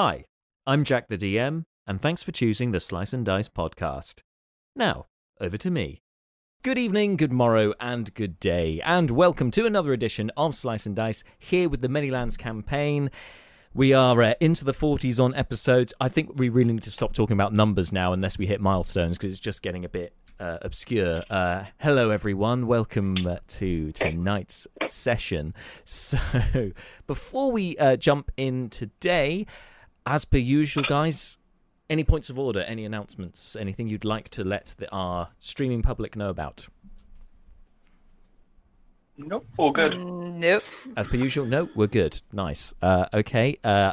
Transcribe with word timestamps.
Hi, 0.00 0.26
I'm 0.64 0.84
Jack 0.84 1.08
the 1.08 1.18
DM, 1.18 1.64
and 1.84 2.00
thanks 2.00 2.22
for 2.22 2.30
choosing 2.30 2.70
the 2.70 2.78
Slice 2.78 3.12
and 3.12 3.26
Dice 3.26 3.48
podcast. 3.48 4.20
Now, 4.76 5.06
over 5.40 5.56
to 5.56 5.72
me. 5.72 6.02
Good 6.62 6.78
evening, 6.78 7.16
good 7.16 7.32
morrow, 7.32 7.74
and 7.80 8.14
good 8.14 8.38
day, 8.38 8.80
and 8.84 9.10
welcome 9.10 9.50
to 9.50 9.66
another 9.66 9.92
edition 9.92 10.30
of 10.36 10.54
Slice 10.54 10.86
and 10.86 10.94
Dice 10.94 11.24
here 11.40 11.68
with 11.68 11.80
the 11.80 11.88
Many 11.88 12.12
Lands 12.12 12.36
campaign. 12.36 13.10
We 13.74 13.92
are 13.92 14.22
uh, 14.22 14.34
into 14.38 14.64
the 14.64 14.72
40s 14.72 15.18
on 15.18 15.34
episodes. 15.34 15.92
I 16.00 16.08
think 16.08 16.38
we 16.38 16.48
really 16.48 16.74
need 16.74 16.84
to 16.84 16.92
stop 16.92 17.12
talking 17.12 17.34
about 17.34 17.52
numbers 17.52 17.92
now 17.92 18.12
unless 18.12 18.38
we 18.38 18.46
hit 18.46 18.60
milestones 18.60 19.18
because 19.18 19.32
it's 19.32 19.40
just 19.40 19.62
getting 19.62 19.84
a 19.84 19.88
bit 19.88 20.14
uh, 20.38 20.58
obscure. 20.62 21.24
Uh, 21.28 21.64
hello, 21.80 22.10
everyone. 22.10 22.68
Welcome 22.68 23.28
to 23.48 23.90
tonight's 23.90 24.68
session. 24.84 25.54
So, 25.84 26.70
before 27.08 27.50
we 27.50 27.76
uh, 27.78 27.96
jump 27.96 28.30
in 28.36 28.70
today, 28.70 29.44
as 30.08 30.24
per 30.24 30.38
usual, 30.38 30.84
guys, 30.84 31.36
any 31.90 32.02
points 32.02 32.30
of 32.30 32.38
order, 32.38 32.60
any 32.62 32.84
announcements, 32.84 33.54
anything 33.54 33.88
you'd 33.88 34.06
like 34.06 34.30
to 34.30 34.42
let 34.42 34.74
the, 34.78 34.90
our 34.90 35.28
streaming 35.38 35.82
public 35.82 36.16
know 36.16 36.30
about? 36.30 36.66
Nope, 39.18 39.46
all 39.58 39.70
good. 39.70 39.98
Nope. 40.00 40.62
As 40.96 41.08
per 41.08 41.16
usual, 41.16 41.44
no, 41.44 41.68
we're 41.74 41.88
good. 41.88 42.20
Nice. 42.32 42.72
Uh, 42.80 43.06
okay. 43.12 43.58
Uh, 43.62 43.92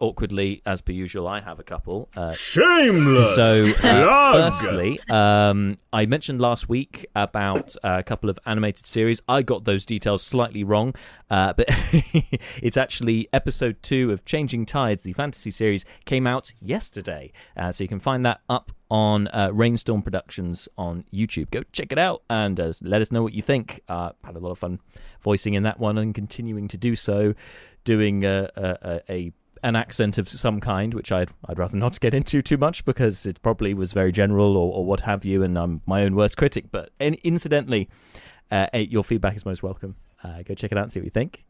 awkwardly, 0.00 0.62
as 0.66 0.80
per 0.80 0.92
usual, 0.92 1.26
I 1.28 1.40
have 1.40 1.58
a 1.58 1.62
couple. 1.62 2.08
Uh, 2.16 2.32
Shameless. 2.32 3.34
So, 3.34 3.72
uh, 3.82 4.50
firstly, 4.50 5.00
um, 5.08 5.76
I 5.92 6.06
mentioned 6.06 6.40
last 6.40 6.68
week 6.68 7.06
about 7.14 7.74
uh, 7.82 7.96
a 7.98 8.02
couple 8.02 8.30
of 8.30 8.38
animated 8.46 8.86
series. 8.86 9.20
I 9.28 9.42
got 9.42 9.64
those 9.64 9.86
details 9.86 10.22
slightly 10.22 10.64
wrong, 10.64 10.94
uh, 11.30 11.52
but 11.52 11.66
it's 12.62 12.76
actually 12.76 13.28
episode 13.32 13.82
two 13.82 14.12
of 14.12 14.24
Changing 14.24 14.66
Tides, 14.66 15.02
the 15.02 15.12
fantasy 15.12 15.50
series, 15.50 15.84
came 16.04 16.26
out 16.26 16.52
yesterday. 16.60 17.32
Uh, 17.56 17.72
so 17.72 17.84
you 17.84 17.88
can 17.88 18.00
find 18.00 18.24
that 18.24 18.40
up 18.48 18.72
on 18.90 19.28
uh, 19.28 19.50
Rainstorm 19.52 20.02
Productions 20.02 20.68
on 20.78 21.04
YouTube. 21.12 21.50
Go 21.50 21.62
check 21.72 21.92
it 21.92 21.98
out 21.98 22.22
and 22.30 22.58
uh, 22.60 22.72
let 22.82 23.02
us 23.02 23.10
know 23.10 23.22
what 23.22 23.32
you 23.32 23.42
think. 23.42 23.80
Uh, 23.88 24.12
had 24.24 24.36
a 24.36 24.38
lot 24.38 24.50
of 24.50 24.58
fun 24.58 24.80
voicing 25.22 25.54
in 25.54 25.62
that 25.64 25.80
one 25.80 25.98
and 25.98 26.14
continuing 26.14 26.68
to 26.68 26.76
do 26.76 26.94
so, 26.94 27.34
doing 27.84 28.24
a, 28.24 28.48
a, 28.56 29.00
a 29.08 29.32
an 29.66 29.74
accent 29.74 30.16
of 30.16 30.28
some 30.28 30.60
kind, 30.60 30.94
which 30.94 31.10
I'd 31.10 31.30
I'd 31.48 31.58
rather 31.58 31.76
not 31.76 31.98
get 31.98 32.14
into 32.14 32.40
too 32.40 32.56
much 32.56 32.84
because 32.84 33.26
it 33.26 33.42
probably 33.42 33.74
was 33.74 33.92
very 33.92 34.12
general 34.12 34.56
or, 34.56 34.72
or 34.72 34.84
what 34.84 35.00
have 35.00 35.24
you, 35.24 35.42
and 35.42 35.58
I'm 35.58 35.82
my 35.86 36.04
own 36.04 36.14
worst 36.14 36.36
critic. 36.36 36.66
But 36.70 36.90
in, 37.00 37.14
incidentally, 37.24 37.88
uh, 38.52 38.68
eh, 38.72 38.86
your 38.88 39.02
feedback 39.02 39.34
is 39.34 39.44
most 39.44 39.64
welcome. 39.64 39.96
Uh, 40.24 40.42
go 40.42 40.54
check 40.54 40.72
it 40.72 40.78
out 40.78 40.84
and 40.84 40.92
see 40.92 40.98
what 41.00 41.04
you 41.04 41.10
think. 41.10 41.44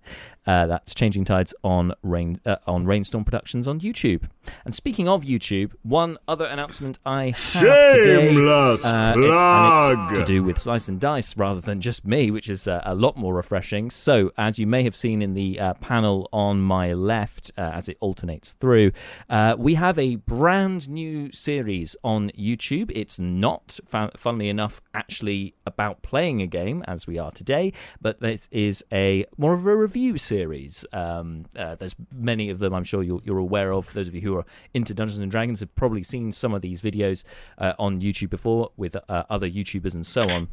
Uh, 0.47 0.67
that's 0.67 0.95
Changing 0.95 1.25
Tides 1.25 1.55
on 1.65 1.93
Rain 2.03 2.41
uh, 2.45 2.57
on 2.67 2.85
Rainstorm 2.87 3.25
Productions 3.25 3.67
on 3.67 3.81
YouTube. 3.81 4.25
And 4.65 4.75
speaking 4.75 5.09
of 5.09 5.23
YouTube, 5.25 5.73
one 5.83 6.19
other 6.29 6.45
announcement 6.47 6.99
I 7.07 7.27
have 7.27 7.37
today. 7.53 8.29
Shameless 8.33 8.85
Uh, 8.85 9.15
it's, 9.17 9.27
plug. 9.27 10.11
it's 10.11 10.19
to 10.21 10.25
do 10.25 10.43
with 10.45 10.59
Slice 10.59 10.89
and 10.89 11.01
Dice 11.01 11.37
rather 11.37 11.61
than 11.61 11.81
just 11.81 12.07
me, 12.07 12.31
which 12.31 12.51
is 12.51 12.69
uh, 12.69 12.81
a 12.85 12.95
lot 12.95 13.17
more 13.17 13.35
refreshing. 13.35 13.91
So, 13.91 14.33
as 14.37 14.59
you 14.59 14.67
may 14.67 14.83
have 14.83 14.95
seen 14.97 15.23
in 15.23 15.35
the 15.35 15.59
uh, 15.59 15.75
panel 15.75 16.29
on 16.33 16.61
my 16.61 16.93
left, 16.93 17.51
uh, 17.57 17.61
as 17.63 17.89
it 17.89 17.97
alternates 18.01 18.53
through, 18.53 18.93
uh, 19.31 19.55
we 19.59 19.75
have 19.75 19.99
a 19.99 20.17
brand 20.17 20.89
new 20.89 21.31
series 21.33 21.97
on 22.05 22.31
YouTube. 22.39 22.91
It's 22.95 23.19
not, 23.19 23.79
fun- 23.87 24.11
funnily 24.17 24.49
enough, 24.49 24.81
actually 24.95 25.55
about 25.67 26.03
playing 26.03 26.43
a 26.43 26.47
game 26.47 26.85
as 26.87 27.07
we 27.07 27.19
are 27.19 27.31
today, 27.31 27.73
but 28.01 28.19
it 28.21 28.49
is 28.57 28.83
a 28.91 29.27
more 29.37 29.53
of 29.53 29.67
a 29.67 29.77
review 29.77 30.17
series. 30.17 30.87
Um, 30.91 31.45
uh, 31.55 31.75
there's 31.75 31.95
many 32.11 32.49
of 32.49 32.59
them 32.59 32.73
I'm 32.73 32.85
sure 32.85 33.03
you're, 33.03 33.21
you're 33.23 33.37
aware 33.37 33.71
of. 33.71 33.93
Those 33.93 34.09
of 34.09 34.15
you 34.15 34.23
who 34.23 34.35
are 34.39 34.47
into 34.73 34.95
Dungeons 34.95 35.19
and 35.19 35.31
Dragons 35.31 35.61
have 35.61 35.75
probably 35.75 36.03
seen 36.03 36.33
some 36.33 36.55
of 36.55 36.63
these 36.63 36.81
videos 36.81 37.23
uh, 37.59 37.75
on 37.79 38.01
YouTube 38.01 38.31
before 38.31 38.71
with 38.79 38.97
uh, 38.97 39.25
other 39.29 39.49
YouTubers 39.49 39.95
and 39.95 40.07
so 40.07 40.31
on. 40.31 40.49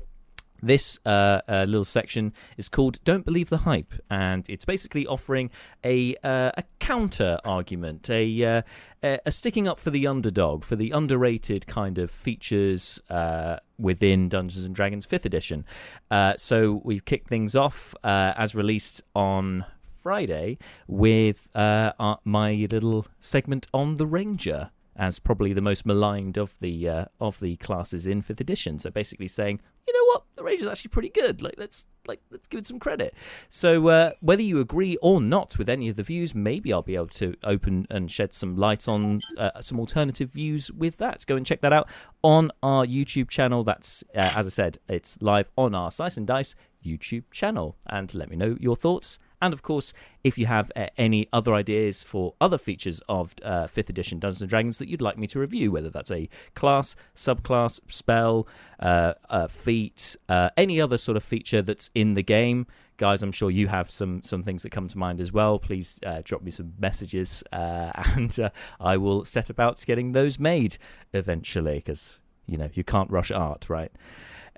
This 0.64 0.98
uh, 1.06 1.42
uh, 1.50 1.66
little 1.68 1.84
section 1.84 2.32
is 2.56 2.70
called 2.70 3.04
"Don't 3.04 3.26
Believe 3.26 3.50
the 3.50 3.58
Hype," 3.58 3.94
and 4.10 4.50
it's 4.50 4.64
basically 4.64 5.06
offering 5.06 5.50
a 5.84 6.16
uh, 6.24 6.52
a 6.56 6.64
counter 6.80 7.38
argument, 7.44 8.10
a, 8.10 8.46
uh, 8.46 8.62
a 9.02 9.30
sticking 9.30 9.68
up 9.68 9.78
for 9.78 9.90
the 9.90 10.08
underdog, 10.08 10.64
for 10.64 10.78
the 10.78 10.92
underrated 10.92 11.68
kind 11.68 11.98
of 11.98 12.10
features 12.10 13.02
uh, 13.10 13.58
within 13.78 14.30
Dungeons 14.30 14.66
and 14.66 14.74
Dragons 14.74 15.06
Fifth 15.06 15.26
Edition. 15.26 15.66
Uh, 16.10 16.36
so 16.38 16.82
we've 16.86 17.04
kicked 17.04 17.28
things 17.28 17.58
off 17.58 17.94
as 18.04 18.56
released 18.56 19.02
on 19.14 19.66
Friday 20.02 20.58
with 20.88 21.50
uh, 21.56 21.92
our, 22.00 22.20
my 22.24 22.68
little 22.72 23.06
segment 23.20 23.68
on 23.74 23.96
the 23.96 24.06
Ranger 24.06 24.72
as 24.96 25.20
probably 25.20 25.54
the 25.54 25.62
most 25.62 25.86
maligned 25.86 26.38
of 26.38 26.58
the 26.60 26.88
uh, 26.88 27.06
of 27.20 27.40
the 27.40 27.56
classes 27.58 28.06
in 28.06 28.22
fifth 28.22 28.42
edition. 28.42 28.80
So 28.80 28.92
basically 28.92 29.28
saying, 29.28 29.60
you 29.88 29.94
know 29.94 30.06
what, 30.14 30.24
the 30.36 30.44
Ranger's 30.44 30.68
actually 30.68 30.90
pretty 30.90 31.10
good. 31.10 31.42
Like 31.42 31.56
let's 31.58 31.86
like 32.08 32.22
let's 32.32 32.48
give 32.48 32.60
it 32.60 32.68
some 32.68 32.80
credit. 32.80 33.16
So 33.50 33.88
uh, 33.88 34.12
whether 34.22 34.42
you 34.42 34.60
agree 34.60 34.98
or 35.02 35.22
not 35.22 35.58
with 35.58 35.70
any 35.70 35.90
of 35.90 35.96
the 35.96 36.04
views, 36.04 36.34
maybe 36.34 36.72
I'll 36.72 36.82
be 36.82 36.96
able 36.96 37.08
to 37.08 37.36
open 37.44 37.88
and 37.90 38.12
shed 38.12 38.34
some 38.34 38.56
light 38.56 38.88
on 38.88 39.22
uh, 39.38 39.62
some 39.62 39.80
alternative 39.80 40.30
views 40.30 40.72
with 40.72 40.98
that. 40.98 41.26
Go 41.28 41.36
and 41.36 41.46
check 41.46 41.62
that 41.62 41.74
out 41.74 41.90
on 42.24 42.52
our 42.62 42.86
YouTube 42.86 43.30
channel. 43.30 43.64
That's 43.64 44.04
uh, 44.16 44.32
as 44.36 44.48
I 44.48 44.50
said, 44.50 44.78
it's 44.88 45.22
live 45.22 45.50
on 45.58 45.76
our 45.76 45.92
Slice 45.92 46.18
and 46.18 46.28
Dice 46.28 46.56
YouTube 46.84 47.24
channel, 47.32 47.78
and 47.88 48.14
let 48.14 48.30
me 48.30 48.36
know 48.36 48.58
your 48.60 48.76
thoughts. 48.76 49.20
And 49.44 49.52
of 49.52 49.62
course, 49.62 49.94
if 50.24 50.38
you 50.38 50.46
have 50.46 50.72
uh, 50.74 50.86
any 50.98 51.28
other 51.34 51.54
ideas 51.54 52.02
for 52.02 52.34
other 52.40 52.58
features 52.58 53.02
of 53.10 53.36
uh, 53.44 53.68
5th 53.68 53.90
edition 53.90 54.18
Dungeons 54.18 54.42
and 54.42 54.50
Dragons 54.50 54.78
that 54.78 54.88
you'd 54.88 55.02
like 55.02 55.18
me 55.18 55.28
to 55.28 55.40
review, 55.40 55.70
whether 55.70 55.90
that's 55.90 56.12
a 56.12 56.30
class, 56.56 56.96
subclass, 57.14 57.82
spell, 57.90 58.48
uh, 58.80 59.16
uh, 59.30 59.48
feat, 59.48 60.16
uh, 60.30 60.50
any 60.56 60.80
other 60.80 60.96
sort 60.96 61.18
of 61.18 61.24
feature 61.26 61.62
that's 61.62 61.90
in 61.94 62.14
the 62.14 62.24
game, 62.24 62.68
guys, 62.96 63.22
I'm 63.22 63.34
sure 63.34 63.52
you 63.52 63.68
have 63.68 63.92
some 63.92 64.24
some 64.24 64.44
things 64.44 64.64
that 64.64 64.70
come 64.70 64.88
to 64.88 64.98
mind 64.98 65.20
as 65.20 65.34
well. 65.34 65.60
Please 65.60 66.00
uh, 66.06 66.22
drop 66.24 66.42
me 66.42 66.50
some 66.50 66.72
messages, 66.80 67.44
and 67.52 68.50
I 68.80 68.96
will 68.96 69.26
set 69.26 69.50
about 69.50 69.86
getting 69.86 70.14
those 70.14 70.40
made 70.40 70.78
eventually, 71.12 71.76
because 71.76 72.22
you 72.48 72.58
know 72.58 72.70
you 72.74 72.86
can't 72.86 73.12
rush 73.12 73.30
art, 73.30 73.70
right? 73.70 73.92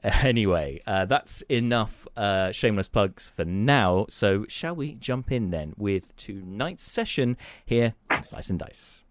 Anyway, 0.24 0.82
uh, 0.86 1.06
that's 1.06 1.42
enough 1.44 2.08
uh, 2.16 2.52
shameless 2.52 2.88
plugs 2.88 3.30
for 3.30 3.44
now. 3.44 4.06
So, 4.08 4.46
shall 4.48 4.76
we 4.76 4.94
jump 4.96 5.32
in 5.32 5.50
then 5.50 5.74
with 5.78 6.16
tonight's 6.16 6.84
session 6.84 7.38
here 7.66 7.96
on 8.12 8.24
Slice 8.24 8.52
and 8.52 8.60
Dice? 8.60 9.05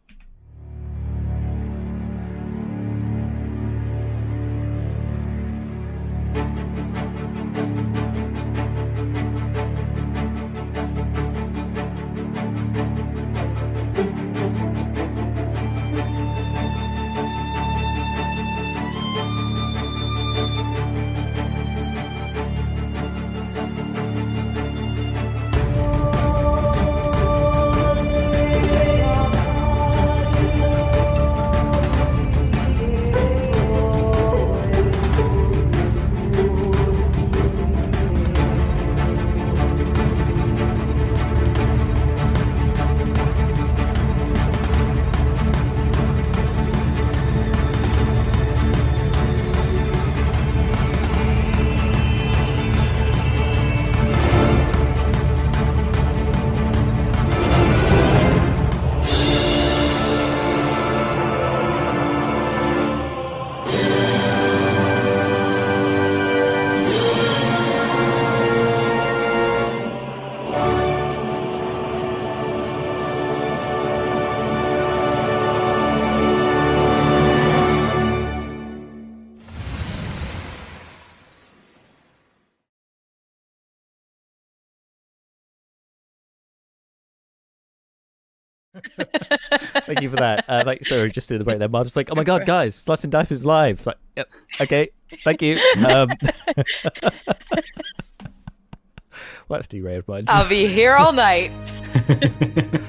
Thank 89.87 90.03
you 90.03 90.11
for 90.11 90.17
that. 90.17 90.45
Uh, 90.49 90.63
like, 90.67 90.85
sorry, 90.85 91.11
just 91.11 91.31
in 91.31 91.39
the 91.39 91.45
break 91.45 91.59
there, 91.59 91.69
Marge 91.69 91.87
just 91.87 91.97
like, 91.97 92.11
oh 92.11 92.15
my 92.15 92.25
god, 92.25 92.47
guys, 92.47 92.75
Slice 92.75 93.05
and 93.05 93.13
Dice 93.13 93.33
is 93.33 93.45
live. 93.45 93.87
Like, 93.87 93.99
yep, 94.17 94.31
okay, 94.61 94.91
thank 95.23 95.43
you. 95.43 95.59
Um, 95.85 96.11
well, 96.97 97.13
that's 99.49 99.69
derailed, 99.69 100.07
mind. 100.09 100.29
I'll 100.31 100.49
be 100.49 100.67
here 100.67 100.95
all 100.95 101.13
night. 101.13 101.53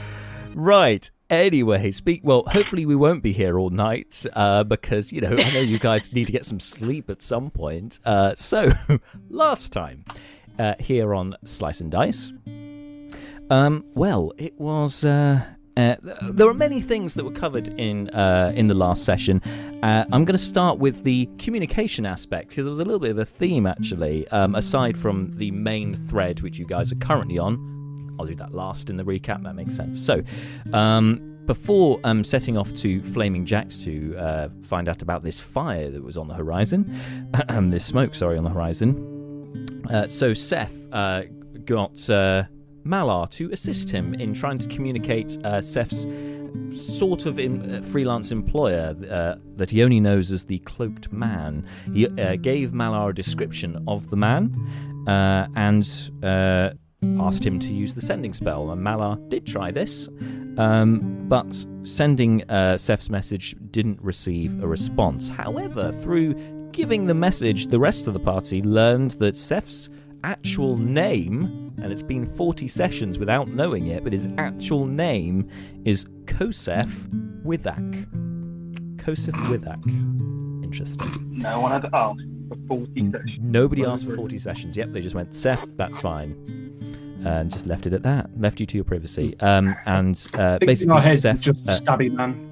Right. 0.56 1.12
Anyway, 1.30 1.92
speak. 1.92 2.22
Well, 2.24 2.44
hopefully 2.48 2.86
we 2.86 2.96
won't 2.96 3.22
be 3.22 3.34
here 3.34 3.60
all 3.60 3.72
night 3.72 4.26
uh, 4.34 4.64
because 4.64 5.12
you 5.12 5.20
know 5.20 5.32
I 5.32 5.52
know 5.52 5.60
you 5.60 5.78
guys 5.78 6.14
need 6.14 6.28
to 6.28 6.32
get 6.32 6.46
some 6.46 6.62
sleep 6.62 7.10
at 7.10 7.22
some 7.22 7.50
point. 7.50 8.00
Uh, 8.06 8.36
so, 8.36 8.72
last 9.30 9.74
time 9.74 10.06
uh, 10.58 10.76
here 10.80 11.14
on 11.14 11.36
Slice 11.44 11.82
and 11.82 11.92
Dice, 11.92 12.32
um, 13.50 13.84
well, 13.96 14.32
it 14.38 14.58
was. 14.58 15.04
Uh, 15.04 15.46
uh, 15.78 15.96
there 16.32 16.48
were 16.48 16.54
many 16.54 16.80
things 16.80 17.16
that 17.16 17.26
were 17.26 17.32
covered 17.32 17.68
in 17.80 18.10
uh, 18.12 18.54
in 18.56 18.68
the 18.68 18.74
last 18.74 19.04
session. 19.04 19.42
Uh, 19.84 20.06
I'm 20.12 20.24
going 20.24 20.38
to 20.38 20.44
start 20.44 20.80
with 20.80 21.04
the 21.04 21.30
communication 21.38 22.06
aspect 22.06 22.50
because 22.50 22.66
there 22.66 22.70
was 22.70 22.80
a 22.80 22.86
little 22.86 23.00
bit 23.00 23.12
of 23.12 23.18
a 23.18 23.26
theme 23.26 23.68
actually, 23.68 24.28
um, 24.30 24.56
aside 24.56 24.98
from 24.98 25.36
the 25.36 25.52
main 25.52 25.94
thread 25.94 26.42
which 26.42 26.58
you 26.58 26.66
guys 26.66 26.92
are 26.92 26.98
currently 26.98 27.38
on. 27.38 28.16
I'll 28.18 28.26
do 28.26 28.36
that 28.36 28.54
last 28.54 28.90
in 28.90 28.96
the 28.96 29.04
recap. 29.04 29.44
That 29.44 29.56
makes 29.56 29.76
sense. 29.76 30.04
So, 30.04 30.24
um, 30.72 31.34
before 31.46 32.00
um, 32.06 32.24
setting 32.24 32.58
off 32.58 32.74
to 32.76 33.04
Flaming 33.04 33.46
Jacks 33.46 33.78
to 33.84 34.16
uh, 34.18 34.50
find 34.62 34.88
out 34.88 35.02
about 35.02 35.24
this 35.24 35.40
fire 35.42 35.92
that 35.92 36.02
was 36.02 36.18
on 36.18 36.30
the 36.30 36.34
horizon, 36.34 37.30
this 37.70 37.86
smoke, 37.86 38.16
sorry, 38.16 38.38
on 38.38 38.46
the 38.46 38.50
horizon. 38.50 39.84
Uh, 39.92 40.08
so 40.08 40.34
Seth 40.34 40.90
got 41.66 42.00
Malar 42.86 43.28
to 43.32 43.52
assist 43.52 43.90
him 43.90 44.14
in 44.14 44.34
trying 44.34 44.60
to 44.60 44.68
communicate 44.68 45.38
uh, 45.44 45.60
Seth's 45.60 46.06
sort 46.72 47.26
of 47.26 47.40
uh, 47.40 47.82
freelance 47.82 48.32
employer 48.32 48.96
uh, 49.10 49.36
that 49.56 49.72
he 49.72 49.84
only 49.84 50.00
knows 50.00 50.32
as 50.32 50.46
the 50.46 50.60
Cloaked 50.60 51.12
Man. 51.12 51.66
He 51.94 52.08
uh, 52.08 52.36
gave 52.36 52.72
Malar 52.72 53.10
a 53.10 53.14
description 53.14 53.84
of 53.88 54.10
the 54.10 54.16
man 54.16 54.56
uh, 55.08 55.48
and 55.56 56.12
uh, 56.24 56.70
asked 57.20 57.46
him 57.46 57.60
to 57.60 57.74
use 57.74 57.94
the 57.94 58.02
sending 58.02 58.34
spell. 58.34 58.72
And 58.72 58.82
Malar 58.82 59.18
did 59.30 59.46
try 59.46 59.72
this, 59.72 60.08
um, 60.58 61.26
but 61.28 61.66
sending 61.84 62.50
uh, 62.50 62.78
Seth's 62.78 63.10
message 63.10 63.56
didn't 63.72 64.02
receive 64.02 64.62
a 64.62 64.68
response. 64.68 65.30
However, 65.30 65.92
through 65.92 66.36
giving 66.72 67.08
the 67.08 67.14
message, 67.14 67.68
the 67.68 67.80
rest 67.80 68.08
of 68.08 68.14
the 68.14 68.20
party 68.20 68.62
learned 68.62 69.12
that 69.12 69.36
Seth's 69.36 69.90
actual 70.26 70.78
name, 70.78 71.72
and 71.82 71.92
it's 71.92 72.02
been 72.02 72.26
40 72.26 72.68
sessions 72.68 73.20
without 73.20 73.48
knowing 73.48 73.88
it, 73.88 74.04
but 74.04 74.12
his 74.12 74.28
actual 74.38 74.86
name 74.86 75.48
is 75.86 76.06
Kosef 76.26 76.90
Withak. 77.44 78.08
Kosef 78.98 79.34
Withak. 79.48 80.64
Interesting. 80.64 81.28
No 81.32 81.60
one 81.60 81.72
had 81.72 81.86
asked 81.94 82.22
for 82.50 82.58
40 82.68 83.12
sessions. 83.12 83.38
Nobody 83.40 83.86
asked 83.86 84.08
for 84.08 84.16
40 84.16 84.38
sessions. 84.40 84.76
Yep, 84.76 84.90
they 84.94 85.02
just 85.02 85.16
went, 85.16 85.34
Seth, 85.34 85.66
that's 85.78 86.00
fine. 86.00 86.32
And 87.24 87.52
just 87.52 87.66
left 87.68 87.86
it 87.88 87.94
at 87.94 88.04
that. 88.04 88.30
Left 88.40 88.60
you 88.60 88.66
to 88.66 88.78
your 88.78 88.84
privacy. 88.84 89.36
Um, 89.40 89.76
and 89.86 90.16
uh, 90.34 90.42
I 90.42 90.58
think 90.58 90.62
in 90.64 90.68
basically, 90.68 91.18
Seth, 91.18 91.40
just 91.40 91.70
uh, 91.70 91.72
stabby 91.72 92.12
man. 92.12 92.52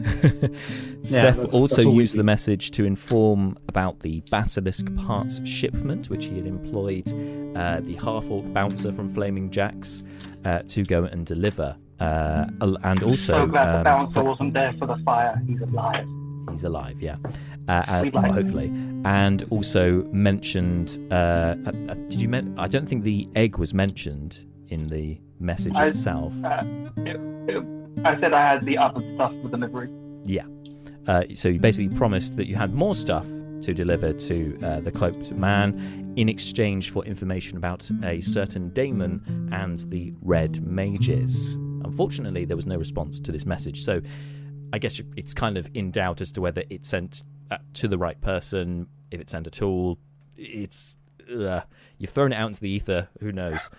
Yeah, 1.06 1.20
Seth 1.20 1.36
that's- 1.36 1.52
also 1.54 1.76
that's 1.76 1.86
used 1.88 2.16
the 2.16 2.22
message 2.22 2.70
to 2.72 2.84
inform 2.86 3.58
about 3.68 4.00
the 4.00 4.22
Basilisk 4.30 4.86
parts 4.96 5.46
shipment, 5.46 6.08
which 6.08 6.24
he 6.24 6.36
had 6.38 6.46
employed 6.46 7.06
uh, 7.54 7.80
the 7.80 7.94
half 8.02 8.30
orc 8.30 8.50
bouncer 8.54 8.90
from 8.90 9.10
Flaming 9.10 9.50
Jacks 9.50 10.02
uh, 10.46 10.60
to 10.68 10.82
go 10.84 11.04
and 11.04 11.26
deliver. 11.26 11.76
Uh, 12.00 12.46
and 12.84 13.02
also, 13.02 13.34
so 13.40 13.46
glad 13.46 13.66
the 13.72 13.78
um, 13.78 13.84
bouncer 13.84 14.24
wasn't 14.24 14.54
there 14.54 14.72
for 14.78 14.86
the 14.86 14.96
fire. 15.04 15.38
He's 15.46 15.60
alive. 15.60 16.08
he's 16.48 16.64
alive, 16.64 17.00
yeah. 17.02 17.16
Uh, 17.68 17.82
uh, 17.86 18.10
well, 18.12 18.32
hopefully, 18.32 18.66
and 19.04 19.44
also 19.50 20.04
mentioned. 20.10 20.98
Uh, 21.10 21.14
uh, 21.14 21.54
uh, 21.90 21.94
did 22.08 22.20
you? 22.20 22.28
Men- 22.30 22.54
I 22.58 22.66
don't 22.66 22.88
think 22.88 23.04
the 23.04 23.28
egg 23.36 23.58
was 23.58 23.74
mentioned 23.74 24.44
in 24.68 24.86
the 24.88 25.20
message 25.38 25.76
I- 25.76 25.86
itself. 25.88 26.32
Uh, 26.42 26.62
it- 26.96 27.20
it- 27.48 27.83
I 28.04 28.18
said 28.20 28.32
I 28.32 28.40
had 28.40 28.64
the 28.64 28.78
other 28.78 29.00
stuff 29.14 29.32
for 29.42 29.48
delivery. 29.48 29.88
Yeah. 30.24 30.44
Uh, 31.06 31.24
so 31.34 31.48
you 31.48 31.60
basically 31.60 31.94
promised 31.96 32.36
that 32.36 32.46
you 32.46 32.56
had 32.56 32.72
more 32.74 32.94
stuff 32.94 33.26
to 33.62 33.74
deliver 33.74 34.12
to 34.12 34.58
uh, 34.62 34.80
the 34.80 34.90
cloaked 34.90 35.32
man 35.32 36.12
in 36.16 36.28
exchange 36.28 36.90
for 36.90 37.04
information 37.04 37.56
about 37.56 37.88
a 38.02 38.20
certain 38.20 38.70
daemon 38.70 39.50
and 39.52 39.80
the 39.90 40.12
red 40.22 40.62
mages. 40.62 41.54
Unfortunately, 41.84 42.44
there 42.44 42.56
was 42.56 42.66
no 42.66 42.76
response 42.76 43.20
to 43.20 43.32
this 43.32 43.46
message, 43.46 43.82
so 43.82 44.00
I 44.72 44.78
guess 44.78 45.00
it's 45.16 45.34
kind 45.34 45.56
of 45.56 45.70
in 45.74 45.90
doubt 45.90 46.20
as 46.20 46.32
to 46.32 46.40
whether 46.40 46.62
it 46.68 46.84
sent 46.84 47.22
uh, 47.50 47.58
to 47.74 47.88
the 47.88 47.98
right 47.98 48.20
person, 48.20 48.86
if 49.10 49.20
it 49.20 49.30
sent 49.30 49.46
at 49.46 49.62
all. 49.62 49.98
It's 50.36 50.94
uh, 51.30 51.60
you've 51.98 52.10
thrown 52.10 52.32
it 52.32 52.36
out 52.36 52.48
into 52.48 52.60
the 52.60 52.70
ether. 52.70 53.08
Who 53.20 53.32
knows? 53.32 53.70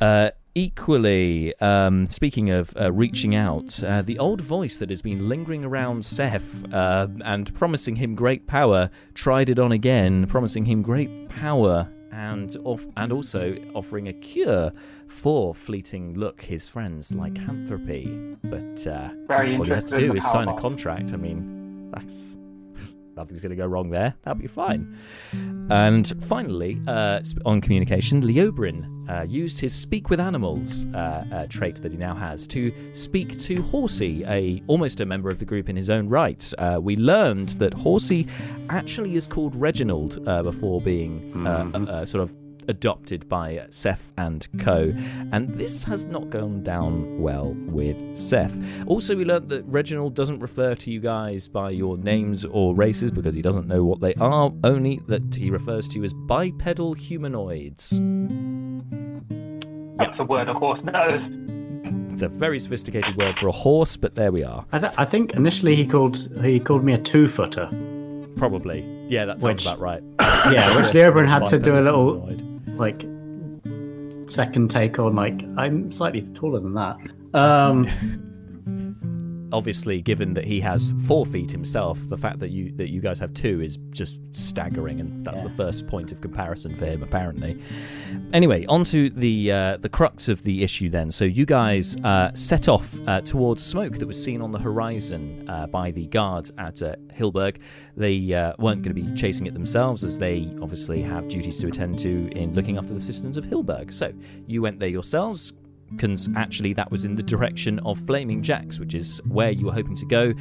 Uh, 0.00 0.30
equally, 0.56 1.54
um, 1.60 2.08
speaking 2.08 2.50
of 2.50 2.74
uh, 2.80 2.90
reaching 2.90 3.34
out, 3.34 3.80
uh, 3.84 4.00
the 4.00 4.18
old 4.18 4.40
voice 4.40 4.78
that 4.78 4.88
has 4.88 5.02
been 5.02 5.28
lingering 5.28 5.64
around 5.64 6.02
Seth 6.04 6.64
uh, 6.72 7.06
and 7.24 7.54
promising 7.54 7.96
him 7.96 8.14
great 8.14 8.46
power 8.46 8.90
tried 9.14 9.50
it 9.50 9.58
on 9.58 9.70
again, 9.72 10.26
promising 10.26 10.64
him 10.64 10.80
great 10.82 11.28
power 11.28 11.88
and 12.10 12.56
off- 12.64 12.86
and 12.96 13.12
also 13.12 13.54
offering 13.74 14.08
a 14.08 14.12
cure 14.14 14.72
for 15.08 15.54
fleeting 15.54 16.14
look 16.14 16.40
his 16.40 16.66
friends 16.66 17.14
lycanthropy. 17.14 18.36
But 18.42 18.86
uh, 18.86 19.10
all 19.58 19.64
he 19.64 19.70
has 19.70 19.84
to 19.90 19.96
do 19.96 20.14
is 20.14 20.24
sign 20.24 20.48
a 20.48 20.56
contract. 20.56 21.12
I 21.12 21.16
mean, 21.16 21.90
that's 21.92 22.38
nothing's 23.16 23.40
going 23.40 23.50
to 23.50 23.56
go 23.56 23.66
wrong 23.66 23.90
there. 23.90 24.14
That'll 24.22 24.40
be 24.40 24.46
fine. 24.46 24.96
And 25.70 26.22
finally, 26.24 26.80
uh, 26.86 27.20
on 27.44 27.60
communication, 27.60 28.22
Leobrin 28.22 29.08
uh, 29.08 29.24
used 29.28 29.60
his 29.60 29.72
speak 29.72 30.10
with 30.10 30.20
animals 30.20 30.86
uh, 30.94 31.24
uh, 31.32 31.46
trait 31.46 31.76
that 31.76 31.92
he 31.92 31.98
now 31.98 32.14
has 32.14 32.46
to 32.48 32.72
speak 32.92 33.38
to 33.40 33.62
Horsey, 33.62 34.24
a 34.26 34.62
almost 34.66 35.00
a 35.00 35.06
member 35.06 35.30
of 35.30 35.38
the 35.38 35.44
group 35.44 35.68
in 35.68 35.76
his 35.76 35.90
own 35.90 36.08
right. 36.08 36.52
Uh, 36.58 36.78
we 36.80 36.96
learned 36.96 37.50
that 37.50 37.74
Horsey 37.74 38.26
actually 38.68 39.16
is 39.16 39.26
called 39.26 39.56
Reginald 39.56 40.26
uh, 40.26 40.42
before 40.42 40.80
being 40.80 41.46
uh, 41.46 42.04
sort 42.04 42.22
of 42.22 42.34
adopted 42.68 43.28
by 43.28 43.66
Seth 43.70 44.12
and 44.16 44.46
co. 44.60 44.92
And 45.32 45.48
this 45.50 45.84
has 45.84 46.06
not 46.06 46.30
gone 46.30 46.62
down 46.62 47.20
well 47.20 47.54
with 47.66 47.96
Seth. 48.18 48.56
Also, 48.86 49.16
we 49.16 49.24
learnt 49.24 49.48
that 49.50 49.64
Reginald 49.66 50.14
doesn't 50.14 50.38
refer 50.40 50.74
to 50.74 50.90
you 50.90 51.00
guys 51.00 51.48
by 51.48 51.70
your 51.70 51.96
names 51.96 52.44
or 52.44 52.74
races 52.74 53.10
because 53.10 53.34
he 53.34 53.42
doesn't 53.42 53.66
know 53.66 53.84
what 53.84 54.00
they 54.00 54.14
are, 54.14 54.52
only 54.64 55.00
that 55.08 55.34
he 55.34 55.50
refers 55.50 55.88
to 55.88 55.98
you 55.98 56.04
as 56.04 56.12
bipedal 56.12 56.94
humanoids. 56.94 57.90
That's 59.98 60.18
a 60.18 60.24
word 60.24 60.48
a 60.48 60.54
horse 60.54 60.80
knows. 60.84 61.42
It's 62.12 62.22
a 62.22 62.28
very 62.28 62.58
sophisticated 62.58 63.16
word 63.16 63.36
for 63.36 63.48
a 63.48 63.52
horse, 63.52 63.96
but 63.96 64.14
there 64.14 64.32
we 64.32 64.42
are. 64.42 64.64
I, 64.72 64.78
th- 64.78 64.92
I 64.96 65.04
think 65.04 65.34
initially 65.34 65.74
he 65.74 65.86
called 65.86 66.16
he 66.42 66.58
called 66.60 66.82
me 66.84 66.92
a 66.94 66.98
two 66.98 67.28
footer. 67.28 67.68
Probably. 68.36 68.84
Yeah, 69.08 69.24
that 69.26 69.40
sounds 69.40 69.58
Which- 69.60 69.66
about 69.66 69.80
right. 69.80 70.02
Yeah, 70.52 70.74
which 70.76 70.86
Leobrin 70.92 71.26
had 71.28 71.46
to 71.46 71.58
do 71.58 71.78
a 71.78 71.80
little 71.80 72.26
humanoid. 72.26 72.55
Like 72.68 73.06
second 74.28 74.70
take 74.70 74.98
on 74.98 75.14
like 75.14 75.42
I'm 75.56 75.90
slightly 75.90 76.22
taller 76.34 76.60
than 76.60 76.74
that. 76.74 76.96
Um, 77.34 77.86
obviously 79.52 80.02
given 80.02 80.34
that 80.34 80.44
he 80.44 80.60
has 80.60 80.94
four 81.06 81.24
feet 81.24 81.50
himself 81.50 81.98
the 82.08 82.16
fact 82.16 82.38
that 82.38 82.50
you 82.50 82.72
that 82.76 82.90
you 82.90 83.00
guys 83.00 83.18
have 83.18 83.32
two 83.34 83.60
is 83.60 83.76
just 83.90 84.20
staggering 84.36 85.00
and 85.00 85.24
that's 85.24 85.42
the 85.42 85.50
first 85.50 85.86
point 85.86 86.12
of 86.12 86.20
comparison 86.20 86.74
for 86.74 86.86
him 86.86 87.02
apparently. 87.02 87.60
Anyway 88.32 88.66
on 88.66 88.84
to 88.84 89.10
the 89.10 89.52
uh, 89.52 89.76
the 89.78 89.88
crux 89.88 90.28
of 90.28 90.42
the 90.42 90.62
issue 90.62 90.88
then. 90.88 91.10
So 91.10 91.24
you 91.24 91.46
guys 91.46 91.96
uh, 92.04 92.32
set 92.34 92.68
off 92.68 92.98
uh, 93.06 93.20
towards 93.20 93.62
smoke 93.62 93.98
that 93.98 94.06
was 94.06 94.22
seen 94.22 94.40
on 94.42 94.50
the 94.50 94.58
horizon 94.58 95.48
uh, 95.48 95.66
by 95.66 95.90
the 95.90 96.06
guard 96.06 96.50
at 96.58 96.82
uh, 96.82 96.96
Hilberg 97.16 97.58
they 97.96 98.32
uh, 98.32 98.52
weren't 98.58 98.82
going 98.82 98.94
to 98.94 99.00
be 99.00 99.14
chasing 99.14 99.46
it 99.46 99.54
themselves 99.54 100.04
as 100.04 100.18
they 100.18 100.50
obviously 100.60 101.02
have 101.02 101.28
duties 101.28 101.58
to 101.60 101.68
attend 101.68 101.98
to 102.00 102.28
in 102.32 102.54
looking 102.54 102.78
after 102.78 102.94
the 102.94 103.00
citizens 103.00 103.36
of 103.36 103.44
Hilberg 103.46 103.92
so 103.92 104.12
you 104.46 104.62
went 104.62 104.80
there 104.80 104.88
yourselves 104.88 105.52
actually 106.36 106.72
that 106.74 106.90
was 106.90 107.04
in 107.04 107.14
the 107.14 107.22
direction 107.22 107.78
of 107.80 107.98
Flaming 107.98 108.42
Jacks, 108.42 108.78
which 108.78 108.94
is 108.94 109.20
where 109.28 109.50
you 109.50 109.66
were 109.66 109.72
hoping 109.72 109.94
to 109.96 110.06
go 110.06 110.32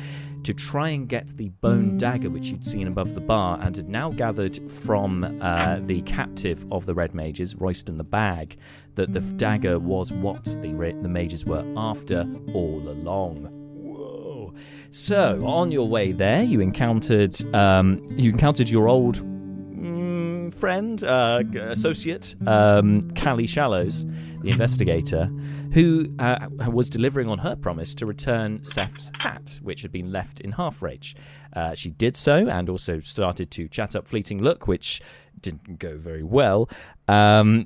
to 0.43 0.53
try 0.53 0.89
and 0.89 1.09
get 1.09 1.35
the 1.37 1.49
bone 1.49 1.97
dagger 1.97 2.29
which 2.29 2.49
you'd 2.49 2.63
seen 2.63 2.87
above 2.87 3.15
the 3.15 3.21
bar 3.21 3.57
and 3.61 3.75
had 3.75 3.89
now 3.89 4.11
gathered 4.11 4.59
from 4.71 5.23
uh, 5.41 5.79
the 5.81 6.01
captive 6.03 6.65
of 6.71 6.85
the 6.85 6.93
Red 6.93 7.15
Mages, 7.15 7.55
Royston 7.55 7.97
the 7.97 8.03
Bag, 8.03 8.57
that 8.93 9.11
the 9.11 9.21
dagger 9.21 9.79
was 9.79 10.11
what 10.11 10.43
the, 10.45 10.71
the 11.01 11.09
mages 11.09 11.45
were 11.45 11.65
after 11.75 12.27
all 12.53 12.87
along. 12.87 13.47
Whoa. 13.73 14.53
So, 14.91 15.43
on 15.45 15.71
your 15.71 15.87
way 15.87 16.11
there, 16.11 16.43
you 16.43 16.61
encountered 16.61 17.41
um, 17.55 18.05
you 18.11 18.29
encountered 18.29 18.69
your 18.69 18.87
old 18.87 19.17
mm, 19.17 20.53
friend, 20.53 21.03
uh, 21.03 21.41
associate, 21.55 22.35
um, 22.45 23.09
Callie 23.11 23.47
Shallows, 23.47 24.05
the 24.45 24.51
investigator, 24.51 25.25
who 25.73 26.07
uh, 26.19 26.47
was 26.67 26.89
delivering 26.89 27.29
on 27.29 27.39
her 27.39 27.55
promise 27.55 27.93
to 27.95 28.05
return 28.05 28.63
Seth's 28.63 29.11
hat, 29.19 29.59
which 29.61 29.81
had 29.81 29.91
been 29.91 30.11
left 30.11 30.39
in 30.39 30.51
Half 30.53 30.81
Rage. 30.81 31.15
Uh, 31.53 31.73
she 31.73 31.89
did 31.89 32.15
so 32.15 32.47
and 32.47 32.69
also 32.69 32.99
started 32.99 33.51
to 33.51 33.67
chat 33.67 33.95
up 33.95 34.07
Fleeting 34.07 34.41
Look, 34.41 34.67
which 34.67 35.01
didn't 35.41 35.79
go 35.79 35.97
very 35.97 36.23
well. 36.23 36.69
Um, 37.07 37.65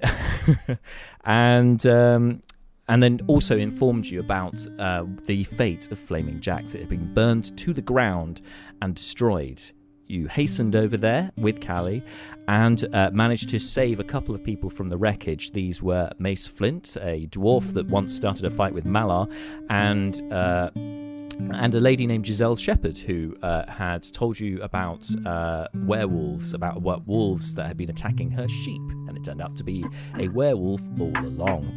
and. 1.23 1.85
Um, 1.85 2.41
and 2.87 3.03
then 3.03 3.19
also 3.27 3.55
informed 3.55 4.07
you 4.07 4.19
about 4.19 4.65
uh, 4.79 5.05
the 5.25 5.43
fate 5.43 5.91
of 5.91 5.99
Flaming 5.99 6.39
Jacks. 6.39 6.73
It 6.73 6.79
had 6.79 6.89
been 6.89 7.13
burned 7.13 7.55
to 7.59 7.71
the 7.71 7.83
ground 7.83 8.41
and 8.81 8.95
destroyed. 8.95 9.61
You 10.09 10.27
hastened 10.27 10.75
over 10.75 10.97
there 10.97 11.31
with 11.37 11.63
Callie 11.63 12.03
and 12.47 12.83
uh, 12.95 13.11
managed 13.13 13.49
to 13.49 13.59
save 13.59 13.99
a 13.99 14.03
couple 14.03 14.33
of 14.33 14.43
people 14.43 14.67
from 14.67 14.89
the 14.89 14.97
wreckage. 14.97 15.51
These 15.51 15.83
were 15.83 16.09
Mace 16.17 16.47
Flint, 16.47 16.97
a 16.99 17.27
dwarf 17.27 17.73
that 17.75 17.85
once 17.85 18.15
started 18.15 18.43
a 18.43 18.49
fight 18.49 18.73
with 18.73 18.85
Malar, 18.85 19.31
and 19.69 20.19
uh, 20.33 20.71
and 20.75 21.75
a 21.75 21.79
lady 21.79 22.07
named 22.07 22.25
Giselle 22.25 22.55
Shepherd 22.55 22.97
who 22.97 23.35
uh, 23.43 23.71
had 23.71 24.01
told 24.01 24.39
you 24.39 24.59
about 24.63 25.07
uh, 25.27 25.67
werewolves, 25.85 26.55
about 26.55 26.81
what 26.81 27.05
wolves 27.05 27.53
that 27.53 27.67
had 27.67 27.77
been 27.77 27.91
attacking 27.91 28.31
her 28.31 28.47
sheep, 28.47 28.81
and 29.07 29.15
it 29.15 29.23
turned 29.23 29.43
out 29.43 29.55
to 29.57 29.63
be 29.63 29.85
a 30.17 30.27
werewolf 30.29 30.81
all 30.99 31.15
along. 31.17 31.71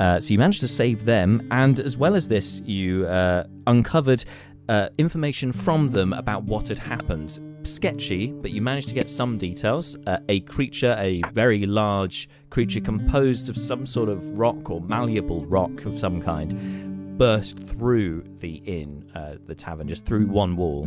Uh, 0.00 0.18
so 0.18 0.32
you 0.32 0.38
managed 0.38 0.60
to 0.60 0.68
save 0.68 1.04
them, 1.04 1.46
and 1.50 1.78
as 1.78 1.98
well 1.98 2.14
as 2.14 2.26
this, 2.26 2.60
you 2.60 3.06
uh, 3.06 3.44
uncovered 3.66 4.24
uh, 4.70 4.88
information 4.96 5.52
from 5.52 5.90
them 5.90 6.14
about 6.14 6.44
what 6.44 6.68
had 6.68 6.78
happened. 6.78 7.38
Sketchy, 7.66 8.28
but 8.32 8.52
you 8.52 8.62
managed 8.62 8.88
to 8.88 8.94
get 8.94 9.08
some 9.08 9.36
details. 9.36 9.96
Uh, 10.06 10.18
a 10.28 10.40
creature, 10.40 10.96
a 10.98 11.22
very 11.32 11.66
large 11.66 12.28
creature 12.50 12.80
composed 12.80 13.48
of 13.48 13.56
some 13.58 13.84
sort 13.84 14.08
of 14.08 14.38
rock 14.38 14.70
or 14.70 14.80
malleable 14.80 15.44
rock 15.46 15.84
of 15.84 15.98
some 15.98 16.22
kind, 16.22 16.95
burst 17.16 17.58
through 17.58 18.24
the 18.38 18.56
inn, 18.64 19.10
uh, 19.14 19.36
the 19.46 19.54
tavern, 19.54 19.88
just 19.88 20.04
through 20.04 20.26
one 20.26 20.56
wall, 20.56 20.86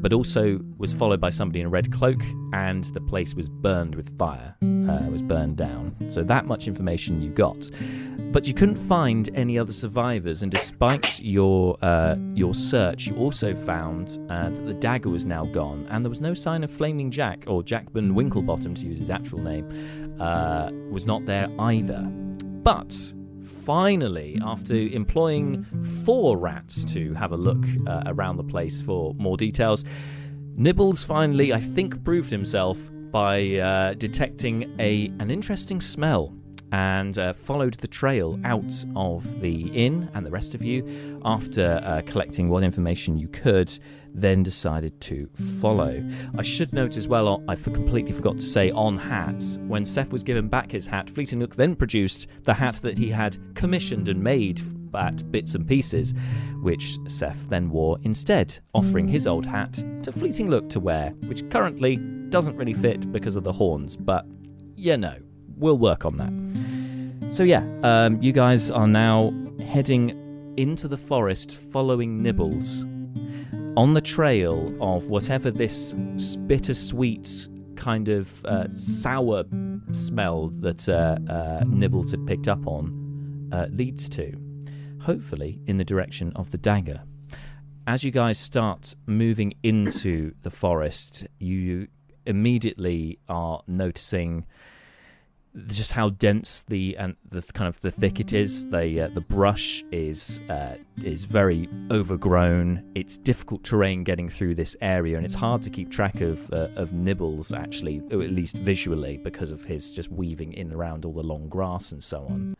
but 0.00 0.12
also 0.12 0.60
was 0.76 0.92
followed 0.92 1.20
by 1.20 1.30
somebody 1.30 1.60
in 1.60 1.66
a 1.66 1.68
red 1.68 1.92
cloak, 1.92 2.20
and 2.52 2.84
the 2.84 3.00
place 3.00 3.34
was 3.34 3.48
burned 3.48 3.94
with 3.94 4.16
fire. 4.18 4.54
Uh, 4.62 5.04
it 5.06 5.12
was 5.12 5.22
burned 5.22 5.56
down. 5.56 5.94
So 6.10 6.22
that 6.24 6.46
much 6.46 6.66
information 6.66 7.22
you 7.22 7.30
got, 7.30 7.70
but 8.32 8.46
you 8.46 8.54
couldn't 8.54 8.76
find 8.76 9.28
any 9.34 9.58
other 9.58 9.72
survivors. 9.72 10.42
And 10.42 10.50
despite 10.50 11.20
your 11.20 11.76
uh, 11.82 12.16
your 12.34 12.54
search, 12.54 13.06
you 13.06 13.16
also 13.16 13.54
found 13.54 14.18
uh, 14.30 14.48
that 14.50 14.66
the 14.66 14.74
dagger 14.74 15.10
was 15.10 15.26
now 15.26 15.44
gone, 15.46 15.86
and 15.90 16.04
there 16.04 16.10
was 16.10 16.20
no 16.20 16.34
sign 16.34 16.64
of 16.64 16.70
Flaming 16.70 17.10
Jack 17.10 17.44
or 17.46 17.62
Jackman 17.62 18.14
Winklebottom, 18.14 18.74
to 18.74 18.86
use 18.86 18.98
his 18.98 19.10
actual 19.10 19.38
name, 19.38 20.16
uh, 20.20 20.70
was 20.90 21.06
not 21.06 21.24
there 21.26 21.48
either. 21.58 22.02
But 22.62 23.12
finally, 23.68 24.40
after 24.46 24.74
employing 24.74 25.62
four 26.02 26.38
rats 26.38 26.86
to 26.86 27.12
have 27.12 27.32
a 27.32 27.36
look 27.36 27.62
uh, 27.86 28.02
around 28.06 28.38
the 28.38 28.42
place 28.42 28.80
for 28.80 29.12
more 29.16 29.36
details, 29.36 29.84
Nibbles 30.56 31.04
finally, 31.04 31.52
I 31.52 31.60
think, 31.60 32.02
proved 32.02 32.30
himself 32.30 32.78
by 33.10 33.56
uh, 33.56 33.92
detecting 33.92 34.74
a 34.80 35.12
an 35.18 35.30
interesting 35.30 35.82
smell 35.82 36.34
and 36.72 37.18
uh, 37.18 37.34
followed 37.34 37.74
the 37.74 37.86
trail 37.86 38.40
out 38.42 38.72
of 38.96 39.38
the 39.42 39.68
inn 39.74 40.08
and 40.14 40.24
the 40.24 40.30
rest 40.30 40.54
of 40.54 40.62
you 40.62 41.20
after 41.26 41.78
uh, 41.84 42.00
collecting 42.06 42.48
what 42.48 42.62
information 42.62 43.18
you 43.18 43.28
could 43.28 43.78
then 44.14 44.42
decided 44.42 45.00
to 45.02 45.28
follow. 45.60 46.02
I 46.36 46.42
should 46.42 46.72
note 46.72 46.96
as 46.96 47.08
well 47.08 47.42
i 47.48 47.54
completely 47.54 48.12
forgot 48.12 48.36
to 48.38 48.46
say 48.46 48.70
on 48.70 48.98
hats. 48.98 49.58
When 49.66 49.84
seth 49.84 50.12
was 50.12 50.22
given 50.22 50.48
back 50.48 50.70
his 50.70 50.86
hat 50.86 51.08
fleeting 51.10 51.40
look 51.40 51.56
then 51.56 51.74
produced 51.74 52.28
the 52.44 52.54
hat 52.54 52.76
that 52.82 52.98
he 52.98 53.10
had 53.10 53.36
commissioned 53.54 54.08
and 54.08 54.22
made 54.22 54.60
at 54.94 55.30
bits 55.30 55.54
and 55.54 55.68
pieces 55.68 56.14
which 56.62 56.98
seth 57.08 57.48
then 57.50 57.68
wore 57.68 57.98
instead 58.02 58.58
offering 58.72 59.06
his 59.06 59.26
old 59.26 59.44
hat 59.44 59.72
to 60.02 60.10
fleeting 60.10 60.48
look 60.48 60.68
to 60.70 60.80
wear 60.80 61.10
which 61.26 61.48
currently 61.50 61.96
doesn't 62.30 62.56
really 62.56 62.72
fit 62.72 63.12
because 63.12 63.36
of 63.36 63.44
the 63.44 63.52
horns 63.52 63.96
but 63.96 64.24
you 64.76 64.96
know 64.96 65.16
we'll 65.58 65.78
work 65.78 66.04
on 66.04 66.16
that. 66.16 67.34
So 67.34 67.42
yeah, 67.42 67.64
um, 67.82 68.20
you 68.22 68.32
guys 68.32 68.70
are 68.70 68.86
now 68.86 69.32
heading 69.66 70.54
into 70.56 70.88
the 70.88 70.96
forest, 70.96 71.56
following 71.56 72.22
Nibbles 72.22 72.84
on 73.78 73.94
the 73.94 74.00
trail 74.00 74.76
of 74.80 75.08
whatever 75.08 75.52
this 75.52 75.94
bittersweet 76.48 77.46
kind 77.76 78.08
of 78.08 78.44
uh, 78.44 78.68
sour 78.68 79.44
smell 79.92 80.48
that 80.48 80.88
uh, 80.88 81.16
uh, 81.32 81.62
Nibbles 81.64 82.10
had 82.10 82.26
picked 82.26 82.48
up 82.48 82.66
on 82.66 83.48
uh, 83.52 83.68
leads 83.70 84.08
to. 84.08 84.36
Hopefully, 85.02 85.60
in 85.68 85.76
the 85.76 85.84
direction 85.84 86.32
of 86.34 86.50
the 86.50 86.58
dagger. 86.58 87.04
As 87.86 88.02
you 88.02 88.10
guys 88.10 88.36
start 88.36 88.96
moving 89.06 89.54
into 89.62 90.32
the 90.42 90.50
forest, 90.50 91.28
you 91.38 91.86
immediately 92.26 93.20
are 93.28 93.62
noticing 93.68 94.44
just 95.66 95.92
how 95.92 96.10
dense 96.10 96.62
the 96.68 96.96
and 96.96 97.16
the 97.30 97.42
kind 97.42 97.68
of 97.68 97.80
the 97.80 97.90
thick 97.90 98.20
it 98.20 98.32
is. 98.32 98.66
The 98.66 99.02
uh, 99.02 99.08
the 99.08 99.20
brush 99.20 99.84
is 99.90 100.40
uh, 100.48 100.76
is 101.02 101.24
very 101.24 101.68
overgrown. 101.90 102.84
It's 102.94 103.18
difficult 103.18 103.64
terrain 103.64 104.04
getting 104.04 104.28
through 104.28 104.54
this 104.54 104.76
area, 104.80 105.16
and 105.16 105.24
it's 105.24 105.34
hard 105.34 105.62
to 105.62 105.70
keep 105.70 105.90
track 105.90 106.20
of 106.20 106.52
uh, 106.52 106.68
of 106.76 106.92
Nibbles 106.92 107.52
actually, 107.52 107.98
at 108.10 108.18
least 108.18 108.56
visually, 108.56 109.18
because 109.18 109.50
of 109.50 109.64
his 109.64 109.92
just 109.92 110.10
weaving 110.10 110.52
in 110.52 110.68
and 110.68 110.76
around 110.76 111.04
all 111.04 111.12
the 111.12 111.22
long 111.22 111.48
grass 111.48 111.92
and 111.92 112.02
so 112.02 112.24
on. 112.26 112.56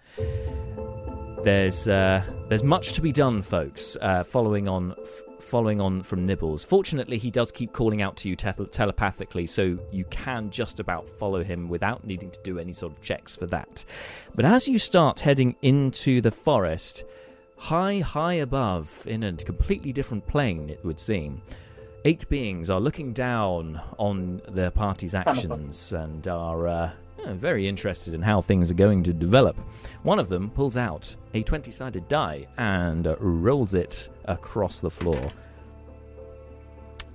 There's 1.44 1.88
uh, 1.88 2.24
there's 2.48 2.64
much 2.64 2.92
to 2.94 3.00
be 3.00 3.12
done, 3.12 3.42
folks. 3.42 3.96
Uh, 4.00 4.24
following 4.24 4.68
on 4.68 4.94
following 5.48 5.80
on 5.80 6.02
from 6.02 6.26
Nibbles. 6.26 6.64
Fortunately, 6.64 7.18
he 7.18 7.30
does 7.30 7.50
keep 7.50 7.72
calling 7.72 8.02
out 8.02 8.16
to 8.18 8.28
you 8.28 8.36
te- 8.36 8.52
telepathically, 8.70 9.46
so 9.46 9.78
you 9.90 10.04
can 10.04 10.50
just 10.50 10.78
about 10.78 11.08
follow 11.08 11.42
him 11.42 11.68
without 11.68 12.04
needing 12.04 12.30
to 12.30 12.40
do 12.42 12.58
any 12.58 12.72
sort 12.72 12.92
of 12.92 13.00
checks 13.00 13.34
for 13.34 13.46
that. 13.46 13.84
But 14.34 14.44
as 14.44 14.68
you 14.68 14.78
start 14.78 15.20
heading 15.20 15.56
into 15.62 16.20
the 16.20 16.30
forest, 16.30 17.04
high, 17.56 18.00
high 18.00 18.34
above, 18.34 19.04
in 19.06 19.22
a 19.22 19.32
completely 19.32 19.92
different 19.92 20.26
plane, 20.26 20.68
it 20.68 20.84
would 20.84 21.00
seem, 21.00 21.42
eight 22.04 22.28
beings 22.28 22.68
are 22.70 22.80
looking 22.80 23.12
down 23.12 23.80
on 23.98 24.42
their 24.48 24.70
party's 24.70 25.14
actions 25.14 25.92
and 25.92 26.28
are. 26.28 26.68
Uh, 26.68 26.90
very 27.26 27.68
interested 27.68 28.14
in 28.14 28.22
how 28.22 28.40
things 28.40 28.70
are 28.70 28.74
going 28.74 29.02
to 29.04 29.12
develop. 29.12 29.56
One 30.02 30.18
of 30.18 30.28
them 30.28 30.50
pulls 30.50 30.76
out 30.76 31.14
a 31.34 31.42
20 31.42 31.70
sided 31.70 32.08
die 32.08 32.46
and 32.56 33.06
uh, 33.06 33.16
rolls 33.18 33.74
it 33.74 34.08
across 34.24 34.80
the 34.80 34.90
floor. 34.90 35.30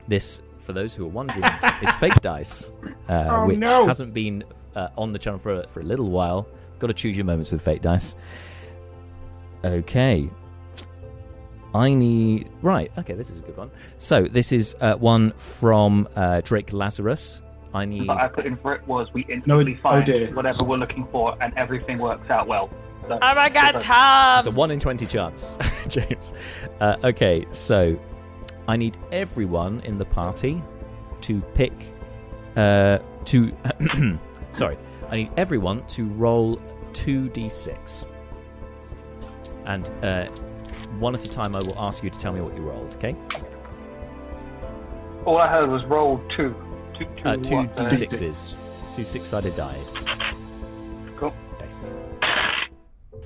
This, 0.07 0.41
for 0.59 0.73
those 0.73 0.93
who 0.93 1.05
are 1.05 1.09
wondering, 1.09 1.43
is 1.81 1.91
fake 1.99 2.19
dice, 2.21 2.71
uh, 3.09 3.27
Oh, 3.29 3.45
which 3.47 3.57
no. 3.57 3.87
hasn't 3.87 4.13
been 4.13 4.43
uh, 4.75 4.89
on 4.97 5.11
the 5.11 5.19
channel 5.19 5.39
for, 5.39 5.63
for 5.67 5.79
a 5.79 5.83
little 5.83 6.09
while. 6.09 6.47
Got 6.79 6.87
to 6.87 6.93
choose 6.93 7.15
your 7.15 7.25
moments 7.25 7.51
with 7.51 7.61
fake 7.61 7.81
dice. 7.81 8.15
Okay. 9.63 10.29
I 11.73 11.93
need. 11.93 12.49
Right, 12.61 12.91
okay, 12.99 13.13
this 13.13 13.31
is 13.31 13.39
a 13.39 13.41
good 13.41 13.57
one. 13.57 13.71
So, 13.97 14.23
this 14.25 14.51
is 14.51 14.75
uh, 14.81 14.95
one 14.95 15.31
from 15.37 16.07
uh, 16.15 16.41
Drake 16.41 16.71
Lazarus. 16.73 17.41
I 17.73 17.85
need. 17.85 18.07
But 18.07 18.23
I 18.23 18.27
put 18.27 18.45
in 18.45 18.55
for 18.57 18.73
it 18.75 18.87
was 18.87 19.07
we 19.13 19.25
instantly 19.29 19.75
oh 19.79 19.81
find 19.81 20.05
dear. 20.05 20.33
whatever 20.35 20.63
we're 20.63 20.77
looking 20.77 21.07
for, 21.11 21.35
and 21.41 21.53
everything 21.57 21.97
works 21.97 22.29
out 22.29 22.47
well. 22.47 22.69
So, 23.07 23.19
Oh 23.21 23.35
my 23.35 23.49
god, 23.49 23.73
so- 23.73 23.79
Tom! 23.79 24.37
It's 24.39 24.47
a 24.47 24.51
1 24.51 24.71
in 24.71 24.79
20 24.79 25.05
chance, 25.07 25.57
James. 25.87 26.33
Uh, 26.79 26.95
okay, 27.03 27.45
so 27.51 27.99
I 28.67 28.77
need 28.77 28.97
everyone 29.11 29.81
in 29.81 29.97
the 29.97 30.05
party 30.05 30.61
to 31.21 31.41
pick. 31.53 31.73
Uh, 32.55 32.99
to. 33.25 33.51
sorry. 34.51 34.77
I 35.09 35.15
need 35.17 35.31
everyone 35.37 35.85
to 35.87 36.05
roll 36.05 36.59
2d6. 36.93 38.05
And 39.65 39.89
uh, 40.03 40.25
one 40.99 41.13
at 41.15 41.25
a 41.25 41.29
time, 41.29 41.55
I 41.55 41.59
will 41.59 41.77
ask 41.77 42.03
you 42.03 42.09
to 42.09 42.19
tell 42.19 42.31
me 42.31 42.41
what 42.41 42.55
you 42.55 42.61
rolled, 42.61 42.95
okay? 42.95 43.15
All 45.25 45.37
I 45.37 45.47
heard 45.47 45.69
was 45.69 45.83
roll 45.85 46.21
two. 46.35 46.55
Two, 46.97 47.05
two, 47.05 47.23
Uh, 47.25 47.37
two 47.37 47.55
what, 47.55 47.81
uh, 47.81 47.89
d6s. 47.89 48.53
Two 48.95 49.05
six 49.05 49.29
sided 49.29 49.55
die. 49.55 49.77
Cool. 51.17 51.33
Dice. 51.59 51.91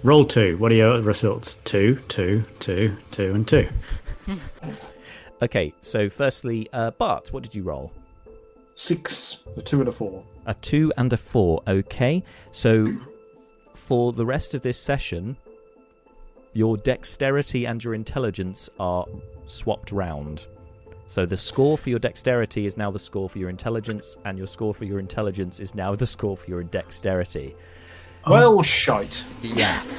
Roll 0.04 0.26
two. 0.26 0.58
What 0.58 0.72
are 0.72 0.76
your 0.76 1.02
results? 1.02 1.58
Two, 1.64 2.00
two, 2.08 2.44
two, 2.60 2.96
two, 3.12 3.34
and 3.34 3.48
two. 3.48 3.68
Okay, 5.40 5.72
so 5.82 6.10
firstly, 6.10 6.68
uh, 6.74 6.90
Bart, 6.92 7.32
what 7.32 7.44
did 7.44 7.54
you 7.54 7.62
roll? 7.62 7.92
Six, 8.76 9.44
a 9.56 9.62
two 9.62 9.80
and 9.80 9.88
a 9.88 9.92
four. 9.92 10.24
A 10.48 10.56
two 10.56 10.92
and 10.98 11.14
a 11.14 11.18
four. 11.18 11.62
Okay. 11.68 12.24
So 12.52 12.92
for 13.76 14.14
the 14.14 14.26
rest 14.26 14.56
of 14.56 14.64
this 14.64 14.80
session, 14.80 15.38
your 16.54 16.76
dexterity 16.78 17.66
and 17.66 17.84
your 17.84 17.94
intelligence 17.94 18.68
are 18.80 19.06
swapped 19.46 19.92
round. 19.92 20.48
So 21.08 21.26
the 21.26 21.38
score 21.38 21.78
for 21.78 21.90
your 21.90 22.00
dexterity 22.00 22.66
is 22.66 22.78
now 22.78 22.92
the 22.92 23.00
score 23.00 23.30
for 23.30 23.40
your 23.40 23.50
intelligence, 23.50 24.18
and 24.26 24.38
your 24.38 24.46
score 24.46 24.74
for 24.74 24.84
your 24.84 25.00
intelligence 25.00 25.60
is 25.60 25.74
now 25.74 25.96
the 25.96 26.06
score 26.06 26.36
for 26.36 26.50
your 26.50 26.64
dexterity. 26.64 27.56
Oh. 28.26 28.32
Well, 28.32 28.62
shite. 28.62 29.24
Yeah. 29.42 29.82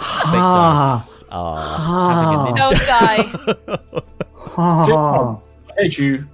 Ha. 0.00 1.00
Victors 1.00 1.24
are 1.30 1.78
having 1.78 2.48
an 2.48 2.54
Don't 2.54 2.76
die. 2.86 4.02
Oh, 4.60 5.42
I 5.70 5.82
hate 5.82 5.98
you. 5.98 6.28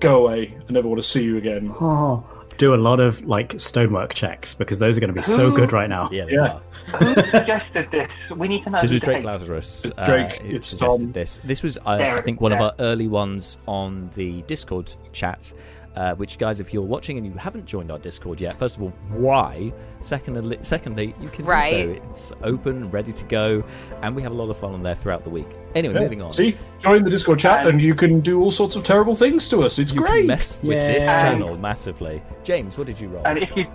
Go 0.00 0.26
away. 0.26 0.56
I 0.68 0.72
never 0.72 0.88
want 0.88 1.00
to 1.02 1.08
see 1.08 1.22
you 1.22 1.36
again. 1.38 1.72
Oh. 1.80 2.24
Do 2.62 2.74
a 2.74 2.76
lot 2.76 3.00
of 3.00 3.24
like 3.24 3.58
stonework 3.58 4.14
checks 4.14 4.54
because 4.54 4.78
those 4.78 4.96
are 4.96 5.00
going 5.00 5.12
to 5.12 5.14
be 5.14 5.20
so 5.22 5.50
good 5.50 5.72
right 5.78 5.88
now. 5.88 6.08
Yeah, 6.12 6.26
they 6.26 6.34
Yeah. 6.34 6.60
are. 6.92 6.96
Who 6.98 7.14
suggested 7.32 7.88
this? 7.90 8.08
We 8.36 8.46
need 8.46 8.62
to 8.62 8.70
know. 8.70 8.80
This 8.80 8.92
was 8.92 9.00
Drake 9.02 9.24
Lazarus 9.24 9.86
It's 9.86 9.94
uh, 9.98 10.06
Drake, 10.06 10.34
who 10.42 10.54
it's 10.54 10.68
suggested 10.68 11.06
Tom. 11.06 11.12
this. 11.12 11.38
This 11.38 11.64
was, 11.64 11.76
uh, 11.78 11.80
I 11.90 12.20
think, 12.20 12.40
one 12.40 12.52
of 12.52 12.60
our 12.60 12.72
early 12.78 13.08
ones 13.08 13.58
on 13.66 14.10
the 14.14 14.42
Discord 14.42 14.94
chat. 15.12 15.52
Uh, 15.94 16.14
which, 16.14 16.38
guys, 16.38 16.58
if 16.58 16.72
you're 16.72 16.82
watching 16.82 17.18
and 17.18 17.26
you 17.26 17.32
haven't 17.34 17.66
joined 17.66 17.90
our 17.90 17.98
Discord 17.98 18.40
yet, 18.40 18.56
first 18.56 18.76
of 18.78 18.82
all, 18.82 18.92
why? 19.10 19.70
Secondly, 20.00 20.58
secondly, 20.62 21.14
you 21.20 21.28
can 21.28 21.44
Right. 21.44 21.70
do 21.70 21.94
so. 21.96 22.02
It's 22.08 22.32
open, 22.42 22.90
ready 22.90 23.12
to 23.12 23.24
go, 23.26 23.62
and 24.00 24.16
we 24.16 24.22
have 24.22 24.32
a 24.32 24.34
lot 24.34 24.48
of 24.48 24.56
fun 24.56 24.72
on 24.72 24.82
there 24.82 24.94
throughout 24.94 25.22
the 25.22 25.28
week. 25.28 25.48
Anyway, 25.74 25.92
Yeah. 25.94 26.00
moving 26.00 26.22
on. 26.22 26.32
See, 26.32 26.56
join 26.80 27.04
the 27.04 27.10
Discord 27.10 27.38
chat 27.40 27.60
And- 27.60 27.70
and 27.70 27.80
you 27.82 27.94
can 27.94 28.20
do 28.20 28.40
all 28.40 28.50
sorts 28.50 28.74
of 28.74 28.84
terrible 28.84 29.14
things 29.14 29.50
to 29.50 29.64
us. 29.64 29.78
It's 29.78 29.92
you 29.92 30.00
great. 30.00 30.20
can 30.20 30.26
mess 30.28 30.60
with 30.62 30.70
this 30.76 31.04
channel 31.12 31.58
massively. 31.58 32.22
James, 32.42 32.78
what 32.78 32.86
did 32.86 32.98
you 32.98 33.08
roll? 33.08 33.26
And 33.26 33.38
if 33.38 33.50
you 33.54 33.66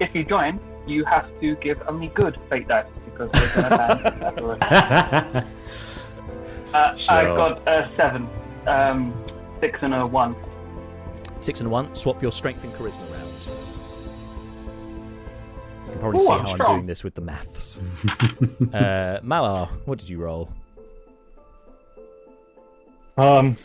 if 0.00 0.14
you 0.14 0.24
join, 0.24 0.60
you 0.86 1.04
have 1.06 1.26
to 1.40 1.54
give 1.56 1.82
only 1.88 2.08
good 2.08 2.36
fate 2.50 2.68
dice 2.68 2.84
because 3.06 3.30
we're 3.56 3.62
gonna 3.70 4.00
ban 4.02 4.20
that 4.20 4.38
already. 4.42 5.46
Uh, 6.74 6.94
Sure. 6.94 7.14
I 7.16 7.26
got 7.26 7.66
a 7.66 7.88
seven, 7.96 8.28
um, 8.66 9.14
six 9.60 9.78
and 9.82 9.94
a 9.94 10.06
one. 10.06 10.36
Six 11.40 11.60
and 11.60 11.70
one. 11.70 11.94
Swap 11.94 12.20
your 12.22 12.32
strength 12.32 12.64
and 12.64 12.72
charisma 12.74 13.10
round. 13.12 13.48
You 15.86 15.92
can 15.92 16.00
probably 16.00 16.20
Ooh, 16.20 16.26
see 16.26 16.32
I'm 16.32 16.40
how 16.40 16.52
I'm 16.52 16.58
doing 16.58 16.86
this 16.86 17.04
with 17.04 17.14
the 17.14 17.20
maths. 17.20 17.80
uh, 18.74 19.20
Malar, 19.22 19.68
what 19.86 19.98
did 19.98 20.08
you 20.08 20.18
roll? 20.18 20.50
Um, 23.16 23.56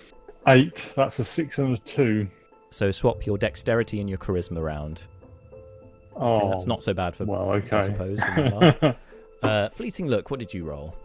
eight. 0.47 0.91
That's 0.95 1.19
a 1.19 1.23
six 1.25 1.59
and 1.59 1.75
a 1.75 1.79
two. 1.79 2.27
So 2.69 2.91
swap 2.91 3.25
your 3.25 3.37
dexterity 3.37 3.99
and 3.99 4.09
your 4.09 4.17
charisma 4.17 4.63
round. 4.63 5.07
I 6.15 6.19
think 6.19 6.43
Oh, 6.43 6.49
that's 6.51 6.67
not 6.67 6.81
so 6.83 6.93
bad 6.93 7.15
for, 7.15 7.25
well. 7.25 7.51
okay. 7.53 7.77
I 7.77 7.79
suppose. 7.81 8.19
uh, 9.43 9.69
fleeting 9.69 10.07
look, 10.07 10.31
what 10.31 10.39
did 10.39 10.53
you 10.53 10.63
roll? 10.65 10.95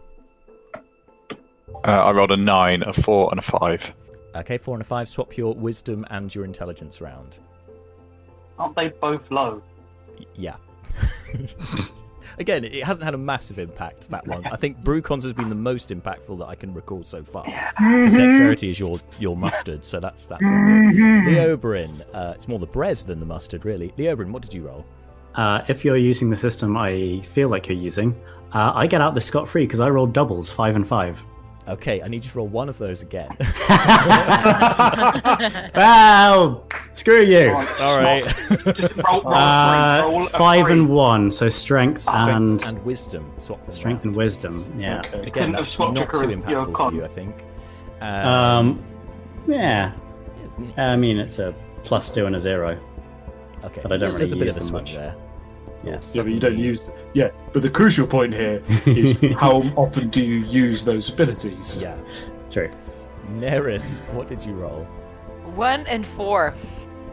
Uh, 1.83 1.87
I 1.87 2.11
rolled 2.11 2.31
a 2.31 2.37
nine, 2.37 2.81
a 2.83 2.93
four, 2.93 3.29
and 3.31 3.39
a 3.39 3.43
five. 3.43 3.91
Okay, 4.39 4.57
four 4.57 4.75
and 4.75 4.81
a 4.81 4.85
five. 4.85 5.07
Swap 5.09 5.37
your 5.37 5.53
wisdom 5.53 6.05
and 6.09 6.33
your 6.33 6.45
intelligence 6.45 7.01
round. 7.01 7.39
Aren't 8.57 8.75
they 8.75 8.89
both 8.89 9.29
low? 9.31 9.61
Y- 10.19 10.25
Yeah. 10.35 10.55
Again, 12.37 12.63
it 12.63 12.83
hasn't 12.83 13.03
had 13.03 13.13
a 13.15 13.17
massive 13.17 13.57
impact. 13.59 14.09
That 14.09 14.25
one, 14.27 14.45
I 14.45 14.55
think, 14.55 14.77
Brucons 14.83 15.23
has 15.23 15.33
been 15.33 15.49
the 15.49 15.55
most 15.55 15.89
impactful 15.89 16.37
that 16.39 16.45
I 16.45 16.55
can 16.55 16.73
recall 16.73 17.03
so 17.03 17.23
far. 17.23 17.43
Because 17.43 18.13
dexterity 18.13 18.69
is 18.69 18.79
your 18.79 18.99
your 19.19 19.35
mustard, 19.35 19.83
so 19.85 19.99
that's 19.99 20.25
that's. 20.27 20.43
all 20.45 20.51
good. 20.51 21.23
Leobrin, 21.25 22.01
uh, 22.13 22.33
it's 22.35 22.47
more 22.47 22.59
the 22.59 22.67
bread 22.67 22.97
than 22.97 23.19
the 23.19 23.25
mustard, 23.25 23.65
really. 23.65 23.89
Leobrin, 23.97 24.31
what 24.31 24.41
did 24.43 24.53
you 24.53 24.67
roll? 24.67 24.85
Uh, 25.35 25.63
if 25.67 25.83
you're 25.83 25.97
using 25.97 26.29
the 26.29 26.37
system 26.37 26.77
I 26.77 27.21
feel 27.21 27.49
like 27.49 27.67
you're 27.67 27.77
using, 27.77 28.15
uh, 28.53 28.73
I 28.75 28.85
get 28.87 29.01
out 29.01 29.15
the 29.15 29.21
scot 29.21 29.49
free 29.49 29.65
because 29.65 29.79
I 29.79 29.89
rolled 29.89 30.13
doubles, 30.13 30.51
five 30.51 30.75
and 30.75 30.87
five. 30.87 31.23
Okay, 31.67 32.01
I 32.01 32.07
need 32.07 32.25
you 32.25 32.31
to 32.31 32.37
roll 32.39 32.47
one 32.47 32.67
of 32.69 32.79
those 32.79 33.03
again. 33.03 33.29
Well, 35.75 36.65
screw 36.93 37.21
you. 37.21 37.47
Come 37.49 37.55
on, 37.57 37.67
Sorry. 37.67 38.21
Just 38.73 38.95
roll, 38.97 39.21
roll, 39.23 39.33
Uh, 39.33 40.01
roll 40.03 40.25
a 40.25 40.29
five 40.29 40.65
three. 40.65 40.73
and 40.73 40.89
one, 40.89 41.31
so 41.31 41.49
strength 41.49 42.07
and 42.09 42.61
and 42.63 42.83
wisdom. 42.85 43.31
Swap 43.37 43.61
them 43.63 43.71
strength 43.71 44.03
and 44.05 44.15
wisdom. 44.15 44.53
Yeah. 44.79 44.99
Okay. 44.99 45.19
Again, 45.19 45.31
Couldn't 45.31 45.51
that's 45.53 45.79
not 45.79 45.95
too 45.95 46.01
charisma- 46.05 46.43
impactful 46.43 46.89
for 46.89 46.93
you, 46.95 47.03
I 47.05 47.07
think. 47.07 47.35
Um, 48.01 48.83
yeah. 49.47 49.91
I 50.77 50.95
mean, 50.95 51.19
it's 51.19 51.39
a 51.39 51.53
plus 51.83 52.09
two 52.09 52.25
and 52.25 52.35
a 52.35 52.39
zero. 52.39 52.79
okay. 53.63 53.81
but 53.81 53.91
I 53.91 53.97
don't 53.97 54.17
There's 54.17 54.31
really 54.33 54.41
a 54.41 54.45
bit 54.45 54.47
use 54.47 54.55
of 54.55 54.57
a 54.57 54.59
them 54.65 54.69
swing 54.69 54.83
much. 54.83 54.93
there. 54.95 55.15
Yeah. 55.83 55.91
Yeah, 56.13 56.21
but 56.23 56.31
you 56.31 56.39
don't 56.39 56.51
Suddenly- 56.51 56.63
use. 56.63 56.91
Yeah, 57.13 57.29
but 57.53 57.61
the 57.61 57.69
crucial 57.69 58.05
point 58.05 58.33
here 58.33 58.61
is 58.85 59.19
how 59.39 59.61
often 59.75 60.09
do 60.09 60.23
you 60.23 60.37
use 60.45 60.83
those 60.85 61.09
abilities? 61.09 61.77
Yeah. 61.81 61.95
True. 62.51 62.69
Neris, 63.33 64.03
what 64.13 64.27
did 64.27 64.43
you 64.45 64.53
roll? 64.53 64.83
One 65.55 65.85
and 65.87 66.05
four. 66.05 66.53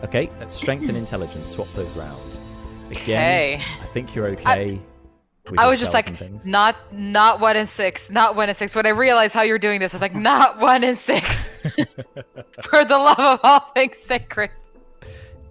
Okay, 0.05 0.31
that's 0.39 0.55
strength 0.55 0.89
and 0.89 0.97
intelligence. 0.99 1.53
Swap 1.53 1.69
those 1.75 1.89
round. 1.97 2.41
Again, 2.91 2.99
Okay. 3.59 3.63
I 3.83 3.87
think 3.87 4.15
you're 4.15 4.29
okay. 4.29 4.81
with 5.51 5.59
I 5.59 5.67
was 5.67 5.79
just 5.79 5.95
like, 5.95 6.09
not 6.45 6.77
not 6.93 7.41
one 7.41 7.57
and 7.57 7.69
six, 7.69 8.11
not 8.11 8.37
one 8.37 8.49
and 8.49 8.57
six. 8.57 8.75
When 8.77 8.87
I 8.87 8.91
realized 8.91 9.33
how 9.35 9.43
you're 9.43 9.59
doing 9.59 9.81
this, 9.81 9.95
I 9.95 9.97
was 9.97 10.03
like, 10.03 10.15
not 10.15 10.59
one 10.61 10.85
and 10.85 10.99
six. 10.99 11.49
For 12.63 12.85
the 12.85 12.99
love 12.99 13.19
of 13.19 13.41
all 13.43 13.61
things 13.75 13.97
sacred. 13.99 14.51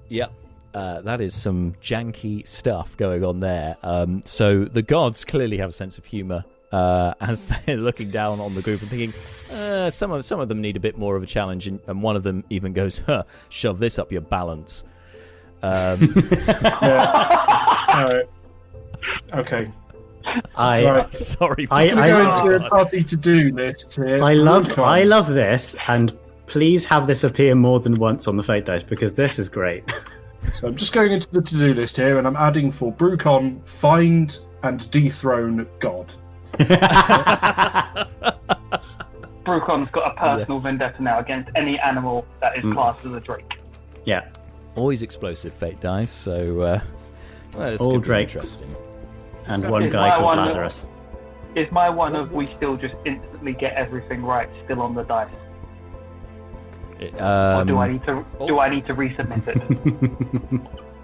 Yep. 0.10 0.32
Uh, 0.76 1.00
that 1.02 1.22
is 1.22 1.34
some 1.34 1.74
janky 1.82 2.46
stuff 2.46 2.98
going 2.98 3.24
on 3.24 3.40
there. 3.40 3.78
Um, 3.82 4.22
so 4.26 4.66
the 4.66 4.82
gods 4.82 5.24
clearly 5.24 5.56
have 5.58 5.70
a 5.70 5.74
sense 5.74 5.98
of 5.98 6.04
humour 6.04 6.44
uh, 6.74 7.14
as 7.22 7.48
they're 7.48 7.78
looking 7.78 8.10
down 8.10 8.42
on 8.42 8.54
the 8.56 8.62
group 8.62 8.82
and 8.82 8.90
thinking, 8.90 9.10
uh, 9.58 9.90
some 9.90 10.12
of 10.12 10.26
some 10.26 10.42
of 10.42 10.50
them 10.50 10.60
need 10.60 10.76
a 10.76 10.80
bit 10.82 10.98
more 10.98 11.16
of 11.16 11.24
a 11.24 11.26
challenge, 11.26 11.68
and, 11.68 11.80
and 11.88 12.04
one 12.04 12.18
of 12.18 12.24
them 12.24 12.44
even 12.50 12.74
goes, 12.74 13.00
huh, 13.00 13.24
"Shove 13.48 13.80
this 13.80 13.98
up 13.98 14.12
your 14.12 14.20
balance." 14.20 14.84
Um, 15.64 16.14
All 16.82 18.10
right. 18.10 18.26
Okay. 19.34 19.72
I 20.56 20.86
Right. 20.86 21.14
sorry, 21.14 21.68
I- 21.72 21.90
I'm 21.92 21.98
I- 22.00 22.08
going 22.10 22.60
to 22.60 22.66
a 22.66 22.70
party 22.70 23.04
to 23.04 23.16
do 23.16 23.52
list 23.54 23.96
here. 23.96 24.22
I 24.22 24.34
love 24.34 24.78
I 24.78 25.04
love 25.04 25.28
this, 25.28 25.76
and 25.88 26.14
please 26.48 26.84
have 26.86 27.08
this 27.08 27.24
appear 27.24 27.56
more 27.56 27.80
than 27.80 27.96
once 27.96 28.28
on 28.28 28.36
the 28.36 28.44
fate 28.44 28.66
dice 28.66 28.84
because 28.84 29.14
this 29.14 29.40
is 29.40 29.48
great. 29.48 29.84
So 30.54 30.68
I'm 30.68 30.76
just 30.76 30.94
going 30.94 31.12
into 31.12 31.30
the 31.32 31.42
to-do 31.42 31.74
list 31.74 31.98
here, 31.98 32.18
and 32.18 32.26
I'm 32.28 32.36
adding 32.38 32.72
for 32.72 32.92
Brucon, 32.94 33.66
find 33.68 34.38
and 34.64 34.90
dethrone 34.92 35.68
God. 35.80 36.12
Brucon's 39.44 39.90
got 39.92 40.12
a 40.12 40.16
personal 40.20 40.60
vendetta 40.60 41.02
now 41.04 41.20
against 41.20 41.50
any 41.56 41.78
animal 41.80 42.26
that 42.42 42.58
is 42.58 42.64
Mm. 42.64 42.74
classed 42.74 43.06
as 43.06 43.14
a 43.14 43.20
drake. 43.20 43.60
yeah. 44.06 44.26
always 44.76 45.02
explosive 45.04 45.54
fate 45.54 45.80
dice. 45.80 46.12
So, 46.12 46.60
uh, 46.62 46.80
well, 47.56 47.72
this 47.72 47.80
All 47.80 47.94
could 47.94 48.02
be 48.02 48.06
drakes. 48.08 48.34
interesting. 48.34 48.76
And 49.48 49.70
one 49.70 49.90
guy 49.90 50.10
my 50.10 50.16
called 50.16 50.26
one- 50.26 50.38
Lazarus. 50.40 50.86
Is 51.56 51.72
my 51.72 51.90
one 51.90 52.14
of 52.16 52.34
we 52.34 52.48
still 52.48 52.76
just 52.76 52.96
instantly 53.06 53.54
get 53.54 53.74
everything 53.76 54.22
right 54.26 54.50
still 54.66 54.82
on 54.82 54.94
the 54.94 55.04
dice, 55.04 55.30
It, 57.00 57.14
or 57.16 57.64
do 57.66 57.78
I 57.78 57.88
um, 57.88 57.94
need 57.94 58.04
to 58.06 58.26
do 58.48 58.60
I 58.60 58.70
need 58.70 58.86
to 58.88 58.96
resubmit 58.96 59.48
it? 59.48 60.62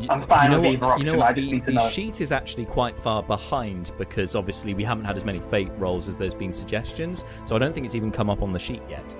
Y- 0.00 0.06
I'm 0.08 0.26
fine 0.26 0.50
you 0.50 0.56
know 0.56 0.60
with 0.62 0.72
either 0.74 0.86
what, 0.86 0.98
You 0.98 1.04
know 1.04 1.14
what? 1.16 1.34
The, 1.34 1.60
the 1.60 1.72
know. 1.72 1.88
sheet 1.88 2.20
is 2.20 2.32
actually 2.32 2.64
quite 2.64 2.96
far 2.98 3.22
behind 3.22 3.92
because 3.98 4.34
obviously 4.34 4.72
we 4.72 4.84
haven't 4.84 5.04
had 5.04 5.16
as 5.16 5.24
many 5.24 5.40
fate 5.40 5.70
rolls 5.76 6.08
as 6.08 6.16
there's 6.16 6.34
been 6.34 6.52
suggestions. 6.52 7.24
So 7.44 7.54
I 7.56 7.58
don't 7.58 7.72
think 7.72 7.86
it's 7.86 7.94
even 7.94 8.10
come 8.10 8.30
up 8.30 8.42
on 8.42 8.52
the 8.52 8.58
sheet 8.58 8.82
yet. 8.88 9.16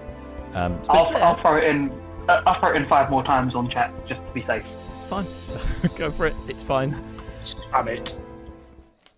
Um, 0.55 0.81
I'll. 0.89 1.07
I'll 1.17 1.41
throw 1.41 1.57
it 1.57 1.65
in. 1.65 1.91
Uh, 2.29 2.43
I'll 2.47 2.59
throw 2.61 2.73
it 2.73 2.77
in 2.77 2.89
five 2.89 3.11
more 3.11 3.25
times 3.25 3.55
on 3.55 3.71
chat 3.71 3.93
just 4.09 4.21
to 4.21 4.33
be 4.33 4.45
safe. 4.47 4.65
fine. 5.09 5.27
Go 5.97 6.11
for 6.11 6.27
it. 6.27 6.35
It's 6.49 6.63
fine. 6.63 7.03
Spam 7.43 7.89
it. 7.89 8.19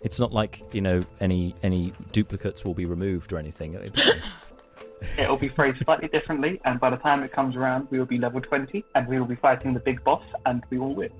It's 0.00 0.18
not 0.18 0.33
like 0.33 0.62
you 0.72 0.81
know 0.81 1.00
any 1.20 1.55
any 1.62 1.92
duplicates 2.12 2.64
will 2.64 2.74
be 2.74 2.87
removed 2.87 3.33
or 3.33 3.38
anything. 3.38 3.76
It'll 5.02 5.08
be 5.08 5.14
fine. 5.14 5.24
It'll 5.24 5.36
be 5.36 5.48
phrased 5.48 5.84
slightly 5.84 6.08
differently, 6.08 6.60
and 6.64 6.80
by 6.80 6.90
the 6.90 6.96
time 6.96 7.22
it 7.22 7.32
comes 7.32 7.56
around, 7.56 7.88
we 7.90 7.98
will 7.98 8.06
be 8.06 8.18
level 8.18 8.40
20, 8.40 8.84
and 8.94 9.06
we 9.08 9.18
will 9.18 9.26
be 9.26 9.36
fighting 9.36 9.74
the 9.74 9.80
big 9.80 10.02
boss, 10.04 10.22
and 10.46 10.62
we 10.70 10.78
will 10.78 10.94
win. 10.94 11.10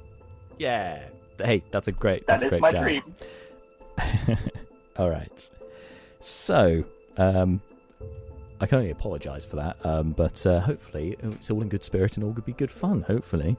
yeah. 0.59 1.05
Hey, 1.43 1.63
that's 1.71 1.89
a 1.89 1.93
great. 1.93 2.27
That 2.27 2.35
That's 2.41 2.45
a 2.45 2.49
great 2.51 2.61
my 2.61 2.71
shout. 2.73 2.83
dream. 2.83 3.03
All 4.97 5.11
right. 5.11 5.51
So, 6.21 6.85
um, 7.17 7.61
I 8.61 8.67
can 8.67 8.79
only 8.79 8.91
apologise 8.91 9.45
for 9.45 9.57
that, 9.57 9.77
um, 9.85 10.13
but 10.13 10.47
uh, 10.47 10.61
hopefully 10.61 11.17
it's 11.21 11.51
all 11.51 11.63
in 11.63 11.69
good 11.69 11.83
spirit 11.83 12.17
and 12.17 12.25
all 12.25 12.33
could 12.33 12.45
be 12.45 12.53
good 12.53 12.71
fun. 12.71 13.03
Hopefully. 13.03 13.57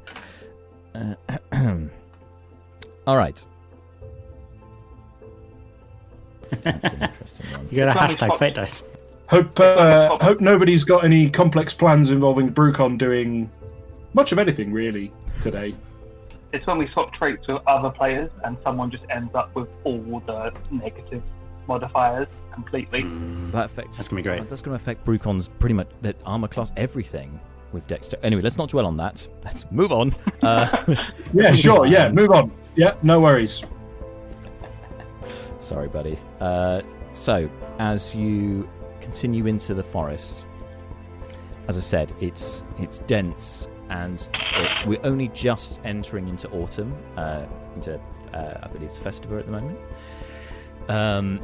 Uh, 0.95 1.15
all 3.07 3.17
right. 3.17 3.43
That's 6.63 6.93
an 6.93 7.01
interesting 7.01 7.45
one. 7.51 7.67
You 7.69 7.77
got 7.77 7.97
a 7.97 7.99
hashtag 7.99 8.25
spot. 8.27 8.39
fate 8.39 8.55
dice. 8.55 8.83
Hope 9.27 9.59
uh, 9.59 10.17
hope 10.19 10.41
nobody's 10.41 10.83
got 10.83 11.03
any 11.03 11.29
complex 11.29 11.73
plans 11.73 12.11
involving 12.11 12.53
Brucon 12.53 12.97
doing 12.97 13.49
much 14.13 14.31
of 14.31 14.37
anything 14.39 14.71
really 14.71 15.11
today. 15.41 15.73
It's 16.51 16.67
when 16.67 16.77
we 16.77 16.87
swap 16.89 17.11
traits 17.13 17.47
with 17.47 17.61
other 17.65 17.89
players, 17.89 18.29
and 18.43 18.57
someone 18.63 18.91
just 18.91 19.03
ends 19.09 19.33
up 19.33 19.55
with 19.55 19.69
all 19.85 20.21
the 20.27 20.53
negative 20.71 21.23
modifiers 21.67 22.27
completely. 22.51 23.03
That 23.51 23.65
affects. 23.65 23.97
That's 23.97 24.09
gonna 24.09 24.21
be 24.21 24.23
great. 24.27 24.47
That's 24.49 24.61
going 24.61 24.77
to 24.77 24.81
affect 24.81 25.03
Brucon's 25.05 25.47
pretty 25.47 25.73
much 25.73 25.87
that 26.01 26.15
armor 26.25 26.47
class, 26.47 26.71
everything 26.77 27.39
with 27.71 27.87
Dexter. 27.87 28.17
Anyway, 28.21 28.43
let's 28.43 28.57
not 28.57 28.69
dwell 28.69 28.85
on 28.85 28.97
that. 28.97 29.27
Let's 29.43 29.65
move 29.71 29.91
on. 29.91 30.15
Uh, 30.43 30.85
Yeah, 31.33 31.53
sure. 31.53 31.87
Yeah, 31.87 32.11
move 32.11 32.29
on. 32.29 32.51
Yeah, 32.75 32.95
no 33.01 33.19
worries. 33.19 33.63
sorry, 35.57 35.87
buddy. 35.87 36.19
Uh, 36.39 36.81
so, 37.13 37.49
as 37.79 38.13
you 38.13 38.69
continue 39.03 39.47
into 39.47 39.73
the 39.73 39.83
forest, 39.83 40.45
as 41.67 41.77
I 41.77 41.81
said, 41.81 42.13
it's 42.19 42.63
it's 42.79 42.99
dense, 42.99 43.67
and 43.89 44.29
it, 44.33 44.87
we're 44.87 45.05
only 45.05 45.27
just 45.29 45.79
entering 45.83 46.27
into 46.27 46.49
autumn. 46.51 46.95
Uh, 47.15 47.45
into 47.75 47.99
uh, 48.33 48.59
I 48.63 48.67
believe 48.67 48.89
it's 48.89 48.99
Festiva 48.99 49.39
at 49.39 49.45
the 49.45 49.51
moment. 49.51 49.79
Um, 50.89 51.39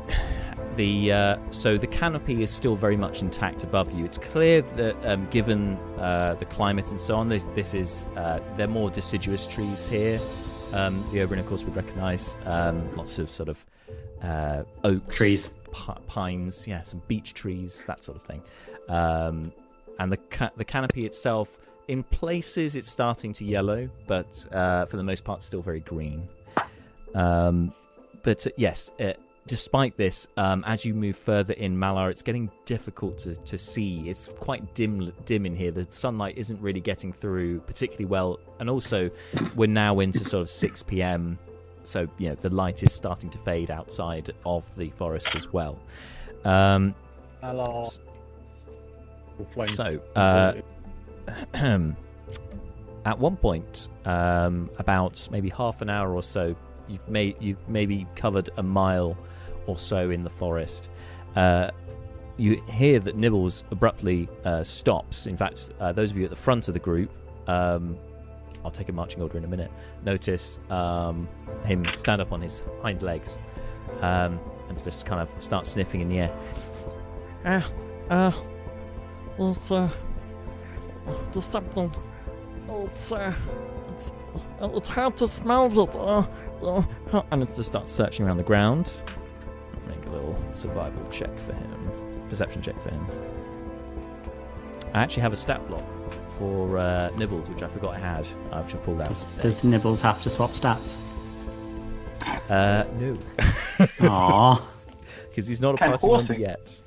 the 0.75 1.11
uh, 1.11 1.37
so 1.51 1.77
the 1.77 1.87
canopy 1.87 2.43
is 2.43 2.49
still 2.49 2.75
very 2.75 2.97
much 2.97 3.21
intact 3.21 3.63
above 3.63 3.93
you. 3.93 4.05
It's 4.05 4.17
clear 4.17 4.61
that 4.61 4.95
um, 5.05 5.27
given 5.29 5.77
uh, 5.97 6.35
the 6.39 6.45
climate 6.45 6.91
and 6.91 6.99
so 6.99 7.15
on, 7.15 7.29
this, 7.29 7.45
this 7.55 7.73
is 7.73 8.05
uh, 8.17 8.39
they're 8.57 8.67
more 8.67 8.89
deciduous 8.89 9.47
trees 9.47 9.87
here. 9.87 10.19
Um, 10.73 11.03
the 11.11 11.19
Oberyn, 11.19 11.39
of 11.39 11.47
course, 11.47 11.63
would 11.63 11.75
recognise 11.75 12.35
um, 12.45 12.95
lots 12.95 13.17
of 13.17 13.29
sort 13.29 13.49
of 13.49 13.65
uh, 14.21 14.63
oaks, 14.83 15.15
Trees. 15.15 15.49
Pi- 15.71 15.97
pines, 16.08 16.67
yeah, 16.67 16.82
some 16.82 17.01
beech 17.08 17.34
trees, 17.34 17.86
that 17.86 18.03
sort 18.03 18.17
of 18.17 18.23
thing. 18.23 18.41
Um, 18.88 19.51
and 19.99 20.12
the 20.12 20.17
ca- 20.17 20.51
the 20.55 20.65
canopy 20.65 21.05
itself, 21.05 21.60
in 21.88 22.03
places, 22.03 22.75
it's 22.75 22.89
starting 22.89 23.34
to 23.34 23.45
yellow, 23.45 23.89
but 24.08 24.45
uh, 24.51 24.86
for 24.86 24.97
the 24.97 25.03
most 25.03 25.23
part, 25.23 25.43
still 25.43 25.62
very 25.62 25.82
green. 25.82 26.27
Um, 27.15 27.73
but 28.23 28.45
uh, 28.45 28.51
yes, 28.58 28.91
uh, 28.99 29.13
despite 29.47 29.97
this, 29.97 30.27
um, 30.38 30.63
as 30.67 30.86
you 30.86 30.93
move 30.93 31.15
further 31.15 31.53
in 31.53 31.75
Malar, 31.75 32.12
it's 32.12 32.21
getting 32.21 32.51
difficult 32.65 33.17
to, 33.19 33.36
to 33.36 33.58
see. 33.58 34.08
It's 34.08 34.27
quite 34.27 34.75
dim 34.75 35.12
dim 35.25 35.45
in 35.45 35.55
here. 35.55 35.71
The 35.71 35.88
sunlight 35.89 36.38
isn't 36.38 36.62
really 36.62 36.82
getting 36.82 37.12
through 37.12 37.62
particularly 37.62 38.05
well, 38.05 38.39
and 38.60 38.69
also 38.69 39.10
we're 39.55 39.67
now 39.67 39.99
into 39.99 40.23
sort 40.23 40.41
of 40.41 40.49
six 40.49 40.84
p.m. 40.84 41.39
So 41.89 42.08
you 42.17 42.30
know 42.30 42.36
the 42.36 42.49
light 42.49 42.84
is 42.84 42.93
starting 42.93 43.30
to 43.32 43.39
fade 43.39 43.71
outside 43.71 44.32
of 44.45 44.73
the 44.75 44.89
forest 44.91 45.36
as 45.36 45.52
well. 45.52 45.80
Um, 46.45 46.93
Hello. 47.41 47.89
so, 49.63 50.02
uh, 50.15 50.54
at 53.06 53.19
one 53.19 53.38
point, 53.38 53.89
um, 54.06 54.69
about 54.78 55.28
maybe 55.32 55.49
half 55.49 55.82
an 55.82 55.89
hour 55.89 56.13
or 56.13 56.23
so, 56.23 56.56
you've 56.88 57.08
made 57.10 57.36
you've 57.39 57.67
maybe 57.67 58.06
covered 58.15 58.49
a 58.58 58.63
mile 58.63 59.17
or 59.65 59.78
so 59.78 60.10
in 60.10 60.23
the 60.23 60.30
forest. 60.30 60.89
Uh, 61.36 61.71
you 62.38 62.62
hear 62.71 62.99
that 62.99 63.17
Nibbles 63.17 63.63
abruptly 63.71 64.30
uh, 64.45 64.63
stops. 64.63 65.28
In 65.28 65.36
fact, 65.36 65.71
uh, 65.80 65.91
those 65.91 66.12
of 66.12 66.17
you 66.17 66.23
at 66.23 66.30
the 66.30 66.36
front 66.36 66.67
of 66.67 66.73
the 66.73 66.80
group, 66.80 67.12
um, 67.47 67.97
I'll 68.69 68.73
take 68.73 68.89
a 68.89 68.93
marching 68.93 69.19
order 69.23 69.36
in 69.36 69.43
a 69.43 69.47
minute. 69.47 69.71
Notice 70.05 70.60
um, 70.69 71.27
him 71.65 71.88
stand 71.95 72.21
up 72.21 72.32
on 72.32 72.39
his 72.39 72.62
hind 72.84 73.01
legs 73.01 73.39
um, 74.01 74.39
and 74.67 74.77
just 74.77 75.08
kind 75.08 75.19
of 75.19 75.43
start 75.43 75.65
sniffing 75.65 76.01
in 76.01 76.10
the 76.10 76.19
air. 76.19 76.32
Uh, 77.43 77.62
uh, 78.12 78.32
it's 79.39 79.71
uh, 79.71 79.89
something. 81.41 81.91
It's 82.69 83.12
uh, 83.12 83.34
it's, 83.95 84.12
it's 84.62 84.89
hard 84.89 85.17
to 85.17 85.27
smell 85.27 85.65
it. 85.65 85.95
Uh, 85.95 86.27
uh, 86.63 87.23
and 87.32 87.41
it 87.41 87.47
just 87.55 87.65
starts 87.69 87.91
searching 87.91 88.27
around 88.27 88.38
the 88.38 88.43
ground. 88.43 88.91
Make 89.88 90.05
a 90.05 90.12
little 90.12 90.38
survival 90.53 91.03
check 91.10 91.36
for 91.39 91.53
him, 91.53 92.21
perception 92.29 92.62
check 92.62 92.79
for 92.84 92.91
him. 92.91 93.03
I 94.93 95.01
actually 95.01 95.23
have 95.23 95.34
a 95.34 95.38
stat 95.38 95.67
block 95.67 95.84
for 96.37 96.77
uh, 96.77 97.09
Nibbles, 97.17 97.49
which 97.49 97.63
I 97.63 97.67
forgot 97.67 97.95
I 97.95 97.99
had. 97.99 98.27
I've 98.51 98.69
just 98.69 98.83
pulled 98.83 99.01
out. 99.01 99.09
Does, 99.09 99.25
does 99.41 99.63
Nibbles 99.63 100.01
have 100.01 100.21
to 100.21 100.29
swap 100.29 100.51
stats? 100.51 100.97
Uh, 102.49 102.83
no, 102.99 103.17
Aww. 103.79 104.69
because 105.29 105.47
he's 105.47 105.61
not 105.61 105.75
a 105.75 105.77
Can 105.77 105.97
party 105.97 106.07
member 106.07 106.33
yet. 106.33 106.81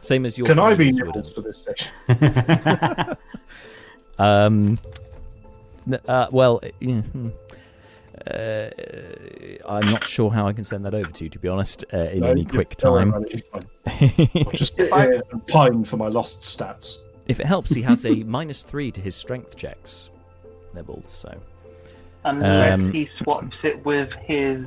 Same 0.00 0.24
as 0.24 0.38
your. 0.38 0.46
Can 0.46 0.58
I 0.58 0.74
be 0.74 0.92
friends, 0.92 0.98
nipples 0.98 1.34
Wooden. 1.34 1.34
for 1.34 1.40
this 1.42 1.68
session? 2.08 3.16
Um. 4.18 4.78
Uh, 6.08 6.26
well, 6.32 6.58
uh, 6.62 6.68
yeah, 6.80 7.00
hmm. 7.00 7.28
uh, 8.26 8.68
I'm 9.68 9.90
not 9.90 10.06
sure 10.06 10.30
how 10.32 10.48
I 10.48 10.52
can 10.52 10.64
send 10.64 10.84
that 10.84 10.94
over 10.94 11.10
to 11.10 11.24
you, 11.24 11.30
to 11.30 11.38
be 11.38 11.48
honest, 11.48 11.84
uh, 11.92 11.98
in 11.98 12.20
No, 12.20 12.30
any 12.30 12.44
quick 12.44 12.76
time. 12.76 13.10
about 13.10 13.30
it, 13.30 13.44
it's 13.44 13.48
fine. 13.48 14.44
I'll 14.46 14.52
just 14.52 14.74
sit 14.74 14.92
here 14.92 15.22
and 15.30 15.46
pine 15.46 15.84
for 15.84 15.96
my 15.96 16.08
lost 16.08 16.40
stats. 16.40 16.96
If 17.26 17.40
it 17.40 17.46
helps, 17.46 17.72
he 17.72 17.82
has 17.82 18.04
a 18.06 18.14
minus 18.24 18.62
three 18.62 18.90
to 18.92 19.00
his 19.00 19.14
strength 19.14 19.56
checks. 19.56 20.10
Nibbles, 20.74 21.08
so 21.08 21.40
Unless 22.24 22.72
Um, 22.74 22.92
he 22.92 23.08
swaps 23.18 23.56
it 23.62 23.84
with 23.84 24.10
his 24.22 24.66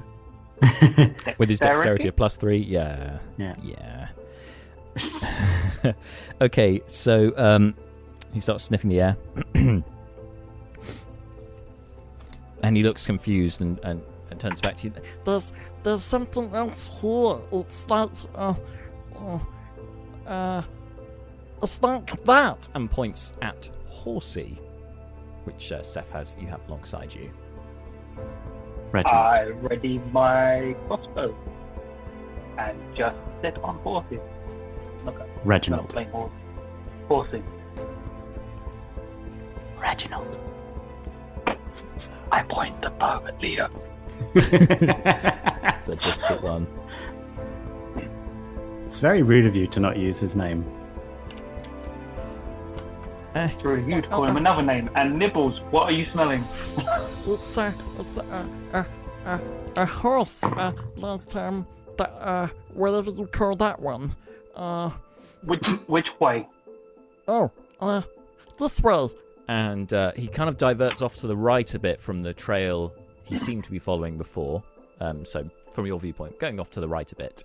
with 1.37 1.49
his 1.49 1.59
dexterity 1.59 2.07
of 2.07 2.15
plus 2.15 2.35
three, 2.37 2.57
yeah, 2.57 3.19
Yeah. 3.37 3.55
yeah. 3.63 4.07
okay, 6.41 6.81
so 6.87 7.31
um, 7.37 7.75
he 8.33 8.39
starts 8.39 8.65
sniffing 8.65 8.89
the 8.89 8.99
air, 9.01 9.17
and 9.55 9.83
he 12.75 12.83
looks 12.83 13.05
confused 13.05 13.61
and, 13.61 13.79
and, 13.83 14.01
and 14.31 14.39
turns 14.39 14.59
back 14.61 14.75
to 14.77 14.87
you. 14.87 14.93
There's 15.23 15.53
there's 15.83 16.03
something 16.03 16.53
else 16.53 16.99
here. 17.01 17.37
It's 17.53 17.89
like 17.89 18.09
uh, 18.35 18.53
uh, 20.27 20.61
it's 21.61 21.81
like 21.81 22.23
that. 22.25 22.69
and 22.75 22.89
points 22.89 23.33
at 23.41 23.69
Horsey, 23.87 24.57
which 25.43 25.71
uh, 25.71 25.83
Seth 25.83 26.11
has 26.11 26.35
you 26.39 26.47
have 26.47 26.61
alongside 26.67 27.13
you. 27.13 27.31
Reginald. 28.91 29.15
I 29.15 29.43
ready 29.67 29.99
my 30.11 30.75
crossbow 30.87 31.35
and 32.57 32.77
just 32.95 33.15
sit 33.41 33.57
on 33.59 33.77
horses. 33.79 34.19
Okay, 35.07 35.17
not 35.17 35.45
Reginald. 35.45 35.89
playing 35.89 36.09
horse. 36.09 36.31
Horsing. 37.07 37.43
Reginald. 39.79 40.37
I 42.31 42.43
point 42.43 42.79
the 42.81 42.89
bow 42.89 43.23
at 43.27 43.41
Leo. 43.41 43.69
It's 45.79 45.87
a 45.87 45.95
difficult 45.95 46.41
one. 46.43 46.67
it's 48.85 48.99
very 48.99 49.21
rude 49.23 49.45
of 49.45 49.55
you 49.55 49.65
to 49.67 49.79
not 49.79 49.95
use 49.97 50.19
his 50.19 50.35
name. 50.35 50.65
It's 53.35 53.63
really 53.63 53.83
you 53.83 54.01
to 54.01 54.07
call 54.07 54.25
him 54.25 54.37
another 54.37 54.61
name. 54.63 54.89
And 54.95 55.17
Nibbles, 55.19 55.59
what 55.71 55.83
are 55.83 55.91
you 55.91 56.07
smelling? 56.11 56.43
It's 57.27 57.57
a 57.57 57.73
it's 57.99 58.17
a 58.17 58.49
a 58.73 58.85
a, 59.25 59.41
a 59.75 59.85
horse. 59.85 60.43
Uh, 60.43 60.71
like 60.97 61.35
um 61.35 61.67
that 61.97 62.09
uh 62.19 62.47
whatever 62.73 63.11
you 63.11 63.27
call 63.27 63.55
that 63.57 63.79
one. 63.79 64.15
Uh 64.55 64.89
Which 65.43 65.65
which 65.87 66.07
way? 66.19 66.47
oh 67.27 67.51
uh 67.79 68.01
this 68.57 68.81
way. 68.81 69.07
and 69.47 69.93
uh, 69.93 70.11
he 70.15 70.27
kind 70.27 70.49
of 70.49 70.57
diverts 70.57 71.01
off 71.01 71.15
to 71.17 71.27
the 71.27 71.37
right 71.37 71.73
a 71.75 71.79
bit 71.79 72.01
from 72.01 72.21
the 72.23 72.33
trail 72.33 72.93
he 73.23 73.35
seemed 73.47 73.63
to 73.65 73.71
be 73.71 73.79
following 73.79 74.17
before. 74.17 74.61
Um, 74.99 75.23
so, 75.23 75.49
from 75.71 75.85
your 75.85 75.97
viewpoint, 75.97 76.37
going 76.39 76.59
off 76.59 76.69
to 76.71 76.81
the 76.81 76.87
right 76.89 77.09
a 77.09 77.15
bit. 77.15 77.43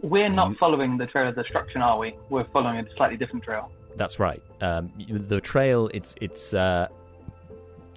We're 0.00 0.28
not 0.28 0.50
You- 0.50 0.56
following 0.58 0.96
the 0.96 1.06
trail 1.06 1.26
of 1.28 1.34
destruction, 1.34 1.82
are 1.82 1.98
we? 1.98 2.14
We're 2.28 2.44
following 2.52 2.78
a 2.78 2.94
slightly 2.94 3.16
different 3.16 3.44
trail. 3.44 3.68
That's 3.96 4.18
right. 4.18 4.42
Um, 4.60 4.92
the 5.08 5.40
trail, 5.40 5.90
it's 5.92 6.14
it's. 6.20 6.54
Uh, 6.54 6.88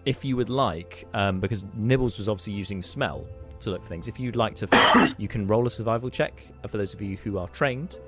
if 0.05 0.23
you 0.23 0.35
would 0.35 0.51
like, 0.51 1.07
um, 1.13 1.39
because 1.39 1.65
Nibbles 1.73 2.19
was 2.19 2.29
obviously 2.29 2.53
using 2.53 2.81
smell 2.81 3.25
to 3.61 3.71
look 3.71 3.81
for 3.81 3.89
things. 3.89 4.07
If 4.07 4.19
you'd 4.19 4.35
like 4.35 4.55
to, 4.57 5.13
you 5.17 5.27
can 5.27 5.47
roll 5.47 5.65
a 5.65 5.69
survival 5.69 6.09
check 6.09 6.45
uh, 6.63 6.67
for 6.67 6.77
those 6.77 6.93
of 6.93 7.01
you 7.01 7.17
who 7.17 7.37
are 7.37 7.47
trained 7.49 7.99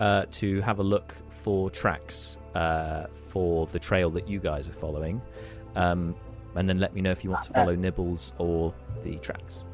uh, 0.00 0.26
to 0.32 0.60
have 0.60 0.78
a 0.78 0.82
look 0.82 1.14
for 1.28 1.70
tracks 1.70 2.38
uh, 2.54 3.06
for 3.28 3.66
the 3.68 3.78
trail 3.78 4.10
that 4.10 4.28
you 4.28 4.38
guys 4.38 4.68
are 4.68 4.74
following, 4.74 5.20
um, 5.74 6.14
and 6.54 6.68
then 6.68 6.78
let 6.78 6.94
me 6.94 7.00
know 7.00 7.10
if 7.10 7.24
you 7.24 7.30
want 7.30 7.42
to 7.44 7.52
follow 7.52 7.74
Nibbles 7.74 8.32
or 8.38 8.74
the 9.04 9.16
tracks. 9.16 9.64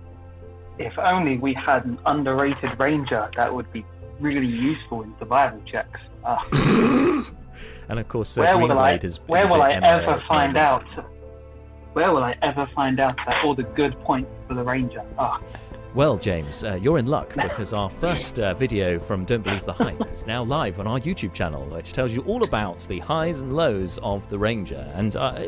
If 0.79 0.99
only 0.99 1.39
we 1.39 1.55
had 1.55 1.85
an 1.85 1.99
underrated 2.05 2.79
ranger, 2.79 3.31
that 3.37 3.53
would 3.53 3.73
be 3.73 3.85
really 4.21 4.47
useful 4.47 5.03
in 5.03 5.15
survival 5.19 5.61
checks. 5.71 6.01
Ah, 6.25 6.45
And 7.89 7.99
of 7.99 8.09
course, 8.09 8.37
uh, 8.39 8.43
where 8.43 8.59
will 8.59 8.79
I? 8.79 8.95
Is, 8.95 9.05
is 9.05 9.21
where 9.27 9.47
will 9.47 9.63
I 9.63 9.73
ever 9.73 10.17
the 10.17 10.23
find 10.27 10.57
out? 10.57 10.85
Where 11.93 12.11
will 12.13 12.25
I 12.25 12.35
ever 12.43 12.69
find 12.75 12.99
out 12.99 13.17
that 13.25 13.45
all 13.45 13.55
the 13.55 13.63
good 13.63 13.99
points 14.01 14.31
for 14.49 14.55
the 14.55 14.63
ranger? 14.65 15.03
Ah, 15.17 15.41
Well, 15.95 16.17
James, 16.19 16.65
uh, 16.65 16.75
you're 16.75 16.99
in 16.99 17.07
luck 17.07 17.33
because 17.35 17.73
our 17.73 17.89
first 17.89 18.41
uh, 18.41 18.53
video 18.55 18.99
from 18.99 19.25
Don't 19.25 19.43
Believe 19.43 19.65
the 19.65 19.73
Hype 19.73 20.11
is 20.11 20.27
now 20.27 20.43
live 20.43 20.81
on 20.81 20.89
our 20.89 20.99
YouTube 20.99 21.33
channel, 21.33 21.65
which 21.67 21.93
tells 21.93 22.13
you 22.13 22.23
all 22.23 22.43
about 22.43 22.81
the 22.89 22.99
highs 22.99 23.43
and 23.43 23.55
lows 23.55 23.99
of 24.03 24.29
the 24.29 24.37
Ranger. 24.37 24.91
And 24.95 25.15
uh, 25.15 25.45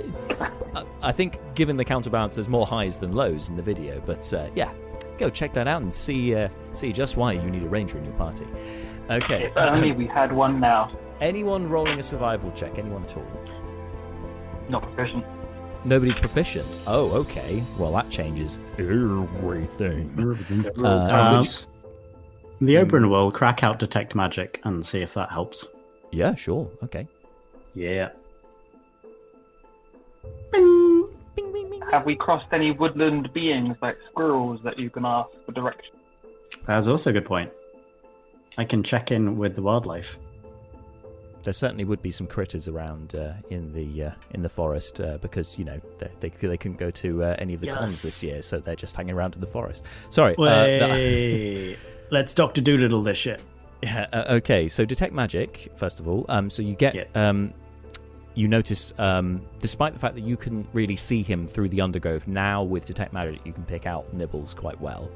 I, 0.77 0.85
I 1.03 1.11
think, 1.13 1.41
given 1.57 1.77
the 1.77 1.85
counterbalance, 1.85 2.37
there's 2.37 2.49
more 2.49 2.67
highs 2.67 2.97
than 2.97 3.13
lows 3.13 3.49
in 3.49 3.57
the 3.57 3.63
video. 3.63 4.01
But 4.07 4.33
uh, 4.33 4.49
yeah, 4.55 4.73
go 5.19 5.31
check 5.31 5.53
that 5.55 5.67
out 5.67 5.83
and 5.83 5.93
see 5.93 6.33
uh, 6.37 6.49
see 6.75 6.93
just 6.93 7.17
why 7.17 7.33
you 7.33 7.51
need 7.51 7.65
a 7.65 7.69
ranger 7.69 7.99
in 7.99 8.05
your 8.05 8.15
party. 8.15 8.47
Okay. 9.11 9.47
If 9.47 9.57
only 9.57 9.91
we 9.91 10.07
had 10.07 10.31
one 10.33 10.61
now. 10.61 10.91
Anyone 11.21 11.69
rolling 11.69 11.99
a 11.99 12.03
survival 12.03 12.51
check? 12.53 12.79
Anyone 12.79 13.03
at 13.05 13.17
all? 13.17 13.27
Not 14.69 14.83
proficient. 14.83 15.25
Nobody's 15.85 16.19
proficient. 16.19 16.79
Oh, 16.87 17.11
okay. 17.13 17.63
Well, 17.79 17.93
that 17.93 18.11
changes 18.11 18.59
everything. 18.79 20.67
Um, 20.85 20.85
Uh, 20.85 21.45
the 22.61 22.79
Oberon 22.79 23.09
will 23.09 23.31
crack 23.31 23.63
out 23.63 23.79
detect 23.79 24.15
magic 24.15 24.61
and 24.65 24.85
see 24.85 25.01
if 25.01 25.15
that 25.15 25.31
helps. 25.31 25.67
yeah, 26.11 26.35
sure. 26.35 26.69
Okay. 26.85 27.07
Yeah. 27.75 28.11
Have 31.93 32.05
we 32.05 32.17
crossed 32.17 32.47
any 32.53 32.73
woodland 32.73 33.33
beings 33.33 33.77
like 33.81 33.95
squirrels 34.11 34.61
that 34.65 34.79
you 34.79 34.91
can 34.91 35.05
ask 35.07 35.31
for 35.45 35.53
direction? 35.53 35.95
That's 36.67 36.89
also 36.89 37.11
a 37.11 37.13
good 37.13 37.25
point. 37.25 37.51
I 38.59 38.65
can 38.65 38.83
check 38.83 39.13
in 39.13 39.39
with 39.39 39.55
the 39.55 39.63
wildlife. 39.63 40.19
There 41.47 41.53
certainly 41.53 41.85
would 41.85 42.03
be 42.03 42.11
some 42.11 42.27
critters 42.27 42.67
around 42.67 43.15
uh, 43.15 43.35
in 43.51 43.73
the 43.73 44.07
uh, 44.07 44.11
in 44.33 44.43
the 44.43 44.49
forest 44.49 45.01
uh, 45.01 45.19
because 45.19 45.57
you 45.57 45.65
know 45.65 45.81
they, 45.99 46.11
they 46.19 46.29
they 46.29 46.57
couldn't 46.57 46.77
go 46.77 46.91
to 46.91 47.23
uh, 47.23 47.37
any 47.39 47.55
of 47.55 47.61
the 47.61 47.69
cons 47.69 48.03
this 48.03 48.25
year, 48.25 48.43
so 48.43 48.59
they're 48.59 48.75
just 48.75 48.97
hanging 48.97 49.15
around 49.15 49.37
in 49.37 49.41
the 49.41 49.47
forest. 49.47 49.85
Sorry. 50.09 50.35
uh, 50.35 50.41
Wait. 50.45 51.77
Let's 52.11 52.35
Doctor 52.35 52.61
Doolittle 52.61 53.01
this 53.03 53.17
shit. 53.17 53.43
Yeah, 53.81 54.07
uh, 54.13 54.25
okay, 54.39 54.67
so 54.67 54.85
detect 54.85 55.13
magic 55.13 55.71
first 55.77 56.01
of 56.01 56.09
all. 56.09 56.27
Um, 56.29 56.51
so 56.51 56.63
you 56.63 56.75
get 56.75 56.97
Yeah. 56.97 57.05
um, 57.15 57.55
you 58.35 58.49
notice 58.49 58.93
um, 58.99 59.41
despite 59.61 59.93
the 59.93 60.01
fact 60.01 60.17
that 60.17 60.25
you 60.25 60.37
couldn't 60.37 60.67
really 60.73 60.97
see 60.97 61.23
him 61.23 61.47
through 61.47 61.69
the 61.69 61.81
undergrowth, 61.81 62.27
now 62.27 62.65
with 62.65 62.87
detect 62.87 63.13
magic 63.13 63.41
you 63.47 63.53
can 63.53 63.65
pick 63.65 63.87
out 63.87 64.13
Nibbles 64.13 64.53
quite 64.53 64.81
well. 64.81 65.09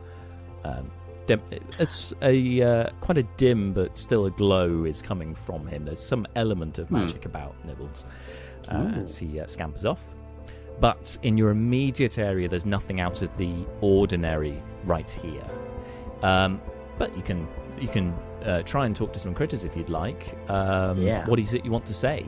Um, 0.65 0.93
dim- 1.37 1.61
it's 1.79 2.13
a 2.23 2.63
uh, 2.63 2.91
quite 3.01 3.19
a 3.19 3.23
dim 3.37 3.73
but 3.73 3.97
still 3.97 4.27
a 4.27 4.31
glow 4.31 4.85
is 4.85 5.01
coming 5.03 5.35
from 5.35 5.67
him. 5.67 5.85
There's 5.85 5.99
some 6.03 6.27
element 6.37 6.79
of 6.79 6.91
magic 6.91 7.25
about 7.27 7.55
Nibbles 7.67 8.05
uh, 8.69 8.93
as 9.03 9.17
he 9.19 9.41
uh, 9.41 9.47
scampers 9.47 9.85
off. 9.87 10.05
But 10.81 11.19
in 11.23 11.37
your 11.37 11.51
immediate 11.51 12.19
area, 12.19 12.49
there's 12.49 12.65
nothing 12.67 13.01
out 13.01 13.21
of 13.23 13.37
the 13.37 13.53
ordinary 13.83 14.63
right 14.85 15.11
here. 15.11 15.45
Um, 16.23 16.61
but 16.99 17.15
you 17.17 17.23
can 17.23 17.47
you 17.81 17.89
can 17.89 18.13
uh, 18.45 18.63
try 18.63 18.87
and 18.87 18.97
talk 18.97 19.13
to 19.13 19.19
some 19.19 19.35
critters 19.35 19.65
if 19.65 19.77
you'd 19.77 19.91
like. 19.91 20.37
Um, 20.51 20.99
Yeah. 21.01 21.27
What 21.27 21.39
is 21.39 21.55
it 21.55 21.65
you 21.65 21.71
want 21.71 21.85
to 21.87 21.95
say? 21.95 22.25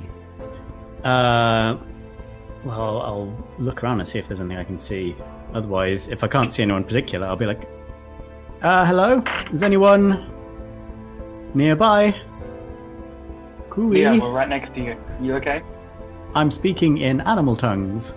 Uh, 1.04 1.76
well, 2.64 3.02
I'll 3.02 3.46
look 3.58 3.82
around 3.82 4.00
and 4.00 4.08
see 4.08 4.18
if 4.18 4.28
there's 4.28 4.40
anything 4.40 4.58
I 4.58 4.64
can 4.64 4.78
see. 4.78 5.16
Otherwise, 5.54 6.08
if 6.08 6.22
I 6.24 6.28
can't 6.28 6.52
see 6.52 6.62
anyone 6.62 6.82
in 6.82 6.88
particular, 6.88 7.26
I'll 7.26 7.36
be 7.36 7.46
like, 7.46 7.68
uh, 8.62 8.86
hello? 8.86 9.22
Is 9.52 9.62
anyone 9.62 10.30
nearby? 11.54 12.14
Cooey. 13.70 14.00
Yeah, 14.00 14.18
we're 14.18 14.30
right 14.32 14.48
next 14.48 14.74
to 14.74 14.80
you. 14.80 14.96
You 15.20 15.34
okay? 15.36 15.62
I'm 16.34 16.50
speaking 16.50 16.98
in 16.98 17.20
animal 17.22 17.56
tongues. 17.56 18.14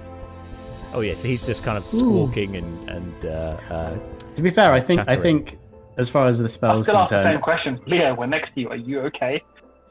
Oh 0.93 1.01
yeah, 1.01 1.13
so 1.15 1.27
he's 1.27 1.45
just 1.45 1.63
kind 1.63 1.77
of 1.77 1.85
squawking 1.85 2.55
and 2.55 2.89
and 2.89 3.25
uh, 3.25 3.57
uh, 3.69 3.97
To 4.35 4.41
be 4.41 4.49
fair, 4.49 4.71
I 4.71 4.79
think 4.79 5.01
I 5.07 5.15
think 5.15 5.57
as 5.97 6.09
far 6.09 6.27
as 6.27 6.37
the 6.37 6.45
I 6.45 6.47
spell 6.47 6.79
is 6.79 6.85
still 6.85 6.97
ask 6.97 7.09
the 7.09 7.23
same 7.23 7.41
concerned, 7.41 7.43
question. 7.43 7.79
Leo, 7.87 8.15
we're 8.15 8.25
next 8.27 8.53
to 8.53 8.61
you. 8.61 8.69
Are 8.69 8.75
you 8.75 9.01
okay? 9.01 9.43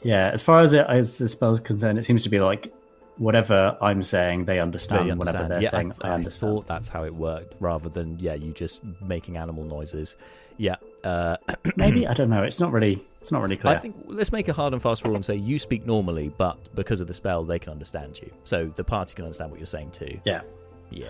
yeah, 0.02 0.30
as 0.32 0.42
far 0.42 0.60
as 0.60 0.72
it 0.72 0.86
as 0.88 1.18
the 1.18 1.28
spell 1.28 1.52
is 1.54 1.60
concerned, 1.60 1.98
it 1.98 2.04
seems 2.06 2.22
to 2.22 2.28
be 2.28 2.40
like 2.40 2.72
whatever 3.16 3.76
I'm 3.80 4.02
saying, 4.02 4.44
they 4.44 4.60
understand. 4.60 5.08
they 5.08 5.14
Whatever 5.14 5.38
understand. 5.38 5.50
they're 5.50 5.62
yeah, 5.62 5.70
saying, 5.70 5.92
I, 6.02 6.08
I, 6.08 6.10
I 6.10 6.14
understand. 6.14 6.52
thought 6.52 6.66
that's 6.66 6.88
how 6.88 7.04
it 7.04 7.14
worked, 7.14 7.54
rather 7.60 7.88
than 7.88 8.18
yeah, 8.18 8.34
you 8.34 8.52
just 8.52 8.82
making 9.00 9.36
animal 9.36 9.64
noises. 9.64 10.16
Yeah. 10.56 10.76
Uh, 11.02 11.36
Maybe 11.76 12.06
I 12.06 12.14
don't 12.14 12.30
know. 12.30 12.42
It's 12.42 12.60
not 12.60 12.72
really. 12.72 13.04
It's 13.20 13.32
not 13.32 13.40
really 13.40 13.56
clear. 13.56 13.74
I 13.74 13.78
think 13.78 13.96
let's 14.06 14.32
make 14.32 14.48
a 14.48 14.52
hard 14.52 14.74
and 14.74 14.82
fast 14.82 15.04
rule 15.04 15.14
and 15.14 15.24
say 15.24 15.34
you 15.34 15.58
speak 15.58 15.86
normally, 15.86 16.32
but 16.36 16.74
because 16.74 17.00
of 17.00 17.06
the 17.06 17.14
spell, 17.14 17.42
they 17.42 17.58
can 17.58 17.72
understand 17.72 18.20
you. 18.20 18.30
So 18.44 18.70
the 18.76 18.84
party 18.84 19.14
can 19.14 19.24
understand 19.24 19.50
what 19.50 19.58
you're 19.58 19.66
saying 19.66 19.92
too. 19.92 20.20
Yeah. 20.24 20.42
Yeah. 20.90 21.08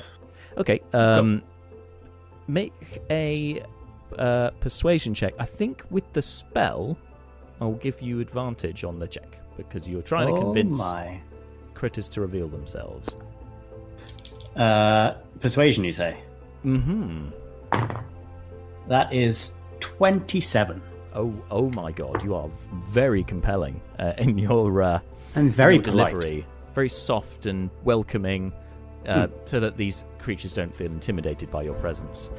Okay. 0.57 0.81
Um, 0.93 1.43
make 2.47 3.03
a 3.11 3.63
uh, 4.19 4.51
persuasion 4.61 5.13
check. 5.13 5.35
I 5.39 5.45
think 5.45 5.83
with 5.91 6.11
the 6.13 6.23
spell, 6.23 6.97
I'll 7.61 7.73
give 7.73 8.01
you 8.01 8.21
advantage 8.21 8.85
on 8.85 8.99
the 8.99 9.09
check 9.09 9.39
because 9.57 9.89
you're 9.89 10.03
trying 10.03 10.29
to 10.29 10.35
oh 10.35 10.41
convince 10.41 10.79
my. 10.79 11.21
critters 11.75 12.09
to 12.11 12.21
reveal 12.21 12.49
themselves. 12.49 13.17
Uh, 14.57 15.15
persuasion, 15.41 15.83
you 15.83 15.93
say? 15.93 16.17
Hmm. 16.63 17.29
That 18.89 19.13
is 19.13 19.55
twenty-seven. 19.81 20.83
Oh. 21.15 21.33
Oh 21.51 21.71
my 21.71 21.93
God! 21.93 22.23
You 22.25 22.35
are 22.35 22.49
very 22.87 23.25
compelling 23.25 23.81
uh, 23.99 24.13
in 24.19 24.39
your. 24.39 24.83
Uh, 24.83 25.01
I'm 25.37 25.49
very 25.49 25.75
your 25.75 25.83
delivery, 25.83 26.47
very 26.75 26.89
soft 26.89 27.47
and 27.47 27.71
welcoming, 27.85 28.53
uh, 29.07 29.29
so 29.45 29.61
that 29.61 29.77
these 29.77 30.05
creatures 30.19 30.55
don't 30.55 30.75
feel 30.75 30.89
intimidated 30.89 31.51
by 31.51 31.63
your 31.63 31.75
presence. 31.75 32.31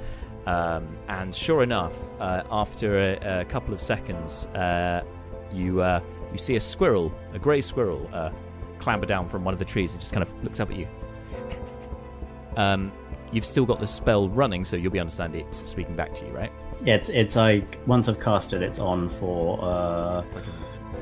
Um, 0.45 0.95
and 1.07 1.33
sure 1.33 1.63
enough, 1.63 2.13
uh, 2.19 2.43
after 2.51 2.99
a, 2.99 3.41
a 3.41 3.45
couple 3.45 3.73
of 3.73 3.81
seconds, 3.81 4.45
uh, 4.47 5.03
you 5.51 5.81
uh, 5.81 6.01
you 6.31 6.37
see 6.37 6.55
a 6.55 6.59
squirrel, 6.59 7.11
a 7.33 7.39
grey 7.39 7.61
squirrel, 7.61 8.07
uh, 8.13 8.29
clamber 8.79 9.07
down 9.07 9.27
from 9.27 9.43
one 9.43 9.53
of 9.53 9.59
the 9.59 9.65
trees 9.65 9.93
and 9.93 10.01
just 10.01 10.13
kind 10.13 10.21
of 10.21 10.43
looks 10.43 10.59
up 10.59 10.69
at 10.69 10.77
you. 10.77 10.87
Um, 12.57 12.91
you've 13.35 13.45
still 13.45 13.65
got 13.65 13.79
the 13.79 13.87
spell 13.87 14.29
running, 14.29 14.63
so 14.63 14.75
you'll 14.77 14.91
be 14.91 14.99
understand 14.99 15.35
it's 15.35 15.69
speaking 15.69 15.95
back 15.95 16.13
to 16.15 16.25
you, 16.25 16.31
right? 16.31 16.51
Yeah, 16.83 16.95
it's 16.95 17.09
it's 17.09 17.35
like 17.35 17.77
once 17.85 18.07
I've 18.09 18.19
cast 18.19 18.53
it, 18.53 18.61
it's 18.63 18.79
on 18.79 19.09
for 19.09 19.59
uh, 19.61 20.23
Like 20.33 20.45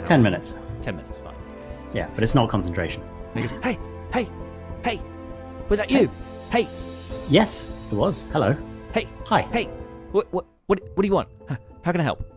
ten 0.06 0.22
minutes. 0.24 0.56
Ten 0.82 0.96
minutes, 0.96 1.18
fine. 1.20 1.36
Yeah, 1.94 2.10
but 2.16 2.24
it's 2.24 2.36
not 2.36 2.50
concentration. 2.50 3.04
He 3.36 3.42
goes, 3.42 3.52
"Hey, 3.62 3.78
hey, 4.12 4.28
hey, 4.84 5.00
was 5.70 5.80
that 5.80 5.90
you? 5.92 6.10
Hey, 6.52 6.68
Yes, 7.30 7.74
it 7.92 7.96
was. 7.96 8.28
Hello. 8.34 8.56
hey, 8.94 9.08
Hi. 9.26 9.44
Hey, 9.44 9.66
what 10.12 10.32
what 10.34 10.46
what 10.66 10.80
what 10.96 11.02
do 11.04 11.08
you 11.08 11.14
want? 11.14 11.30
Huh, 11.48 11.56
How 11.84 11.92
can 11.92 12.02
I 12.02 12.04
help? 12.04 12.30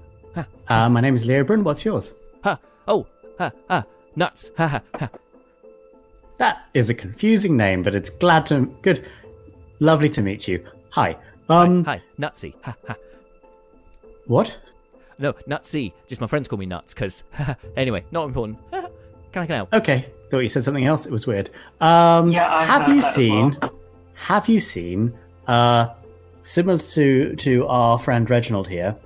Uh, 0.69 0.89
my 0.91 1.01
name 1.01 1.15
is 1.15 1.25
Leobrin. 1.27 1.63
What's 1.63 1.85
yours? 1.85 2.13
Ha! 2.45 2.59
Oh, 2.87 3.07
ha 3.39 3.51
ha! 3.69 3.85
Nuts! 4.17 4.51
Ha 4.59 4.67
ha 4.69 4.81
ha! 4.99 5.09
That 6.39 6.67
is 6.75 6.91
a 6.91 6.95
confusing 6.95 7.57
name, 7.57 7.83
but 7.83 7.95
it's 7.95 8.11
glad 8.11 8.45
to 8.47 8.67
good, 8.83 9.07
lovely 9.81 10.09
to 10.11 10.23
meet 10.23 10.47
you. 10.49 10.65
Hi. 10.91 11.17
Um, 11.49 11.85
Hi, 11.85 12.03
Nutsy! 12.19 12.55
Ha 12.63 12.75
ha! 12.87 12.97
what? 14.27 14.59
No, 15.19 15.33
Nutsy. 15.49 15.93
Just 16.07 16.21
my 16.21 16.27
friends 16.27 16.49
call 16.49 16.59
me 16.59 16.67
Nuts, 16.67 16.93
cause 16.95 17.25
anyway, 17.77 18.05
not 18.11 18.27
important. 18.27 18.59
Ha, 18.73 18.81
ha. 18.83 18.89
Can 19.33 19.43
I 19.43 19.47
can 19.47 19.53
I 19.53 19.57
help? 19.57 19.73
Okay, 19.75 20.07
thought 20.31 20.41
you 20.41 20.49
said 20.49 20.65
something 20.65 20.85
else. 20.87 21.07
It 21.07 21.13
was 21.13 21.27
weird. 21.27 21.51
Um, 21.81 22.33
Yeah, 22.33 22.53
I 22.53 22.65
have 22.65 22.89
you 22.89 23.03
seen? 23.03 23.57
well. 23.61 23.73
Have 24.15 24.49
you 24.49 24.61
seen? 24.61 25.17
Uh, 25.47 25.89
similar 26.43 26.79
to 26.79 27.37
to 27.37 27.67
our 27.69 27.99
friend 27.99 28.29
Reginald 28.29 28.67
here, 28.67 28.97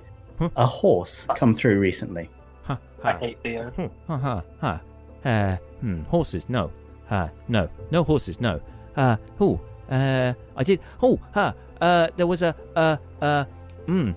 a 0.55 0.65
horse 0.65 1.27
come 1.35 1.53
through 1.53 1.79
recently. 1.79 2.29
Ha 2.63 2.77
I 3.03 3.11
ha! 3.11 3.17
hate 3.19 3.37
Leo. 3.43 3.69
Hmm, 3.71 3.87
Ha 4.07 4.17
ha 4.17 4.41
ha! 4.61 4.81
Uh, 5.23 5.57
hmm. 5.81 6.01
Horses? 6.03 6.49
No. 6.49 6.71
Uh, 7.09 7.27
no. 7.47 7.69
No 7.91 8.03
horses. 8.03 8.39
No. 8.41 8.59
Uh, 8.95 9.17
oh. 9.39 9.59
Uh, 9.91 10.33
I 10.55 10.63
did. 10.63 10.79
Oh, 11.03 11.19
ha. 11.33 11.53
Uh, 11.79 12.07
there 12.15 12.27
was 12.27 12.41
a 12.41 12.55
uh 12.75 12.97
uh. 13.21 13.45
Hmm. 13.85 14.11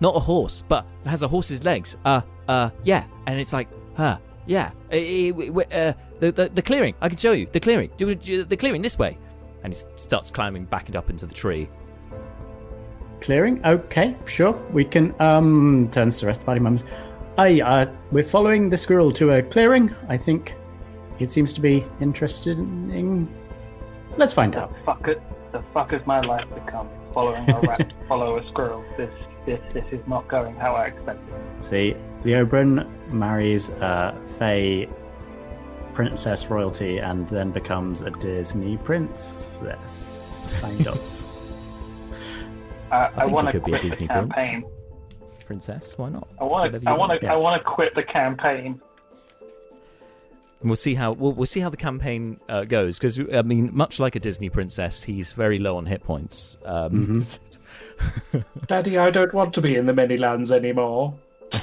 Not 0.00 0.16
a 0.16 0.20
horse, 0.20 0.64
but 0.66 0.86
it 1.04 1.08
has 1.08 1.22
a 1.22 1.28
horse's 1.28 1.62
legs. 1.64 1.96
Uh, 2.04 2.22
uh, 2.48 2.70
yeah. 2.82 3.04
And 3.26 3.38
it's 3.38 3.52
like, 3.52 3.68
huh, 3.96 4.18
yeah. 4.46 4.72
Uh, 4.92 4.96
uh, 4.96 5.60
uh, 5.60 5.92
the, 6.20 6.32
the 6.32 6.50
the 6.54 6.62
clearing. 6.62 6.94
I 7.00 7.08
can 7.08 7.18
show 7.18 7.32
you 7.32 7.46
the 7.52 7.60
clearing. 7.60 7.90
Do 7.96 8.14
do- 8.14 8.44
the 8.44 8.56
clearing 8.56 8.82
this 8.82 8.98
way. 8.98 9.18
And 9.62 9.72
he 9.72 9.80
starts 9.96 10.30
climbing 10.30 10.64
back 10.64 10.88
and 10.88 10.96
up 10.96 11.10
into 11.10 11.26
the 11.26 11.34
tree. 11.34 11.68
Clearing? 13.20 13.64
Okay, 13.64 14.16
sure. 14.26 14.52
We 14.72 14.84
can. 14.84 15.14
Um, 15.20 15.88
turns 15.90 16.16
to 16.16 16.22
the 16.22 16.26
rest 16.26 16.40
of 16.40 16.44
the 16.44 16.46
party 16.46 16.60
members. 16.60 16.84
I 17.38 17.60
uh, 17.60 17.86
we're 18.12 18.22
following 18.22 18.68
the 18.68 18.76
squirrel 18.76 19.12
to 19.12 19.32
a 19.32 19.42
clearing. 19.42 19.94
I 20.08 20.16
think 20.16 20.54
it 21.18 21.30
seems 21.30 21.52
to 21.54 21.60
be 21.60 21.84
interested 22.00 22.58
in. 22.58 23.28
Let's 24.16 24.32
find 24.32 24.54
out. 24.56 24.72
Fuck 24.84 25.08
it. 25.08 25.20
The 25.52 25.62
fuck 25.72 25.90
has 25.90 26.04
my 26.06 26.20
life 26.20 26.46
become? 26.54 26.88
Following 27.12 27.48
a 27.50 27.60
rat, 27.60 27.92
follow 28.08 28.38
a 28.38 28.48
squirrel. 28.48 28.84
This, 28.96 29.10
this, 29.46 29.60
this 29.72 29.84
is 29.92 30.06
not 30.06 30.26
going 30.28 30.56
how 30.56 30.74
I 30.74 30.86
expected. 30.86 31.34
See, 31.60 31.94
Leobrin 32.24 32.88
marries 33.10 33.70
uh, 33.70 34.16
Faye 34.38 34.88
princess 35.92 36.46
royalty 36.46 36.98
and 36.98 37.28
then 37.28 37.52
becomes 37.52 38.00
a 38.02 38.10
Disney 38.10 38.76
princess. 38.78 40.50
Kind 40.60 40.86
of. 40.86 41.00
Uh, 42.92 43.10
I, 43.16 43.20
think 43.22 43.32
want 43.32 43.46
to 43.48 43.52
could 43.52 43.64
be 43.64 43.72
a 43.72 43.78
quit 43.78 43.82
the 43.82 43.90
Disney 43.90 44.06
prince. 44.06 44.34
campaign. 44.34 44.64
Princess, 45.46 45.94
why 45.96 46.10
not? 46.10 46.28
I 46.38 46.44
want 46.44 46.70
to. 46.70 46.78
I 46.86 46.92
want 46.92 47.08
want. 47.08 47.20
to. 47.20 47.26
Yeah. 47.26 47.32
I 47.32 47.36
want 47.36 47.60
to 47.60 47.68
quit 47.68 47.94
the 47.96 48.04
campaign. 48.04 48.80
And 50.64 50.70
we'll 50.70 50.76
see 50.76 50.94
how 50.94 51.12
we'll, 51.12 51.32
we'll 51.32 51.44
see 51.44 51.60
how 51.60 51.68
the 51.68 51.76
campaign 51.76 52.40
uh, 52.48 52.64
goes 52.64 52.98
because 52.98 53.20
I 53.20 53.42
mean, 53.42 53.68
much 53.74 54.00
like 54.00 54.16
a 54.16 54.18
Disney 54.18 54.48
princess, 54.48 55.02
he's 55.02 55.32
very 55.32 55.58
low 55.58 55.76
on 55.76 55.84
hit 55.84 56.02
points. 56.02 56.56
Um, 56.64 57.22
Daddy, 58.66 58.96
I 58.96 59.10
don't 59.10 59.34
want 59.34 59.52
to 59.54 59.60
be 59.60 59.76
in 59.76 59.84
the 59.84 59.92
many 59.92 60.16
lands 60.16 60.50
anymore. 60.50 61.12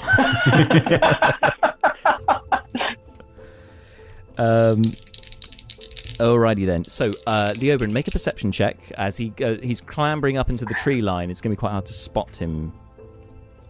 Um, 4.37 4.81
alrighty 6.17 6.65
then. 6.65 6.83
So, 6.85 7.11
uh, 7.27 7.53
Leobrin, 7.55 7.91
make 7.91 8.07
a 8.07 8.11
perception 8.11 8.51
check 8.51 8.77
as 8.97 9.17
he 9.17 9.29
go, 9.29 9.55
he's 9.57 9.81
clambering 9.81 10.37
up 10.37 10.49
into 10.49 10.65
the 10.65 10.73
tree 10.73 11.01
line. 11.01 11.29
It's 11.29 11.41
going 11.41 11.51
to 11.51 11.57
be 11.57 11.59
quite 11.59 11.71
hard 11.71 11.85
to 11.87 11.93
spot 11.93 12.35
him. 12.37 12.73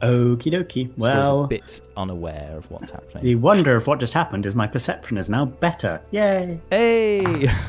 Okie 0.02 0.52
dokie. 0.52 0.92
Well, 0.98 1.44
a 1.44 1.48
bit 1.48 1.82
unaware 1.96 2.56
of 2.58 2.70
what's 2.72 2.90
happening. 2.90 3.24
the 3.24 3.36
wonder 3.36 3.76
of 3.76 3.86
what 3.86 4.00
just 4.00 4.14
happened 4.14 4.46
is 4.46 4.56
my 4.56 4.66
perception 4.68 5.18
is 5.18 5.30
now 5.30 5.46
better. 5.46 6.02
Yay! 6.12 6.60
Hey! 6.70 7.52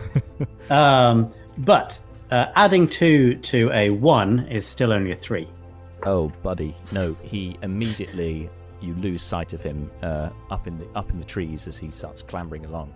Um, 0.71 1.31
but 1.59 2.01
uh, 2.31 2.47
adding 2.55 2.89
two 2.89 3.35
to 3.37 3.71
a 3.73 3.91
one 3.91 4.47
is 4.47 4.65
still 4.65 4.93
only 4.93 5.11
a 5.11 5.15
three. 5.15 5.47
oh, 6.05 6.33
buddy, 6.43 6.75
no. 6.93 7.15
He 7.23 7.59
immediately 7.63 8.49
you 8.81 8.95
lose 8.95 9.23
sight 9.23 9.53
of 9.53 9.63
him 9.63 9.91
uh, 10.03 10.31
up 10.51 10.67
in 10.67 10.79
the 10.79 10.87
up 10.95 11.11
in 11.11 11.19
the 11.19 11.25
trees 11.27 11.67
as 11.67 11.77
he 11.79 11.91
starts 11.91 12.23
clambering 12.23 12.65
along. 12.65 12.93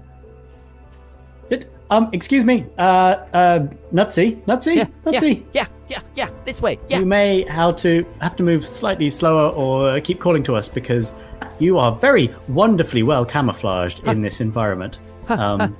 Did, 1.51 1.68
um, 1.90 2.09
excuse 2.12 2.44
me, 2.44 2.66
uh, 2.79 3.16
uh, 3.33 3.66
Nutsy, 3.92 4.40
Nutsy, 4.44 4.90
Nutsy. 5.05 5.44
yeah, 5.53 5.66
yeah, 5.88 6.01
yeah. 6.14 6.31
This 6.44 6.61
way. 6.61 6.79
Yeah. 6.88 7.01
You 7.01 7.07
may 7.07 7.42
how 7.42 7.72
to 7.72 8.05
have 8.20 8.37
to 8.37 8.42
move 8.42 8.66
slightly 8.66 9.11
slower 9.11 9.53
or 9.53 10.01
keep 10.01 10.20
calling 10.20 10.42
to 10.44 10.57
us 10.57 10.68
because 10.68 11.12
you 11.59 11.79
are 11.79 11.92
very 11.92 12.35
wonderfully 12.49 13.03
well 13.03 13.25
camouflaged 13.25 14.05
in 14.05 14.20
this 14.22 14.40
environment. 14.40 14.99
Um, 15.29 15.77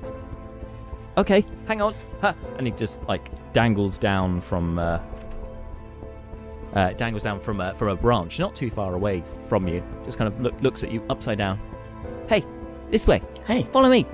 okay, 1.17 1.45
hang 1.67 1.83
on. 1.83 1.95
Huh. 2.21 2.35
And 2.59 2.67
he 2.67 2.73
just 2.73 3.03
like 3.05 3.31
dangles 3.53 3.99
down 3.99 4.41
from 4.41 4.79
uh, 4.79 5.01
uh, 6.75 6.93
dangles 6.93 7.23
down 7.23 7.41
from 7.41 7.61
a, 7.61 7.75
from 7.75 7.89
a 7.89 7.97
branch, 7.97 8.39
not 8.39 8.55
too 8.55 8.71
far 8.71 8.95
away 8.95 9.23
from 9.49 9.67
you. 9.67 9.83
Just 10.05 10.19
kind 10.19 10.29
of 10.33 10.41
look, 10.41 10.61
looks 10.61 10.85
at 10.85 10.91
you 10.91 11.03
upside 11.09 11.39
down. 11.39 11.59
Hey, 12.29 12.45
this 12.91 13.07
way. 13.07 13.23
hey, 13.47 13.65
Follow 13.73 13.89
me. 13.89 14.07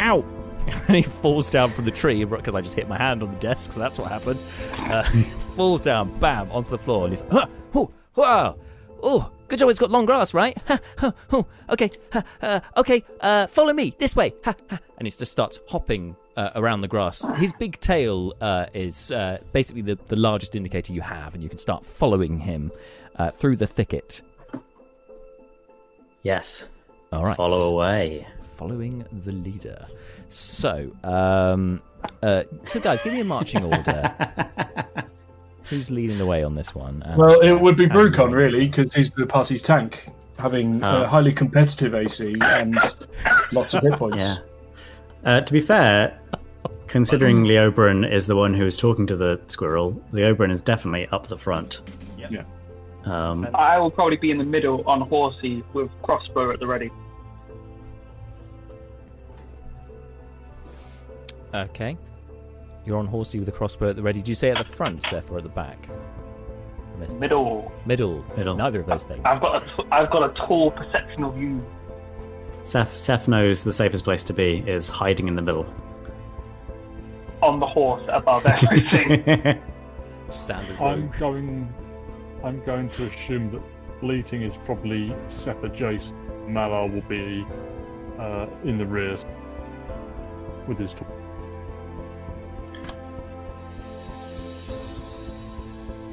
Ow. 0.00 0.24
And 0.88 0.96
he 0.96 1.02
falls 1.02 1.50
down 1.50 1.70
from 1.70 1.84
the 1.84 1.90
tree 1.90 2.24
because 2.24 2.54
I 2.54 2.60
just 2.60 2.74
hit 2.74 2.88
my 2.88 2.98
hand 2.98 3.22
on 3.22 3.30
the 3.30 3.38
desk, 3.38 3.72
so 3.72 3.80
that's 3.80 3.98
what 3.98 4.10
happened. 4.10 4.40
Uh, 4.72 5.02
falls 5.56 5.80
down, 5.80 6.18
bam, 6.18 6.50
onto 6.50 6.70
the 6.70 6.78
floor, 6.78 7.04
and 7.06 7.12
he's 7.12 7.22
oh, 7.30 7.90
wow, 8.16 8.56
oh, 9.02 9.30
good 9.48 9.58
job. 9.58 9.70
It's 9.70 9.78
got 9.78 9.90
long 9.90 10.04
grass, 10.06 10.34
right? 10.34 10.56
Ha, 10.66 10.78
ha, 10.98 11.12
oh, 11.32 11.46
okay, 11.70 11.90
ha, 12.12 12.22
uh, 12.42 12.60
okay. 12.76 13.04
Uh, 13.20 13.46
follow 13.46 13.72
me 13.72 13.94
this 13.98 14.14
way. 14.16 14.32
Ha, 14.44 14.54
ha. 14.70 14.78
And 14.98 15.06
he 15.06 15.10
just 15.10 15.32
starts 15.32 15.60
hopping 15.68 16.16
uh, 16.36 16.50
around 16.54 16.80
the 16.80 16.88
grass. 16.88 17.26
His 17.36 17.52
big 17.52 17.78
tail 17.80 18.32
uh, 18.40 18.66
is 18.74 19.12
uh, 19.12 19.38
basically 19.52 19.82
the, 19.82 19.96
the 20.06 20.16
largest 20.16 20.56
indicator 20.56 20.92
you 20.92 21.00
have, 21.00 21.34
and 21.34 21.42
you 21.42 21.48
can 21.48 21.58
start 21.58 21.86
following 21.86 22.38
him 22.38 22.70
uh, 23.16 23.30
through 23.30 23.56
the 23.56 23.66
thicket. 23.66 24.22
yes, 26.22 26.68
All 27.12 27.24
right, 27.24 27.36
follow 27.36 27.68
away. 27.68 28.26
following 28.56 29.04
the 29.24 29.32
leader. 29.32 29.86
So, 30.32 30.90
um, 31.04 31.82
uh, 32.22 32.44
so 32.64 32.80
guys, 32.80 33.02
give 33.02 33.12
me 33.12 33.20
a 33.20 33.24
marching 33.24 33.64
order. 33.64 34.14
Who's 35.64 35.90
leading 35.90 36.18
the 36.18 36.26
way 36.26 36.42
on 36.42 36.54
this 36.54 36.74
one? 36.74 37.02
And- 37.06 37.16
Well, 37.18 37.38
it 37.40 37.52
would 37.52 37.76
be 37.76 37.84
and- 37.84 37.92
Brucon, 37.92 38.32
really, 38.32 38.66
because 38.66 38.94
he's 38.94 39.10
the 39.12 39.26
party's 39.26 39.62
tank, 39.62 40.08
having 40.38 40.82
Oh. 40.82 40.86
uh, 40.86 41.08
highly 41.08 41.32
competitive 41.32 41.94
AC 41.94 42.34
and 42.40 42.78
lots 43.52 43.74
of 43.74 43.82
hit 43.82 43.92
points. 43.94 44.18
Yeah. 44.24 44.36
Uh, 45.24 45.40
to 45.40 45.52
be 45.52 45.60
fair, 45.60 46.18
considering 46.88 47.44
Leobrin 47.44 48.10
is 48.10 48.26
the 48.26 48.36
one 48.36 48.52
who 48.54 48.66
is 48.66 48.76
talking 48.76 49.06
to 49.06 49.16
the 49.16 49.40
squirrel, 49.46 49.92
Leobrin 50.12 50.50
is 50.50 50.60
definitely 50.62 51.06
up 51.08 51.26
the 51.28 51.38
front. 51.38 51.80
Yeah. 52.18 52.42
Um, 53.04 53.48
I 53.54 53.78
will 53.78 53.90
probably 53.90 54.16
be 54.16 54.30
in 54.30 54.38
the 54.38 54.44
middle 54.44 54.82
on 54.86 55.00
horsey 55.02 55.62
with 55.74 55.90
crossbow 56.02 56.52
at 56.52 56.60
the 56.60 56.66
ready. 56.66 56.90
Okay. 61.54 61.96
You're 62.84 62.98
on 62.98 63.06
horsey 63.06 63.38
with 63.38 63.48
a 63.48 63.52
crossbow 63.52 63.90
at 63.90 63.96
the 63.96 64.02
ready. 64.02 64.20
Did 64.20 64.28
you 64.28 64.34
say 64.34 64.50
at 64.50 64.58
the 64.58 64.64
front, 64.64 65.02
Seth, 65.02 65.30
or 65.30 65.38
at 65.38 65.44
the 65.44 65.50
back? 65.50 65.88
I 66.94 66.98
missed 66.98 67.12
that. 67.14 67.20
Middle. 67.20 67.70
Middle. 67.86 68.24
Middle. 68.36 68.54
Neither 68.56 68.80
of 68.80 68.86
those 68.86 69.04
things. 69.04 69.22
I've 69.24 69.40
got 69.40 69.62
a 69.62 69.66
t- 69.66 69.88
I've 69.92 70.10
got 70.10 70.30
a 70.30 70.46
tall 70.46 70.70
perception 70.72 71.22
of 71.24 71.38
you. 71.40 71.64
Seth, 72.64 72.96
Seth 72.96 73.28
knows 73.28 73.64
the 73.64 73.72
safest 73.72 74.04
place 74.04 74.22
to 74.24 74.32
be 74.32 74.58
is 74.66 74.88
hiding 74.90 75.28
in 75.28 75.34
the 75.36 75.42
middle. 75.42 75.66
on 77.42 77.58
the 77.60 77.66
horse 77.66 78.02
above 78.08 78.46
everything. 78.46 79.60
Standard 80.30 80.80
I'm 80.80 81.02
rogue. 81.02 81.18
going. 81.18 81.74
I'm 82.44 82.64
going 82.64 82.88
to 82.90 83.06
assume 83.06 83.50
that 83.52 83.62
Bleating 84.00 84.42
is 84.42 84.56
probably 84.64 85.14
Seth 85.28 85.62
adjacent. 85.62 86.16
Malar 86.48 86.92
will 86.92 87.02
be 87.02 87.46
uh, 88.18 88.46
in 88.64 88.78
the 88.78 88.86
rear 88.86 89.16
with 90.66 90.78
his. 90.78 90.94
T- 90.94 91.04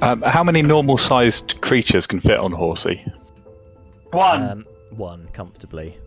Um, 0.02 0.22
how 0.22 0.44
many 0.44 0.62
normal-sized 0.62 1.60
creatures 1.62 2.08
can 2.08 2.20
fit 2.20 2.38
on 2.40 2.52
Horsey? 2.52 3.04
One. 4.12 4.42
Um, 4.50 4.66
one 4.92 5.28
comfortably. 5.34 5.98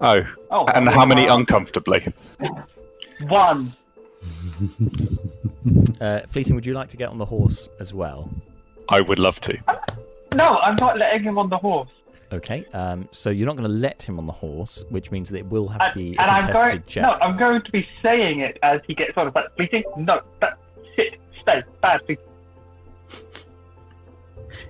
Oh, 0.00 0.20
oh, 0.50 0.66
and 0.66 0.88
how 0.88 1.04
many 1.06 1.28
one. 1.28 1.40
uncomfortably? 1.40 2.06
One. 3.28 3.72
Uh, 6.00 6.20
Fleeting, 6.28 6.54
would 6.54 6.64
you 6.64 6.72
like 6.72 6.88
to 6.88 6.96
get 6.96 7.10
on 7.10 7.18
the 7.18 7.24
horse 7.24 7.68
as 7.78 7.92
well? 7.92 8.30
I 8.88 9.02
would 9.02 9.18
love 9.18 9.38
to. 9.42 9.58
No, 10.34 10.56
I'm 10.58 10.76
not 10.76 10.96
letting 10.98 11.22
him 11.22 11.36
on 11.36 11.50
the 11.50 11.58
horse. 11.58 11.90
Okay. 12.32 12.64
Um, 12.72 13.06
so 13.12 13.28
you're 13.28 13.46
not 13.46 13.56
going 13.56 13.68
to 13.68 13.74
let 13.76 14.02
him 14.02 14.18
on 14.18 14.24
the 14.26 14.32
horse, 14.32 14.84
which 14.88 15.10
means 15.10 15.28
that 15.30 15.38
it 15.38 15.46
will 15.46 15.68
have 15.68 15.80
to 15.80 15.86
And, 15.86 15.94
be 15.94 16.18
and 16.18 16.30
a 16.30 16.32
I'm 16.32 16.42
contested 16.44 16.70
going. 16.70 16.82
check. 16.86 17.02
No, 17.02 17.10
I'm 17.20 17.36
going 17.36 17.60
to 17.62 17.70
be 17.70 17.86
saying 18.02 18.40
it 18.40 18.58
as 18.62 18.80
he 18.86 18.94
gets 18.94 19.16
on. 19.18 19.30
But 19.30 19.54
fleeting. 19.56 19.84
No, 19.98 20.22
that 20.40 20.58
sit, 20.96 21.20
stay, 21.42 21.62
bad 21.82 22.00
fleeting. 22.06 22.24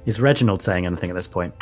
Is 0.07 0.21
Reginald 0.21 0.63
saying 0.63 0.87
anything 0.87 1.11
at 1.11 1.17
this 1.17 1.29
point? 1.29 1.55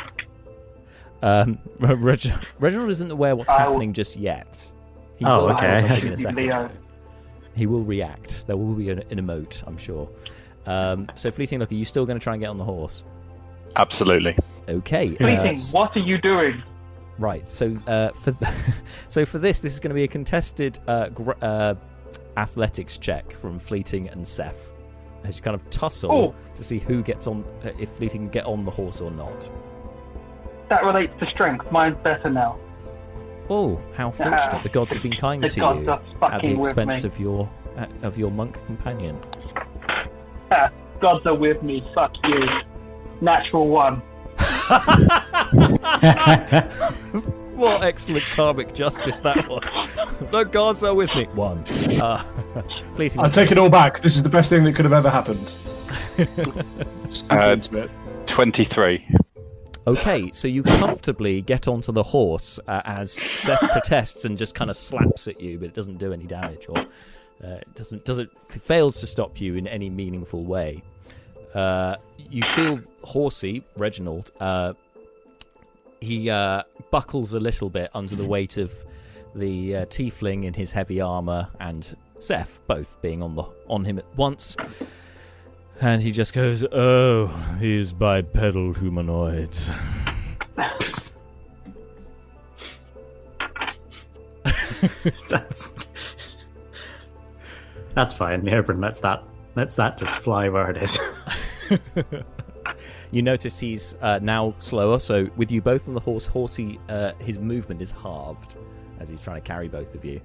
Um, 1.21 1.59
Reg- 1.79 2.31
Reginald 2.59 2.89
isn't 2.89 3.11
aware 3.11 3.35
what's 3.35 3.49
I'll- 3.49 3.57
happening 3.71 3.93
just 3.93 4.17
yet. 4.17 4.71
He 5.17 5.25
Oh, 5.25 5.47
will 5.47 5.51
okay. 5.57 5.81
something 5.81 6.07
in 6.07 6.13
a 6.13 6.17
second. 6.17 6.35
Leo. 6.37 6.69
He 7.55 7.65
will 7.65 7.83
react. 7.83 8.47
There 8.47 8.55
will 8.55 8.73
be 8.73 8.89
an, 8.89 8.99
an 9.11 9.19
emote, 9.19 9.63
I'm 9.67 9.77
sure. 9.77 10.07
Um, 10.65 11.09
so, 11.15 11.29
Fleeting 11.31 11.59
Look, 11.59 11.71
are 11.71 11.75
you 11.75 11.83
still 11.83 12.05
going 12.05 12.17
to 12.17 12.23
try 12.23 12.33
and 12.33 12.41
get 12.41 12.47
on 12.47 12.57
the 12.57 12.63
horse? 12.63 13.03
Absolutely. 13.75 14.37
Okay. 14.69 15.13
uh, 15.15 15.17
Fleeting, 15.17 15.51
s- 15.55 15.73
what 15.73 15.95
are 15.97 15.99
you 16.01 16.17
doing? 16.17 16.63
right. 17.17 17.45
So, 17.49 17.77
uh, 17.87 18.09
for 18.11 18.31
th- 18.31 18.51
so 19.09 19.25
for 19.25 19.39
this, 19.39 19.59
this 19.59 19.73
is 19.73 19.79
going 19.81 19.89
to 19.89 19.95
be 19.95 20.03
a 20.03 20.07
contested 20.07 20.79
uh, 20.87 21.09
gr- 21.09 21.31
uh, 21.41 21.75
athletics 22.37 22.97
check 22.97 23.29
from 23.33 23.59
Fleeting 23.59 24.07
and 24.07 24.25
Seth, 24.25 24.71
as 25.23 25.37
you 25.37 25.43
kind 25.43 25.55
of 25.55 25.67
tussle 25.69 26.11
Oh. 26.11 26.35
to 26.55 26.63
see 26.63 26.79
who 26.79 27.03
gets 27.03 27.27
on, 27.27 27.43
uh, 27.63 27.69
if 27.79 27.89
Fleeting 27.89 28.21
can 28.21 28.29
get 28.29 28.45
on 28.45 28.65
the 28.65 28.71
horse 28.71 29.01
or 29.01 29.11
not. 29.11 29.49
That 30.69 30.83
relates 30.83 31.13
to 31.19 31.29
strength. 31.29 31.71
Mine's 31.71 31.97
better 32.03 32.29
now. 32.29 32.57
Oh, 33.49 33.81
how 33.95 34.11
fortunate! 34.11 34.61
The 34.61 34.69
gods 34.69 34.93
have 34.93 35.01
been 35.01 35.13
kind 35.13 35.41
to 35.49 35.59
you 35.59 35.91
at 36.21 36.41
the 36.41 36.55
expense 36.57 37.03
of 37.03 37.19
your 37.19 37.49
uh, 37.77 37.87
of 38.03 38.17
your 38.17 38.29
monk 38.29 38.63
companion. 38.67 39.19
Ha, 40.51 40.69
Gods 40.99 41.25
are 41.25 41.33
with 41.35 41.63
me. 41.63 41.83
Fuck 41.95 42.13
you. 42.27 42.47
Natural 43.21 43.67
one. 43.67 44.01
What 47.59 47.83
excellent 47.83 48.23
karmic 48.23 48.73
justice 48.73 49.19
that 49.19 49.49
was! 49.49 49.63
the 50.31 50.45
gods 50.45 50.81
are 50.83 50.93
with 50.93 51.13
me. 51.13 51.25
One. 51.33 51.59
Uh, 52.01 52.23
Fleeting. 52.95 53.19
I 53.19 53.27
take 53.27 53.51
it 53.51 53.57
all 53.57 53.69
back. 53.69 53.99
This 53.99 54.15
is 54.15 54.23
the 54.23 54.29
best 54.29 54.49
thing 54.49 54.63
that 54.63 54.75
could 54.75 54.85
have 54.85 54.93
ever 54.93 55.09
happened. 55.09 55.51
Uh, 57.31 57.55
Twenty-three. 58.27 59.07
Okay, 59.87 60.29
so 60.31 60.47
you 60.47 60.61
comfortably 60.61 61.41
get 61.41 61.67
onto 61.67 61.91
the 61.91 62.03
horse 62.03 62.59
uh, 62.67 62.81
as 62.85 63.11
Seth 63.11 63.59
protests 63.71 64.25
and 64.25 64.37
just 64.37 64.53
kind 64.53 64.69
of 64.69 64.77
slaps 64.77 65.27
at 65.27 65.41
you, 65.41 65.57
but 65.57 65.69
it 65.69 65.73
doesn't 65.73 65.97
do 65.97 66.13
any 66.13 66.25
damage 66.25 66.67
or 66.69 66.77
uh, 67.43 67.57
doesn't 67.73 68.05
doesn't 68.05 68.29
fails 68.51 68.99
to 68.99 69.07
stop 69.07 69.41
you 69.41 69.55
in 69.55 69.67
any 69.67 69.89
meaningful 69.89 70.43
way. 70.43 70.83
Uh, 71.55 71.95
you 72.17 72.43
feel 72.55 72.79
horsey, 73.01 73.63
Reginald. 73.75 74.31
Uh, 74.39 74.73
he 76.01 76.29
uh, 76.29 76.63
buckles 76.91 77.33
a 77.33 77.39
little 77.39 77.69
bit 77.69 77.89
under 77.93 78.15
the 78.15 78.27
weight 78.27 78.57
of 78.57 78.73
the 79.35 79.75
uh, 79.75 79.85
tiefling 79.85 80.45
in 80.45 80.53
his 80.53 80.71
heavy 80.71 81.01
armor 81.01 81.47
and 81.59 81.95
Seth 82.19 82.61
both 82.67 83.01
being 83.01 83.21
on 83.21 83.35
the 83.35 83.43
on 83.67 83.85
him 83.85 83.97
at 83.97 84.05
once. 84.15 84.57
And 85.81 86.01
he 86.01 86.11
just 86.11 86.33
goes, 86.33 86.63
"Oh, 86.71 87.27
these 87.59 87.93
bipedal 87.93 88.73
humanoids." 88.73 89.71
That's, 95.29 95.75
that's 97.95 98.13
fine. 98.13 98.43
The 98.43 98.55
Oberon 98.55 98.79
lets 98.79 99.01
that 99.01 99.23
lets 99.55 99.75
that 99.75 99.97
just 99.97 100.11
fly 100.13 100.49
where 100.49 100.69
it 100.71 100.77
is. 100.81 100.99
You 103.11 103.21
notice 103.23 103.57
he's 103.59 103.95
uh, 104.01 104.19
now 104.21 104.53
slower, 104.59 104.99
so 104.99 105.27
with 105.35 105.51
you 105.51 105.61
both 105.61 105.87
on 105.87 105.95
the 105.95 105.99
horse, 105.99 106.27
Horsey, 106.27 106.79
uh, 106.89 107.13
his 107.19 107.39
movement 107.39 107.81
is 107.81 107.91
halved 107.91 108.55
as 108.99 109.09
he's 109.09 109.21
trying 109.21 109.41
to 109.41 109.47
carry 109.47 109.67
both 109.67 109.95
of 109.95 110.05
you. 110.05 110.21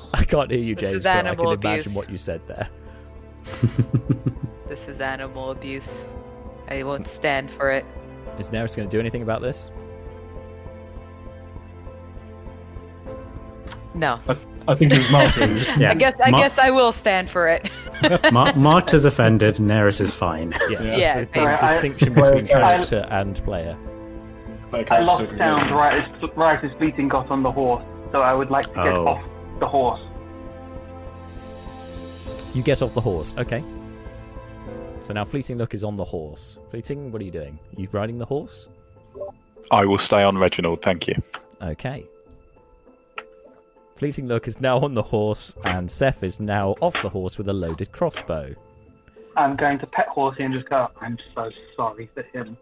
I 0.14 0.24
can't 0.24 0.50
hear 0.50 0.60
you, 0.60 0.74
This 0.74 0.90
James, 0.90 1.02
but 1.04 1.26
I 1.26 1.34
can 1.34 1.44
imagine 1.46 1.52
abuse. 1.52 1.94
what 1.94 2.10
you 2.10 2.16
said 2.16 2.40
there. 2.46 2.68
This 4.68 4.86
is 4.88 5.00
animal 5.00 5.50
abuse. 5.50 6.04
I 6.68 6.82
won't 6.84 7.08
stand 7.08 7.50
for 7.50 7.70
it. 7.70 7.84
Is 8.38 8.50
Neris 8.50 8.76
going 8.76 8.88
to 8.88 8.96
do 8.96 9.00
anything 9.00 9.22
about 9.22 9.42
this? 9.42 9.70
No. 13.94 14.18
I, 14.28 14.36
I 14.68 14.74
think 14.74 14.92
it 14.92 14.98
was 14.98 15.10
Martin. 15.10 15.56
yeah. 15.78 15.90
I 15.90 15.94
guess 15.94 16.14
I 16.24 16.30
Mar- 16.30 16.40
guess 16.40 16.58
I 16.58 16.70
will 16.70 16.92
stand 16.92 17.28
for 17.28 17.48
it. 17.48 17.68
Mar- 18.32 18.54
Marked 18.54 18.94
is 18.94 19.04
offended. 19.04 19.56
Neris 19.56 20.00
is 20.00 20.14
fine. 20.14 20.52
Yes. 20.68 20.96
Yeah, 20.96 21.20
The, 21.20 21.26
the 21.26 21.30
basically. 21.32 21.66
Distinction 21.68 22.12
I- 22.12 22.22
between 22.22 22.44
I- 22.44 22.48
character 22.48 23.06
and 23.10 23.44
player. 23.44 23.76
I 24.72 25.00
lost 25.00 25.26
sound 25.36 25.70
right 25.72 26.04
as, 26.22 26.30
right 26.36 26.62
as 26.64 26.70
Fleeting 26.78 27.08
got 27.08 27.28
on 27.28 27.42
the 27.42 27.50
horse, 27.50 27.82
so 28.12 28.22
I 28.22 28.32
would 28.32 28.50
like 28.50 28.66
to 28.66 28.74
get 28.74 28.86
Oh. 28.92 29.08
off 29.08 29.24
the 29.58 29.66
horse. 29.66 30.00
You 32.54 32.62
get 32.62 32.80
off 32.82 32.94
the 32.94 33.00
horse. 33.00 33.34
Okay. 33.38 33.64
So 35.02 35.12
now 35.14 35.24
Fleeting 35.24 35.58
Look 35.58 35.74
is 35.74 35.82
on 35.82 35.96
the 35.96 36.04
horse. 36.04 36.58
Fleeting, 36.70 37.10
what 37.10 37.20
are 37.20 37.24
you 37.24 37.30
doing? 37.32 37.58
you 37.76 37.88
riding 37.90 38.18
the 38.18 38.26
horse? 38.26 38.68
I 39.72 39.84
will 39.84 39.98
stay 39.98 40.22
on 40.22 40.36
Reginald, 40.38 40.82
thank 40.82 41.08
you. 41.08 41.14
Okay. 41.62 42.06
Fleeting 44.00 44.28
Look 44.28 44.48
is 44.48 44.62
now 44.62 44.78
on 44.78 44.94
the 44.94 45.02
horse, 45.02 45.54
and 45.62 45.90
Seth 45.90 46.24
is 46.24 46.40
now 46.40 46.70
off 46.80 46.94
the 47.02 47.10
horse 47.10 47.36
with 47.36 47.48
a 47.48 47.52
loaded 47.52 47.92
crossbow. 47.92 48.54
I'm 49.36 49.56
going 49.56 49.78
to 49.78 49.86
pet 49.86 50.08
Horsey 50.08 50.42
and 50.44 50.54
just 50.54 50.70
go, 50.70 50.88
I'm 51.02 51.18
so 51.34 51.50
sorry 51.76 52.08
for 52.14 52.22
him. 52.22 52.56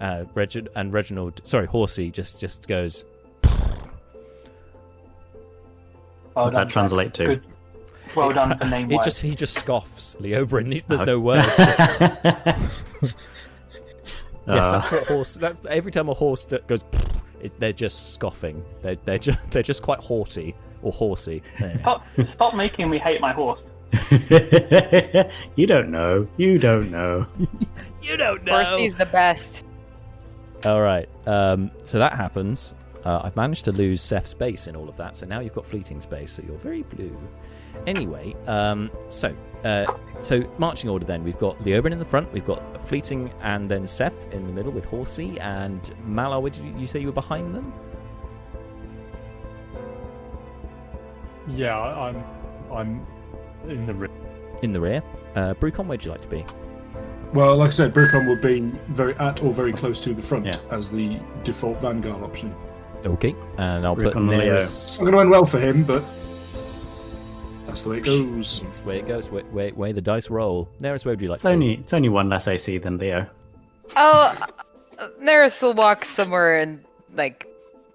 Uh, 0.00 0.24
Regi- 0.34 0.66
and 0.74 0.92
Reginald, 0.92 1.40
sorry, 1.46 1.68
Horsey 1.68 2.10
just 2.10 2.40
just 2.40 2.66
goes. 2.66 3.04
Well 3.44 3.92
What's 6.46 6.56
done, 6.56 6.66
that 6.66 6.72
translate 6.72 7.14
to? 7.14 7.26
Good. 7.26 7.44
Well 8.16 8.32
done 8.32 8.58
for 8.58 8.64
name 8.68 8.90
He 8.90 8.98
just 9.04 9.22
he 9.22 9.36
just 9.36 9.64
scoffs. 9.64 10.16
Leobrin. 10.20 10.72
He's, 10.72 10.84
there's 10.86 11.02
Oh. 11.02 11.04
no 11.04 11.20
words. 11.20 11.46
Just, 11.56 11.78
Uh, 11.80 11.86
yes, 14.48 14.50
that's 14.70 14.90
what 14.90 15.02
a 15.02 15.04
horse. 15.04 15.34
That's 15.36 15.64
every 15.66 15.92
time 15.92 16.08
a 16.08 16.14
horse 16.14 16.44
d- 16.46 16.58
goes. 16.66 16.84
It, 17.40 17.58
they're 17.58 17.72
just 17.72 18.14
scoffing. 18.14 18.64
They're 18.80 18.96
they're 19.04 19.18
just 19.18 19.50
they're 19.50 19.62
just 19.62 19.82
quite 19.82 20.00
haughty 20.00 20.54
or 20.82 20.92
horsey. 20.92 21.42
Stop, 21.80 22.06
stop 22.34 22.54
making 22.54 22.88
me 22.88 22.98
hate 22.98 23.20
my 23.20 23.32
horse. 23.32 23.60
you 25.56 25.66
don't 25.66 25.90
know. 25.90 26.28
You 26.36 26.58
don't 26.58 26.90
know. 26.90 27.26
You 28.00 28.16
don't 28.16 28.44
know. 28.44 28.62
Horsey's 28.62 28.94
the 28.94 29.06
best. 29.06 29.64
All 30.64 30.80
right. 30.80 31.08
Um, 31.26 31.70
so 31.84 31.98
that 31.98 32.12
happens. 32.12 32.74
Uh, 33.04 33.22
I've 33.24 33.36
managed 33.36 33.64
to 33.64 33.72
lose 33.72 34.02
Seth's 34.02 34.30
space 34.30 34.66
in 34.66 34.76
all 34.76 34.88
of 34.88 34.96
that, 34.98 35.16
so 35.16 35.26
now 35.26 35.40
you've 35.40 35.54
got 35.54 35.64
fleeting 35.64 36.00
space, 36.00 36.32
so 36.32 36.42
you're 36.46 36.58
very 36.58 36.82
blue. 36.82 37.16
Anyway, 37.86 38.34
um, 38.46 38.90
so 39.08 39.34
uh, 39.64 39.86
so 40.22 40.42
marching 40.58 40.90
order 40.90 41.04
then 41.04 41.22
we've 41.24 41.38
got 41.38 41.62
the 41.64 41.70
Leobrin 41.72 41.92
in 41.92 41.98
the 41.98 42.04
front, 42.04 42.32
we've 42.32 42.44
got 42.44 42.62
Fleeting 42.88 43.30
and 43.42 43.70
then 43.70 43.86
Seth 43.86 44.32
in 44.32 44.46
the 44.46 44.52
middle 44.52 44.72
with 44.72 44.84
Horsey 44.86 45.38
and 45.40 45.82
Malar. 46.06 46.40
Would 46.40 46.56
you, 46.56 46.74
you 46.78 46.86
say 46.86 47.00
you 47.00 47.06
were 47.06 47.12
behind 47.12 47.54
them? 47.54 47.72
Yeah, 51.48 51.78
I- 51.78 52.08
I'm 52.08 52.24
I'm 52.72 53.06
in 53.68 53.86
the 53.86 53.94
rear. 53.94 54.10
In 54.62 54.72
the 54.72 54.80
rear. 54.80 55.02
Uh, 55.34 55.54
Brucon, 55.54 55.86
where'd 55.86 56.04
you 56.04 56.10
like 56.10 56.20
to 56.22 56.28
be? 56.28 56.44
Well, 57.32 57.56
like 57.56 57.68
I 57.68 57.70
said, 57.72 57.94
Brucon 57.94 58.26
will 58.26 58.36
be 58.40 58.60
very 58.88 59.14
at 59.16 59.42
or 59.42 59.52
very 59.52 59.72
close 59.72 60.00
to 60.00 60.12
the 60.14 60.22
front 60.22 60.46
Yeah. 60.46 60.58
as 60.70 60.90
the 60.90 61.18
default 61.44 61.80
vanguard 61.80 62.22
option. 62.22 62.54
Okay, 63.06 63.34
and 63.58 63.86
I'll 63.86 63.94
Brucon 63.96 64.04
put 64.04 64.16
and 64.16 64.28
Leo. 64.28 64.56
It's 64.58 64.66
Neris. 64.66 64.98
not 64.98 65.04
going 65.04 65.12
to 65.14 65.20
end 65.20 65.30
well 65.30 65.44
for 65.46 65.60
him, 65.60 65.84
but 65.84 66.04
that's 67.68 67.82
the 67.82 67.90
way 67.90 67.98
it 67.98 68.04
goes. 68.04 68.60
That's 68.62 68.80
the 68.80 68.86
way 68.88 68.98
it 68.98 69.06
goes. 69.06 69.30
Way, 69.30 69.42
way, 69.44 69.72
way 69.72 69.92
the 69.92 70.00
dice 70.00 70.30
roll. 70.30 70.68
Neris, 70.80 71.04
where 71.04 71.12
would 71.12 71.22
you 71.22 71.28
like 71.28 71.36
It's 71.36 71.42
to 71.42 71.48
be? 71.48 71.52
only 71.52 71.74
it's 71.74 71.92
only 71.92 72.08
one 72.08 72.28
less 72.28 72.48
AC 72.48 72.78
than 72.78 72.98
Leo. 72.98 73.26
Oh, 73.94 74.36
Neris 75.22 75.62
will 75.62 75.74
walk 75.74 76.04
somewhere 76.04 76.58
in, 76.60 76.84
like, 77.14 77.46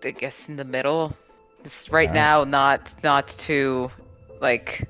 I 0.04 0.12
guess 0.12 0.48
in 0.48 0.56
the 0.56 0.64
middle. 0.64 1.16
Just 1.64 1.92
right 1.92 2.08
Alright. 2.08 2.16
now, 2.16 2.44
not 2.44 2.94
not 3.04 3.28
too, 3.28 3.90
like, 4.42 4.88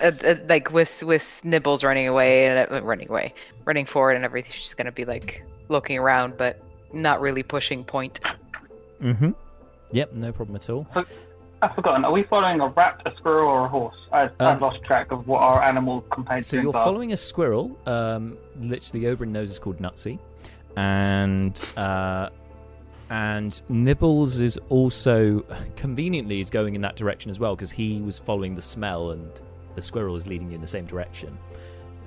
uh, 0.00 0.12
uh, 0.22 0.36
like 0.48 0.70
with 0.72 1.02
with 1.02 1.40
Nibbles 1.44 1.82
running 1.82 2.08
away 2.08 2.46
and 2.46 2.70
uh, 2.70 2.82
running 2.82 3.08
away, 3.08 3.34
running 3.64 3.86
forward 3.86 4.16
and 4.16 4.24
everything. 4.24 4.52
She's 4.52 4.74
gonna 4.74 4.92
be 4.92 5.04
like 5.04 5.42
looking 5.68 5.98
around, 5.98 6.36
but 6.36 6.62
not 6.92 7.20
really 7.20 7.42
pushing 7.42 7.84
point. 7.84 8.20
Mm-hmm. 9.02 9.30
Yep, 9.92 10.12
no 10.12 10.32
problem 10.32 10.56
at 10.56 10.68
all. 10.70 10.86
I've 11.64 11.74
forgotten. 11.74 12.04
Are 12.04 12.12
we 12.12 12.24
following 12.24 12.60
a 12.60 12.68
rat, 12.68 13.00
a 13.06 13.12
squirrel, 13.16 13.48
or 13.48 13.64
a 13.64 13.68
horse? 13.68 13.96
I, 14.12 14.24
I've 14.24 14.40
Um, 14.40 14.60
lost 14.60 14.82
track 14.84 15.10
of 15.12 15.26
what 15.26 15.40
our 15.40 15.62
animal 15.62 16.02
companions 16.12 16.46
So 16.46 16.58
you're 16.58 16.76
are. 16.76 16.84
following 16.84 17.12
a 17.14 17.16
squirrel, 17.16 17.78
um, 17.86 18.36
which 18.58 18.92
the 18.92 19.06
Oberon 19.08 19.32
knows 19.32 19.50
is 19.50 19.58
called 19.58 19.78
Nutsy, 19.78 20.18
and 20.76 21.58
uh, 21.78 22.28
and 23.08 23.62
Nibbles 23.70 24.40
is 24.40 24.58
also 24.68 25.40
conveniently 25.76 26.40
is 26.40 26.50
going 26.50 26.74
in 26.74 26.82
that 26.82 26.96
direction 26.96 27.30
as 27.30 27.40
well 27.40 27.54
because 27.56 27.70
he 27.70 28.02
was 28.02 28.18
following 28.18 28.54
the 28.54 28.62
smell, 28.62 29.12
and 29.12 29.30
the 29.74 29.80
squirrel 29.82 30.16
is 30.16 30.26
leading 30.26 30.50
you 30.50 30.56
in 30.56 30.60
the 30.60 30.66
same 30.66 30.84
direction. 30.84 31.38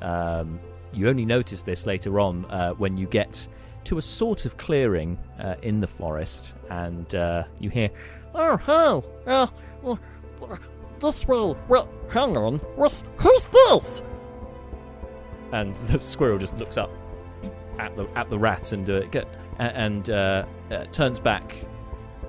Um, 0.04 0.60
you 0.94 1.10
only 1.10 1.26
notice 1.26 1.64
this 1.64 1.88
later 1.88 2.20
on 2.20 2.46
uh, 2.46 2.74
when 2.74 2.96
you 2.96 3.08
get 3.08 3.48
to 3.86 3.98
a 3.98 4.02
sort 4.02 4.46
of 4.46 4.56
clearing 4.58 5.18
uh, 5.40 5.56
in 5.64 5.80
the 5.80 5.88
forest, 5.88 6.54
and 6.70 7.16
uh, 7.16 7.44
you 7.60 7.72
hear 7.72 7.90
Oh, 8.40 8.58
hey, 8.58 9.32
uh, 9.32 9.48
uh, 9.86 10.56
this 11.00 11.28
way. 11.28 11.56
Well, 11.68 11.90
hang 12.10 12.38
on. 12.38 12.58
What's, 12.76 13.04
who's 13.18 13.46
this? 13.46 14.04
and 15.52 15.74
the 15.76 16.00
squirrel 16.00 16.38
just 16.38 16.58
looks 16.58 16.78
up 16.78 16.92
at 17.80 17.96
the 17.96 18.08
at 18.16 18.30
the 18.30 18.38
rat 18.38 18.74
and 18.74 18.90
uh, 18.90 19.02
get, 19.06 19.28
and 19.60 20.10
uh, 20.10 20.46
uh, 20.72 20.86
turns 20.86 21.20
back 21.20 21.56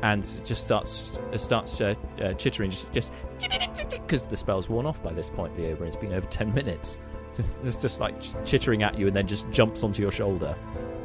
and 0.02 0.22
just 0.44 0.62
starts 0.62 1.18
uh, 1.32 1.36
starts 1.36 1.80
uh, 1.80 1.94
uh, 2.22 2.32
chittering 2.34 2.70
just 2.70 2.92
just 2.92 3.12
because 3.90 4.26
the 4.26 4.36
spell's 4.36 4.68
worn 4.68 4.86
off 4.86 5.02
by 5.02 5.12
this 5.12 5.30
point, 5.30 5.56
Leo. 5.58 5.74
And 5.76 5.86
it's 5.86 5.96
been 5.96 6.12
over 6.12 6.26
ten 6.26 6.52
minutes. 6.54 6.98
So 7.30 7.44
it's 7.62 7.76
just 7.76 8.00
like 8.00 8.14
chittering 8.46 8.82
at 8.82 8.98
you 8.98 9.06
and 9.06 9.14
then 9.14 9.26
just 9.26 9.50
jumps 9.50 9.84
onto 9.84 10.00
your 10.00 10.10
shoulder. 10.10 10.56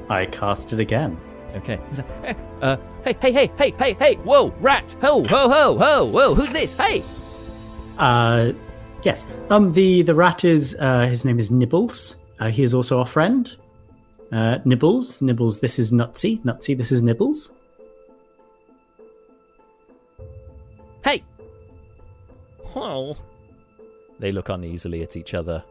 I 0.10 0.26
cast 0.28 0.72
it 0.72 0.80
again. 0.80 1.20
Okay. 1.56 1.80
He's 1.89 1.99
like, 1.99 2.08
"Eh, 2.24 2.34
uh, 2.62 2.78
hey, 3.04 3.16
hey, 3.22 3.32
hey, 3.32 3.51
hey, 3.58 3.72
hey, 3.78 3.93
hey, 3.93 4.16
whoa, 4.18 4.49
rat, 4.60 4.95
ho, 5.01 5.24
ho, 5.24 5.49
ho, 5.49 5.78
ho, 5.78 6.06
whoa, 6.06 6.34
who's 6.36 6.51
this? 6.51 6.74
Hey, 6.74 7.04
Uh, 7.97 8.54
yes. 9.04 9.26
Um, 9.51 9.72
the 9.74 10.01
the 10.01 10.16
rat 10.16 10.43
is 10.43 10.76
uh, 10.80 11.06
his 11.06 11.26
name 11.26 11.38
is 11.38 11.51
Nibbles. 11.51 12.16
Uh, 12.39 12.49
he 12.49 12.64
is 12.64 12.74
also 12.74 12.97
our 12.99 13.06
friend. 13.06 13.56
Uh, 14.32 14.58
Nibbles, 14.66 15.22
Nibbles. 15.22 15.60
This 15.60 15.78
is 15.78 15.91
Nutsy. 15.91 16.41
Nutsy. 16.43 16.76
This 16.76 16.91
is 16.91 17.04
Nibbles. 17.04 17.51
hey. 21.04 21.22
Hey, 22.74 23.14
They 24.20 24.32
look 24.32 24.49
uneasily 24.49 25.04
at 25.04 25.16
each 25.16 25.36
other. 25.36 25.64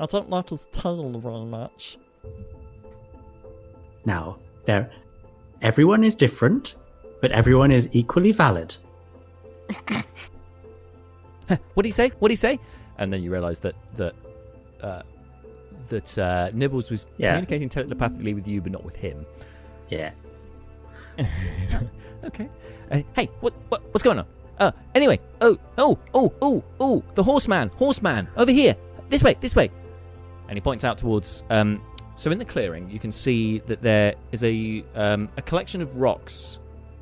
I 0.00 0.06
don't 0.06 0.30
like 0.30 0.50
his 0.50 0.68
tail 0.70 1.10
very 1.18 1.44
much. 1.46 1.98
Now, 4.04 4.38
there, 4.64 4.90
everyone 5.62 6.04
is 6.04 6.14
different, 6.14 6.76
but 7.20 7.30
everyone 7.32 7.70
is 7.70 7.88
equally 7.92 8.32
valid. 8.32 8.76
what 11.74 11.82
do 11.82 11.88
you 11.88 11.92
say? 11.92 12.10
What 12.18 12.28
do 12.28 12.32
you 12.32 12.36
say? 12.36 12.58
And 12.98 13.12
then 13.12 13.22
you 13.22 13.30
realise 13.30 13.58
that 13.60 13.74
that 13.94 14.14
uh, 14.82 15.02
that 15.88 16.18
uh, 16.18 16.48
Nibbles 16.54 16.90
was 16.90 17.06
Yeah. 17.16 17.28
communicating 17.30 17.68
telepathically 17.68 18.34
with 18.34 18.46
you, 18.48 18.60
but 18.60 18.72
not 18.72 18.84
with 18.84 18.96
him. 18.96 19.24
Yeah. 19.90 20.10
Okay. 22.24 22.48
Uh, 22.90 23.00
hey, 23.14 23.30
what, 23.40 23.54
what 23.68 23.80
what's 23.94 24.02
going 24.02 24.18
on? 24.18 24.26
Uh, 24.58 24.72
anyway, 24.96 25.20
oh 25.40 25.56
oh 25.78 25.96
oh 26.12 26.32
oh 26.42 26.64
oh, 26.80 27.04
the 27.14 27.22
horseman, 27.22 27.68
horseman, 27.76 28.26
over 28.36 28.50
here, 28.50 28.74
this 29.08 29.22
way, 29.22 29.36
this 29.40 29.54
way. 29.54 29.70
And 30.48 30.56
he 30.56 30.60
points 30.60 30.82
out 30.84 30.98
towards. 30.98 31.44
Um, 31.48 31.80
so 32.18 32.32
in 32.32 32.38
the 32.38 32.44
clearing, 32.44 32.90
you 32.90 32.98
can 32.98 33.12
see 33.12 33.60
that 33.60 33.80
there 33.80 34.16
is 34.32 34.42
a 34.42 34.84
um, 34.96 35.28
a 35.36 35.42
collection 35.42 35.80
of 35.80 35.94
rocks 35.94 36.58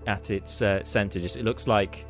at 0.06 0.30
its 0.30 0.60
uh, 0.60 0.84
center. 0.84 1.18
Just 1.18 1.38
it 1.38 1.42
looks 1.42 1.66
like 1.66 2.04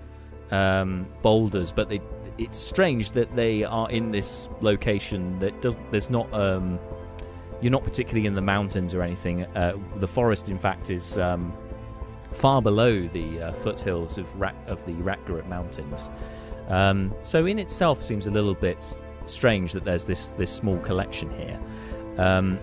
um, 0.50 1.06
boulders, 1.22 1.70
but 1.70 1.88
they, 1.88 2.00
it's 2.36 2.58
strange 2.58 3.12
that 3.12 3.36
they 3.36 3.62
are 3.62 3.88
in 3.92 4.10
this 4.10 4.48
location 4.60 5.38
that 5.38 5.62
does. 5.62 5.78
There's 5.92 6.10
not 6.10 6.34
um, 6.34 6.80
you're 7.60 7.70
not 7.70 7.84
particularly 7.84 8.26
in 8.26 8.34
the 8.34 8.42
mountains 8.42 8.92
or 8.92 9.02
anything. 9.02 9.44
Uh, 9.44 9.78
the 9.98 10.08
forest, 10.08 10.50
in 10.50 10.58
fact, 10.58 10.90
is 10.90 11.16
um, 11.16 11.52
far 12.32 12.60
below 12.60 13.06
the 13.06 13.40
uh, 13.40 13.52
foothills 13.52 14.18
of 14.18 14.34
Rak- 14.34 14.66
of 14.66 14.84
the 14.84 14.94
Rakgarat 14.94 15.46
Mountains. 15.48 16.10
Um, 16.66 17.14
so, 17.22 17.46
in 17.46 17.60
itself, 17.60 18.02
seems 18.02 18.26
a 18.26 18.32
little 18.32 18.54
bit 18.54 18.98
strange 19.26 19.72
that 19.74 19.84
there's 19.84 20.02
this 20.02 20.32
this 20.32 20.50
small 20.50 20.78
collection 20.80 21.30
here. 21.38 21.60
Um, 22.18 22.58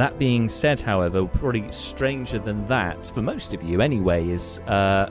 that 0.00 0.18
being 0.18 0.48
said, 0.48 0.80
however, 0.80 1.26
probably 1.26 1.70
stranger 1.70 2.38
than 2.38 2.66
that 2.66 3.06
for 3.06 3.22
most 3.22 3.54
of 3.54 3.62
you, 3.62 3.80
anyway, 3.80 4.28
is 4.28 4.58
uh, 4.66 5.08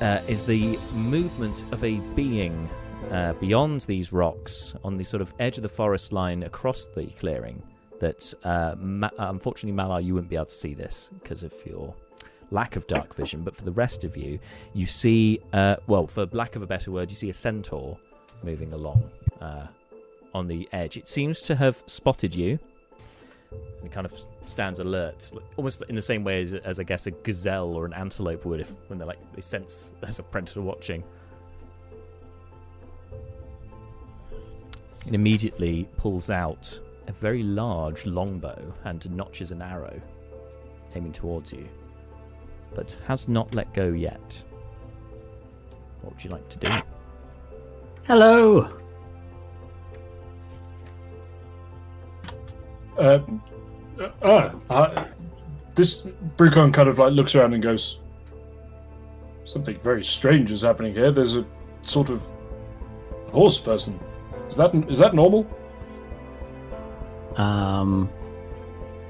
uh, 0.00 0.20
is 0.26 0.44
the 0.44 0.78
movement 0.92 1.64
of 1.72 1.84
a 1.84 1.96
being 2.14 2.68
uh, 3.10 3.32
beyond 3.34 3.82
these 3.82 4.12
rocks 4.12 4.74
on 4.84 4.96
the 4.96 5.04
sort 5.04 5.20
of 5.20 5.32
edge 5.38 5.56
of 5.58 5.62
the 5.62 5.68
forest 5.68 6.12
line 6.12 6.42
across 6.42 6.86
the 6.86 7.06
clearing. 7.18 7.62
That 8.00 8.34
uh, 8.44 8.74
Ma- 8.78 9.10
unfortunately, 9.18 9.76
Malar, 9.76 10.04
you 10.04 10.14
wouldn't 10.14 10.28
be 10.28 10.36
able 10.36 10.46
to 10.46 10.54
see 10.54 10.74
this 10.74 11.10
because 11.22 11.42
of 11.42 11.54
your 11.64 11.94
lack 12.50 12.76
of 12.76 12.86
dark 12.86 13.14
vision. 13.14 13.42
But 13.42 13.56
for 13.56 13.64
the 13.64 13.72
rest 13.72 14.04
of 14.04 14.16
you, 14.16 14.38
you 14.74 14.86
see, 14.86 15.40
uh, 15.52 15.76
well, 15.86 16.06
for 16.06 16.26
lack 16.32 16.56
of 16.56 16.62
a 16.62 16.66
better 16.66 16.90
word, 16.90 17.10
you 17.10 17.16
see 17.16 17.30
a 17.30 17.34
centaur 17.34 17.96
moving 18.42 18.72
along 18.72 19.10
uh, 19.40 19.66
on 20.34 20.46
the 20.46 20.68
edge. 20.72 20.96
It 20.96 21.08
seems 21.08 21.40
to 21.42 21.54
have 21.56 21.82
spotted 21.86 22.34
you 22.34 22.58
and 23.50 23.84
it 23.84 23.92
kind 23.92 24.04
of 24.04 24.12
stands 24.46 24.78
alert, 24.78 25.30
almost 25.56 25.82
in 25.88 25.94
the 25.94 26.02
same 26.02 26.24
way 26.24 26.42
as, 26.42 26.54
as 26.54 26.80
I 26.80 26.82
guess 26.82 27.06
a 27.06 27.10
gazelle 27.10 27.74
or 27.74 27.84
an 27.84 27.92
antelope 27.92 28.44
would 28.44 28.60
if 28.60 28.72
when 28.88 28.98
they're 28.98 29.06
like 29.06 29.18
they 29.34 29.40
sense 29.40 29.92
there's 30.00 30.18
a 30.18 30.22
predator 30.22 30.62
watching. 30.62 31.04
It 35.06 35.14
immediately 35.14 35.88
pulls 35.96 36.30
out 36.30 36.80
a 37.06 37.12
very 37.12 37.44
large 37.44 38.06
longbow 38.06 38.74
and 38.84 39.08
notches 39.12 39.52
an 39.52 39.62
arrow, 39.62 40.00
aiming 40.96 41.12
towards 41.12 41.52
you, 41.52 41.68
but 42.74 42.96
has 43.06 43.28
not 43.28 43.54
let 43.54 43.72
go 43.72 43.88
yet. 43.88 44.44
What 46.00 46.14
would 46.14 46.24
you 46.24 46.30
like 46.30 46.48
to 46.48 46.58
do? 46.58 46.68
Hello. 48.04 48.70
Uh, 52.98 53.20
uh, 54.00 54.10
ah, 54.22 54.52
uh, 54.70 55.04
this 55.74 56.02
Brucon 56.36 56.72
kind 56.72 56.88
of 56.88 56.98
like 56.98 57.12
looks 57.12 57.34
around 57.34 57.54
and 57.54 57.62
goes, 57.62 58.00
"Something 59.44 59.78
very 59.80 60.04
strange 60.04 60.50
is 60.52 60.62
happening 60.62 60.94
here. 60.94 61.10
There's 61.10 61.36
a 61.36 61.44
sort 61.82 62.10
of 62.10 62.22
horse 63.32 63.58
person. 63.58 63.98
Is 64.48 64.56
that 64.56 64.74
is 64.88 64.98
that 64.98 65.14
normal?" 65.14 65.46
Um, 67.36 68.08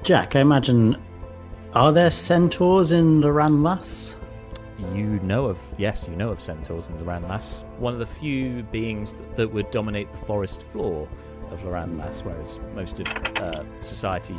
Jack, 0.03 0.35
I 0.35 0.41
imagine. 0.41 0.97
Are 1.73 1.91
there 1.91 2.09
centaurs 2.09 2.91
in 2.91 3.21
Loranlas? 3.21 4.15
You 4.93 5.19
know 5.19 5.45
of 5.45 5.61
yes, 5.77 6.07
you 6.09 6.15
know 6.15 6.29
of 6.29 6.41
centaurs 6.41 6.89
in 6.89 6.97
Loranlas. 6.97 7.65
One 7.77 7.93
of 7.93 7.99
the 7.99 8.05
few 8.05 8.63
beings 8.63 9.13
that, 9.13 9.35
that 9.35 9.53
would 9.53 9.71
dominate 9.71 10.11
the 10.11 10.17
forest 10.17 10.61
floor 10.61 11.07
of 11.51 11.63
Loranlas, 11.63 12.23
whereas 12.23 12.59
most 12.75 12.99
of 12.99 13.07
uh, 13.07 13.63
society, 13.81 14.35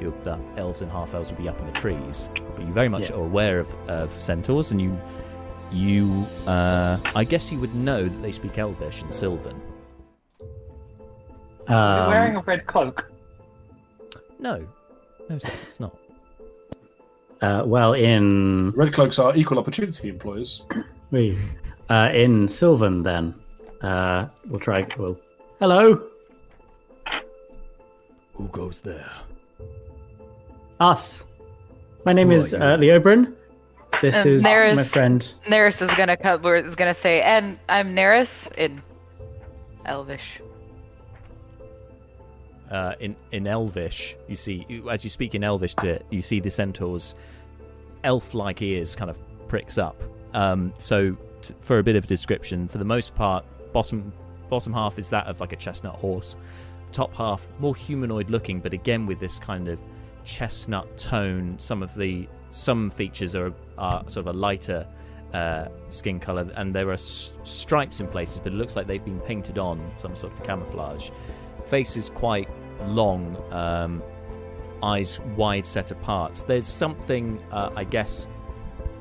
you, 0.00 0.14
the 0.24 0.38
elves 0.56 0.82
and 0.82 0.90
half 0.90 1.14
elves 1.14 1.30
would 1.30 1.38
be 1.40 1.48
up 1.48 1.58
in 1.60 1.66
the 1.66 1.72
trees. 1.72 2.28
But 2.56 2.64
you 2.66 2.72
very 2.72 2.88
much 2.88 3.10
Yeah. 3.10 3.16
are 3.16 3.24
aware 3.24 3.60
of, 3.60 3.74
of 3.88 4.12
centaurs, 4.12 4.70
and 4.72 4.80
you 4.80 4.98
you 5.72 6.24
uh, 6.46 6.98
I 7.16 7.24
guess 7.24 7.50
you 7.50 7.58
would 7.58 7.74
know 7.74 8.04
that 8.04 8.22
they 8.22 8.30
speak 8.30 8.58
Elvish 8.58 9.02
and 9.02 9.12
Sylvan. 9.14 9.60
You're 11.68 11.76
Um, 11.78 12.08
wearing 12.10 12.36
a 12.36 12.40
red 12.42 12.66
cloak. 12.66 13.10
No, 14.38 14.64
no, 15.30 15.38
sir, 15.38 15.50
it's 15.62 15.80
not. 15.80 15.96
uh, 17.40 17.62
well, 17.66 17.94
in 17.94 18.72
Red 18.76 18.92
cloaks 18.92 19.18
are 19.18 19.34
equal 19.36 19.58
opportunity 19.58 20.08
employers. 20.08 20.62
we, 21.10 21.38
uh, 21.88 22.10
in 22.12 22.46
Sylvan, 22.48 23.02
then 23.02 23.34
uh, 23.80 24.26
we'll 24.48 24.60
try. 24.60 24.86
Well, 24.98 25.16
hello, 25.60 26.02
Who 28.34 28.48
goes 28.48 28.80
there? 28.80 29.10
us. 30.80 31.24
My 32.04 32.12
name 32.12 32.28
Who 32.28 32.34
is 32.34 32.52
are 32.52 32.60
uh, 32.74 32.76
Leobrin. 32.76 33.32
This 34.02 34.16
And 34.16 34.26
is 34.26 34.42
there 34.42 34.74
my 34.74 34.82
friend. 34.82 35.32
Neris 35.46 35.80
is 35.80 35.90
gonna 35.94 36.16
come. 36.16 36.42
we're- 36.42 36.60
Is 36.60 36.74
gonna 36.74 36.92
say, 36.92 37.22
and 37.22 37.58
I'm 37.68 37.94
Neris 37.94 38.52
in 38.58 38.82
Elvish. 39.86 40.40
uh, 42.70 42.94
in 42.98 43.14
in 43.30 43.46
Elvish, 43.46 44.16
you 44.28 44.34
see 44.34 44.66
as 44.90 45.04
you 45.04 45.10
speak 45.10 45.34
in 45.36 45.44
Elvish, 45.44 45.74
to 45.76 46.00
you 46.10 46.20
see 46.22 46.40
the 46.40 46.50
centaur's 46.50 47.14
elf-like 48.02 48.60
ears 48.62 48.96
kind 48.96 49.10
of 49.10 49.18
pricks 49.48 49.78
up. 49.78 49.96
Um, 50.34 50.74
so, 50.80 51.16
t- 51.40 51.54
for 51.60 51.78
a 51.78 51.82
bit 51.84 51.94
of 51.94 52.04
a 52.04 52.06
description, 52.08 52.66
for 52.66 52.78
the 52.78 52.84
most 52.84 53.14
part, 53.14 53.44
bottom 53.72 54.12
bottom 54.50 54.72
half 54.72 54.98
is 54.98 55.08
that 55.10 55.26
of 55.28 55.40
like 55.40 55.52
a 55.52 55.56
chestnut 55.56 55.94
horse. 55.94 56.36
Top 56.94 57.12
half 57.14 57.48
more 57.58 57.74
humanoid-looking, 57.74 58.60
but 58.60 58.72
again 58.72 59.04
with 59.04 59.18
this 59.18 59.40
kind 59.40 59.66
of 59.66 59.82
chestnut 60.24 60.96
tone. 60.96 61.56
Some 61.58 61.82
of 61.82 61.92
the 61.94 62.28
some 62.50 62.88
features 62.88 63.34
are 63.34 63.52
are 63.76 64.08
sort 64.08 64.28
of 64.28 64.34
a 64.34 64.38
lighter 64.38 64.86
uh, 65.32 65.66
skin 65.88 66.20
color, 66.20 66.48
and 66.56 66.72
there 66.72 66.88
are 66.90 66.92
s- 66.92 67.32
stripes 67.42 67.98
in 67.98 68.06
places, 68.06 68.38
but 68.38 68.52
it 68.52 68.56
looks 68.56 68.76
like 68.76 68.86
they've 68.86 69.04
been 69.04 69.18
painted 69.20 69.58
on 69.58 69.90
some 69.96 70.14
sort 70.14 70.32
of 70.32 70.44
camouflage. 70.44 71.10
Face 71.64 71.96
is 71.96 72.10
quite 72.10 72.48
long, 72.86 73.36
um, 73.52 74.00
eyes 74.84 75.18
wide 75.36 75.66
set 75.66 75.90
apart. 75.90 76.44
There's 76.46 76.66
something, 76.66 77.42
uh, 77.50 77.70
I 77.74 77.82
guess, 77.82 78.28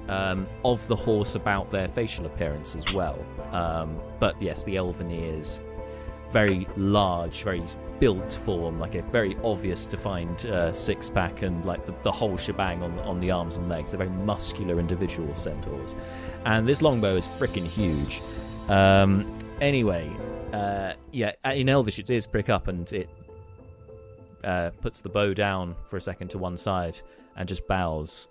um, 0.10 0.48
of 0.66 0.86
the 0.88 0.96
horse 0.96 1.36
about 1.36 1.70
their 1.70 1.88
facial 1.88 2.26
appearance 2.26 2.76
as 2.76 2.91
well. 2.91 3.24
Um, 3.52 4.00
but 4.20 4.41
yes, 4.41 4.64
the 4.64 4.78
elven 4.78 5.12
ears, 5.12 5.62
very 6.34 6.67
large, 6.75 7.43
very 7.43 7.63
built 7.99 8.34
form, 8.34 8.79
like 8.79 8.95
a 8.95 9.03
very 9.03 9.38
obvious 9.43 9.88
defined 9.88 10.47
uh, 10.47 10.73
six 10.73 11.09
pack 11.09 11.43
and 11.43 11.63
like 11.63 11.86
the, 11.86 11.93
the 12.03 12.11
whole 12.11 12.36
shebang 12.36 12.81
on 12.81 12.99
on 12.99 13.19
the 13.19 13.31
arms 13.31 13.57
and 13.57 13.69
legs. 13.69 13.91
They're 13.91 13.99
very 13.99 14.09
muscular 14.09 14.79
individual 14.79 15.34
centaurs, 15.34 15.95
and 16.45 16.67
this 16.67 16.81
longbow 16.81 17.15
is 17.15 17.27
freaking 17.27 17.65
huge. 17.65 18.21
Um, 18.67 19.31
anyway, 19.61 20.11
uh, 20.51 20.93
yeah, 21.11 21.34
in 21.45 21.69
Elvish 21.69 21.99
it 21.99 22.09
is 22.09 22.25
prick 22.25 22.49
up 22.49 22.67
and 22.67 22.91
it 22.91 23.09
uh, 24.43 24.71
puts 24.81 25.01
the 25.01 25.09
bow 25.09 25.34
down 25.34 25.75
for 25.88 25.97
a 25.97 26.01
second 26.01 26.29
to 26.29 26.38
one 26.38 26.57
side 26.57 26.99
and 27.36 27.47
just 27.47 27.67
bows. 27.67 28.27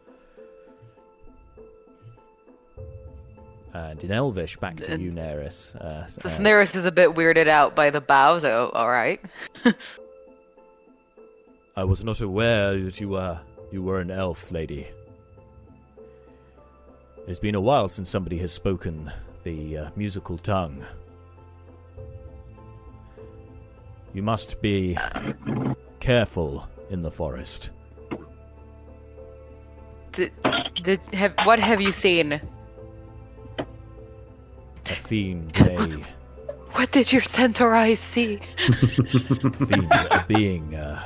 And 3.74 4.02
in 4.04 4.12
Elvish, 4.12 4.56
back 4.58 4.76
to 4.80 4.94
Uh, 4.94 4.96
you, 4.96 5.12
Neris. 5.12 5.74
Uh, 5.76 6.04
uh, 6.04 6.38
Neris 6.38 6.76
is 6.76 6.84
a 6.84 6.92
bit 6.92 7.10
weirded 7.10 7.48
out 7.48 7.74
by 7.74 7.88
the 7.90 8.00
bow, 8.02 8.38
though. 8.38 8.68
All 8.70 8.88
right. 8.88 9.20
I 11.76 11.84
was 11.84 12.04
not 12.04 12.20
aware 12.20 12.78
that 12.78 13.00
you 13.00 13.08
were 13.10 13.40
you 13.70 13.82
were 13.82 14.00
an 14.00 14.10
elf, 14.10 14.52
lady. 14.52 14.88
It's 17.26 17.38
been 17.38 17.54
a 17.54 17.60
while 17.60 17.88
since 17.88 18.10
somebody 18.10 18.36
has 18.38 18.52
spoken 18.52 19.10
the 19.44 19.78
uh, 19.78 19.90
musical 19.96 20.36
tongue. 20.36 20.84
You 24.12 24.22
must 24.22 24.60
be 24.60 24.98
careful 26.00 26.68
in 26.90 27.00
the 27.00 27.10
forest. 27.10 27.70
Did, 30.12 30.32
did 30.82 31.00
have 31.14 31.32
what 31.44 31.58
have 31.58 31.80
you 31.80 31.92
seen? 31.92 32.38
A 34.86 34.94
fiend, 34.94 35.56
a 35.58 36.00
What 36.72 36.90
did 36.92 37.12
your 37.12 37.22
centaur 37.22 37.74
eyes 37.74 38.00
see? 38.00 38.38
fiend, 39.68 39.90
a 39.92 40.24
being. 40.28 40.74
Uh, 40.74 41.02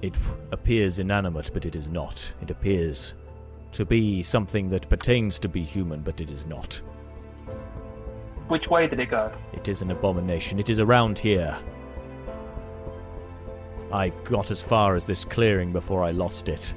it 0.00 0.16
appears 0.50 0.98
inanimate, 0.98 1.50
but 1.52 1.66
it 1.66 1.76
is 1.76 1.88
not. 1.88 2.32
It 2.42 2.50
appears 2.50 3.14
to 3.72 3.84
be 3.84 4.22
something 4.22 4.68
that 4.70 4.88
pertains 4.88 5.38
to 5.40 5.48
be 5.48 5.62
human, 5.62 6.00
but 6.00 6.20
it 6.20 6.30
is 6.30 6.46
not. 6.46 6.80
Which 8.48 8.66
way 8.68 8.86
did 8.86 9.00
it 9.00 9.10
go? 9.10 9.32
It 9.52 9.68
is 9.68 9.82
an 9.82 9.90
abomination. 9.90 10.58
It 10.58 10.68
is 10.68 10.80
around 10.80 11.18
here. 11.18 11.56
I 13.92 14.08
got 14.24 14.50
as 14.50 14.60
far 14.60 14.96
as 14.96 15.04
this 15.04 15.24
clearing 15.24 15.72
before 15.72 16.02
I 16.02 16.10
lost 16.10 16.48
it. 16.48 16.74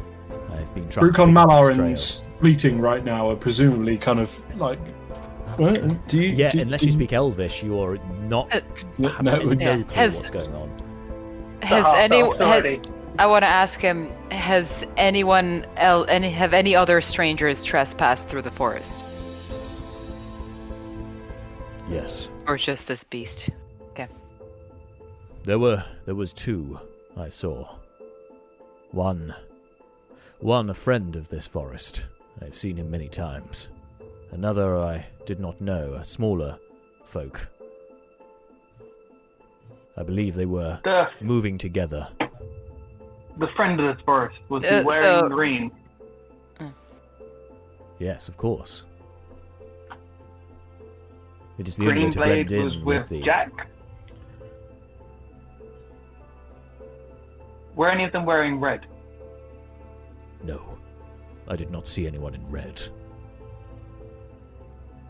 I've 0.51 0.73
been 0.73 0.87
trying 0.89 1.07
Brucon 1.07 1.13
to 1.27 1.31
Malar 1.31 1.69
and. 1.71 2.23
Fleeting 2.39 2.79
right 2.81 3.03
now 3.03 3.29
are 3.29 3.35
presumably 3.35 3.97
kind 3.97 4.19
of 4.19 4.57
like. 4.59 4.79
What? 5.57 6.07
Do 6.09 6.17
you? 6.17 6.29
Yeah, 6.31 6.51
do- 6.51 6.61
unless 6.61 6.81
do 6.81 6.87
you 6.87 6.91
speak 6.91 7.13
Elvish, 7.13 7.63
you're 7.63 7.97
not 8.23 8.53
Uh, 8.53 8.59
No, 8.97 9.07
have 9.09 9.23
no, 9.25 9.31
any 9.35 9.45
we- 9.45 9.55
no 9.55 9.65
Yeah. 9.71 9.83
clue 9.83 9.95
Has- 9.95 10.15
what's 10.15 10.29
going 10.29 10.53
on. 10.53 10.69
Has 11.61 11.83
The 11.83 11.89
half 11.89 11.97
any? 11.97 12.19
elf 12.19 12.37
Has, 12.37 12.47
already. 12.47 12.81
I 13.17 13.25
want 13.27 13.43
to 13.43 13.47
ask 13.47 13.79
him. 13.79 14.09
Has 14.31 14.85
anyone 14.97 15.65
el- 15.77 16.05
any 16.09 16.29
have 16.31 16.53
any 16.53 16.75
other 16.75 16.99
strangers 16.99 17.63
trespassed 17.63 18.27
through 18.27 18.41
the 18.41 18.51
forest, 18.51 19.05
Yes. 21.89 22.29
or 22.47 22.57
just 22.57 22.87
this 22.87 23.03
beast? 23.03 23.49
Okay. 23.91 24.07
There 25.43 25.59
were 25.59 25.83
there 26.05 26.15
was 26.15 26.33
two 26.33 26.79
I 27.17 27.29
saw. 27.29 27.75
One 28.91 29.33
one 30.39 30.69
a 30.69 30.73
friend 30.73 31.15
of 31.15 31.29
this 31.29 31.47
forest. 31.47 32.05
I've 32.41 32.55
seen 32.55 32.77
him 32.77 32.91
many 32.91 33.07
times. 33.07 33.69
Another 34.31 34.77
I 34.77 35.05
did 35.25 35.39
not 35.39 35.61
know, 35.61 35.93
a 35.93 36.03
smaller 36.03 36.57
folk. 37.03 37.47
I 39.97 40.03
believe 40.03 40.36
they 40.36 40.45
were 40.45 40.79
The 40.83 41.07
moving 41.21 41.57
together. 41.57 42.07
the 43.38 43.47
friend 43.55 43.79
of 43.79 43.95
this 43.95 44.03
forest 44.05 44.38
was 44.49 44.63
he 44.63 44.69
Uh, 44.69 44.83
wearing 44.83 45.03
so- 45.21 45.29
green. 45.29 45.71
Yes, 47.97 48.27
of 48.27 48.36
course. 48.36 48.86
It 51.57 51.65
is 51.69 51.77
the 51.77 51.83
only 51.83 51.93
way 51.93 51.99
Green 52.01 52.11
to 52.11 52.19
blade 52.19 52.47
blend 52.49 52.63
was 52.65 52.73
in 52.73 52.83
with 52.86 53.01
with 53.03 53.09
the 53.09 53.21
Jack. 53.21 53.67
Were 57.77 57.89
any 57.89 58.03
of 58.03 58.11
them 58.11 58.25
wearing 58.25 58.59
red? 58.59 58.86
No. 60.45 60.61
I 61.47 61.55
did 61.55 61.71
not 61.71 61.87
see 61.87 62.07
anyone 62.07 62.33
in 62.33 62.49
red. 62.49 62.81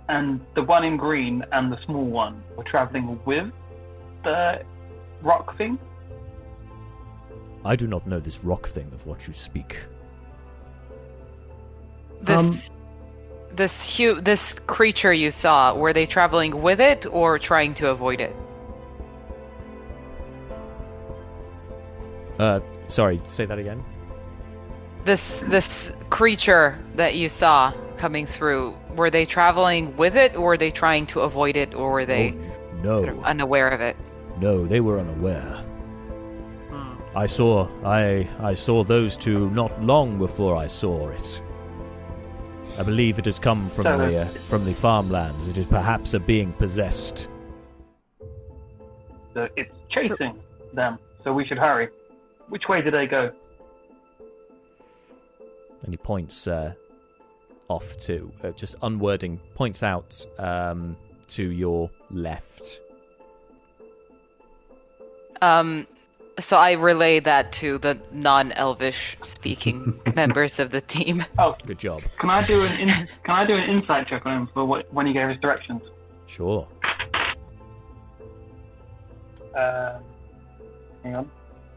And 0.08 0.40
the 0.54 0.64
one 0.64 0.84
in 0.84 0.98
green 0.98 1.44
and 1.52 1.72
the 1.72 1.78
small 1.86 2.06
one 2.06 2.44
were 2.56 2.64
traveling 2.64 3.20
with 3.26 3.52
the 4.24 4.64
rock 5.22 5.58
thing? 5.58 5.80
I 7.64 7.76
do 7.76 7.88
not 7.88 8.06
know 8.06 8.20
this 8.20 8.44
rock 8.44 8.68
thing 8.68 8.90
of 8.94 9.08
what 9.08 9.28
you 9.28 9.34
speak. 9.34 9.80
This 12.22 12.70
this 13.56 13.98
hu- 13.98 14.22
this 14.22 14.54
creature 14.54 15.14
you 15.14 15.32
saw, 15.32 15.76
were 15.76 15.94
they 15.94 16.06
traveling 16.06 16.62
with 16.62 16.80
it 16.80 17.06
or 17.10 17.40
trying 17.40 17.74
to 17.76 17.90
avoid 17.90 18.20
it? 18.20 18.36
Uh, 22.38 22.60
sorry, 22.88 23.22
say 23.26 23.46
that 23.46 23.58
again. 23.58 23.84
This 25.06 25.42
this 25.42 25.94
creature 26.10 26.78
that 26.96 27.16
you 27.16 27.30
saw 27.30 27.72
coming 27.98 28.26
through, 28.26 28.74
were 28.96 29.10
they 29.10 29.26
traveling 29.26 29.96
with 29.96 30.16
it 30.16 30.36
or 30.36 30.42
were 30.42 30.58
they 30.58 30.72
trying 30.72 31.06
to 31.08 31.22
avoid 31.22 31.56
it 31.56 31.74
or 31.76 31.92
were 31.92 32.06
they 32.06 32.34
Oh, 32.34 32.82
no, 32.84 33.04
sort 33.04 33.14
of 33.18 33.24
unaware 33.24 33.70
of 33.70 33.82
it? 33.82 33.96
no, 34.40 34.66
they 34.66 34.82
were 34.82 35.00
unaware. 35.00 35.64
Hmm. 36.72 36.96
I 37.16 37.26
saw, 37.26 37.70
I, 37.86 38.28
I 38.40 38.54
saw 38.54 38.84
those 38.84 39.16
two 39.16 39.50
not 39.52 39.82
long 39.82 40.18
before 40.18 40.58
I 40.58 40.68
saw 40.68 41.10
it. 41.10 41.42
I 42.78 42.84
believe 42.84 43.18
it 43.20 43.26
has 43.26 43.40
come 43.40 43.70
from 43.70 43.84
So- 43.86 43.98
the 43.98 44.18
uh, 44.22 44.26
from 44.50 44.66
the 44.66 44.74
farmlands. 44.74 45.48
It 45.48 45.58
is 45.58 45.68
perhaps 45.68 46.14
a 46.16 46.20
being 46.20 46.52
possessed. 46.54 47.30
So 49.34 49.48
it's 49.56 49.72
chasing 49.90 50.40
them, 50.74 50.98
so 51.24 51.32
we 51.32 51.46
should 51.46 51.58
hurry. 51.60 51.90
Which 52.50 52.68
way 52.68 52.82
did 52.82 52.94
they 52.94 53.06
go? 53.08 53.32
And 55.86 55.94
he 55.94 55.98
points 55.98 56.48
uh, 56.48 56.74
off 57.68 57.98
to 58.00 58.32
uh, 58.44 58.52
just 58.52 58.78
unwording 58.82 59.40
points 59.54 59.84
out 59.84 60.26
um, 60.40 60.98
to 61.28 61.52
your 61.52 61.90
left 62.12 62.82
Um, 65.42 65.88
so 66.40 66.58
I 66.58 66.74
relay 66.74 67.20
that 67.22 67.52
to 67.54 67.78
the 67.78 68.02
non-Elvish 68.12 69.18
speaking 69.22 70.00
members 70.16 70.60
of 70.60 70.72
the 70.72 70.82
team. 70.82 71.24
Oh, 71.40 71.56
good 71.66 71.80
job 71.80 72.02
can 72.20 72.30
I 72.30 72.46
do 72.46 72.64
an 72.64 72.80
in, 72.80 72.88
can 72.88 73.36
I 73.36 73.46
do 73.46 73.56
an 73.56 73.70
insight 73.70 74.08
check 74.08 74.26
on 74.26 74.42
him 74.42 74.50
for 74.54 74.66
what, 74.66 74.92
when 74.94 75.06
he 75.06 75.14
gave 75.14 75.30
his 75.30 75.40
directions? 75.40 75.82
sure 76.28 76.68
Uh, 79.56 80.00
hang 81.04 81.16
on. 81.16 81.32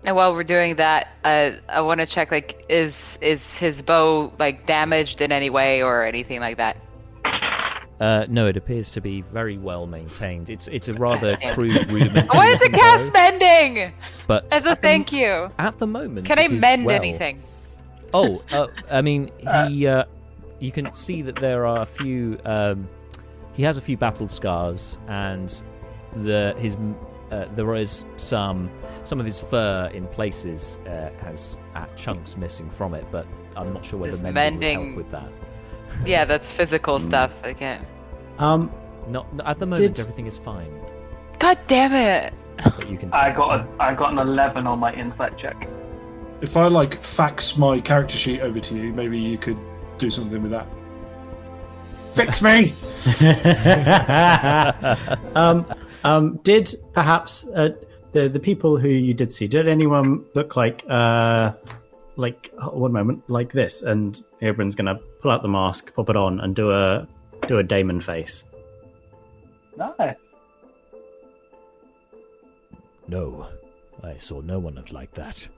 And 0.08 0.16
while 0.16 0.32
we're 0.34 0.42
doing 0.42 0.76
that, 0.76 1.08
uh, 1.22 1.50
I 1.68 1.82
want 1.82 2.00
to 2.00 2.06
check 2.06 2.30
like 2.30 2.64
is 2.70 3.18
is 3.20 3.58
his 3.58 3.82
bow 3.82 4.32
like 4.38 4.64
damaged 4.64 5.20
in 5.20 5.32
any 5.32 5.50
way 5.50 5.82
or 5.82 6.02
anything 6.02 6.40
like 6.40 6.56
that? 6.56 6.78
uh, 8.00 8.24
no 8.28 8.46
it 8.46 8.56
appears 8.56 8.92
to 8.92 9.00
be 9.02 9.20
very 9.22 9.58
well 9.58 9.84
maintained 9.86 10.48
it's 10.48 10.66
it's 10.68 10.88
a 10.88 10.94
rather 10.94 11.36
crude 11.52 11.90
rudimentary 11.92 12.28
I 12.30 12.36
wanted 12.36 12.58
to 12.60 12.70
bow, 12.70 12.78
cast 12.78 13.12
mending 13.12 13.92
but 14.28 14.44
as 14.52 14.64
a 14.64 14.70
at 14.70 14.76
the- 14.76 14.88
thank 14.88 15.12
you. 15.12 15.50
at 15.58 15.78
the 15.78 15.86
moment 15.86 16.24
Can 16.26 16.38
I 16.38 16.48
mend 16.48 16.86
well. 16.86 16.94
anything? 16.96 17.42
Oh, 18.14 18.42
uh, 18.50 18.68
I 18.90 19.02
mean, 19.02 19.30
he. 19.68 19.86
Uh, 19.86 20.04
you 20.60 20.72
can 20.72 20.94
see 20.94 21.20
that 21.20 21.36
there 21.36 21.66
are 21.66 21.82
a 21.82 21.86
few. 21.86 22.38
Um, 22.46 22.88
he 23.52 23.62
has 23.64 23.76
a 23.76 23.82
few 23.82 23.98
battle 23.98 24.28
scars, 24.28 24.98
and 25.08 25.50
the 26.16 26.54
his 26.58 26.78
uh, 27.30 27.46
there 27.54 27.74
is 27.74 28.06
some 28.16 28.70
some 29.04 29.20
of 29.20 29.26
his 29.26 29.40
fur 29.40 29.90
in 29.92 30.06
places 30.08 30.78
uh, 30.86 31.10
has 31.20 31.58
uh, 31.74 31.86
chunks 31.96 32.36
missing 32.36 32.70
from 32.70 32.94
it, 32.94 33.04
but 33.10 33.26
I'm 33.56 33.72
not 33.72 33.84
sure 33.84 33.98
whether 33.98 34.12
Is 34.12 34.22
mending, 34.22 34.78
would 34.78 34.86
help 34.86 34.96
with 34.96 35.10
that. 35.10 35.30
Yeah, 36.06 36.24
that's 36.24 36.52
physical 36.52 36.98
stuff. 36.98 37.32
I 37.44 37.54
can't. 37.54 37.84
Um, 38.38 38.70
Not 39.08 39.26
at 39.44 39.58
the 39.58 39.66
moment. 39.66 39.96
Did- 39.96 40.02
Everything 40.02 40.26
is 40.26 40.38
fine, 40.38 40.72
God 41.38 41.58
damn 41.66 41.92
it! 41.92 42.34
but 42.76 42.88
you 42.88 42.98
can. 42.98 43.12
I 43.12 43.30
got 43.30 43.60
a, 43.60 43.66
I 43.80 43.94
got 43.94 44.12
an 44.12 44.18
eleven 44.18 44.66
on 44.66 44.78
my 44.78 44.92
insight 44.92 45.38
check. 45.38 45.68
If 46.40 46.56
I 46.56 46.68
like 46.68 47.02
fax 47.02 47.56
my 47.56 47.80
character 47.80 48.16
sheet 48.16 48.40
over 48.40 48.60
to 48.60 48.76
you, 48.76 48.92
maybe 48.92 49.18
you 49.18 49.38
could 49.38 49.58
do 49.98 50.10
something 50.10 50.42
with 50.42 50.52
that. 50.52 50.66
Fix 52.14 52.42
me. 52.42 52.74
um, 55.34 55.66
um, 56.08 56.36
did 56.42 56.74
perhaps 56.92 57.46
uh, 57.54 57.70
the 58.12 58.28
the 58.28 58.40
people 58.40 58.76
who 58.76 58.88
you 58.88 59.14
did 59.14 59.32
see 59.32 59.46
did 59.48 59.68
anyone 59.68 60.24
look 60.34 60.56
like 60.56 60.84
uh, 60.88 61.52
like 62.16 62.52
oh, 62.62 62.70
one 62.70 62.92
moment 62.92 63.28
like 63.28 63.52
this? 63.52 63.82
And 63.82 64.20
Abram's 64.40 64.74
gonna 64.74 64.98
pull 65.20 65.30
out 65.30 65.42
the 65.42 65.48
mask, 65.48 65.94
pop 65.94 66.08
it 66.10 66.16
on, 66.16 66.40
and 66.40 66.54
do 66.54 66.70
a 66.70 67.06
do 67.46 67.58
a 67.58 67.62
Damon 67.62 68.00
face. 68.00 68.44
Nice. 69.76 70.16
No, 73.06 73.48
I 74.02 74.16
saw 74.16 74.40
no 74.40 74.58
one 74.58 74.82
like 74.92 75.12
that. 75.14 75.48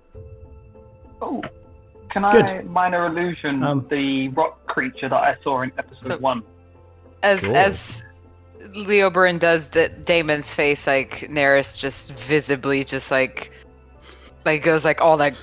Oh, 1.20 1.42
can 2.10 2.24
I 2.24 2.62
minor 2.62 3.06
illusion 3.06 3.62
Um, 3.62 3.86
the 3.90 4.28
rock 4.28 4.66
creature 4.66 5.08
that 5.08 5.22
I 5.30 5.36
saw 5.42 5.62
in 5.62 5.72
episode 5.78 6.12
So- 6.12 6.18
one? 6.18 6.42
As 7.22 7.40
Sure. 7.40 7.54
as 7.54 8.06
Leobrin 8.68 9.38
does 9.40 9.68
D- 9.68 9.88
Damon's 10.04 10.52
face, 10.52 10.86
like 10.86 11.26
Neris 11.30 11.78
just 11.78 12.12
visibly 12.12 12.84
just 12.84 13.10
like 13.10 13.50
like 14.44 14.62
goes 14.62 14.84
like 14.84 15.00
all 15.00 15.16
like 15.16 15.34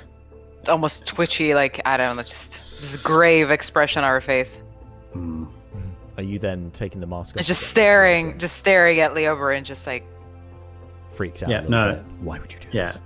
almost 0.67 1.05
twitchy, 1.07 1.53
like 1.53 1.81
I 1.85 1.97
don't 1.97 2.15
know, 2.15 2.23
just 2.23 2.53
this 2.79 2.95
grave 2.97 3.51
expression 3.51 4.03
on 4.03 4.09
her 4.09 4.21
face. 4.21 4.61
Hmm. 5.13 5.45
Are 6.17 6.23
you 6.23 6.39
then 6.39 6.71
taking 6.71 6.99
the 7.01 7.07
mask 7.07 7.35
off? 7.37 7.43
Just 7.45 7.61
again? 7.61 7.69
staring, 7.69 8.37
just 8.39 8.55
staring 8.55 8.99
at 8.99 9.11
Leobrin, 9.11 9.63
just 9.63 9.85
like 9.87 10.03
freaked 11.11 11.43
out. 11.43 11.49
Yeah, 11.49 11.61
a 11.61 11.63
little 11.63 11.71
no. 11.71 11.93
bit. 11.95 12.03
Why 12.21 12.39
would 12.39 12.53
you 12.53 12.59
do 12.59 12.67
Yeah. 12.71 12.85
this? 12.85 13.01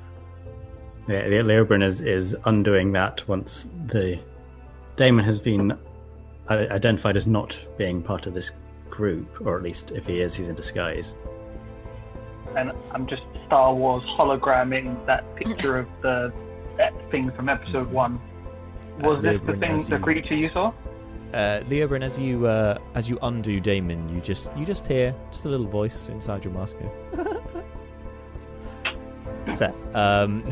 Yeah, 1.07 1.27
the 1.27 1.35
Leobrin 1.37 1.83
is, 1.83 2.01
is 2.01 2.35
undoing 2.45 2.91
that 2.93 3.27
once 3.27 3.67
the 3.87 4.19
Damon 4.97 5.25
has 5.25 5.41
been 5.41 5.77
identified 6.49 7.17
as 7.17 7.27
not 7.27 7.57
being 7.77 8.01
part 8.03 8.27
of 8.27 8.33
this 8.33 8.51
group, 8.91 9.41
or 9.45 9.57
at 9.57 9.63
least 9.63 9.91
if 9.91 10.05
he 10.05 10.19
is, 10.21 10.35
he's 10.35 10.49
in 10.49 10.55
disguise. 10.55 11.15
And 12.55 12.71
I'm 12.91 13.07
just 13.07 13.23
Star 13.47 13.73
Wars 13.73 14.03
hologramming 14.19 15.03
that 15.05 15.35
picture 15.35 15.77
of 15.79 15.87
the 16.01 16.31
that 16.77 16.93
thing 17.11 17.31
from 17.31 17.49
episode 17.49 17.89
one. 17.91 18.19
Was 18.99 19.17
Uh, 19.19 19.21
this 19.33 19.41
the 19.45 19.53
thing, 19.57 19.71
has 19.71 19.87
the 19.87 19.95
you- 19.97 20.03
creature 20.03 20.35
you 20.35 20.49
saw? 20.53 20.71
Uh, 21.33 21.61
Leobrin, 21.69 22.03
as 22.03 22.19
you 22.19 22.45
uh, 22.45 22.77
as 22.93 23.09
you 23.09 23.17
undo 23.23 23.59
Damon, 23.61 24.09
you 24.13 24.19
just 24.21 24.51
you 24.57 24.65
just 24.65 24.85
hear 24.85 25.15
just 25.31 25.45
a 25.45 25.49
little 25.49 25.65
voice 25.65 26.09
inside 26.09 26.43
your 26.43 26.53
mask. 26.53 26.75
Seth, 29.51 29.95
um, 29.95 30.43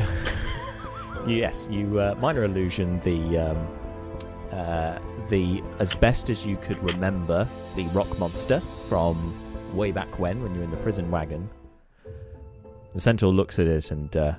yes, 1.26 1.68
you 1.70 2.00
uh, 2.00 2.14
minor 2.20 2.44
illusion 2.44 2.98
the 3.00 3.38
um, 3.38 3.66
uh, 4.52 4.98
the 5.28 5.62
as 5.78 5.92
best 5.92 6.28
as 6.30 6.46
you 6.46 6.56
could 6.56 6.82
remember 6.82 7.46
the 7.88 7.94
rock 7.94 8.18
monster 8.18 8.60
from 8.88 9.34
way 9.74 9.92
back 9.92 10.18
when 10.18 10.42
when 10.42 10.54
you're 10.54 10.64
in 10.64 10.70
the 10.70 10.76
prison 10.78 11.10
wagon. 11.10 11.48
The 12.92 13.00
Centaur 13.00 13.32
looks 13.32 13.58
at 13.58 13.66
it 13.66 13.90
and 13.90 14.14
uh, 14.16 14.34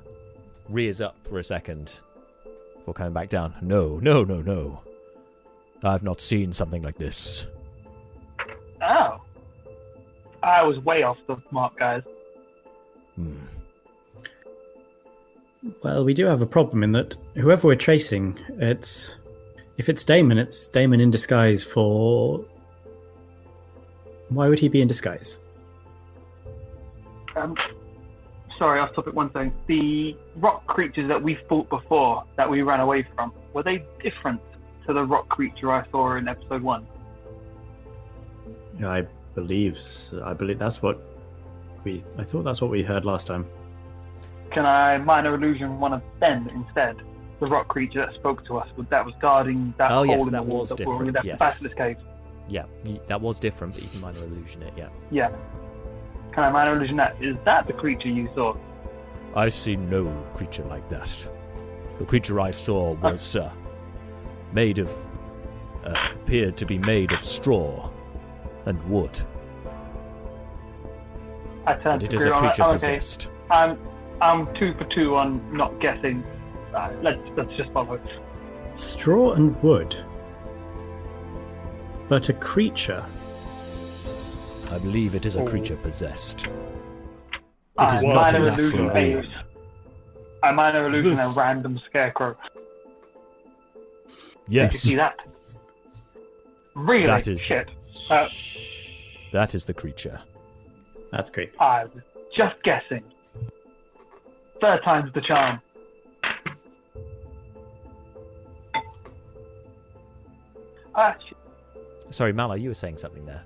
rears 0.69 1.01
up 1.01 1.15
for 1.27 1.39
a 1.39 1.43
second 1.43 2.01
before 2.77 2.93
coming 2.93 3.13
back 3.13 3.29
down. 3.29 3.55
No, 3.61 3.99
no, 3.99 4.23
no, 4.23 4.41
no. 4.41 4.81
I've 5.83 6.03
not 6.03 6.21
seen 6.21 6.51
something 6.51 6.83
like 6.83 6.97
this. 6.97 7.47
Oh. 8.81 9.21
I 10.43 10.63
was 10.63 10.79
way 10.79 11.03
off 11.03 11.17
the 11.27 11.37
mark, 11.51 11.77
guys. 11.77 12.03
Hmm. 13.15 13.37
Well, 15.83 16.03
we 16.03 16.13
do 16.13 16.25
have 16.25 16.41
a 16.41 16.47
problem 16.47 16.83
in 16.83 16.91
that 16.93 17.15
whoever 17.35 17.67
we're 17.67 17.75
tracing, 17.75 18.37
it's 18.57 19.17
if 19.77 19.89
it's 19.89 20.03
Damon, 20.03 20.37
it's 20.37 20.67
Damon 20.67 20.99
in 20.99 21.11
disguise 21.11 21.63
for. 21.63 22.43
Why 24.31 24.47
would 24.47 24.59
he 24.59 24.69
be 24.69 24.81
in 24.81 24.87
disguise? 24.87 25.39
Um, 27.35 27.55
sorry, 28.57 28.79
off 28.79 28.95
topic 28.95 29.13
one 29.13 29.29
thing. 29.29 29.53
The 29.67 30.15
rock 30.37 30.65
creatures 30.67 31.09
that 31.09 31.21
we 31.21 31.37
fought 31.49 31.69
before, 31.69 32.23
that 32.37 32.49
we 32.49 32.61
ran 32.61 32.79
away 32.79 33.05
from, 33.13 33.33
were 33.53 33.61
they 33.63 33.85
different 34.01 34.39
to 34.87 34.93
the 34.93 35.03
rock 35.03 35.27
creature 35.27 35.71
I 35.71 35.85
saw 35.91 36.15
in 36.15 36.29
episode 36.29 36.61
one? 36.61 36.87
I 38.85 39.05
believe. 39.35 39.77
I 40.23 40.33
believe 40.33 40.57
that's 40.57 40.81
what 40.81 40.99
we. 41.83 42.01
I 42.17 42.23
thought 42.23 42.43
that's 42.43 42.61
what 42.61 42.71
we 42.71 42.83
heard 42.83 43.03
last 43.03 43.27
time. 43.27 43.45
Can 44.51 44.65
I 44.65 44.97
minor 44.97 45.35
illusion 45.35 45.79
one 45.79 45.93
of 45.93 46.01
them 46.21 46.49
instead? 46.55 46.95
The 47.41 47.47
rock 47.47 47.67
creature 47.67 48.05
that 48.05 48.15
spoke 48.15 48.45
to 48.45 48.57
us, 48.57 48.69
that 48.89 49.05
was 49.05 49.13
guarding 49.19 49.73
that 49.77 49.91
Oh, 49.91 49.95
hole 49.95 50.05
yes, 50.05 50.25
in 50.25 50.31
that 50.31 50.37
the 50.37 50.43
wall 50.43 50.59
was 50.59 50.69
that 50.69 50.85
were 50.85 51.05
in 51.05 51.11
different, 51.11 51.17
that 51.17 51.25
yes. 51.25 51.39
basilisk 51.39 51.75
cave. 51.77 51.97
Yeah, 52.51 52.65
that 53.07 53.21
was 53.21 53.39
different, 53.39 53.73
but 53.73 53.81
you 53.81 53.87
can 53.87 54.01
minor 54.01 54.25
illusion 54.25 54.61
it. 54.63 54.73
Yeah. 54.75 54.89
Yeah. 55.09 55.29
Can 56.33 56.43
I 56.43 56.51
minor 56.51 56.75
illusion 56.75 56.97
that? 56.97 57.15
Is 57.23 57.37
that 57.45 57.65
the 57.65 57.71
creature 57.71 58.09
you 58.09 58.29
saw? 58.35 58.57
I 59.33 59.47
see 59.47 59.77
no 59.77 60.11
creature 60.33 60.65
like 60.65 60.89
that. 60.89 61.31
The 61.97 62.03
creature 62.03 62.41
I 62.41 62.51
saw 62.51 62.91
was 62.95 63.37
uh, 63.37 63.49
made 64.51 64.79
of, 64.79 64.91
uh, 65.85 66.09
appeared 66.13 66.57
to 66.57 66.65
be 66.65 66.77
made 66.77 67.13
of 67.13 67.23
straw 67.23 67.89
and 68.65 68.83
wood. 68.89 69.17
I 71.65 71.75
turned 71.75 72.03
And 72.03 72.03
it 72.03 72.09
to 72.11 72.17
is 72.17 72.23
a 72.23 72.25
Guru, 72.25 72.35
I'm 72.35 72.43
like, 72.43 72.53
creature 72.53 72.63
"Oh, 72.63 72.69
okay, 72.71 72.73
possessed. 72.73 73.31
I'm 73.49 73.77
I'm 74.19 74.53
two 74.55 74.73
for 74.73 74.83
two 74.93 75.15
on 75.15 75.55
not 75.55 75.79
guessing. 75.79 76.21
Uh, 76.75 76.91
let's 77.01 77.21
let's 77.37 77.55
just 77.55 77.71
follow. 77.71 77.97
Straw 78.73 79.31
and 79.33 79.55
wood. 79.63 79.95
But 82.11 82.27
a 82.27 82.33
creature. 82.33 83.05
I 84.69 84.79
believe 84.79 85.15
it 85.15 85.25
is 85.25 85.37
a 85.37 85.43
Oh. 85.43 85.45
creature 85.47 85.77
possessed. 85.77 86.49
I 87.77 87.85
is 87.85 88.03
not 88.03 88.15
minor 88.15 88.37
a 88.37 88.49
natural 88.49 88.59
illusion 88.59 88.93
being. 88.93 89.31
a, 90.43 90.45
I 90.45 90.51
minor 90.51 90.87
illusion 90.87 91.11
This- 91.11 91.37
a 91.37 91.39
random 91.39 91.79
scarecrow. 91.87 92.35
Did 92.35 94.13
you 94.49 94.61
Yes, 94.61 94.79
see 94.79 94.95
that? 94.97 95.15
Really? 96.75 97.05
That 97.05 97.25
is- 97.29 97.39
Shit. 97.39 97.69
Uh, 98.09 98.27
that 99.31 99.55
is 99.55 99.63
the 99.63 99.73
creature. 99.73 100.19
That's 101.13 101.29
creepy. 101.29 101.57
I 101.59 101.85
was 101.85 102.03
just 102.35 102.61
guessing. 102.63 103.05
Third 104.59 104.83
time's 104.83 105.13
the 105.13 105.21
charm. 105.21 105.61
Ah, 110.93 111.15
shit. 111.25 111.30
Sorry, 112.11 112.33
Malar, 112.33 112.59
you 112.59 112.69
were 112.69 112.75
saying 112.75 112.97
something 112.97 113.25
there. 113.25 113.43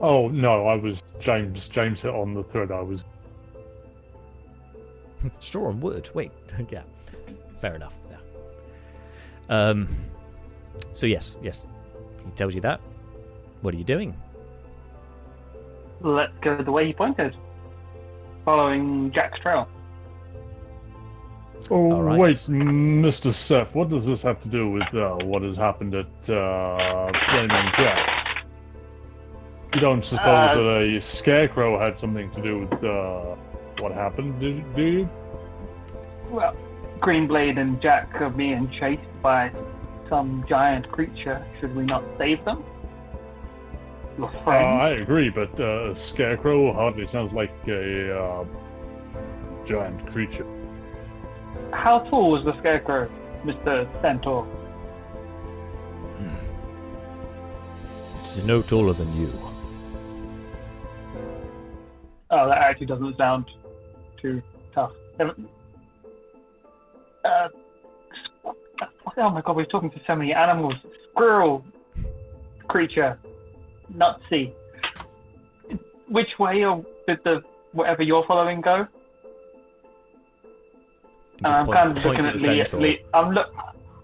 Oh 0.00 0.28
no, 0.28 0.66
I 0.66 0.76
was 0.76 1.02
James. 1.18 1.68
James 1.68 2.00
hit 2.00 2.14
on 2.14 2.32
the 2.32 2.42
thread. 2.44 2.72
I 2.72 2.80
was. 2.80 3.04
Straw 5.40 5.68
and 5.68 5.82
wood. 5.82 6.08
Wait, 6.14 6.32
yeah, 6.70 6.82
fair 7.58 7.74
enough. 7.74 7.98
Yeah. 8.08 8.16
Um. 9.48 9.88
So 10.92 11.06
yes, 11.06 11.36
yes, 11.42 11.66
he 12.24 12.30
tells 12.32 12.54
you 12.54 12.60
that. 12.62 12.80
What 13.60 13.74
are 13.74 13.76
you 13.76 13.84
doing? 13.84 14.16
Let's 16.00 16.32
go 16.40 16.62
the 16.62 16.72
way 16.72 16.86
he 16.86 16.94
pointed. 16.94 17.36
Following 18.46 19.12
Jack's 19.12 19.38
trail. 19.40 19.68
Oh 21.68 21.90
All 21.90 22.02
right. 22.02 22.18
wait, 22.18 22.34
Mr. 22.34 23.32
Seth, 23.32 23.74
what 23.74 23.88
does 23.88 24.06
this 24.06 24.22
have 24.22 24.40
to 24.42 24.48
do 24.48 24.70
with 24.70 24.92
uh, 24.94 25.16
what 25.24 25.42
has 25.42 25.56
happened 25.56 25.94
at 25.94 26.06
uh, 26.30 27.12
Flame 27.28 27.50
and 27.50 27.74
Jack? 27.76 28.26
You 29.74 29.80
don't 29.80 30.04
suppose 30.04 30.50
Uh, 30.50 30.54
that 30.54 30.96
a 30.96 31.00
scarecrow 31.00 31.78
had 31.78 31.98
something 31.98 32.30
to 32.32 32.42
do 32.42 32.58
with 32.60 32.84
uh, 32.84 33.36
what 33.78 33.92
happened, 33.92 34.40
do, 34.40 34.62
do 34.74 34.82
you? 34.82 35.08
Well, 36.30 36.54
Greenblade 37.00 37.58
and 37.58 37.80
Jack 37.80 38.20
are 38.20 38.30
being 38.30 38.68
chased 38.70 39.02
by 39.22 39.52
some 40.08 40.44
giant 40.48 40.90
creature. 40.90 41.44
Should 41.60 41.74
we 41.76 41.84
not 41.84 42.02
save 42.18 42.44
them? 42.44 42.64
Your 44.18 44.28
Uh, 44.28 44.42
friend? 44.44 44.82
I 44.82 44.88
agree, 44.90 45.28
but 45.30 45.58
uh, 45.60 45.90
a 45.90 45.94
scarecrow 45.96 46.72
hardly 46.72 47.06
sounds 47.06 47.32
like 47.32 47.52
a 47.68 48.16
uh, 48.18 48.44
giant 49.64 50.10
creature. 50.10 50.46
How 51.72 52.00
tall 52.10 52.32
was 52.32 52.44
the 52.44 52.58
scarecrow, 52.58 53.10
Mr. 53.44 53.88
Centaur? 54.02 54.46
It 58.20 58.26
is 58.26 58.42
no 58.42 58.60
taller 58.62 58.92
than 58.92 59.12
you. 59.20 59.32
Oh, 62.30 62.48
that 62.48 62.58
actually 62.58 62.86
doesn't 62.86 63.16
sound 63.16 63.46
too 64.20 64.42
tough. 64.74 64.92
Uh, 67.24 67.48
oh 68.44 69.30
my 69.30 69.40
god, 69.42 69.56
we're 69.56 69.64
talking 69.64 69.90
to 69.90 70.00
so 70.06 70.14
many 70.14 70.32
animals. 70.32 70.74
Squirrel 71.10 71.64
creature, 72.68 73.18
nutsy. 73.92 74.52
Which 76.08 76.38
way 76.38 76.64
or 76.64 76.84
did 77.06 77.18
the 77.24 77.42
whatever 77.72 78.02
you're 78.02 78.24
following 78.26 78.60
go? 78.60 78.86
He 81.40 81.46
And 81.46 81.54
just 81.54 81.58
I'm 81.60 81.66
points- 81.66 81.88
kind 81.88 81.98
of 81.98 82.04
looking 82.04 82.26
at 82.26 82.34
at 82.74 82.80
Leo. 82.80 82.98
Le- 83.12 83.18
I'm 83.18 83.32
look. 83.32 83.54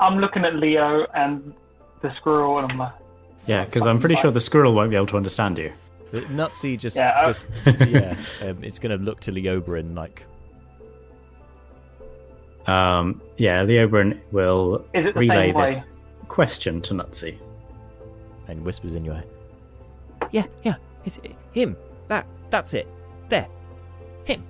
I'm 0.00 0.18
looking 0.18 0.44
at 0.44 0.56
Leo 0.56 1.06
and 1.14 1.54
the 2.02 2.14
squirrel, 2.16 2.58
and 2.58 2.70
I'm 2.72 2.78
like, 2.78 2.92
Yeah, 3.46 3.64
because 3.64 3.82
I'm 3.86 3.98
pretty 3.98 4.16
sure 4.16 4.30
the 4.30 4.40
squirrel 4.40 4.74
won't 4.74 4.90
be 4.90 4.96
able 4.96 5.06
to 5.06 5.16
understand 5.16 5.56
you. 5.58 5.72
The 6.12 6.20
Nutsy 6.22 6.78
just, 6.78 6.96
Yeah, 6.96 7.14
I- 7.20 7.24
just 7.24 7.46
yeah, 7.66 8.14
um, 8.42 8.62
it's 8.62 8.78
going 8.78 8.96
to 8.98 9.02
look 9.04 9.20
to 9.20 9.32
Leobrin 9.32 9.94
like, 9.94 10.24
Um, 12.66 13.20
yeah, 13.38 13.64
Leobrin 13.64 14.18
will 14.32 14.84
Is 14.94 15.06
it 15.06 15.14
the 15.14 15.20
relay 15.20 15.46
same 15.48 15.54
way? 15.54 15.66
this 15.66 15.88
question 16.28 16.80
to 16.82 16.94
Nutsy. 16.94 17.38
and 18.48 18.64
whispers 18.64 18.94
in 18.94 19.04
your 19.04 19.14
ear. 19.16 19.24
Yeah, 20.30 20.44
yeah, 20.62 20.74
it's 21.04 21.18
it, 21.22 21.34
him. 21.52 21.76
That, 22.08 22.26
that's 22.50 22.74
it. 22.74 22.86
There, 23.28 23.48
him. 24.24 24.42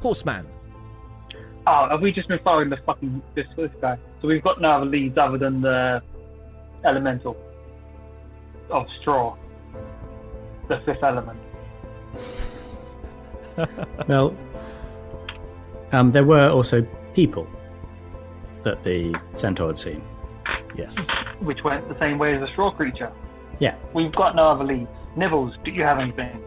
Horseman. 0.00 0.46
Oh, 1.66 1.88
have 1.90 2.00
we 2.00 2.12
just 2.12 2.28
been 2.28 2.38
following 2.42 2.70
the 2.70 2.78
fucking 2.78 3.22
this, 3.34 3.46
this 3.56 3.70
guy? 3.80 3.98
So 4.20 4.28
we've 4.28 4.42
got 4.42 4.60
no 4.60 4.70
other 4.70 4.86
leads 4.86 5.16
other 5.18 5.38
than 5.38 5.60
the 5.60 6.02
elemental 6.84 7.36
of 8.70 8.86
straw, 9.00 9.36
the 10.68 10.80
fifth 10.86 11.02
element. 11.02 11.38
Well, 14.08 14.34
um, 15.92 16.12
there 16.12 16.24
were 16.24 16.48
also 16.48 16.86
people 17.14 17.46
that 18.62 18.82
the 18.82 19.14
centaur 19.36 19.66
had 19.66 19.76
seen. 19.76 20.02
Yes. 20.76 20.96
which 21.40 21.62
went 21.62 21.86
the 21.88 21.98
same 21.98 22.16
way 22.18 22.34
as 22.34 22.40
the 22.40 22.48
straw 22.52 22.70
creature. 22.70 23.12
Yeah. 23.58 23.74
We've 23.92 24.14
got 24.14 24.34
no 24.34 24.48
other 24.48 24.64
leads. 24.64 24.88
Nibbles, 25.16 25.54
do 25.64 25.72
you 25.72 25.82
have 25.82 25.98
anything? 25.98 26.42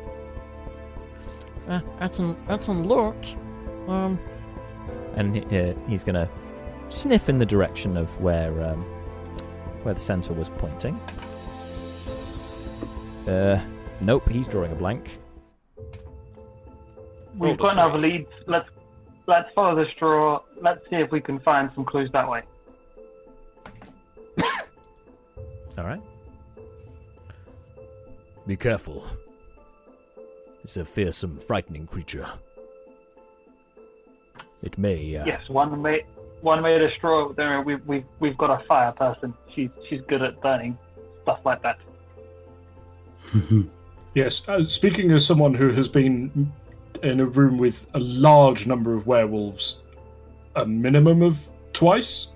Uh, 1.68 1.82
I 2.00 2.08
can 2.08 2.36
I 2.48 2.58
can 2.58 2.88
look. 2.88 3.16
Um, 3.88 4.18
And 5.16 5.36
he- 5.36 5.60
uh, 5.60 5.74
he's 5.88 6.04
going 6.04 6.16
to 6.16 6.30
sniff 6.90 7.30
in 7.30 7.38
the 7.38 7.46
direction 7.46 7.98
of 7.98 8.20
where 8.22 8.52
um, 8.64 8.84
where 9.84 9.94
the 9.94 10.00
centaur 10.00 10.36
was 10.36 10.50
pointing. 10.50 11.00
Uh, 13.28 13.60
nope, 14.02 14.28
he's 14.30 14.48
drawing 14.48 14.72
a 14.72 14.76
blank. 14.76 15.20
We've 17.38 17.58
got 17.58 17.74
another 17.74 17.98
lead. 17.98 18.28
Let's 18.48 18.70
let's 19.28 19.50
follow 19.54 19.76
the 19.76 19.90
straw. 19.96 20.42
Let's 20.62 20.82
see 20.90 20.98
if 20.98 21.12
we 21.12 21.22
can 21.22 21.40
find 21.40 21.70
some 21.76 21.86
clues 21.86 22.10
that 22.14 22.30
way. 22.30 22.44
All 25.78 25.86
right. 25.86 26.02
Be 28.46 28.56
careful. 28.56 29.06
It's 30.64 30.78
a 30.78 30.86
fearsome, 30.86 31.40
frightening 31.40 31.88
creature. 31.88 32.28
It 34.64 34.78
may. 34.78 35.18
Uh, 35.18 35.26
Yes, 35.26 35.48
one 35.50 35.82
made 35.82 36.06
one 36.42 36.62
made 36.64 36.82
of 36.82 36.92
straw. 36.94 37.32
There, 37.34 37.62
we 37.62 37.76
we 37.76 38.04
we've 38.20 38.38
got 38.38 38.50
a 38.50 38.66
fire 38.66 38.92
person. 38.92 39.34
She's 39.54 39.70
she's 39.88 40.02
good 40.08 40.22
at 40.22 40.42
burning 40.42 40.78
stuff 41.24 41.40
like 41.46 41.62
that. 41.62 41.78
Yes, 44.16 44.48
uh, 44.48 44.64
speaking 44.64 45.12
as 45.12 45.26
someone 45.26 45.56
who 45.56 45.72
has 45.72 45.88
been 45.88 46.54
in 47.02 47.20
a 47.20 47.26
room 47.26 47.58
with 47.58 47.88
a 47.96 48.00
large 48.00 48.68
number 48.68 48.94
of 48.94 49.08
werewolves, 49.08 49.82
a 50.56 50.66
minimum 50.68 51.24
of 51.24 51.50
twice, 51.74 52.28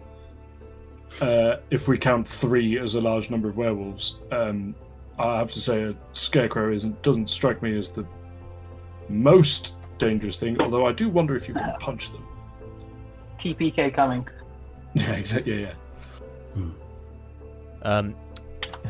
uh, 1.22 1.58
if 1.70 1.88
we 1.88 2.00
count 2.00 2.28
three 2.28 2.80
as 2.80 2.96
a 2.96 3.02
large 3.02 3.30
number 3.30 3.48
of 3.48 3.58
werewolves, 3.58 4.18
um, 4.32 4.74
I 5.20 5.38
have 5.38 5.52
to 5.52 5.62
say 5.62 5.84
a 5.84 5.96
scarecrow 6.14 6.72
isn't 6.74 7.00
doesn't 7.04 7.30
strike 7.30 7.62
me 7.62 7.78
as 7.78 7.92
the 7.92 8.08
most 9.08 9.74
dangerous 9.98 10.40
thing. 10.40 10.60
Although 10.62 10.86
I 10.86 10.92
do 10.92 11.10
wonder 11.10 11.36
if 11.36 11.48
you 11.48 11.54
can 11.54 11.74
punch 11.80 12.12
them. 12.12 12.26
TPK 13.40 13.94
coming. 13.94 14.28
Yeah, 14.94 15.12
exactly. 15.12 15.62
Yeah, 15.64 15.74
yeah. 16.56 16.64
Um, 17.84 18.16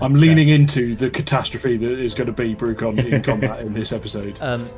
I'm 0.01 0.13
so- 0.13 0.21
leaning 0.21 0.49
into 0.49 0.95
the 0.95 1.09
catastrophe 1.09 1.75
that 1.77 1.99
is 1.99 2.13
going 2.13 2.27
to 2.27 2.33
be 2.33 2.55
Brucon 2.55 3.03
in 3.11 3.21
combat 3.29 3.59
in 3.61 3.73
this 3.73 3.91
episode. 3.91 4.37
Um, 4.39 4.69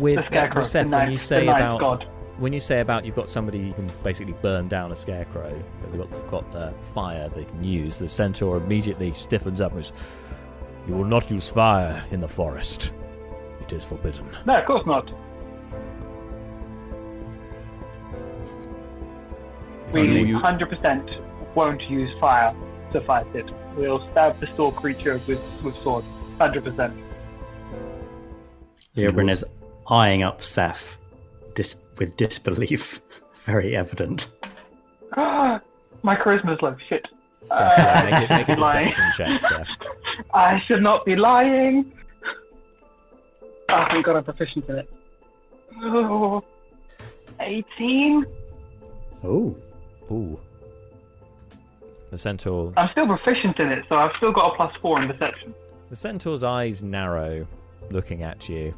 With, 0.00 0.16
the 0.16 0.22
uh, 0.22 0.26
scarecrow, 0.26 0.60
with 0.60 0.66
Seth, 0.68 0.90
the 0.90 0.96
when 0.96 1.10
you 1.12 1.18
say 1.18 1.46
about- 1.48 1.80
god. 1.80 2.06
When 2.38 2.52
you 2.52 2.60
say 2.60 2.78
about 2.80 3.04
you've 3.04 3.16
got 3.16 3.28
somebody 3.28 3.58
you 3.58 3.72
can 3.72 3.90
basically 4.04 4.32
burn 4.42 4.68
down 4.68 4.92
a 4.92 4.96
scarecrow, 4.96 5.52
they've 5.90 5.98
got, 6.08 6.28
got 6.28 6.54
uh, 6.56 6.70
fire 6.94 7.28
they 7.30 7.44
can 7.44 7.64
use, 7.64 7.98
the 7.98 8.08
centaur 8.08 8.58
immediately 8.58 9.12
stiffens 9.12 9.60
up 9.60 9.72
and 9.72 9.80
goes, 9.80 9.92
You 10.86 10.94
will 10.94 11.04
not 11.04 11.32
use 11.32 11.48
fire 11.48 12.00
in 12.12 12.20
the 12.20 12.28
forest. 12.28 12.92
It 13.60 13.72
is 13.72 13.82
forbidden. 13.84 14.24
No, 14.46 14.56
of 14.60 14.66
course 14.66 14.86
not. 14.86 15.10
We 19.92 20.02
you- 20.22 20.38
100% 20.38 21.54
won't 21.54 21.82
use 21.90 22.10
fire 22.20 22.54
to 22.92 23.00
fight 23.02 23.26
it. 23.34 23.46
We'll 23.76 24.06
stab 24.10 24.38
the 24.40 24.48
sword 24.56 24.76
creature 24.76 25.20
with, 25.26 25.40
with 25.62 25.76
sword. 25.82 26.04
100%. 26.38 26.92
Leobrin 28.96 29.30
is 29.30 29.44
eyeing 29.88 30.22
up 30.22 30.42
Seth 30.42 30.96
dis- 31.54 31.76
with 31.98 32.16
disbelief. 32.16 33.00
Very 33.44 33.76
evident. 33.76 34.30
My 35.16 35.60
charisma's 36.16 36.60
low. 36.62 36.76
Shit. 36.88 37.06
Seth, 37.40 37.60
uh, 37.78 38.10
make, 38.10 38.22
it, 38.22 38.30
make 38.30 38.48
a 38.48 38.56
deception 38.62 39.04
check, 39.16 39.40
Seth. 39.40 39.68
I 40.34 40.60
should 40.66 40.82
not 40.82 41.04
be 41.04 41.16
lying. 41.16 41.92
Oh, 43.68 43.84
thank 43.90 44.04
God 44.06 44.16
I'm 44.16 44.24
proficient 44.24 44.68
in 44.68 44.76
it. 44.78 44.90
Oh, 45.82 46.42
18? 47.40 48.26
Oh, 49.24 49.54
Ooh. 50.10 50.38
The 52.10 52.18
centaur. 52.18 52.72
I'm 52.76 52.88
still 52.92 53.06
proficient 53.06 53.58
in 53.60 53.70
it, 53.70 53.84
so 53.88 53.96
I've 53.96 54.12
still 54.16 54.32
got 54.32 54.52
a 54.52 54.56
plus 54.56 54.74
four 54.80 55.00
in 55.02 55.08
deception. 55.08 55.54
The 55.90 55.96
centaur's 55.96 56.42
eyes 56.42 56.82
narrow, 56.82 57.46
looking 57.90 58.22
at 58.22 58.48
you. 58.48 58.74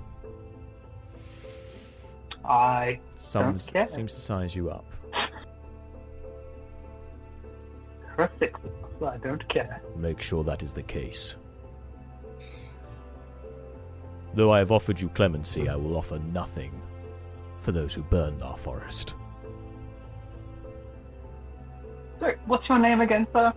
I 2.45 2.99
Sums, 3.17 3.67
Don't 3.67 3.73
care. 3.73 3.87
seems 3.87 4.15
to 4.15 4.21
size 4.21 4.57
you 4.57 4.71
up. 4.71 4.85
six, 8.39 8.61
so 8.99 9.07
I 9.07 9.17
don't 9.19 9.47
care. 9.49 9.81
Make 9.97 10.21
sure 10.21 10.45
that 10.45 10.63
is 10.63 10.73
the 10.73 10.83
case. 10.83 11.37
Though 14.35 14.53
I 14.53 14.59
have 14.59 14.73
offered 14.73 15.01
you 15.01 15.09
clemency, 15.11 15.69
I 15.69 15.77
will 15.77 15.97
offer 15.97 16.19
nothing 16.33 16.73
for 17.59 17.73
those 17.73 17.95
who 17.95 18.03
burned 18.03 18.43
our 18.43 18.57
forest. 18.57 19.15
Sorry, 22.21 22.37
what's 22.47 22.69
your 22.69 22.79
name 22.79 23.01
again, 23.01 23.27
sir? 23.33 23.53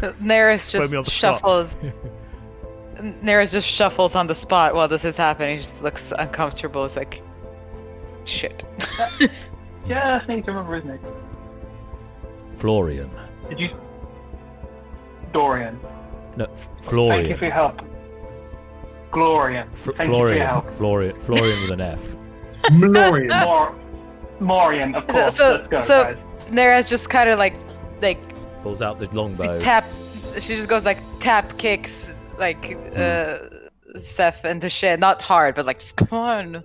Neris 0.22 0.78
Put 0.78 0.90
me 0.90 0.96
on 0.98 1.04
just 1.04 1.16
shuffles. 1.16 1.76
Neris 3.00 3.52
just 3.52 3.68
shuffles 3.68 4.14
on 4.14 4.26
the 4.26 4.34
spot 4.34 4.74
while 4.74 4.88
this 4.88 5.04
is 5.04 5.16
happening. 5.16 5.56
He 5.56 5.62
just 5.62 5.82
looks 5.82 6.12
uncomfortable. 6.18 6.84
It's 6.84 6.96
like, 6.96 7.22
shit. 8.24 8.64
Just 9.88 10.28
need 10.28 10.44
to 10.44 10.52
remember 10.52 10.76
his 10.76 10.84
name. 10.84 10.98
Florian. 12.54 13.10
Did 13.48 13.58
you? 13.58 13.70
Dorian. 15.32 15.80
No, 16.36 16.44
F- 16.44 16.68
Thank 16.82 17.28
you 17.28 17.36
for 17.38 17.44
your 17.46 17.54
help. 17.54 17.80
Glorian. 19.10 19.66
F- 19.72 19.72
Thank 19.72 19.88
you 19.88 19.94
for 19.96 20.02
your 20.04 20.06
Florian. 20.06 20.46
help. 20.46 20.70
Florian. 20.70 21.18
Florian 21.20 21.60
with 21.62 21.70
an 21.72 21.80
F. 21.80 22.16
Mlorian. 22.64 23.44
Mor- 23.44 23.74
Morian, 24.40 24.94
of 24.94 25.06
course. 25.06 25.36
so- 25.36 25.52
Let's 25.52 25.66
go, 25.68 25.80
so- 25.80 26.04
guys. 26.04 26.16
Neris 26.50 26.88
just 26.88 27.08
kind 27.10 27.28
of 27.30 27.38
like, 27.38 27.54
like 28.02 28.18
Pulls 28.62 28.82
out 28.82 28.98
the 28.98 29.08
longbow. 29.16 29.58
tap. 29.60 29.84
She 30.38 30.54
just 30.56 30.68
goes 30.68 30.84
like 30.84 30.98
tap 31.20 31.56
kicks 31.58 32.12
like 32.38 32.76
uh 32.96 33.38
Seth 33.98 34.44
into 34.44 34.68
shit. 34.68 34.98
Not 35.00 35.22
hard, 35.22 35.54
but 35.54 35.64
like 35.66 35.78
just 35.78 35.96
come 35.96 36.08
on. 36.18 36.64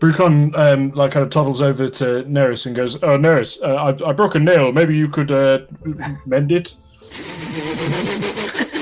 Brucon 0.00 0.56
um, 0.56 0.90
like 0.92 1.10
kind 1.12 1.24
of 1.24 1.30
toddles 1.30 1.60
over 1.60 1.88
to 1.88 2.22
Neris 2.24 2.66
and 2.66 2.74
goes, 2.76 2.94
"Oh, 3.02 3.18
Neris, 3.18 3.60
uh, 3.62 3.74
I, 3.74 4.08
I 4.10 4.12
broke 4.12 4.34
a 4.36 4.38
nail. 4.38 4.70
Maybe 4.72 4.96
you 4.96 5.08
could 5.08 5.30
uh, 5.32 5.58
mend 6.26 6.52
it." 6.52 6.74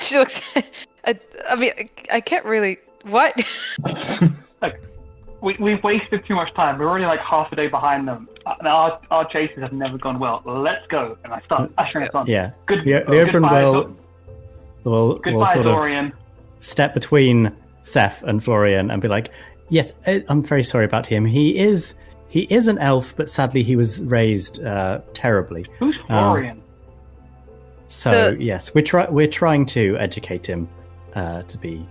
She 0.00 0.18
looks. 0.18 0.40
I, 1.06 1.18
I 1.48 1.56
mean, 1.56 1.72
I, 1.78 1.88
I 2.12 2.20
can't 2.20 2.44
really. 2.44 2.78
What? 3.04 3.34
We, 5.44 5.56
we've 5.60 5.82
wasted 5.84 6.24
too 6.26 6.34
much 6.34 6.52
time. 6.54 6.78
We're 6.78 6.88
already 6.88 7.04
like 7.04 7.20
half 7.20 7.52
a 7.52 7.56
day 7.56 7.68
behind 7.68 8.08
them. 8.08 8.28
Uh, 8.46 8.54
and 8.58 8.66
our, 8.68 8.98
our 9.10 9.24
chases 9.28 9.58
have 9.62 9.72
never 9.72 9.98
gone 9.98 10.18
well. 10.18 10.42
Let's 10.44 10.86
go. 10.88 11.18
And 11.22 11.32
I 11.32 11.40
start 11.42 11.70
ushering 11.78 12.08
us 12.08 12.14
on. 12.14 12.26
yeah. 12.26 12.52
Good, 12.66 12.86
Le- 12.86 13.02
Leobrin 13.02 13.32
goodbye, 13.32 13.64
will, 13.64 13.72
Dor- 13.72 13.96
will, 14.84 15.06
will 15.08 15.18
goodbye 15.18 15.52
sort 15.54 15.66
of 15.66 16.12
step 16.60 16.94
between 16.94 17.52
Seth 17.82 18.22
and 18.22 18.42
Florian 18.42 18.90
and 18.90 19.02
be 19.02 19.08
like, 19.08 19.30
"Yes, 19.68 19.92
I- 20.06 20.24
I'm 20.30 20.42
very 20.42 20.62
sorry 20.62 20.86
about 20.86 21.06
him. 21.06 21.24
He 21.26 21.58
is 21.58 21.94
he 22.28 22.42
is 22.50 22.66
an 22.66 22.78
elf, 22.78 23.14
but 23.16 23.28
sadly 23.28 23.62
he 23.62 23.76
was 23.76 24.02
raised 24.04 24.64
uh, 24.64 25.00
terribly. 25.12 25.66
Who's 25.78 25.96
Florian? 26.06 26.62
So, 27.88 28.10
So- 28.10 28.36
yes, 28.40 28.74
we're 28.74 28.82
try- 28.84 29.08
we're 29.10 29.28
trying 29.28 29.66
to 29.66 29.96
educate 29.98 30.46
him 30.46 30.68
uh, 31.14 31.42
to 31.42 31.58
be 31.58 31.84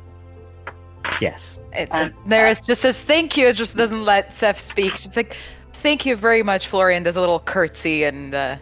yes. 1.22 1.60
And, 1.74 1.90
And- 1.92 2.14
and 2.16 2.32
Neris 2.32 2.66
just 2.66 2.82
says 2.82 3.02
thank 3.02 3.38
you. 3.38 3.48
It 3.48 3.54
just 3.56 3.76
doesn't 3.76 4.04
let 4.06 4.34
Seth 4.34 4.60
speak. 4.60 4.96
She's 4.96 5.16
like, 5.16 5.36
thank 5.74 6.06
you 6.06 6.16
very 6.16 6.44
much, 6.44 6.68
Florian. 6.68 7.04
Does 7.04 7.16
a 7.16 7.20
little 7.20 7.40
curtsy 7.40 8.04
and, 8.04 8.34
uh, 8.34 8.58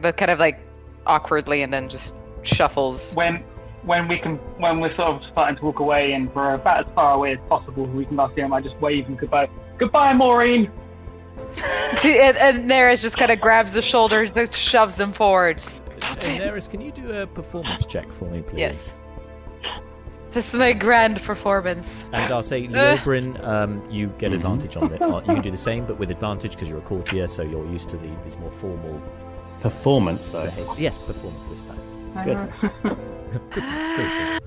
but 0.00 0.16
kind 0.16 0.30
of 0.30 0.38
like 0.38 0.58
awkwardly, 1.06 1.62
and 1.62 1.72
then 1.72 1.88
just 1.88 2.16
shuffles. 2.42 3.14
when 3.14 3.42
when 3.82 4.08
we 4.08 4.18
can 4.18 4.36
when 4.58 4.80
we're 4.80 4.94
sort 4.96 5.08
of 5.16 5.22
starting 5.30 5.56
to 5.58 5.64
walk 5.66 5.78
away 5.80 6.12
and 6.14 6.34
we're 6.34 6.54
about 6.54 6.86
as 6.86 6.94
far 6.94 7.12
away 7.14 7.32
as 7.32 7.38
possible, 7.48 7.84
we 7.84 8.06
can 8.06 8.16
last 8.16 8.34
see 8.34 8.40
him. 8.40 8.52
I 8.54 8.60
just 8.62 8.76
wave 8.80 9.06
and 9.08 9.18
goodbye. 9.18 9.48
Goodbye, 9.78 10.12
Maureen. 10.14 10.70
And, 12.04 12.36
and 12.36 12.70
Neris 12.70 13.02
just 13.02 13.16
kind 13.18 13.30
of 13.30 13.40
grabs 13.40 13.72
the 13.74 13.82
shoulders, 13.82 14.32
and 14.32 14.52
shoves 14.52 14.96
them 14.96 15.12
forward. 15.12 15.60
Stop 15.60 16.22
Hey, 16.22 16.36
it. 16.36 16.42
Neris, 16.42 16.68
can 16.70 16.80
you 16.80 16.90
do 16.92 17.10
a 17.10 17.26
performance 17.26 17.84
check 17.86 18.10
for 18.12 18.26
me, 18.26 18.42
please? 18.42 18.58
Yes. 18.58 18.94
This 20.34 20.48
is 20.52 20.54
my 20.58 20.72
grand 20.72 21.22
performance. 21.22 21.88
And 22.12 22.28
I'll 22.30 22.42
say, 22.42 22.66
Uh. 22.66 22.70
Leobrin, 22.98 23.42
um, 23.46 23.82
you 23.90 24.08
get 24.18 24.32
Mhm. 24.32 24.34
advantage 24.36 24.76
on 24.76 24.92
it. 24.92 25.00
Uh, 25.00 25.20
You 25.26 25.34
can 25.34 25.42
do 25.42 25.50
the 25.50 25.56
same, 25.56 25.86
but 25.86 25.98
with 25.98 26.10
advantage 26.10 26.52
because 26.52 26.68
you're 26.68 26.78
a 26.78 26.82
courtier, 26.82 27.26
so 27.28 27.42
you're 27.42 27.64
used 27.66 27.88
to 27.90 27.96
the, 27.96 28.08
these 28.24 28.36
more 28.38 28.50
formal 28.50 29.00
Performance 29.60 30.28
though. 30.28 30.44
behavior. 30.46 30.74
Yes, 30.76 30.98
performance 30.98 31.46
this 31.46 31.62
time. 31.62 31.78
Goodness, 32.24 32.66
Goodness 32.82 33.88
gracious. 33.96 34.40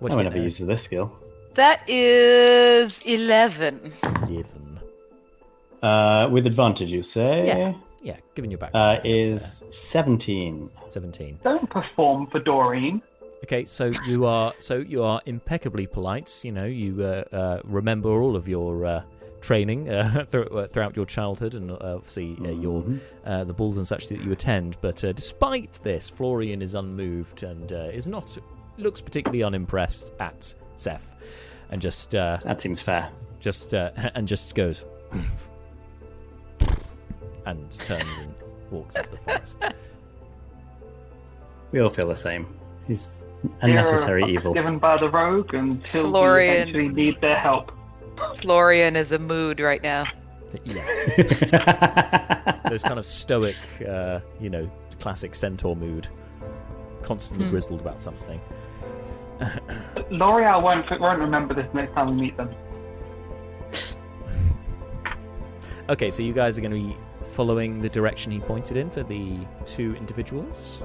What 0.00 0.10
no 0.12 0.14
you 0.14 0.16
one 0.16 0.24
get, 0.32 0.36
ever 0.36 0.66
this 0.66 0.82
skill. 0.82 1.12
That 1.54 1.80
is 1.88 3.02
11. 3.04 3.92
Eleven. 4.28 4.78
Uh, 5.82 6.28
with 6.30 6.46
advantage, 6.46 6.90
you 6.92 7.02
say? 7.02 7.46
Yeah. 7.46 7.74
Yeah, 8.02 8.16
giving 8.34 8.50
you 8.50 8.56
back. 8.56 8.70
Uh, 8.74 8.98
is 9.04 9.64
seventeen. 9.70 10.70
seventeen. 10.88 11.38
Don't 11.42 11.68
perform 11.68 12.28
for 12.28 12.38
Doreen. 12.38 13.02
Okay, 13.44 13.64
so 13.64 13.90
you 14.06 14.26
are 14.26 14.52
so 14.58 14.76
you 14.78 15.02
are 15.02 15.20
impeccably 15.26 15.86
polite. 15.86 16.40
You 16.44 16.52
know, 16.52 16.64
you 16.66 17.02
uh, 17.02 17.24
uh, 17.34 17.60
remember 17.64 18.10
all 18.20 18.36
of 18.36 18.46
your 18.48 18.84
uh, 18.84 19.02
training 19.40 19.88
uh, 19.88 20.24
thro- 20.28 20.42
uh, 20.48 20.66
throughout 20.66 20.96
your 20.96 21.06
childhood, 21.06 21.54
and 21.54 21.70
uh, 21.70 21.76
obviously 21.80 22.36
uh, 22.44 22.50
your 22.50 22.82
Mhm. 22.82 23.00
uh, 23.24 23.44
the 23.44 23.52
balls 23.54 23.76
and 23.78 23.86
such 23.86 24.08
that 24.08 24.20
you 24.22 24.32
attend. 24.32 24.76
But 24.80 25.04
uh, 25.04 25.12
despite 25.12 25.74
this, 25.84 26.10
Florian 26.10 26.60
is 26.62 26.74
unmoved 26.74 27.44
and 27.44 27.72
uh, 27.72 27.76
is 27.92 28.08
not 28.08 28.36
looks 28.76 29.00
particularly 29.00 29.42
unimpressed 29.44 30.12
at 30.20 30.52
Seth, 30.76 31.14
and 31.70 31.80
just 31.80 32.14
uh, 32.16 32.36
That 32.42 32.60
seems 32.60 32.80
fair. 32.82 33.08
just 33.40 33.72
uh, 33.72 33.92
and 34.14 34.26
just 34.28 34.54
goes 34.56 34.84
and 37.46 37.70
turns 37.70 38.18
and 38.18 38.34
walks 38.70 38.96
into 38.96 39.10
the 39.12 39.16
forest. 39.16 39.58
We 41.72 41.80
all 41.80 41.88
feel 41.88 42.08
the 42.08 42.16
same. 42.16 42.46
He's 42.86 43.08
unnecessary 43.60 44.22
You're 44.22 44.30
evil. 44.30 44.54
Given 44.54 44.78
by 44.78 44.98
the 44.98 45.08
rogue 45.10 45.54
until 45.54 46.04
we 46.04 46.10
Florian. 46.10 46.54
eventually 46.68 46.88
need 46.88 47.20
their 47.20 47.38
help. 47.38 47.72
Florian 48.38 48.96
is 48.96 49.12
a 49.12 49.18
mood 49.18 49.60
right 49.60 49.82
now. 49.82 50.04
Yeah. 50.64 52.60
those 52.68 52.82
kind 52.82 52.98
of 52.98 53.04
stoic, 53.06 53.56
uh, 53.88 54.20
you 54.40 54.50
know, 54.50 54.70
classic 55.00 55.34
centaur 55.34 55.76
mood, 55.76 56.08
constantly 57.02 57.44
Hmm. 57.44 57.50
grizzled 57.50 57.80
about 57.80 58.02
something. 58.02 58.40
L'Oreal 60.10 60.62
won't 60.62 60.90
won't 61.00 61.20
remember 61.20 61.54
this 61.54 61.66
next 61.72 61.94
time 61.94 62.10
we 62.16 62.22
meet 62.22 62.36
them. 62.36 62.50
Okay, 65.90 66.10
so 66.10 66.22
you 66.22 66.32
guys 66.34 66.58
are 66.58 66.60
going 66.60 66.72
to 66.72 66.88
be 66.88 66.96
following 67.22 67.80
the 67.80 67.88
direction 67.88 68.30
he 68.30 68.40
pointed 68.40 68.76
in 68.76 68.90
for 68.90 69.02
the 69.02 69.36
two 69.64 69.94
individuals. 69.96 70.82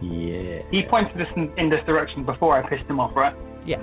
Yeah. 0.00 0.62
He 0.70 0.82
pointed 0.82 1.20
us 1.20 1.28
in, 1.36 1.52
in 1.58 1.68
this 1.68 1.84
direction 1.84 2.24
before 2.24 2.56
I 2.56 2.68
pissed 2.68 2.88
him 2.88 3.00
off, 3.00 3.14
right? 3.16 3.34
Yes, 3.66 3.80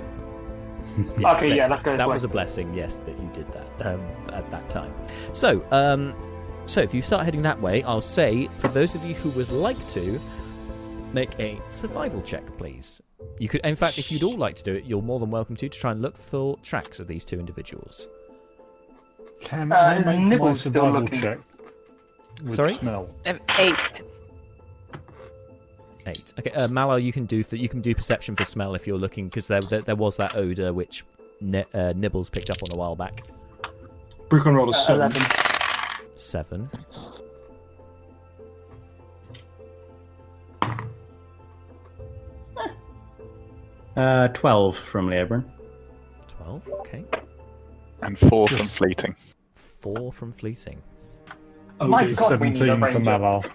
Okay, 1.38 1.48
that, 1.50 1.56
yeah, 1.56 1.66
let's 1.66 1.82
go 1.82 1.96
That 1.96 2.08
way. 2.08 2.12
was 2.12 2.22
a 2.24 2.28
blessing, 2.28 2.72
yes, 2.72 2.98
that 3.00 3.18
you 3.18 3.28
did 3.34 3.50
that 3.52 3.66
um, 3.84 4.00
at 4.32 4.48
that 4.52 4.70
time. 4.70 4.94
So, 5.32 5.64
um, 5.72 6.14
so 6.66 6.80
if 6.80 6.94
you 6.94 7.02
start 7.02 7.24
heading 7.24 7.42
that 7.42 7.60
way, 7.60 7.82
I'll 7.82 8.00
say 8.00 8.48
for 8.56 8.68
those 8.68 8.94
of 8.94 9.04
you 9.04 9.14
who 9.14 9.30
would 9.30 9.50
like 9.50 9.84
to, 9.88 10.20
make 11.12 11.38
a 11.40 11.60
survival 11.70 12.22
check, 12.22 12.56
please. 12.56 13.02
You 13.38 13.48
could, 13.48 13.62
in 13.66 13.74
fact, 13.74 13.98
if 13.98 14.12
you'd 14.12 14.22
all 14.22 14.36
like 14.36 14.54
to 14.56 14.62
do 14.62 14.74
it, 14.74 14.84
you're 14.84 15.02
more 15.02 15.18
than 15.18 15.30
welcome 15.30 15.56
to 15.56 15.68
to 15.68 15.78
try 15.78 15.90
and 15.90 16.00
look 16.00 16.16
for 16.16 16.56
tracks 16.58 17.00
of 17.00 17.08
these 17.08 17.24
two 17.24 17.40
individuals. 17.40 18.06
Can 19.40 19.72
Uh, 19.72 19.76
I 19.76 20.14
make 20.16 20.40
my 20.40 20.52
survival 20.52 21.06
check? 21.08 21.38
With 22.44 22.54
Sorry? 22.54 22.74
Smell. 22.74 23.10
Um, 23.26 23.40
Eight. 23.58 23.74
Eight. 26.06 26.32
Okay, 26.38 26.52
uh, 26.52 26.68
Malar, 26.68 27.02
you 27.02 27.12
can 27.12 27.26
do 27.26 27.42
for 27.42 27.56
you 27.56 27.68
can 27.68 27.80
do 27.80 27.94
perception 27.94 28.36
for 28.36 28.44
smell 28.44 28.74
if 28.74 28.86
you're 28.86 28.98
looking 28.98 29.26
because 29.26 29.48
there, 29.48 29.60
there 29.60 29.82
there 29.82 29.96
was 29.96 30.16
that 30.18 30.36
odor 30.36 30.72
which 30.72 31.04
Ni- 31.40 31.64
uh, 31.74 31.92
Nibbles 31.96 32.30
picked 32.30 32.48
up 32.50 32.58
on 32.62 32.70
a 32.72 32.76
while 32.76 32.94
back. 32.94 33.24
Brucon 34.28 34.54
rolled 34.54 34.68
a 34.68 34.70
Uh, 34.70 34.74
seven. 34.74 35.12
11. 35.12 35.26
Seven. 36.14 36.70
Uh, 43.96 44.28
12 44.28 44.76
from 44.76 45.08
Leobrin. 45.08 45.44
Twelve. 46.28 46.68
Okay. 46.80 47.04
And 48.02 48.18
four 48.18 48.46
from 48.48 48.66
fleeting. 48.66 49.16
Four 49.54 50.12
from 50.12 50.32
fleeting. 50.32 50.82
Oh, 51.80 51.88
My 51.88 52.04
dear. 52.04 52.14
God, 52.14 52.40
we 52.40 52.50
need 52.50 52.56
a 52.62 52.72
17 52.72 52.80
for 52.80 52.98
ranger. 53.00 53.48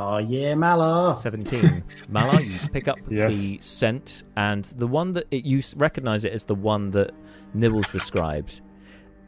Malar. 0.00 0.14
Oh, 0.14 0.18
yeah, 0.18 0.54
Malar. 0.54 1.16
17. 1.16 1.82
Malar, 2.10 2.40
you 2.40 2.68
pick 2.70 2.88
up 2.88 2.98
Yes. 3.08 3.36
the 3.36 3.58
scent, 3.60 4.24
and 4.36 4.64
the 4.64 4.86
one 4.86 5.12
that 5.12 5.26
it, 5.30 5.44
you 5.44 5.60
recognize 5.76 6.24
it 6.24 6.32
as 6.32 6.44
the 6.44 6.54
one 6.54 6.90
that 6.92 7.10
Nibbles 7.54 7.90
described. 7.92 8.60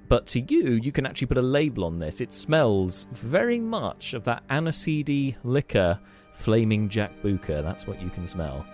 But 0.09 0.27
to 0.29 0.41
you, 0.41 0.75
you 0.83 0.93
can 0.93 1.07
actually 1.07 1.29
put 1.29 1.39
a 1.39 1.43
label 1.43 1.85
on 1.85 1.99
this. 1.99 2.21
It 2.21 2.33
smells 2.33 3.07
very 3.13 3.59
much 3.61 4.15
of 4.15 4.25
that 4.25 4.47
aniseedy 4.49 5.37
liquor, 5.43 5.99
flaming 6.33 6.89
Jack 6.89 7.23
Booker. 7.23 7.63
That's 7.63 7.87
what 7.87 8.01
you 8.03 8.11
can 8.11 8.27
smell. 8.27 8.67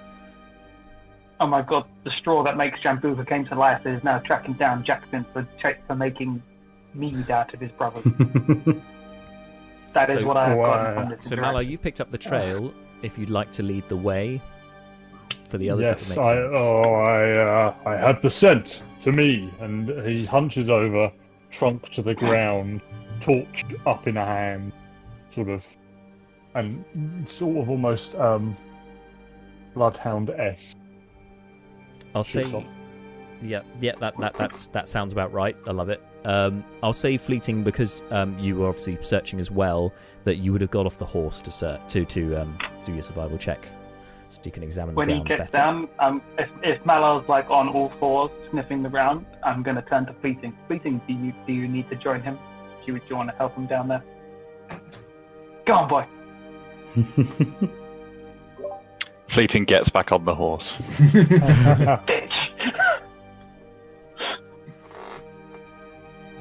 Oh 1.41 1.47
my 1.47 1.63
god, 1.63 1.85
the 2.03 2.11
straw 2.19 2.43
that 2.43 2.57
makes 2.57 2.81
Jambuka 2.81 3.25
came 3.29 3.47
to 3.47 3.55
life 3.55 3.87
is 3.87 4.03
now 4.03 4.19
tracking 4.19 4.55
down 4.55 4.85
Jackson 4.85 5.25
for, 5.33 5.47
for 5.87 5.95
making 5.95 6.43
mead 6.95 7.31
out 7.31 7.55
of 7.55 7.61
his 7.61 7.71
brothers. 7.73 8.05
That 9.99 10.11
is 10.11 10.17
So- 10.17 10.27
what 10.27 10.37
I 10.37 10.49
have 10.51 10.59
gotten 10.59 10.87
uh, 10.87 11.01
from 11.01 11.09
this. 11.11 11.27
So, 11.27 11.33
interaction. 11.35 11.55
Malar, 11.55 11.63
you've 11.71 11.83
picked 11.83 12.01
up 12.01 12.11
the 12.11 12.19
trail. 12.19 12.73
If 13.03 13.19
you'd 13.19 13.31
like 13.31 13.51
to 13.53 13.63
lead 13.63 13.89
the 13.89 13.97
way 13.97 14.41
for 15.49 15.59
the 15.59 15.71
others, 15.71 15.87
yes, 15.87 16.15
that 16.15 16.19
would 16.19 16.25
make 16.25 16.35
I, 16.35 16.45
sense. 16.47 16.59
oh, 16.59 16.95
I, 16.95 17.33
uh, 17.39 17.75
I 17.87 17.97
had 17.97 18.23
the 18.23 18.31
scent 18.31 18.83
to 19.03 19.13
me, 19.13 19.53
and 19.61 19.89
he 20.07 20.25
hunches 20.25 20.69
over, 20.71 21.11
trunk 21.51 21.91
to 21.93 22.03
the 22.03 22.15
ground, 22.15 22.81
torch 23.21 23.65
up 23.87 24.07
in 24.09 24.17
a 24.17 24.25
hand, 24.25 24.73
sort 25.31 25.49
of, 25.49 25.65
and 26.55 26.85
sort 27.29 27.57
of 27.59 27.71
almost 27.71 28.15
um, 28.17 28.57
bloodhound 29.75 30.31
s. 30.31 30.75
I'll 32.15 32.25
say, 32.25 32.43
Shoots 32.43 32.55
off. 32.55 32.65
yeah, 33.43 33.63
yeah, 33.81 33.93
that, 34.01 34.17
that 34.19 34.35
that's 34.35 34.67
that 34.69 34.89
sounds 34.89 35.13
about 35.13 35.33
right. 35.33 35.57
I 35.67 35.71
love 35.73 35.89
it. 35.89 36.03
Um, 36.29 36.63
I'll 36.83 36.93
say 36.93 37.17
fleeting 37.17 37.65
because 37.65 38.03
um, 38.11 38.39
you 38.39 38.57
were 38.57 38.69
obviously 38.69 38.99
searching 39.01 39.41
as 39.41 39.51
well. 39.51 39.93
That 40.25 40.37
you 40.37 40.53
would 40.53 40.61
have 40.61 40.71
got 40.71 40.85
off 40.85 40.99
the 40.99 41.07
horse 41.07 41.41
to 41.41 41.51
ser- 41.51 41.81
to 41.89 42.05
to 42.05 42.43
um, 42.43 42.59
do 42.85 42.93
your 42.93 43.03
survival 43.03 43.39
check, 43.39 43.67
so 44.29 44.43
you 44.45 44.51
can 44.51 44.63
examine 44.63 44.95
the 44.95 44.99
when 44.99 45.09
he 45.09 45.21
gets 45.23 45.51
better. 45.51 45.53
down, 45.53 45.89
um, 46.01 46.21
if, 46.37 46.51
if 46.63 46.85
Malar's 46.85 47.27
like 47.31 47.49
on 47.49 47.69
all 47.71 47.91
fours 47.99 48.31
sniffing 48.51 48.83
the 48.83 48.91
ground, 48.91 49.25
I'm 49.43 49.63
going 49.63 49.77
to 49.77 49.83
turn 49.83 50.05
to 50.05 50.13
Fleeting. 50.21 50.55
Fleeting, 50.67 51.01
do 51.09 51.15
you 51.15 51.33
do 51.47 51.55
you 51.55 51.67
need 51.67 51.89
to 51.89 51.97
join 51.97 52.21
him? 52.21 52.39
Do 52.85 52.93
you, 52.93 52.99
do 52.99 53.05
you 53.09 53.17
want 53.17 53.31
to 53.31 53.37
help 53.37 53.57
him 53.57 53.67
down 53.67 53.89
there? 53.89 54.05
Go 55.65 55.73
on, 55.73 55.89
boy. 55.89 56.07
Fleeting 59.29 59.65
gets 59.65 59.89
back 59.89 60.13
on 60.13 60.27
the 60.27 60.35
horse. 60.35 60.77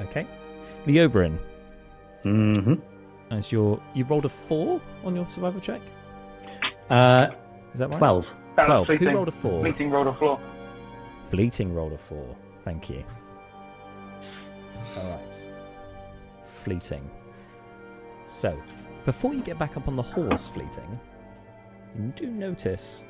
Okay, 0.02 0.26
Leobrin, 0.86 1.38
hmm 2.22 2.74
as 3.30 3.52
your 3.52 3.80
you 3.94 4.04
rolled 4.04 4.24
a 4.24 4.28
four 4.28 4.80
on 5.04 5.14
your 5.14 5.28
survival 5.28 5.60
check. 5.60 5.80
Uh, 6.88 7.28
Is 7.74 7.80
that 7.80 7.90
right? 7.90 7.98
12. 7.98 8.36
That 8.56 8.66
Twelve. 8.66 8.88
Who 8.88 9.10
rolled 9.10 9.28
a 9.28 9.32
four? 9.32 9.60
Fleeting 9.60 9.90
rolled 9.90 10.06
a 10.06 10.14
floor. 10.14 10.40
Fleeting 11.30 11.74
rolled 11.74 11.92
a 11.92 11.98
four. 11.98 12.34
Thank 12.64 12.88
you. 12.88 13.04
All 14.96 15.10
right. 15.10 15.44
Fleeting. 16.42 17.08
So, 18.26 18.58
before 19.04 19.34
you 19.34 19.42
get 19.42 19.58
back 19.58 19.76
up 19.76 19.86
on 19.86 19.96
the 19.96 20.02
horse, 20.02 20.48
Fleeting, 20.48 20.98
you 21.98 22.12
do 22.16 22.26
notice 22.26 23.04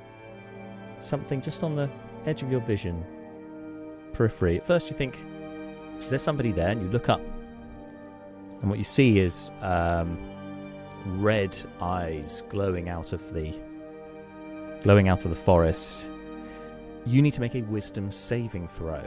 something 1.01 1.41
just 1.41 1.62
on 1.62 1.76
the 1.76 1.89
edge 2.26 2.43
of 2.43 2.51
your 2.51 2.61
vision, 2.61 3.05
periphery. 4.12 4.59
At 4.59 4.66
first, 4.66 4.91
you 4.91 4.97
think, 4.97 5.16
"Is 5.99 6.09
there 6.09 6.18
somebody 6.18 6.53
there?" 6.53 6.68
And 6.68 6.82
you 6.82 6.88
look 6.88 7.09
up, 7.09 7.20
and 8.61 8.68
what 8.68 8.78
you 8.78 8.84
see 8.84 9.18
is 9.18 9.51
um, 9.62 10.18
red 11.05 11.57
eyes 11.80 12.42
glowing 12.49 12.88
out 12.88 13.12
of 13.12 13.32
the 13.32 13.59
glowing 14.82 15.09
out 15.09 15.24
of 15.24 15.30
the 15.30 15.36
forest 15.36 16.07
you 17.09 17.22
need 17.22 17.32
to 17.34 17.40
make 17.40 17.55
a 17.55 17.62
wisdom 17.62 18.11
saving 18.11 18.68
throw. 18.68 19.03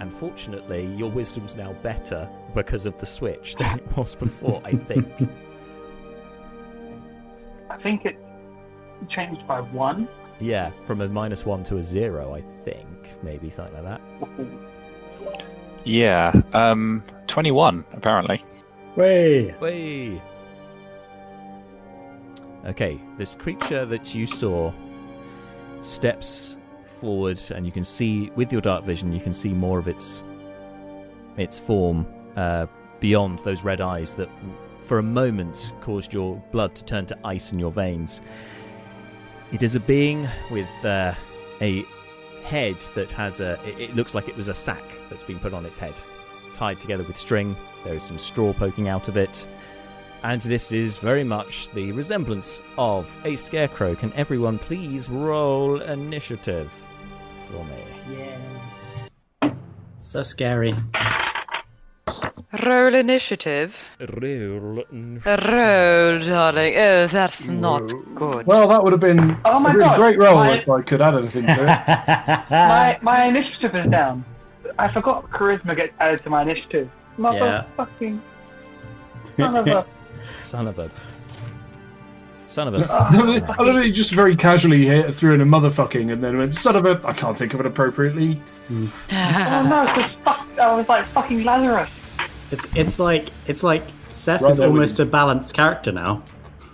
And 0.00 0.12
fortunately, 0.12 0.84
your 0.94 1.10
wisdom's 1.10 1.56
now 1.56 1.72
better 1.82 2.28
because 2.54 2.84
of 2.84 2.98
the 2.98 3.06
switch 3.06 3.54
than 3.56 3.78
it 3.78 3.96
was 3.96 4.14
before, 4.14 4.60
I 4.64 4.72
think. 4.72 5.10
I 7.70 7.78
think 7.78 8.04
it 8.04 8.18
changed 9.08 9.46
by 9.46 9.60
one. 9.60 10.08
yeah, 10.38 10.70
from 10.84 11.00
a 11.00 11.08
minus 11.08 11.46
one 11.46 11.64
to 11.64 11.78
a 11.78 11.82
zero, 11.82 12.34
I 12.34 12.42
think. 12.42 13.22
Maybe 13.22 13.48
something 13.48 13.82
like 13.82 13.84
that. 13.84 14.00
Yeah. 15.86 16.32
Um, 16.52 17.02
21, 17.28 17.84
apparently. 17.92 18.42
Way. 18.96 19.54
Whee! 19.60 20.20
Okay, 22.66 23.00
this 23.16 23.36
creature 23.36 23.84
that 23.86 24.12
you 24.12 24.26
saw 24.26 24.72
steps 25.82 26.58
forward, 26.84 27.40
and 27.54 27.64
you 27.64 27.70
can 27.70 27.84
see 27.84 28.30
with 28.34 28.50
your 28.50 28.60
dark 28.60 28.84
vision, 28.84 29.12
you 29.12 29.20
can 29.20 29.32
see 29.32 29.50
more 29.50 29.78
of 29.78 29.86
its 29.86 30.24
its 31.36 31.58
form 31.58 32.06
uh, 32.34 32.66
beyond 32.98 33.38
those 33.40 33.62
red 33.62 33.80
eyes 33.80 34.14
that, 34.14 34.28
for 34.82 34.98
a 34.98 35.02
moment, 35.02 35.72
caused 35.80 36.12
your 36.12 36.42
blood 36.50 36.74
to 36.74 36.84
turn 36.84 37.06
to 37.06 37.18
ice 37.24 37.52
in 37.52 37.60
your 37.60 37.70
veins. 37.70 38.20
It 39.52 39.62
is 39.62 39.76
a 39.76 39.80
being 39.80 40.28
with 40.50 40.84
uh, 40.84 41.14
a 41.60 41.84
head 42.46 42.76
that 42.94 43.10
has 43.10 43.40
a. 43.40 43.58
It, 43.66 43.90
it 43.90 43.96
looks 43.96 44.14
like 44.14 44.28
it 44.28 44.36
was 44.36 44.48
a 44.48 44.54
sack 44.54 44.84
that's 45.10 45.24
been 45.24 45.38
put 45.38 45.52
on 45.52 45.66
its 45.66 45.78
head, 45.78 45.98
tied 46.52 46.80
together 46.80 47.02
with 47.02 47.16
string. 47.16 47.56
There 47.84 47.94
is 47.94 48.02
some 48.02 48.18
straw 48.18 48.52
poking 48.52 48.88
out 48.88 49.08
of 49.08 49.16
it. 49.16 49.48
And 50.22 50.40
this 50.40 50.72
is 50.72 50.96
very 50.96 51.22
much 51.22 51.68
the 51.70 51.92
resemblance 51.92 52.62
of 52.78 53.16
a 53.24 53.36
scarecrow. 53.36 53.94
Can 53.94 54.12
everyone 54.14 54.58
please 54.58 55.08
roll 55.08 55.80
initiative 55.82 56.72
for 57.48 57.64
me? 57.64 58.18
Yeah. 58.18 59.52
So 60.00 60.22
scary. 60.22 60.74
Roll 62.64 62.94
initiative. 62.94 63.76
Roll. 64.00 64.84
Roll, 64.94 66.18
darling. 66.20 66.74
Oh, 66.76 67.06
that's 67.08 67.48
not 67.48 67.92
good. 68.14 68.46
Well, 68.46 68.68
that 68.68 68.82
would 68.82 68.92
have 68.92 69.00
been 69.00 69.36
Oh 69.44 69.58
my 69.58 69.72
a 69.72 69.76
really 69.76 69.88
God, 69.88 69.96
great 69.96 70.18
roll 70.18 70.36
my- 70.36 70.58
if 70.58 70.68
I 70.68 70.82
could 70.82 71.00
add 71.02 71.14
anything 71.14 71.46
to 71.46 71.52
it. 71.52 71.66
my 72.50 72.98
my 73.02 73.24
initiative 73.24 73.74
is 73.74 73.90
down. 73.90 74.24
I 74.78 74.92
forgot 74.92 75.30
charisma 75.30 75.76
gets 75.76 75.92
added 76.00 76.22
to 76.24 76.30
my 76.30 76.42
initiative. 76.42 76.88
Yeah. 77.18 77.64
Motherfucking 77.78 78.20
son 79.36 79.56
of 79.56 79.66
a. 79.68 79.84
Son 80.34 80.68
of 80.68 80.78
a. 80.78 80.90
Son 82.46 82.68
of 82.68 82.74
I 82.74 83.54
a. 83.58 83.62
love 83.62 83.74
that 83.76 83.86
you 83.86 83.92
just 83.92 84.12
very 84.12 84.36
casually 84.36 84.84
hit, 84.86 85.14
threw 85.14 85.34
in 85.34 85.40
a 85.40 85.44
motherfucking 85.46 86.12
and 86.12 86.22
then 86.22 86.38
went, 86.38 86.54
son 86.54 86.76
of 86.76 86.86
a. 86.86 87.00
I 87.04 87.12
can't 87.12 87.36
think 87.36 87.54
of 87.54 87.60
it 87.60 87.66
appropriately. 87.66 88.40
Oh 88.70 88.74
no, 89.68 89.84
it's 89.86 89.94
just 90.12 90.18
fuck. 90.24 90.46
I 90.58 90.74
was 90.74 90.88
like 90.88 91.06
fucking 91.08 91.44
Lazarus. 91.44 91.90
It's 92.50 92.66
it's 92.74 92.98
like 92.98 93.30
it's 93.46 93.62
like 93.62 93.84
Seth 94.08 94.40
Right 94.40 94.52
is 94.52 94.58
there 94.58 94.68
with 94.68 94.76
almost 94.76 94.98
a 95.00 95.04
balanced 95.06 95.54
character 95.54 95.92
now. 95.92 96.22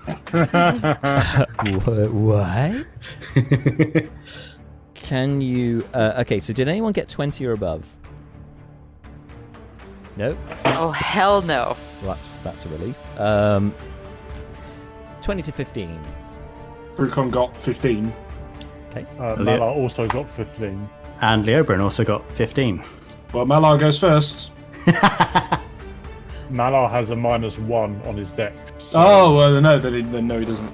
Wha- 0.32 2.08
what? 2.08 2.86
Can 4.94 5.40
you. 5.40 5.86
Uh, 5.92 6.14
okay, 6.18 6.38
so 6.38 6.52
did 6.52 6.68
anyone 6.68 6.92
get 6.92 7.08
20 7.08 7.44
or 7.46 7.52
above? 7.52 7.96
No? 10.16 10.36
oh, 10.64 10.90
hell 10.90 11.42
no. 11.42 11.76
Well, 12.02 12.14
that's, 12.14 12.38
that's 12.38 12.66
a 12.66 12.68
relief. 12.68 12.96
Um, 13.18 13.72
20 15.22 15.42
to 15.42 15.52
15. 15.52 15.98
Brucon 16.96 17.30
got 17.30 17.60
15. 17.60 18.12
Uh, 18.94 19.00
Malar 19.36 19.74
also 19.74 20.06
got 20.06 20.30
15. 20.30 20.88
And 21.22 21.44
Leobrin 21.44 21.80
also 21.80 22.04
got 22.04 22.30
15. 22.34 22.82
Well, 23.32 23.46
Malar 23.46 23.78
goes 23.78 23.98
first. 23.98 24.51
Malar 26.50 26.90
has 26.90 27.10
a 27.10 27.16
minus 27.16 27.58
one 27.58 28.00
on 28.04 28.16
his 28.16 28.32
deck. 28.32 28.52
so- 28.78 28.98
Oh, 29.00 29.34
well, 29.34 29.60
no, 29.60 29.78
then, 29.78 29.94
he, 29.94 30.02
then 30.02 30.26
no, 30.26 30.38
he 30.38 30.44
doesn't. 30.44 30.72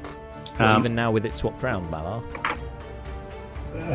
Well, 0.58 0.74
Um, 0.74 0.80
even 0.80 0.94
now 0.94 1.10
with 1.12 1.24
it 1.24 1.34
swapped 1.34 1.62
round, 1.62 1.88
Malar. 1.92 2.22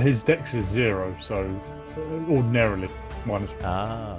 his 0.02 0.24
dex 0.24 0.54
is 0.54 0.66
zero, 0.66 1.14
so 1.22 1.50
uh, 1.98 2.32
ordinarily 2.32 2.90
minus. 3.26 3.54
Ah. 3.64 4.18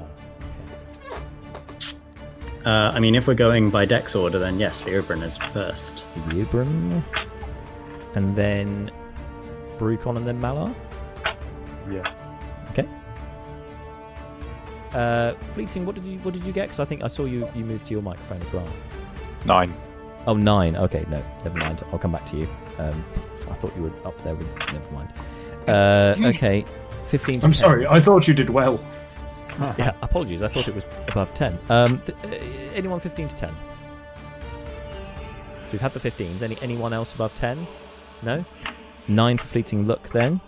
Uh, 2.66 2.92
I 2.95 2.99
mean, 2.99 3.14
if 3.14 3.26
we're 3.26 3.34
going 3.34 3.68
by 3.70 3.84
dex 3.84 4.14
order, 4.14 4.38
then 4.38 4.59
yes, 4.59 4.82
Leobrin 4.84 5.22
is 5.22 5.36
first. 5.53 6.07
Ubrin. 6.28 7.03
And 8.14 8.34
then 8.36 8.90
Brucon 9.78 10.16
and 10.16 10.26
then 10.26 10.40
Malar. 10.40 10.74
Yes. 11.90 12.14
Okay. 14.95 14.99
Uh, 14.99 15.34
Fleeting, 15.53 15.86
what 15.86 15.95
did 15.95 16.05
you 16.05 16.18
what 16.20 16.34
did 16.34 16.45
you 16.45 16.53
get? 16.53 16.64
Because 16.64 16.80
I 16.80 16.84
think 16.84 17.03
I 17.03 17.09
saw 17.09 17.24
you 17.24 17.49
you 17.55 17.64
moved 17.64 17.86
to 17.86 17.95
your 17.95 18.03
microphone 18.03 18.40
as 18.42 18.53
well. 18.53 18.68
Nine. 19.45 19.74
Oh, 20.26 20.34
nine. 20.34 20.74
Okay, 20.76 21.05
no, 21.11 21.22
never 21.45 21.59
mind. 21.59 21.82
I'll 21.92 21.99
come 21.99 22.12
back 22.12 22.24
to 22.30 22.36
you. 22.36 22.49
Um, 22.78 23.05
so 23.36 23.51
I 23.51 23.55
thought 23.55 23.76
you 23.76 23.82
were 23.82 24.07
up 24.07 24.16
there 24.24 24.34
with. 24.34 24.49
Never 24.72 24.90
mind. 24.90 25.12
Uh, 25.68 26.14
okay, 26.28 26.64
fifteen. 27.09 27.40
To 27.40 27.47
I'm 27.47 27.53
10. 27.53 27.59
sorry, 27.59 27.86
I 27.86 28.01
thought 28.01 28.26
you 28.28 28.34
did 28.34 28.51
well. 28.51 28.84
Yeah, 29.78 29.92
apologies. 30.03 30.42
I 30.42 30.49
thought 30.49 30.66
it 30.66 30.74
was 30.74 30.84
above 31.07 31.32
ten. 31.34 31.57
Um, 31.68 32.01
th- 32.01 32.18
uh, 32.24 32.28
anyone 32.74 32.99
fifteen 32.99 33.28
to 33.28 33.36
ten? 33.36 33.55
So 35.66 35.72
we've 35.72 35.80
had 35.80 35.92
the 35.92 36.01
fifteens. 36.01 36.42
Any 36.42 36.59
anyone 36.61 36.92
else 36.92 37.12
above 37.12 37.36
ten? 37.36 37.64
No. 38.22 38.45
Nine 39.07 39.38
for 39.38 39.47
fleeting 39.47 39.86
look 39.86 40.09
then. 40.09 40.40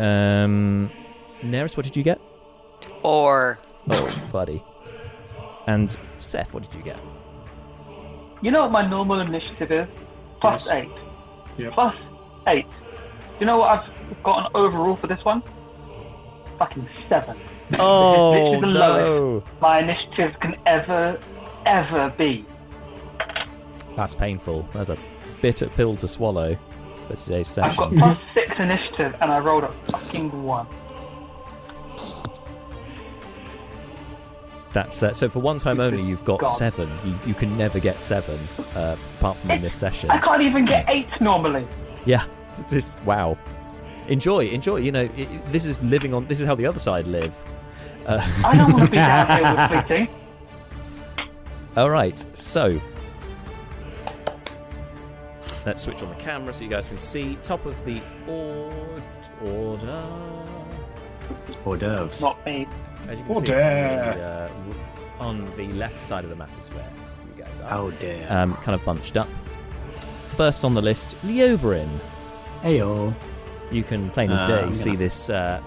Um, 0.00 0.90
Neris, 1.42 1.76
what 1.76 1.84
did 1.84 1.96
you 1.96 2.02
get? 2.02 2.20
Four. 3.00 3.58
Oh, 3.90 4.28
buddy. 4.32 4.62
And 5.66 5.96
Seth, 6.18 6.54
what 6.54 6.62
did 6.62 6.74
you 6.74 6.82
get? 6.82 7.00
You 8.42 8.50
know 8.50 8.62
what 8.62 8.72
my 8.72 8.86
normal 8.86 9.20
initiative 9.20 9.70
is? 9.72 9.88
Plus 10.40 10.66
Yes. 10.66 10.74
eight. 10.74 10.90
Yeah. 11.56 11.70
Plus 11.72 11.94
eight. 12.48 12.66
You 13.40 13.46
know 13.46 13.58
what 13.58 13.78
I've 13.80 14.22
got 14.22 14.46
an 14.46 14.52
overall 14.54 14.96
for 14.96 15.06
this 15.06 15.24
one? 15.24 15.42
Fucking 16.58 16.88
seven. 17.08 17.36
Oh 17.78 18.32
This 18.32 18.54
is 18.56 18.60
the 18.60 18.66
no! 18.66 19.42
My 19.60 19.78
initiative 19.80 20.38
can 20.40 20.56
ever, 20.66 21.18
ever 21.66 22.12
be. 22.18 22.44
That's 23.96 24.14
painful. 24.14 24.68
That's 24.74 24.90
a 24.90 24.98
bitter 25.40 25.68
pill 25.68 25.96
to 25.96 26.06
swallow 26.08 26.58
for 27.08 27.16
today's 27.16 27.56
I've 27.58 27.76
got 27.76 27.88
session. 27.90 27.98
plus 27.98 28.18
six 28.34 28.43
initiative 28.58 29.14
and 29.20 29.30
I 29.32 29.38
rolled 29.38 29.64
a 29.64 29.72
fucking 29.90 30.42
one. 30.42 30.66
That's 34.72 35.02
uh, 35.04 35.12
so 35.12 35.28
for 35.28 35.38
one 35.38 35.58
time 35.58 35.78
only. 35.78 36.02
You've 36.02 36.24
got 36.24 36.40
God. 36.40 36.52
seven. 36.54 36.90
You, 37.04 37.16
you 37.26 37.34
can 37.34 37.56
never 37.56 37.78
get 37.78 38.02
seven, 38.02 38.40
uh, 38.74 38.96
apart 39.18 39.36
from 39.38 39.52
in 39.52 39.62
this 39.62 39.76
session. 39.76 40.10
I 40.10 40.18
can't 40.18 40.42
even 40.42 40.64
get 40.64 40.84
eight 40.88 41.06
normally. 41.20 41.64
Yeah, 42.06 42.26
this 42.68 42.96
wow. 43.04 43.38
Enjoy, 44.08 44.46
enjoy. 44.46 44.78
You 44.78 44.90
know, 44.90 45.02
i 45.16 45.20
i- 45.20 45.40
this 45.50 45.64
is 45.64 45.80
living 45.82 46.12
on. 46.12 46.26
This 46.26 46.40
is 46.40 46.46
how 46.46 46.56
the 46.56 46.66
other 46.66 46.80
side 46.80 47.06
live. 47.06 47.36
Uh, 48.04 48.18
I 48.44 48.56
don't 48.56 48.72
want 48.72 48.84
to 48.86 48.90
be 48.90 48.96
down 48.96 49.30
here 49.30 49.54
with 49.78 49.86
fleeting. 49.86 50.08
all 51.76 51.88
right, 51.90 52.24
so 52.36 52.80
let's 55.66 55.82
switch 55.82 56.02
on 56.02 56.08
the 56.10 56.14
camera 56.16 56.52
so 56.52 56.62
you 56.64 56.70
guys 56.70 56.88
can 56.88 56.98
see 56.98 57.36
top 57.42 57.64
of 57.66 57.82
the 57.84 58.00
ord- 58.28 59.02
order. 59.42 60.04
Hors 61.64 61.76
d'oeuvres. 61.78 62.20
Not 62.22 62.44
me. 62.46 62.66
As 63.08 63.18
you 63.18 63.24
can 63.24 63.36
Oh, 63.36 63.40
see, 63.40 63.52
it's 63.52 63.64
on 63.64 64.18
the, 64.18 64.24
uh, 64.24 64.48
on 65.20 65.56
the 65.56 65.68
left 65.74 66.00
side 66.00 66.24
of 66.24 66.30
the 66.30 66.36
map 66.36 66.50
is 66.60 66.68
where 66.68 66.86
you 67.36 67.42
guys 67.42 67.60
are. 67.60 67.78
Oh 67.78 67.90
dear. 67.92 68.26
Um, 68.30 68.54
kind 68.56 68.74
of 68.74 68.84
bunched 68.84 69.16
up. 69.16 69.28
First 70.36 70.64
on 70.64 70.74
the 70.74 70.82
list, 70.82 71.16
Leobrin. 71.24 71.88
Heyo. 72.62 73.14
You 73.70 73.82
can 73.84 74.10
plain 74.10 74.30
as 74.30 74.42
Uh, 74.42 74.46
day 74.46 74.62
I'm 74.62 74.74
see 74.74 74.90
gonna- 74.90 74.98
this. 74.98 75.30
Uh, 75.30 75.60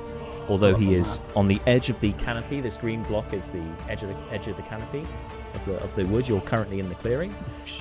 although 0.50 0.76
he 0.76 0.94
is 0.96 1.20
on 1.36 1.48
the 1.48 1.60
edge 1.68 1.90
of 1.90 2.00
the 2.00 2.12
canopy, 2.14 2.62
this 2.62 2.78
green 2.78 3.04
block 3.04 3.34
is 3.34 3.50
the 3.50 3.64
edge 3.90 4.04
of 4.04 4.10
the 4.10 4.16
edge 4.34 4.48
of 4.48 4.56
the 4.58 4.64
canopy 4.64 5.06
of 5.56 5.66
the 5.66 5.76
of 5.84 5.96
the 5.96 6.06
wood. 6.06 6.28
You're 6.28 6.42
currently 6.42 6.80
in 6.80 6.90
the 6.90 6.96
clearing. 6.96 7.34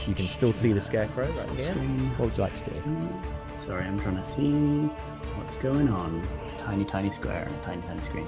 You 0.07 0.14
can 0.14 0.26
still 0.26 0.53
see 0.53 0.72
the 0.72 0.80
scarecrow 0.80 1.28
right 1.32 1.51
here. 1.59 1.72
What 1.74 2.28
would 2.28 2.37
you 2.37 2.43
like 2.43 2.64
to 2.64 2.70
do? 2.70 2.82
Sorry, 3.66 3.84
I'm 3.84 4.01
trying 4.01 4.16
to 4.16 4.28
see 4.37 4.87
what's 5.37 5.57
going 5.59 5.89
on. 5.89 6.26
Tiny, 6.59 6.84
tiny 6.84 7.11
square 7.11 7.45
and 7.45 7.55
a 7.55 7.62
tiny, 7.62 7.82
tiny 7.82 8.03
screen. 8.03 8.26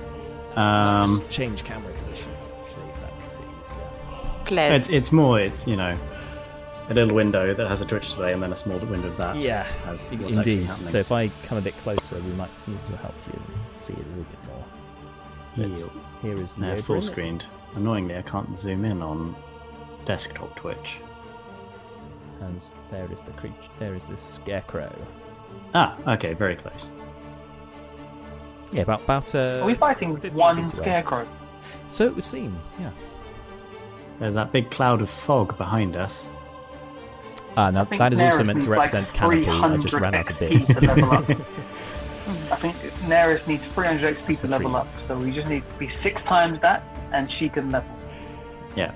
Um, 0.57 1.09
Just 1.19 1.29
change 1.31 1.65
camera 1.65 1.93
positions 1.95 2.49
actually, 2.61 2.89
if 2.89 3.01
that 3.01 3.19
makes 3.21 3.39
it 3.39 3.45
easier. 3.61 3.79
Glad. 4.47 4.73
it's, 4.81 4.89
it's 4.89 5.13
more, 5.13 5.39
it's, 5.41 5.67
you 5.67 5.77
know, 5.77 5.97
a 6.89 6.95
little 6.95 7.15
window 7.15 7.53
that 7.55 7.69
has 7.69 7.81
a 7.81 7.85
Twitch 7.85 8.05
display 8.05 8.33
and 8.33 8.43
then 8.43 8.53
a 8.53 8.57
small 8.57 8.79
window 8.79 9.09
of 9.09 9.17
that 9.19 9.37
Yeah, 9.37 9.65
has 9.85 10.11
what's 10.11 10.37
actually 10.37 10.53
indeed. 10.55 10.65
happening. 10.67 10.89
So 10.91 10.99
if 10.99 11.13
I 11.13 11.29
come 11.45 11.59
a 11.59 11.61
bit 11.61 11.77
closer, 11.79 12.17
we 12.17 12.33
might 12.33 12.51
need 12.67 12.83
to 12.87 12.97
help 12.97 13.15
you 13.27 13.41
see 13.79 13.93
it 13.93 13.99
a 13.99 14.09
little 14.09 14.25
bit 14.25 14.47
more. 14.47 14.65
Let's- 15.69 15.81
Ew. 15.81 15.91
Here 16.23 16.41
is 16.43 16.53
They're 16.59 16.77
Leobrin. 16.77 16.83
full 16.85 17.01
screened. 17.01 17.47
Annoyingly, 17.77 18.17
I 18.17 18.23
can't 18.23 18.57
zoom 18.57 18.85
in 18.85 19.03
on 19.03 19.37
desktop 20.07 20.57
Twitch. 20.57 20.99
And 22.41 22.63
there 22.91 23.11
is 23.13 23.21
the 23.23 23.33
creature. 23.33 23.57
There 23.79 23.95
is 23.95 24.05
the 24.05 24.17
scarecrow. 24.17 24.95
Ah, 25.75 25.97
okay, 26.15 26.35
very 26.35 26.57
close. 26.57 26.93
Yeah, 28.73 28.83
about 28.83 29.03
about. 29.03 29.35
Uh, 29.35 29.61
Are 29.63 29.65
we 29.67 29.75
fighting 29.75 30.17
50 30.17 30.37
one 30.37 30.57
feet 30.57 30.75
away. 30.75 30.83
scarecrow? 30.85 31.29
So 31.89 32.07
it 32.07 32.15
would 32.15 32.25
seem. 32.25 32.59
Yeah. 32.79 32.91
There's 34.21 34.35
that 34.35 34.53
big 34.53 34.71
cloud 34.71 35.01
of 35.03 35.11
fog 35.11 35.57
behind 35.59 35.97
us. 35.97 36.27
Ah, 37.57 37.71
now 37.71 37.83
I 37.83 37.85
think 37.87 37.99
that 37.99 38.13
is 38.13 38.21
also 38.21 38.45
meant 38.45 38.63
to 38.63 38.69
needs, 38.69 38.69
like, 38.69 38.93
represent 38.93 39.13
canopy. 39.15 39.49
I 39.49 39.77
just 39.79 39.95
ran 39.95 40.15
out 40.15 40.31
of 40.31 40.37
XP 40.37 40.39
bits. 40.39 40.67
to 40.75 40.81
level 40.81 41.13
up. 41.13 41.31
I 42.53 42.57
think 42.57 42.77
Neris 43.07 43.47
needs 43.47 43.65
300 43.75 44.19
XP 44.19 44.27
That's 44.27 44.41
to 44.41 44.47
level 44.49 44.71
tree. 44.71 44.81
up, 44.81 44.89
so 45.07 45.17
we 45.17 45.33
just 45.33 45.49
need 45.49 45.63
to 45.67 45.75
be 45.79 45.91
six 46.03 46.23
times 46.25 46.61
that, 46.61 46.83
and 47.13 47.31
she 47.33 47.49
can 47.49 47.71
level. 47.73 47.91
Yeah, 48.77 48.93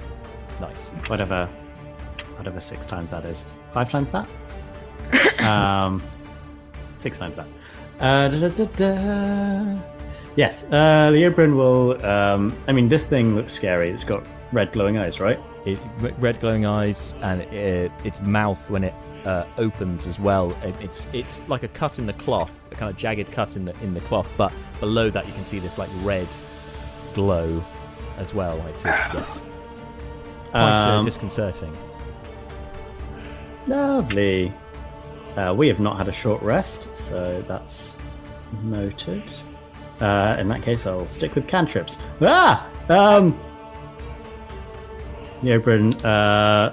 nice. 0.61 0.91
whatever, 1.07 1.49
whatever 2.37 2.61
six 2.61 2.87
times 2.87 3.11
that 3.11 3.25
is. 3.25 3.47
Five 3.73 3.91
times 3.91 4.11
that? 4.11 4.29
um, 5.45 6.03
six 6.99 7.19
times 7.19 7.37
that. 7.37 7.47
Uh, 8.01 8.29
da, 8.29 8.49
da, 8.49 8.49
da, 8.49 8.65
da. 8.77 9.79
Yes, 10.37 10.65
uh, 10.65 11.11
Leobrin 11.13 11.57
will. 11.57 12.05
Um, 12.05 12.57
I 12.67 12.73
mean, 12.73 12.89
this 12.89 13.05
thing 13.05 13.37
looks 13.37 13.53
scary. 13.53 13.91
It's 13.91 14.05
got 14.05 14.25
red 14.53 14.73
glowing 14.73 14.97
eyes, 14.97 15.21
right? 15.21 15.39
It, 15.67 15.79
red 16.19 16.41
glowing 16.41 16.67
eyes 16.67 17.15
and 17.23 17.43
it, 17.43 17.93
its 18.05 18.21
mouth 18.21 18.71
when 18.71 18.85
it 18.85 18.95
uh, 19.25 19.45
opens 19.59 20.07
as 20.07 20.19
well. 20.19 20.51
It, 20.63 20.75
it's 20.81 21.07
it's 21.13 21.43
like 21.49 21.63
a 21.63 21.69
cut 21.69 21.99
in 21.99 22.07
the 22.07 22.13
cloth, 22.15 22.61
a 22.71 22.75
kind 22.75 22.91
of 22.91 22.97
jagged 22.97 23.31
cut 23.31 23.57
in 23.57 23.67
the 23.67 23.75
in 23.83 23.95
the 23.95 24.01
cloth. 24.01 24.29
But 24.37 24.53
below 24.81 25.11
that, 25.11 25.27
you 25.27 25.33
can 25.33 25.45
see 25.45 25.59
this 25.59 25.79
like 25.79 25.91
red 26.03 26.29
glow 27.15 27.63
as 28.17 28.35
well. 28.35 28.59
It's 28.69 28.85
it's 28.87 29.13
yes, 29.13 29.45
quite 30.51 30.61
uh, 30.61 30.99
Um, 30.99 31.05
disconcerting. 31.05 31.77
Lovely. 33.67 34.53
Uh, 35.37 35.55
we 35.57 35.69
have 35.69 35.81
not 35.81 35.97
had 35.97 36.09
a 36.09 36.13
short 36.13 36.43
rest, 36.43 36.95
so 36.97 37.43
that's 37.49 37.97
noted. 38.63 39.33
Uh, 40.01 40.37
in 40.39 40.49
that 40.49 40.63
case, 40.63 40.87
I'll 40.87 41.07
stick 41.07 41.35
with 41.35 41.47
cantrips. 41.47 41.97
Ah! 42.21 42.69
Um. 42.89 43.39
Leobrin 45.43 45.93
uh, 46.05 46.73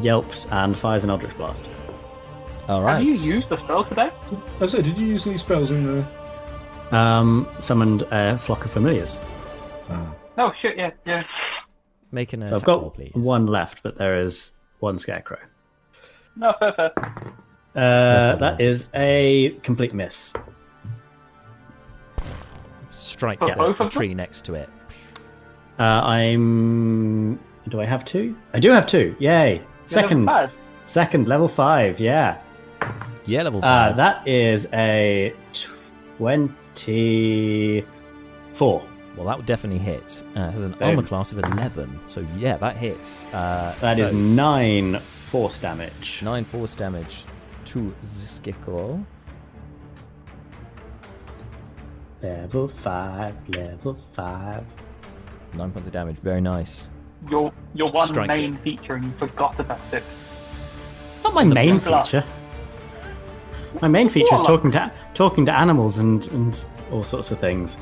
yelps 0.00 0.46
and 0.50 0.76
fires 0.76 1.02
an 1.04 1.10
Eldritch 1.10 1.36
Blast. 1.36 1.68
All 2.68 2.82
right. 2.82 3.04
Have 3.04 3.04
you 3.04 3.12
used 3.34 3.48
the 3.48 3.56
spell 3.64 3.84
today? 3.84 4.10
I 4.60 4.66
said, 4.66 4.84
did 4.84 4.96
you 4.96 5.06
use 5.06 5.26
any 5.26 5.36
spells 5.36 5.72
in 5.72 5.84
the? 5.86 6.96
Um, 6.96 7.48
summoned 7.60 8.02
a 8.10 8.36
flock 8.38 8.64
of 8.64 8.70
familiars. 8.70 9.18
Oh 10.38 10.52
shit, 10.62 10.76
yeah, 10.76 10.90
yeah. 11.04 11.24
Make 12.12 12.32
an 12.32 12.40
So 12.46 12.54
I've 12.56 12.62
attack 12.62 12.68
roll, 12.68 12.80
got 12.82 12.94
please. 12.94 13.12
one 13.14 13.46
left, 13.46 13.82
but 13.82 13.96
there 13.96 14.18
is 14.20 14.52
one 14.78 14.98
scarecrow. 14.98 15.38
No, 16.40 16.52
fair, 16.58 16.72
fair. 16.72 16.90
Uh, 17.76 18.34
that 18.36 18.60
is 18.60 18.90
a 18.94 19.50
complete 19.62 19.94
miss. 19.94 20.32
Strike 22.90 23.38
For 23.38 23.50
the, 23.50 23.56
both 23.56 23.78
the 23.78 23.84
of 23.84 23.92
them? 23.92 23.98
tree 24.00 24.14
next 24.14 24.44
to 24.46 24.54
it. 24.54 24.68
Uh, 25.78 26.02
I'm. 26.04 27.38
Do 27.68 27.80
I 27.80 27.84
have 27.84 28.04
two? 28.04 28.36
I 28.52 28.58
do 28.58 28.70
have 28.70 28.86
two. 28.86 29.14
Yay! 29.20 29.56
You're 29.56 29.64
Second, 29.86 30.26
level 30.26 30.48
five. 30.48 30.52
second 30.84 31.28
level 31.28 31.48
five. 31.48 32.00
Yeah. 32.00 32.38
Yeah, 33.26 33.42
level 33.42 33.64
Uh, 33.64 33.92
that 33.92 34.26
is 34.26 34.66
a 34.72 35.32
twenty-four. 36.18 38.82
Well, 39.16 39.26
that 39.26 39.36
would 39.36 39.46
definitely 39.46 39.78
hit. 39.78 40.22
Uh, 40.36 40.40
it 40.40 40.52
has 40.52 40.62
an 40.62 40.72
Boom. 40.72 40.82
armor 40.88 41.02
class 41.02 41.32
of 41.32 41.38
eleven, 41.38 41.98
so 42.06 42.24
yeah, 42.38 42.56
that 42.58 42.76
hits. 42.76 43.24
Uh, 43.26 43.74
That 43.80 43.98
is 43.98 44.10
so- 44.10 44.16
nine 44.16 44.98
force 45.00 45.58
damage. 45.58 46.20
Nine 46.22 46.44
force 46.44 46.74
damage 46.74 47.24
to 47.66 47.94
the. 48.04 49.04
Level 52.22 52.68
five. 52.68 53.34
Level 53.48 53.94
five. 54.12 54.64
Nine 55.56 55.70
points 55.72 55.86
of 55.86 55.92
damage. 55.92 56.16
Very 56.18 56.40
nice. 56.40 56.88
Your 57.30 57.52
your 57.74 57.90
one 57.90 58.08
Strike 58.08 58.28
main 58.28 58.54
it. 58.54 58.60
feature, 58.62 58.94
and 58.94 59.04
you 59.04 59.12
forgot 59.18 59.58
about 59.58 59.80
it. 59.92 60.02
It's 61.12 61.22
not 61.22 61.34
my 61.34 61.44
main 61.44 61.78
Blah. 61.78 62.04
feature. 62.04 62.24
My 63.80 63.88
main 63.88 64.08
feature 64.08 64.34
is 64.34 64.42
Blah. 64.42 64.50
talking 64.56 64.70
to 64.72 64.92
talking 65.14 65.46
to 65.46 65.52
animals 65.52 65.98
and 65.98 66.26
and 66.28 66.64
all 66.92 67.04
sorts 67.04 67.30
of 67.30 67.38
things. 67.40 67.78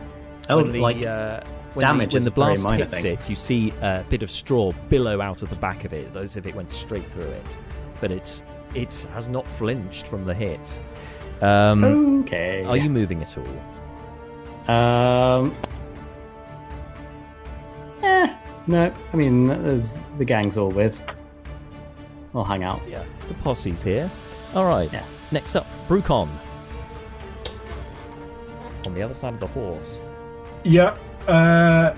Oh, 0.49 0.57
when 0.57 0.73
the, 0.73 0.81
like 0.81 1.03
uh, 1.05 1.43
when 1.75 1.85
damage 1.85 2.13
the, 2.13 2.17
when 2.17 2.21
is 2.21 2.25
the 2.25 2.31
blast 2.31 2.65
minor 2.65 2.85
hits 2.85 3.05
it, 3.05 3.29
you 3.29 3.37
see 3.37 3.73
a 3.83 4.05
bit 4.09 4.23
of 4.23 4.31
straw 4.31 4.73
billow 4.89 5.21
out 5.21 5.43
of 5.43 5.51
the 5.51 5.57
back 5.57 5.85
of 5.85 5.93
it, 5.93 6.15
as 6.17 6.37
if 6.37 6.47
it 6.47 6.55
went 6.55 6.73
straight 6.73 7.07
through 7.07 7.23
it. 7.23 7.57
But 8.01 8.11
it's 8.11 8.43
it 8.75 9.07
has 9.13 9.29
not 9.29 9.47
flinched 9.47 10.09
from 10.09 10.25
the 10.25 10.35
hit. 10.35 10.79
Um, 11.41 12.23
okay. 12.23 12.65
Are 12.65 12.77
you 12.77 12.91
moving 12.91 13.23
at 13.23 13.37
all? 13.37 14.75
Um. 14.75 15.55
Eh, 18.03 18.35
no. 18.67 18.93
I 19.13 19.17
mean, 19.17 19.47
there's 19.47 19.99
the 20.19 20.25
gang's 20.25 20.57
all 20.57 20.71
with. 20.71 21.03
I'll 22.35 22.45
hang 22.45 22.63
out. 22.63 22.83
Yeah. 22.89 23.05
The 23.29 23.35
posse's 23.35 23.83
here. 23.83 24.11
All 24.55 24.67
right. 24.67 24.93
Yeah. 24.93 25.05
Next 25.31 25.57
up, 25.57 25.67
Brucon. 25.89 26.29
On 28.85 28.95
the 28.95 29.03
other 29.03 29.15
side 29.15 29.35
of 29.35 29.41
the 29.41 29.47
horse. 29.47 30.01
Yeah. 30.65 30.97
Uh, 31.27 31.95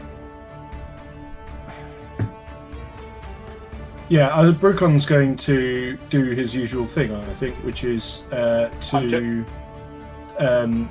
yeah, 4.09 4.29
uh, 4.29 4.51
Brucon's 4.51 5.07
going 5.07 5.37
to 5.39 5.97
do 6.09 6.31
his 6.33 6.53
usual 6.55 6.85
thing, 6.85 7.15
I 7.15 7.35
think, 7.35 7.55
which 7.59 7.85
is 7.85 8.25
uh, 8.33 8.69
to. 8.81 9.45
Um, 10.39 10.91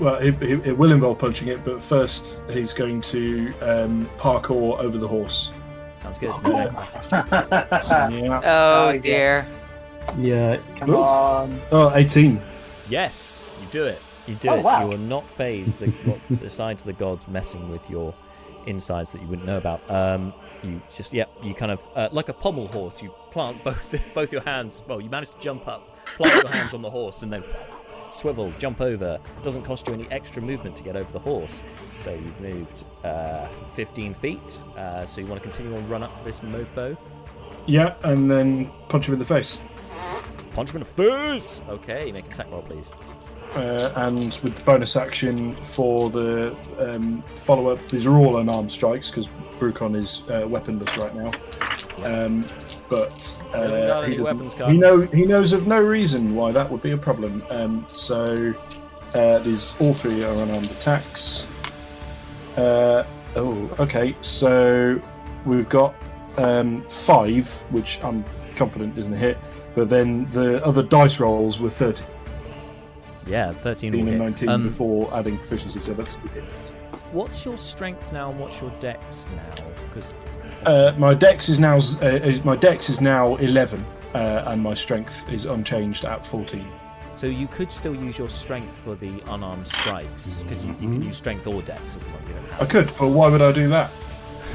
well, 0.00 0.16
it, 0.16 0.42
it, 0.42 0.66
it 0.66 0.76
will 0.78 0.90
involve 0.92 1.18
punching 1.18 1.48
it, 1.48 1.64
but 1.64 1.80
first 1.80 2.38
he's 2.50 2.72
going 2.72 3.00
to 3.02 3.52
um, 3.60 4.08
parkour 4.18 4.78
over 4.78 4.98
the 4.98 5.06
horse. 5.06 5.50
Sounds 5.98 6.18
good. 6.18 6.30
Oh, 6.30 6.40
No 6.50 6.58
acrobatics 6.58 7.06
check, 7.08 7.26
please. 7.28 7.40
Yeah. 8.22 8.40
Oh, 8.44 8.88
Oh, 8.88 8.98
dear. 8.98 9.46
Yeah. 10.18 10.58
Come 10.76 10.94
on. 10.94 11.60
Oh, 11.70 11.94
18. 11.94 12.40
yes, 12.88 13.44
you 13.60 13.66
do 13.70 13.84
it. 13.84 14.00
You 14.26 14.34
do 14.36 14.48
Oh, 14.50 14.54
it. 14.56 14.62
wow. 14.62 14.86
You 14.86 14.92
are 14.94 14.98
not 14.98 15.30
phased. 15.30 15.78
The, 15.78 15.90
what, 16.08 16.20
the 16.40 16.50
sides 16.50 16.82
of 16.82 16.86
the 16.86 16.92
gods 16.94 17.28
messing 17.28 17.68
with 17.68 17.90
your 17.90 18.14
insides 18.66 19.10
that 19.12 19.20
you 19.20 19.28
wouldn't 19.28 19.46
know 19.46 19.58
about. 19.58 19.88
Um, 19.90 20.32
you 20.62 20.80
just, 20.94 21.12
yep, 21.12 21.30
you 21.42 21.52
kind 21.54 21.70
of 21.72 21.86
uh, 21.94 22.08
like 22.12 22.28
a 22.30 22.32
pommel 22.32 22.66
horse. 22.66 23.02
You 23.02 23.12
plant 23.30 23.62
both 23.62 23.94
both 24.14 24.32
your 24.32 24.42
hands. 24.42 24.82
Well, 24.88 25.00
you 25.00 25.10
manage 25.10 25.30
to 25.32 25.38
jump 25.38 25.68
up, 25.68 25.98
plant 26.16 26.42
your 26.42 26.52
hands 26.52 26.72
on 26.74 26.80
the 26.82 26.88
horse, 26.90 27.22
and 27.22 27.30
then 27.32 27.44
swivel, 28.10 28.50
jump 28.58 28.80
over. 28.80 29.18
Doesn't 29.42 29.64
cost 29.64 29.86
you 29.88 29.92
any 29.94 30.08
extra 30.10 30.40
movement 30.40 30.76
to 30.76 30.82
get 30.84 30.96
over 30.96 31.12
the 31.12 31.18
horse. 31.18 31.62
So 31.98 32.12
you've 32.14 32.40
moved 32.40 32.84
uh, 33.04 33.48
15 33.72 34.14
feet. 34.14 34.64
Uh, 34.76 35.04
so 35.04 35.20
you 35.20 35.26
want 35.26 35.42
to 35.42 35.46
continue 35.48 35.76
on 35.76 35.86
run 35.88 36.02
up 36.02 36.14
to 36.14 36.24
this 36.24 36.40
mofo. 36.40 36.96
Yeah, 37.66 37.94
and 38.04 38.30
then 38.30 38.70
punch 38.88 39.06
him 39.08 39.14
in 39.14 39.18
the 39.18 39.24
face. 39.26 39.60
Punch 40.54 40.70
him 40.70 40.76
in 40.76 40.82
the 40.84 40.88
face. 40.94 41.60
Okay, 41.68 42.12
make 42.12 42.26
an 42.26 42.32
attack 42.32 42.50
roll, 42.50 42.62
please. 42.62 42.94
Uh, 43.54 43.92
and 43.96 44.40
with 44.42 44.56
the 44.56 44.64
bonus 44.64 44.96
action 44.96 45.54
for 45.62 46.10
the 46.10 46.56
um, 46.78 47.22
follow 47.34 47.68
up, 47.68 47.78
these 47.88 48.04
are 48.04 48.16
all 48.16 48.38
unarmed 48.38 48.70
strikes 48.70 49.10
because 49.10 49.28
Brucon 49.60 49.94
is 49.94 50.24
uh, 50.28 50.46
weaponless 50.48 50.96
right 50.98 51.14
now. 51.14 51.30
Um, 52.04 52.40
but 52.90 53.42
uh, 53.54 54.02
any 54.02 54.16
he, 54.16 54.20
weapons 54.20 54.54
he 54.54 54.76
know 54.76 55.02
he 55.02 55.24
knows 55.24 55.52
of 55.52 55.68
no 55.68 55.80
reason 55.80 56.34
why 56.34 56.50
that 56.50 56.68
would 56.68 56.82
be 56.82 56.90
a 56.90 56.96
problem. 56.96 57.44
Um, 57.50 57.84
so 57.88 58.54
uh, 59.14 59.38
these 59.38 59.74
all 59.78 59.92
three 59.92 60.22
are 60.24 60.34
unarmed 60.42 60.70
attacks. 60.72 61.46
Uh, 62.56 63.04
oh, 63.36 63.70
okay. 63.78 64.16
So 64.20 65.00
we've 65.46 65.68
got 65.68 65.94
um, 66.38 66.82
five, 66.88 67.48
which 67.70 68.02
I'm 68.02 68.24
confident 68.56 68.98
isn't 68.98 69.12
a 69.12 69.16
hit. 69.16 69.38
But 69.74 69.88
then 69.88 70.28
the 70.30 70.64
other 70.64 70.82
dice 70.82 71.20
rolls 71.20 71.58
were 71.58 71.70
13 71.70 72.06
Yeah, 73.26 73.52
13 73.52 73.92
will 73.92 74.00
and 74.00 74.08
hit. 74.10 74.18
19 74.18 74.48
Um, 74.48 74.62
before 74.68 75.12
adding 75.14 75.36
proficiency, 75.38 75.80
so 75.80 75.94
that's 75.94 76.16
two. 76.16 76.28
What's 77.12 77.44
your 77.44 77.56
strength 77.56 78.12
now 78.12 78.30
and 78.30 78.38
what's 78.40 78.60
your 78.60 78.70
dex 78.80 79.28
now? 79.36 79.64
Because 79.88 80.12
Uh, 80.66 80.92
my 80.98 81.14
dex 81.14 81.48
is 81.48 81.58
now 81.58 81.76
uh, 81.76 82.06
is 82.30 82.44
my 82.44 82.56
dex 82.56 82.88
is 82.90 83.00
now 83.00 83.36
11, 83.36 83.84
uh, 84.14 84.44
and 84.46 84.62
my 84.62 84.74
strength 84.74 85.24
is 85.30 85.44
unchanged 85.44 86.04
at 86.04 86.26
14. 86.26 86.66
so 87.14 87.26
you 87.28 87.46
could 87.46 87.70
still 87.70 87.94
use 87.94 88.18
your 88.18 88.28
strength 88.28 88.74
for 88.76 88.94
the 88.96 89.22
unarmed 89.28 89.66
strikes 89.66 90.42
because 90.42 90.64
you, 90.66 90.74
you 90.80 90.88
can 90.92 91.02
use 91.02 91.16
strength 91.16 91.46
or 91.46 91.62
dex 91.62 91.96
as 91.96 92.06
well. 92.08 92.16
You 92.28 92.34
I 92.60 92.64
could, 92.66 92.86
but 92.98 93.08
why 93.08 93.28
would 93.28 93.42
I 93.42 93.52
do 93.52 93.68
that? 93.68 93.90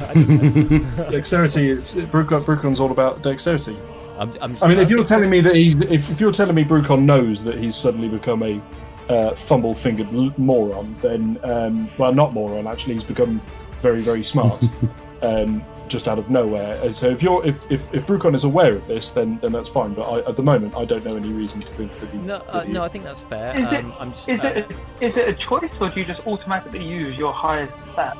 I- 0.08 0.14
Dexterity 1.10 1.70
is 1.70 1.94
Brucon, 1.94 2.44
Brucon's 2.44 2.78
all 2.80 2.90
about 2.90 3.22
dexterity. 3.22 3.76
I'm, 4.20 4.30
I'm 4.42 4.56
I 4.62 4.68
mean, 4.68 4.78
if 4.78 4.90
you're 4.90 5.02
telling 5.02 5.30
me 5.30 5.40
that 5.40 5.54
he's 5.54 5.74
if, 5.76 6.10
if 6.10 6.20
you're 6.20 6.30
telling 6.30 6.54
me 6.54 6.62
Brucon 6.62 7.02
knows 7.04 7.42
that 7.44 7.56
he's 7.58 7.74
suddenly 7.74 8.08
become 8.08 8.42
a 8.42 8.60
uh, 9.08 9.34
fumble-fingered 9.34 10.38
moron, 10.38 10.94
then 11.00 11.38
um, 11.42 11.90
well, 11.98 12.12
not 12.12 12.34
moron. 12.34 12.66
Actually, 12.66 12.94
he's 12.94 13.04
become 13.04 13.40
very 13.80 14.00
very 14.00 14.22
smart. 14.22 14.62
um, 15.22 15.64
just 15.88 16.06
out 16.06 16.18
of 16.18 16.30
nowhere. 16.30 16.80
And 16.82 16.94
So 16.94 17.08
if 17.10 17.22
you're 17.22 17.44
if, 17.44 17.68
if, 17.70 17.92
if 17.92 18.06
Brucon 18.06 18.34
is 18.34 18.44
aware 18.44 18.74
of 18.74 18.86
this, 18.86 19.10
then 19.10 19.38
then 19.40 19.52
that's 19.52 19.68
fine. 19.70 19.94
But 19.94 20.02
I, 20.02 20.28
at 20.28 20.36
the 20.36 20.42
moment, 20.42 20.76
I 20.76 20.84
don't 20.84 21.04
know 21.04 21.16
any 21.16 21.30
reason 21.30 21.60
to 21.60 21.72
think 21.72 21.98
that 22.00 22.10
he. 22.10 22.18
No, 22.18 22.36
uh, 22.36 22.60
he- 22.62 22.72
no, 22.72 22.84
I 22.84 22.88
think 22.88 23.04
that's 23.04 23.22
fair. 23.22 23.58
Is 23.58 23.72
it- 23.72 23.84
Um, 23.84 23.94
I'm 23.98 24.10
just. 24.10 24.28
Is 24.28 24.40
uh, 24.40 24.46
it, 24.48 24.70
is 25.00 25.16
it 25.16 25.28
a 25.28 25.34
choice, 25.34 25.70
or 25.80 25.88
do 25.88 25.98
you 26.00 26.06
just 26.06 26.26
automatically 26.26 26.86
use 26.86 27.16
your 27.16 27.32
highest 27.32 27.72
stat? 27.92 28.16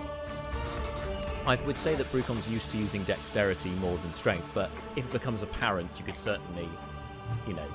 I 1.51 1.56
would 1.66 1.77
say 1.77 1.97
that 1.97 2.10
Brucon's 2.12 2.48
used 2.48 2.70
to 2.70 2.78
using 2.78 3.02
dexterity 3.02 3.70
more 3.70 3.98
than 3.98 4.12
strength, 4.12 4.48
but 4.55 4.70
if 4.94 5.05
it 5.06 5.10
becomes 5.12 5.43
apparent, 5.43 5.90
you 5.98 6.05
could 6.05 6.16
certainly, 6.16 6.68
you 7.44 7.55
know, 7.55 7.66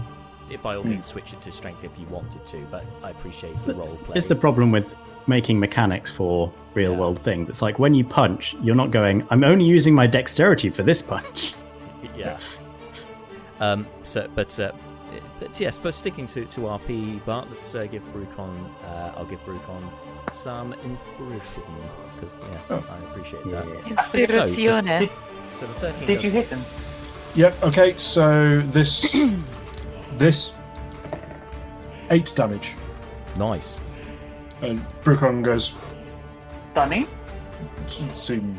it, 0.49 0.61
by 0.64 0.76
all 0.76 0.84
Hmm. 0.84 0.91
means 0.91 1.06
switch 1.07 1.34
it 1.34 1.41
to 1.41 1.52
strength 1.52 1.84
if 1.84 1.99
you 1.99 2.06
wanted 2.07 2.45
to. 2.45 2.65
But 2.72 2.85
I 3.03 3.10
appreciate 3.10 3.57
the 3.57 3.73
role 3.76 3.88
play. 3.89 4.15
It's 4.15 4.27
the 4.27 4.35
problem 4.35 4.72
with 4.72 4.95
making 5.27 5.60
mechanics 5.60 6.10
for 6.10 6.53
real 6.73 6.93
Yeah. 6.93 6.99
world 6.99 7.19
things. 7.19 7.49
It's 7.49 7.61
like 7.61 7.77
when 7.77 7.93
you 7.93 8.06
punch, 8.06 8.56
you're 8.64 8.76
not 8.76 8.91
going, 8.91 9.27
I'm 9.30 9.43
only 9.43 9.65
using 9.65 9.93
my 9.93 10.07
dexterity 10.07 10.69
for 10.69 10.84
this 10.84 11.02
punch. 11.02 11.53
yeah. 12.18 12.38
Um. 13.60 13.85
So, 14.03 14.26
but, 14.35 14.57
uh, 14.57 14.72
but 15.41 15.60
yes, 15.60 15.77
for 15.77 15.91
sticking 15.91 16.27
to 16.27 16.45
to 16.45 16.61
RP, 16.61 17.19
Bart, 17.26 17.49
let's 17.49 17.76
uh, 17.76 17.88
give 17.88 18.03
Brucon. 18.14 18.53
Uh, 18.85 19.11
I'll 19.18 19.26
give 19.26 19.43
Brucon 19.45 19.84
some 20.31 20.73
inspiration 20.85 21.64
because 22.15 22.41
yes, 22.51 22.71
Oh. 22.71 22.83
I 22.89 22.97
appreciate 23.11 23.43
that. 23.51 23.65
Inspirazione. 23.83 25.09
So 25.47 25.67
the 25.67 25.73
thirteen. 25.75 26.07
Did 26.07 26.23
you 26.23 26.31
hit 26.31 26.47
him? 26.47 26.59
Yep. 27.35 27.63
Okay. 27.63 27.97
So 27.97 28.61
this 28.71 29.15
this 30.17 30.51
eight 32.09 32.31
damage, 32.35 32.73
Nice. 33.37 33.79
and 34.61 34.79
Brucon 35.03 35.43
goes. 35.43 35.73
Stunning. 36.71 37.07
Seem 38.17 38.55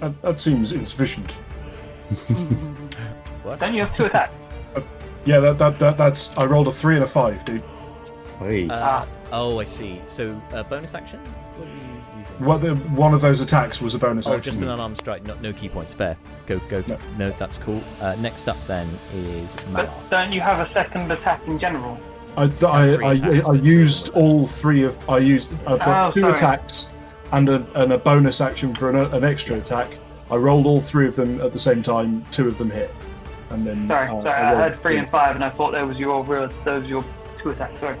that, 0.00 0.20
that 0.22 0.40
seems 0.40 0.72
insufficient. 0.72 1.36
What? 3.42 3.60
Then 3.60 3.74
you 3.74 3.80
have 3.86 3.96
two 3.96 4.06
attacks. 4.06 4.32
Yeah, 5.24 5.40
that, 5.40 5.58
that, 5.58 5.78
that 5.78 5.96
that's. 5.96 6.36
I 6.36 6.44
rolled 6.44 6.68
a 6.68 6.72
three 6.72 6.96
and 6.96 7.04
a 7.04 7.06
five, 7.06 7.44
dude. 7.44 7.62
Oi. 8.42 8.66
Uh, 8.68 9.06
oh, 9.32 9.58
I 9.60 9.64
see. 9.64 10.00
So 10.06 10.40
uh, 10.52 10.62
bonus 10.64 10.94
action. 10.94 11.20
What 12.38 12.62
are 12.62 12.66
you 12.68 12.72
using? 12.74 12.84
What 12.94 12.94
the, 12.94 13.00
one 13.00 13.14
of 13.14 13.20
those 13.20 13.40
attacks 13.40 13.80
was 13.80 13.94
a 13.94 13.98
bonus 13.98 14.26
Oh, 14.26 14.30
action. 14.34 14.42
just 14.42 14.60
an 14.62 14.68
unarmed 14.68 14.98
strike. 14.98 15.24
No, 15.24 15.34
no 15.40 15.52
key 15.52 15.68
points. 15.68 15.94
Fair. 15.94 16.16
Go, 16.46 16.58
go. 16.68 16.82
No. 16.86 16.98
No, 17.18 17.30
that's 17.32 17.58
cool. 17.58 17.82
Uh, 18.00 18.14
next 18.16 18.48
up 18.48 18.56
then 18.66 18.88
is 19.14 19.56
But 19.72 19.90
don't 20.10 20.32
you 20.32 20.40
have 20.40 20.66
a 20.68 20.72
second 20.72 21.10
attack 21.10 21.46
in 21.46 21.58
general? 21.58 21.98
I, 22.36 22.44
I, 22.44 22.94
I, 22.94 23.10
I, 23.12 23.42
I 23.48 23.52
used 23.54 24.10
all 24.10 24.46
three 24.46 24.84
of. 24.84 24.96
I 25.10 25.18
used. 25.18 25.52
I've 25.66 25.78
got 25.80 26.10
Oh, 26.10 26.12
two 26.12 26.20
sorry. 26.20 26.32
attacks 26.34 26.88
and 27.32 27.48
a, 27.48 27.66
and 27.74 27.92
a 27.92 27.98
bonus 27.98 28.40
action 28.40 28.74
for 28.76 28.90
an, 28.90 28.96
an 29.12 29.24
extra 29.24 29.56
attack. 29.56 29.90
I 30.30 30.36
rolled 30.36 30.66
all 30.66 30.80
three 30.80 31.08
of 31.08 31.16
them 31.16 31.40
at 31.40 31.52
the 31.52 31.58
same 31.58 31.82
time. 31.82 32.24
Two 32.30 32.46
of 32.48 32.56
them 32.58 32.70
hit, 32.70 32.94
and 33.50 33.66
then. 33.66 33.88
Sorry, 33.88 34.08
uh, 34.08 34.22
sorry. 34.22 34.28
I 34.30 34.52
rolled 34.52 34.58
heard 34.72 34.80
three 34.82 34.98
and 34.98 35.08
five, 35.10 35.34
and 35.34 35.42
I 35.44 35.50
thought 35.50 35.72
that 35.72 35.86
was 35.86 35.96
your 35.96 36.22
real. 36.24 36.48
Those 36.64 36.82
were 36.82 36.86
your 36.88 37.04
two 37.42 37.50
attacks. 37.50 37.80
Sorry. 37.80 37.98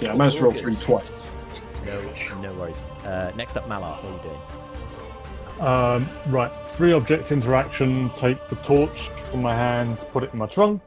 Yeah, 0.00 0.12
I 0.12 0.16
managed 0.16 0.36
to 0.38 0.44
roll 0.44 0.52
three 0.52 0.74
twice. 0.74 1.10
No, 1.84 2.40
no 2.40 2.52
worries. 2.54 2.80
Uh, 3.04 3.32
next 3.36 3.56
up, 3.56 3.66
Malar. 3.68 4.02
What 4.02 4.04
are 4.04 4.16
you 4.16 4.22
doing? 4.22 4.40
Um, 5.60 6.08
right, 6.32 6.50
three 6.68 6.92
object 6.92 7.30
interaction. 7.30 8.10
Take 8.18 8.48
the 8.48 8.56
torch 8.56 9.10
from 9.30 9.42
my 9.42 9.54
hand, 9.54 9.98
put 10.12 10.24
it 10.24 10.32
in 10.32 10.38
my 10.38 10.46
trunk. 10.46 10.82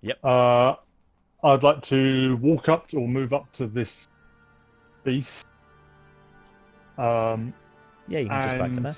Yep. 0.00 0.24
Uh, 0.24 0.74
I'd 1.44 1.62
like 1.62 1.82
to 1.82 2.36
walk 2.36 2.68
up 2.68 2.88
to, 2.88 2.98
or 2.98 3.08
move 3.08 3.32
up 3.32 3.52
to 3.54 3.66
this 3.66 4.08
beast. 5.04 5.44
Um, 6.96 7.52
Yeah, 8.08 8.20
you 8.20 8.28
can 8.28 8.42
just 8.42 8.58
back 8.58 8.70
in 8.70 8.82
there. 8.82 8.92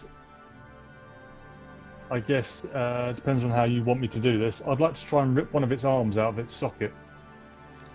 I 2.10 2.20
guess 2.20 2.64
uh, 2.74 3.12
depends 3.14 3.44
on 3.44 3.50
how 3.50 3.64
you 3.64 3.84
want 3.84 4.00
me 4.00 4.08
to 4.08 4.18
do 4.18 4.38
this. 4.38 4.62
I'd 4.66 4.80
like 4.80 4.94
to 4.94 5.06
try 5.06 5.22
and 5.22 5.36
rip 5.36 5.52
one 5.52 5.62
of 5.62 5.70
its 5.70 5.84
arms 5.84 6.18
out 6.18 6.30
of 6.30 6.38
its 6.38 6.54
socket. 6.54 6.92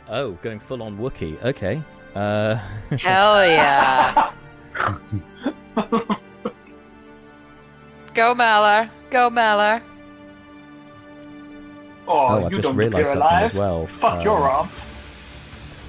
Oh, 0.08 0.34
going 0.42 0.60
full 0.60 0.84
on 0.84 0.98
Wookie. 0.98 1.42
Okay. 1.44 1.82
Uh, 2.16 2.56
Hell 2.98 3.46
yeah. 3.48 4.32
Go 8.14 8.34
Malar. 8.34 8.90
Go 9.10 9.30
Malar. 9.30 9.82
Oh, 12.08 12.18
I 12.18 12.44
you 12.44 12.50
just 12.52 12.62
don't 12.62 12.76
realised 12.78 13.10
appear 13.10 13.14
something 13.14 13.22
alive. 13.22 13.44
as 13.46 13.54
well. 13.54 13.88
Fuck 14.00 14.24
your 14.24 14.38
Um, 14.38 14.44
arm. 14.44 14.70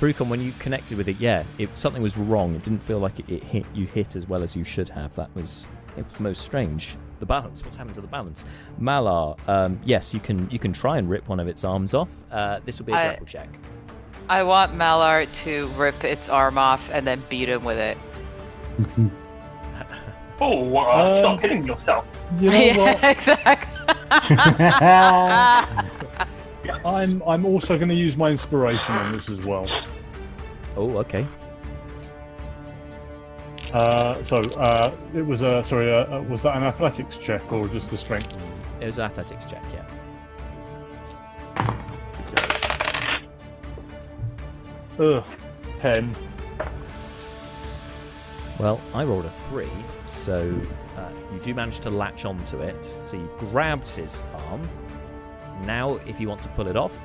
Brucon, 0.01 0.29
when 0.29 0.41
you 0.41 0.53
connected 0.59 0.99
with 0.99 1.09
it, 1.09 1.17
yeah, 1.19 1.45
it, 1.59 1.71
something 1.77 2.03
was 2.03 2.17
wrong. 2.19 2.55
It 2.55 2.63
didn't 2.65 2.83
feel 2.83 2.99
like 2.99 3.19
it, 3.21 3.29
it 3.31 3.43
hit 3.43 3.65
you 3.75 3.87
hit 3.87 4.17
as 4.17 4.27
well 4.27 4.43
as 4.43 4.55
you 4.57 4.65
should 4.65 4.89
have. 4.91 5.15
That 5.15 5.35
was 5.35 5.67
it 5.97 6.05
was 6.11 6.21
most 6.21 6.43
strange. 6.43 6.97
The 7.21 7.25
balance. 7.27 7.63
What's 7.65 7.77
happened 7.77 7.95
to 7.95 8.03
the 8.03 8.07
balance? 8.09 8.45
Malar. 8.79 9.39
Um, 9.49 9.81
yes, 9.85 10.13
you 10.13 10.21
can 10.21 10.51
you 10.51 10.59
can 10.59 10.73
try 10.73 10.99
and 10.99 11.09
rip 11.09 11.29
one 11.29 11.41
of 11.41 11.49
its 11.49 11.65
arms 11.65 11.95
off. 11.95 12.25
Uh, 12.31 12.61
this 12.67 12.79
will 12.79 12.87
be 12.87 12.93
a 12.93 12.97
grapple 12.97 13.25
check. 13.27 13.49
I 14.29 14.43
want 14.43 14.75
Malar 14.75 15.27
to 15.45 15.69
rip 15.69 16.05
its 16.05 16.29
arm 16.29 16.59
off 16.59 16.89
and 16.93 17.07
then 17.07 17.25
beat 17.29 17.49
him 17.49 17.65
with 17.65 17.79
it. 17.79 17.99
Oh, 20.41 20.77
uh, 20.77 21.07
Um, 21.07 21.21
stop 21.21 21.41
hitting 21.41 21.65
yourself. 21.67 22.05
You 22.39 22.51
know 22.51 22.59
yeah, 22.61 22.77
what? 22.77 22.99
exactly. 23.03 23.73
Yes. 26.65 26.83
I'm 26.85 27.23
I'm 27.27 27.45
also 27.47 27.77
going 27.77 27.89
to 27.89 27.95
use 27.95 28.17
my 28.17 28.31
inspiration 28.31 28.99
on 28.99 29.13
this 29.13 29.29
as 29.29 29.41
well. 29.43 29.73
Oh, 30.77 30.99
okay. 30.99 31.31
Uh, 33.73 34.23
so 34.23 34.51
uh, 34.53 34.95
it 35.15 35.23
was 35.23 35.43
a 35.43 35.65
sorry. 35.65 35.93
Uh, 35.93 36.19
uh, 36.19 36.23
was 36.23 36.43
that 36.43 36.57
an 36.57 36.65
athletics 36.65 37.17
check 37.19 37.51
or 37.53 37.69
just 37.69 37.91
the 37.91 37.99
strength? 37.99 38.37
It 38.81 38.87
was 38.87 38.99
an 38.99 39.05
athletics 39.07 39.47
check. 39.47 39.65
Yeah. 39.73 39.86
Ugh, 44.99 45.25
ten. 45.81 46.15
Well, 48.59 48.81
I 48.95 49.05
rolled 49.05 49.27
a 49.27 49.31
three, 49.31 49.69
so 50.07 50.59
uh, 50.97 51.11
you 51.33 51.39
do 51.41 51.53
manage 51.55 51.81
to 51.81 51.91
latch 51.91 52.25
onto 52.25 52.59
it. 52.61 52.99
So 53.05 53.17
you've 53.19 53.37
grabbed 53.37 53.87
his 53.89 54.23
arm. 54.49 54.69
Now, 55.65 55.97
if 56.07 56.21
you 56.21 56.29
want 56.29 56.41
to 56.43 56.49
pull 56.51 56.67
it 56.67 56.77
off, 56.77 56.99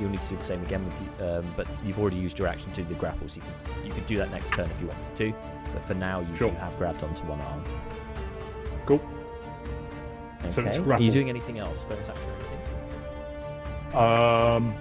you'll 0.00 0.10
need 0.10 0.20
to 0.20 0.28
do 0.28 0.36
the 0.36 0.42
same 0.42 0.60
again. 0.62 0.84
With 0.84 1.18
the, 1.18 1.38
um, 1.38 1.54
but 1.56 1.68
you've 1.84 2.00
already 2.00 2.16
used 2.16 2.38
your 2.38 2.48
action 2.48 2.72
to 2.72 2.82
do 2.82 2.88
the 2.88 2.94
grapple, 2.94 3.28
so 3.28 3.40
you 3.40 3.42
can 3.74 3.86
you 3.86 3.92
could 3.92 4.06
do 4.06 4.16
that 4.18 4.30
next 4.32 4.52
turn 4.54 4.68
if 4.70 4.80
you 4.80 4.88
wanted 4.88 5.14
to. 5.14 5.32
But 5.72 5.84
for 5.84 5.94
now, 5.94 6.20
you, 6.20 6.36
Sure. 6.36 6.48
you 6.50 6.56
have 6.56 6.76
grabbed 6.78 7.02
onto 7.04 7.22
one 7.24 7.40
arm. 7.40 7.64
Cool. 8.86 9.00
Okay. 10.40 10.50
So 10.50 10.62
it's 10.62 10.78
grapple. 10.78 11.02
Are 11.02 11.06
you 11.06 11.12
doing 11.12 11.28
anything 11.28 11.58
else? 11.58 11.84
Bonus 11.84 12.08
action 12.08 12.30
anything? 12.32 13.96
Um, 13.96 14.74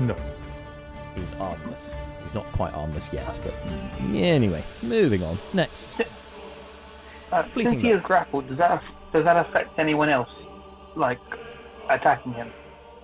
no. 0.00 0.16
He's 1.14 1.32
armless. 1.34 1.98
He's 2.22 2.34
not 2.34 2.44
quite 2.52 2.72
armless 2.74 3.10
yet, 3.12 3.38
but 3.42 3.54
anyway, 4.14 4.64
moving 4.82 5.22
on. 5.22 5.38
Next. 5.52 5.98
Uh, 7.32 7.44
since 7.54 7.70
he 7.80 7.90
is 7.90 8.02
grappled, 8.02 8.48
does 8.48 8.58
that 8.58 8.82
does 9.12 9.24
that 9.24 9.36
affect 9.36 9.78
anyone 9.78 10.08
else, 10.08 10.28
like 10.96 11.20
attacking 11.88 12.32
him? 12.32 12.50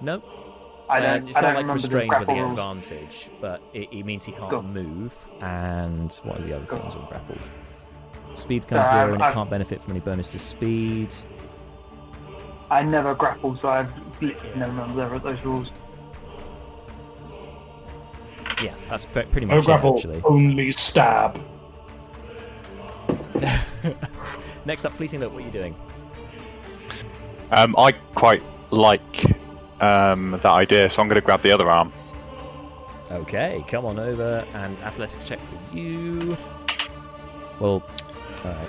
No, 0.01 0.23
I 0.89 1.01
don't. 1.01 1.23
Um, 1.23 1.29
it's 1.29 1.37
I 1.37 1.41
not 1.43 1.47
don't 1.55 1.67
like 1.69 1.75
restrained 1.75 2.15
with 2.19 2.27
the 2.29 2.45
advantage, 2.49 3.31
but 3.41 3.63
it, 3.73 3.89
it 3.93 4.05
means 4.05 4.25
he 4.25 4.33
can't 4.33 4.51
Cool. 4.51 4.63
move. 4.63 5.17
And 5.41 6.13
what 6.25 6.39
are 6.41 6.43
the 6.43 6.57
other 6.57 6.67
Cool. 6.67 6.79
things 6.81 6.95
on 6.97 7.07
grappled? 7.09 7.39
Speed 8.35 8.63
becomes 8.67 8.87
So 8.87 8.91
zero, 8.93 9.03
I've- 9.05 9.13
and 9.15 9.23
it 9.23 9.25
I've- 9.27 9.35
can't 9.35 9.51
benefit 9.51 9.81
from 9.83 9.93
any 9.93 10.01
bonus 10.01 10.29
to 10.31 10.39
speed. 10.39 11.15
I 12.71 12.83
never 12.83 13.15
grappled, 13.15 13.61
so 13.63 13.69
I've 13.69 13.93
literally 14.21 14.59
never 14.59 14.73
remember 14.73 15.19
those 15.21 15.41
rules. 15.45 15.69
Yeah, 18.63 18.75
that's 18.89 19.07
pretty 19.07 19.47
No 19.47 19.57
much 19.57 19.65
it, 19.65 19.67
grapple, 19.67 19.97
actually. 19.97 20.23
only 20.25 20.73
stab. 20.73 21.41
Next 24.65 24.85
up, 24.85 24.93
fleeting 24.93 25.21
look. 25.21 25.33
What 25.33 25.43
are 25.43 25.47
you 25.47 25.53
doing? 25.53 25.75
Um, 27.51 27.77
I 27.77 27.93
quite 27.93 28.43
like 28.71 29.25
um, 29.81 30.33
that 30.33 30.47
idea, 30.47 30.89
so 30.91 31.01
I'm 31.03 31.09
going 31.09 31.21
to 31.21 31.25
grab 31.25 31.43
the 31.43 31.53
other 31.53 31.71
arm. 31.71 31.93
Okay, 33.11 33.65
come 33.69 33.85
on 33.85 33.99
over 34.01 34.45
and 34.55 34.77
athletics 34.79 35.29
check 35.29 35.39
for 35.41 35.77
you. 35.77 36.37
Well, 37.61 37.83
alright. 38.45 38.69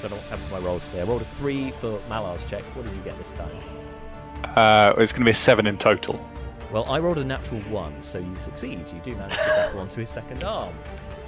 Don't 0.00 0.10
know 0.12 0.16
what's 0.16 0.30
happened 0.30 0.48
to 0.48 0.54
my 0.54 0.60
rolls 0.60 0.86
today. 0.86 1.00
I 1.00 1.04
rolled 1.04 1.22
a 1.22 1.26
three 1.36 1.72
for 1.72 2.00
Malar's 2.08 2.44
check. 2.44 2.62
What 2.74 2.86
did 2.86 2.94
you 2.96 3.02
get 3.02 3.18
this 3.18 3.32
time? 3.32 3.50
Uh, 4.56 4.94
it's 4.96 5.12
going 5.12 5.22
to 5.22 5.24
be 5.26 5.32
a 5.32 5.34
seven 5.34 5.66
in 5.66 5.76
total. 5.76 6.18
Well, 6.72 6.84
I 6.84 6.98
rolled 6.98 7.18
a 7.18 7.24
natural 7.24 7.60
one, 7.62 8.02
so 8.02 8.18
you 8.18 8.36
succeed. 8.36 8.90
You 8.92 9.00
do 9.00 9.16
manage 9.16 9.38
to 9.38 9.44
grapple 9.44 9.80
onto 9.80 10.00
his 10.00 10.10
second 10.10 10.44
arm. 10.44 10.74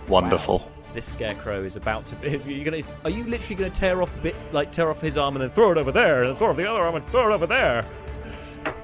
Wonderful. 0.07 0.71
This 0.93 1.07
scarecrow 1.07 1.63
is 1.63 1.77
about 1.77 2.05
to. 2.07 2.23
Is, 2.27 2.47
you 2.47 2.65
gonna? 2.65 2.83
Are 3.05 3.11
you 3.11 3.25
literally 3.25 3.55
gonna 3.55 3.71
tear 3.71 4.03
off 4.03 4.15
bit 4.23 4.35
like 4.53 4.73
tear 4.73 4.91
off 4.91 5.01
his 5.01 5.17
arm 5.17 5.37
and 5.37 5.43
then 5.43 5.51
throw 5.51 5.71
it 5.73 5.79
over 5.79 5.93
there, 5.93 6.23
and 6.23 6.31
then 6.31 6.37
throw 6.37 6.51
off 6.51 6.57
the 6.57 6.69
other 6.69 6.81
arm 6.81 6.97
and 6.97 7.07
throw 7.09 7.31
it 7.31 7.35
over 7.35 7.47
there? 7.47 7.87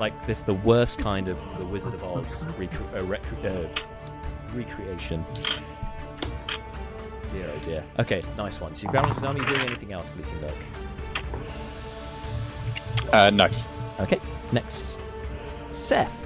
Like 0.00 0.26
this, 0.26 0.42
the 0.42 0.54
worst 0.54 0.98
kind 0.98 1.28
of 1.28 1.38
the 1.58 1.66
Wizard 1.66 1.94
of 1.94 2.04
Oz 2.04 2.46
recre- 2.58 2.98
uh, 2.98 3.04
rec- 3.04 3.44
uh, 3.44 3.66
recreation. 4.54 5.24
Dear 7.28 7.50
oh 7.54 7.58
dear. 7.60 7.84
Okay, 7.98 8.22
nice 8.36 8.60
one. 8.60 8.74
So 8.74 8.86
you 8.86 8.90
grab 8.92 9.12
his 9.12 9.22
arm. 9.22 9.36
Are 9.36 9.40
you 9.40 9.46
doing 9.46 9.60
anything 9.62 9.92
else, 9.92 10.10
Look? 10.16 10.52
Uh, 13.12 13.30
no. 13.30 13.48
Okay, 14.00 14.20
next, 14.52 14.96
Seth. 15.72 16.26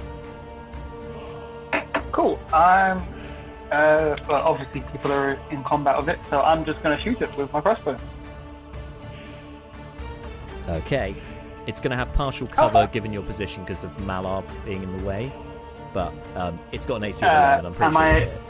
Cool. 2.11 2.39
I'm. 2.53 2.99
Uh, 3.71 4.17
well, 4.27 4.41
obviously 4.43 4.81
people 4.91 5.11
are 5.13 5.39
in 5.49 5.63
combat 5.63 5.97
with 5.97 6.09
it, 6.09 6.19
so 6.29 6.41
I'm 6.41 6.65
just 6.65 6.83
going 6.83 6.97
to 6.97 7.01
shoot 7.01 7.21
it 7.21 7.35
with 7.37 7.51
my 7.53 7.61
crossbow. 7.61 7.97
Okay. 10.67 11.15
It's 11.67 11.79
going 11.79 11.91
to 11.91 11.97
have 11.97 12.11
partial 12.13 12.47
cover 12.47 12.87
given 12.91 13.13
your 13.13 13.21
position 13.23 13.63
because 13.63 13.83
of 13.83 13.91
Malar 13.99 14.43
being 14.65 14.83
in 14.83 14.97
the 14.97 15.03
way, 15.05 15.31
but 15.93 16.13
um, 16.35 16.59
it's 16.71 16.85
got 16.85 16.95
an 16.97 17.05
AC 17.05 17.25
of 17.25 17.31
Uh, 17.31 17.59
11. 17.61 17.65
I'm 17.67 17.73
pretty 17.73 17.85
am 17.85 17.93
sure. 17.93 18.01
I- 18.01 18.17
you 18.19 18.25
hit. 18.25 18.41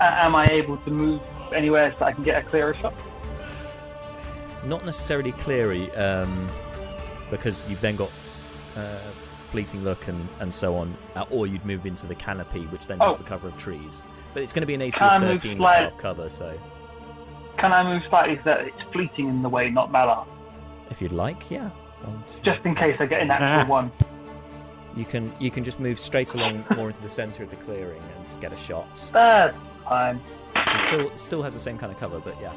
A- 0.00 0.24
am 0.24 0.34
I 0.36 0.44
able 0.50 0.76
to 0.78 0.90
move 0.90 1.22
anywhere 1.54 1.94
so 1.98 2.04
I 2.04 2.12
can 2.12 2.22
get 2.22 2.44
a 2.44 2.46
clearer 2.46 2.74
shot? 2.74 2.92
Not 4.64 4.84
necessarily 4.84 5.32
cleary, 5.32 5.90
um, 5.94 6.48
because 7.30 7.66
you've 7.68 7.80
then 7.80 7.96
got 7.96 8.10
uh, 8.76 8.98
fleeting 9.46 9.82
look 9.84 10.08
and, 10.08 10.28
and 10.40 10.52
so 10.52 10.76
on, 10.76 10.96
uh, 11.14 11.24
or 11.30 11.46
you'd 11.46 11.64
move 11.64 11.86
into 11.86 12.06
the 12.06 12.14
canopy, 12.14 12.64
which 12.66 12.86
then 12.86 12.98
has 12.98 13.14
Oh. 13.14 13.16
the 13.18 13.24
cover 13.24 13.48
of 13.48 13.56
trees. 13.56 14.02
But 14.34 14.42
it's 14.42 14.52
going 14.52 14.60
to 14.62 14.66
be 14.66 14.74
an 14.74 14.82
AC 14.82 14.98
of 15.02 15.22
13 15.22 15.58
with 15.58 15.68
half 15.72 15.96
cover, 15.98 16.28
so 16.28 16.58
Can 17.58 17.72
I 17.72 17.82
move 17.82 18.02
slightly 18.08 18.36
so 18.36 18.42
that 18.44 18.60
it's 18.66 18.82
fleeting 18.92 19.28
in 19.28 19.42
the 19.42 19.48
way, 19.48 19.70
not 19.70 19.90
Malar? 19.92 20.26
if 20.90 21.00
you'd 21.02 21.12
like, 21.12 21.50
yeah. 21.50 21.70
One, 22.02 22.22
two- 22.34 22.42
Just 22.52 22.64
in 22.66 22.74
case 22.74 22.96
I 23.00 23.06
get 23.06 23.22
an 23.22 23.30
actual 23.30 23.70
one. 23.70 23.90
You 24.94 25.04
can 25.04 25.32
you 25.38 25.50
can 25.50 25.62
just 25.64 25.78
move 25.80 25.98
straight 25.98 26.32
along 26.34 26.64
more 26.74 26.88
into 26.88 27.02
the 27.02 27.08
centre 27.08 27.42
of 27.42 27.50
the 27.50 27.56
clearing 27.56 28.00
and 28.16 28.40
get 28.40 28.52
a 28.52 28.56
shot. 28.56 29.10
That's 29.12 29.56
fine. 29.84 30.20
It 30.54 30.80
still 30.82 31.10
still 31.16 31.42
has 31.42 31.52
the 31.54 31.60
same 31.60 31.76
kind 31.76 31.92
of 31.92 31.98
cover, 31.98 32.18
but 32.20 32.34
yeah. 32.40 32.52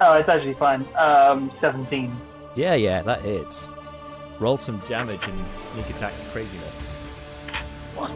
Oh, 0.00 0.14
it's 0.14 0.28
actually 0.28 0.54
fine. 0.54 0.86
Um, 0.96 1.52
17. 1.60 2.14
Yeah, 2.56 2.74
yeah, 2.74 3.02
that 3.02 3.20
hits. 3.22 3.68
Roll 4.42 4.58
some 4.58 4.78
damage 4.78 5.28
and 5.28 5.54
sneak 5.54 5.88
attack 5.88 6.12
craziness. 6.32 6.82
One. 7.94 8.10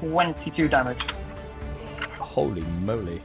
22 0.00 0.68
damage. 0.68 0.98
Holy 2.18 2.62
moly. 2.62 3.20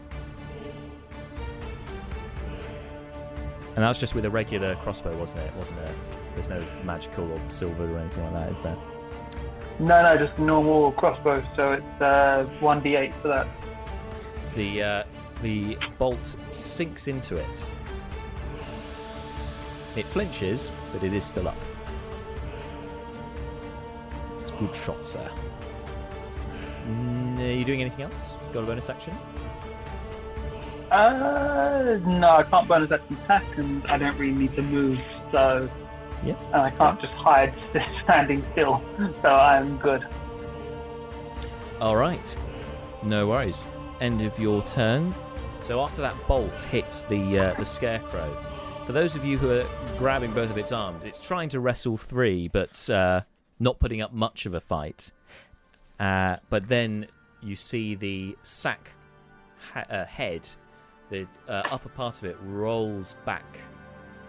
And 3.78 3.86
that's 3.86 4.00
just 4.02 4.16
with 4.16 4.26
a 4.26 4.30
regular 4.30 4.76
crossbow, 4.76 5.18
wasn't 5.18 5.44
it? 5.44 5.56
Wasn't 5.56 5.78
there? 5.78 5.96
There's 6.34 6.50
no 6.50 6.62
magical 6.84 7.32
or 7.32 7.40
silver 7.48 7.90
or 7.90 8.00
anything 8.00 8.34
like 8.34 8.34
that, 8.34 8.52
is 8.52 8.60
there? 8.60 8.78
No, 9.80 10.04
no, 10.04 10.18
just 10.18 10.38
normal 10.38 10.92
crossbow, 10.92 11.42
so 11.56 11.72
it's 11.72 12.02
uh, 12.02 12.46
1d8 12.60 13.14
for 13.22 13.30
that. 13.30 13.48
The 14.56 14.84
uh, 14.84 15.04
the 15.42 15.78
bolt 15.98 16.36
sinks 16.52 17.08
into 17.08 17.36
it. 17.36 17.70
It 19.96 20.06
flinches, 20.06 20.72
but 20.94 21.04
it 21.04 21.14
is 21.14 21.24
still 21.24 21.48
up. 21.48 21.58
It's 24.42 24.52
a 24.52 24.56
good 24.56 24.74
shot, 24.76 25.06
sir. 25.06 25.30
Mm, 26.88 27.40
are 27.40 27.54
you 27.54 27.66
doing 27.66 27.82
anything 27.82 28.04
else? 28.04 28.36
Got 28.54 28.64
a 28.64 28.66
bonus 28.66 28.90
action? 28.90 29.18
Uh, 30.92 32.00
no, 32.06 32.30
I 32.38 32.44
can't 32.44 32.68
bonus 32.68 32.92
action 32.92 33.18
attack, 33.24 33.44
and 33.58 33.86
I 33.88 33.98
don't 33.98 34.18
really 34.18 34.34
need 34.34 34.56
to 34.56 34.62
move, 34.62 35.00
so. 35.32 35.70
Yeah. 36.26 36.36
And 36.48 36.62
I 36.64 36.72
can't 36.72 37.00
just 37.00 37.14
hide 37.14 37.54
standing 38.04 38.46
still, 38.52 38.82
so 39.22 39.36
I'm 39.36 39.78
good. 39.78 40.06
All 41.80 41.96
right, 41.96 42.36
no 43.04 43.28
worries. 43.28 43.68
End 44.02 44.22
of 44.22 44.38
your 44.40 44.64
turn. 44.64 45.14
So 45.62 45.82
after 45.82 46.02
that 46.02 46.16
bolt 46.28 46.62
hits 46.64 47.02
the 47.04 47.40
uh, 47.40 47.54
the 47.56 47.66
scarecrow, 47.66 48.36
for 48.86 48.94
those 48.94 49.16
of 49.16 49.26
you 49.26 49.38
who 49.38 49.52
are 49.52 49.66
grabbing 49.98 50.32
both 50.32 50.50
of 50.50 50.58
its 50.58 50.72
arms, 50.72 51.06
it's 51.06 51.26
trying 51.26 51.50
to 51.50 51.60
wrestle 51.60 51.98
three, 51.98 52.48
but 52.48 52.90
uh, 52.90 53.22
not 53.60 53.78
putting 53.80 54.02
up 54.02 54.14
much 54.14 54.46
of 54.46 54.54
a 54.54 54.60
fight. 54.60 55.12
Uh, 56.00 56.38
but 56.50 56.68
then 56.68 57.06
you 57.42 57.56
see 57.56 57.96
the 57.96 58.36
sack 58.42 58.92
ha- 59.74 59.86
uh, 59.90 60.06
head, 60.06 60.48
the 61.10 61.28
uh, 61.48 61.64
upper 61.72 61.90
part 61.90 62.18
of 62.18 62.24
it 62.24 62.38
rolls 62.46 63.16
back 63.26 63.60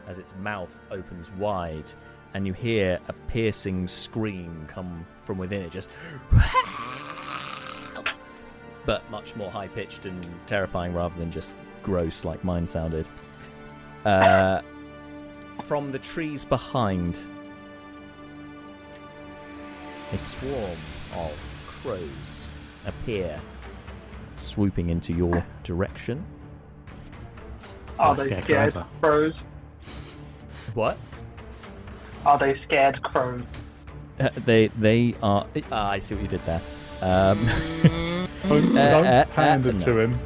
as 0.08 0.18
its 0.18 0.34
mouth 0.40 0.80
opens 0.90 1.30
wide, 1.32 1.90
and 2.34 2.46
you 2.46 2.52
hear 2.52 2.98
a 3.08 3.12
piercing 3.28 3.86
scream 3.86 4.64
come 4.66 5.06
from 5.20 5.38
within 5.38 5.62
it, 5.62 5.70
just. 5.70 5.88
But 8.90 9.08
much 9.08 9.36
more 9.36 9.48
high 9.48 9.68
pitched 9.68 10.06
and 10.06 10.26
terrifying 10.46 10.92
rather 10.92 11.16
than 11.16 11.30
just 11.30 11.54
gross 11.84 12.24
like 12.24 12.42
mine 12.42 12.66
sounded. 12.66 13.06
Uh, 14.04 14.62
from 15.62 15.92
the 15.92 15.98
trees 16.00 16.44
behind, 16.44 17.20
a 20.10 20.18
swarm 20.18 20.76
of 21.14 21.38
crows 21.68 22.48
appear, 22.84 23.40
swooping 24.34 24.90
into 24.90 25.12
your 25.12 25.46
direction. 25.62 26.26
Are 27.96 28.16
they 28.16 28.24
scarecrow 28.24 28.42
scared 28.42 28.76
over. 28.76 28.86
crows? 29.00 29.34
What? 30.74 30.98
Are 32.26 32.38
they 32.38 32.60
scared 32.64 33.00
crows? 33.04 33.44
Uh, 34.18 34.30
they 34.44 34.66
they 34.66 35.14
are. 35.22 35.46
Ah, 35.70 35.90
I 35.92 36.00
see 36.00 36.16
what 36.16 36.22
you 36.22 36.28
did 36.28 36.44
there. 36.44 36.60
Um, 37.02 37.46
Don't, 38.44 38.76
Uh, 38.76 38.90
don't 38.90 39.06
uh, 39.06 39.26
hand 39.26 39.66
uh, 39.66 39.68
it 39.68 39.74
no. 39.76 39.84
to 39.84 39.98
him. 39.98 40.18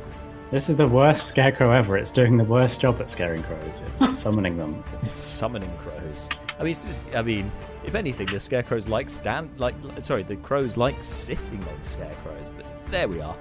This 0.51 0.69
is 0.69 0.77
the 0.77 0.87
worst 0.87 1.27
scarecrow 1.27 1.73
ever. 1.73 1.97
It's 1.99 2.11
doing 2.11 2.37
the 2.37 2.45
worst 2.45 2.81
job 2.81 3.01
at 3.01 3.11
scaring 3.11 3.43
crows. 3.43 3.83
It's 4.01 4.19
summoning 4.23 4.57
them. 4.57 4.85
It's, 5.03 5.11
summoning 5.11 5.77
crows. 5.79 6.29
I 6.59 6.63
mean, 6.63 6.71
it's 6.71 6.85
just, 6.85 7.09
I 7.15 7.23
mean, 7.23 7.51
if 7.85 7.95
anything, 7.95 8.31
the 8.31 8.39
scarecrows 8.39 8.89
like 8.89 9.11
stand 9.11 9.51
like 9.59 9.75
sorry, 10.01 10.23
the 10.23 10.37
crows 10.37 10.77
like 10.77 11.03
sitting 11.03 11.61
on 11.65 11.83
scarecrows. 11.83 12.49
But 12.57 12.67
there 12.91 13.09
we 13.09 13.21
are. 13.21 13.37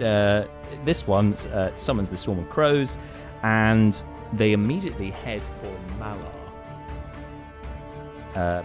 Uh, 0.00 0.46
this 0.84 1.06
one 1.06 1.34
uh, 1.52 1.76
summons 1.76 2.10
the 2.10 2.16
swarm 2.16 2.38
of 2.38 2.48
crows, 2.48 2.96
and 3.42 4.02
they 4.32 4.52
immediately 4.52 5.10
head 5.10 5.42
for 5.42 5.72
Malar. 5.98 6.32
Uh, 8.34 8.62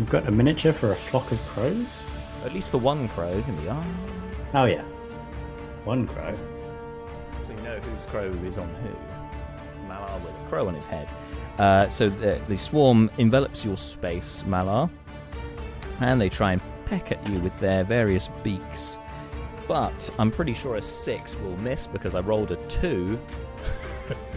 we've 0.00 0.10
got 0.10 0.26
a 0.26 0.30
miniature 0.30 0.72
for 0.72 0.90
a 0.92 0.96
flock 0.96 1.30
of 1.30 1.38
crows. 1.48 2.02
at 2.44 2.52
least 2.54 2.70
for 2.70 2.78
one 2.78 3.06
crow, 3.08 3.40
can 3.42 3.54
be 3.56 3.68
ah, 3.68 3.84
Oh 4.54 4.64
yeah, 4.64 4.82
one 5.84 6.08
crow. 6.08 6.36
so 7.38 7.52
you 7.52 7.60
know 7.60 7.78
whose 7.78 8.06
crow 8.06 8.24
is 8.44 8.58
on 8.58 8.68
who. 8.76 8.90
Malar 9.86 10.20
with 10.24 10.34
a 10.34 10.48
crow 10.48 10.66
on 10.66 10.74
his 10.74 10.86
head. 10.86 11.08
Uh, 11.58 11.88
so 11.88 12.08
the, 12.08 12.40
the 12.48 12.56
swarm 12.56 13.10
envelops 13.18 13.64
your 13.64 13.76
space, 13.76 14.42
Malar, 14.46 14.88
and 16.00 16.20
they 16.20 16.28
try 16.28 16.52
and 16.54 16.62
peck 16.86 17.12
at 17.12 17.28
you 17.28 17.38
with 17.40 17.56
their 17.60 17.84
various 17.84 18.28
beaks. 18.42 18.98
But 19.68 20.10
I'm 20.18 20.30
pretty 20.32 20.54
sure 20.54 20.76
a 20.76 20.82
six 20.82 21.36
will 21.38 21.56
miss 21.58 21.86
because 21.86 22.14
I 22.16 22.20
rolled 22.20 22.50
a 22.52 22.56
two. 22.68 23.18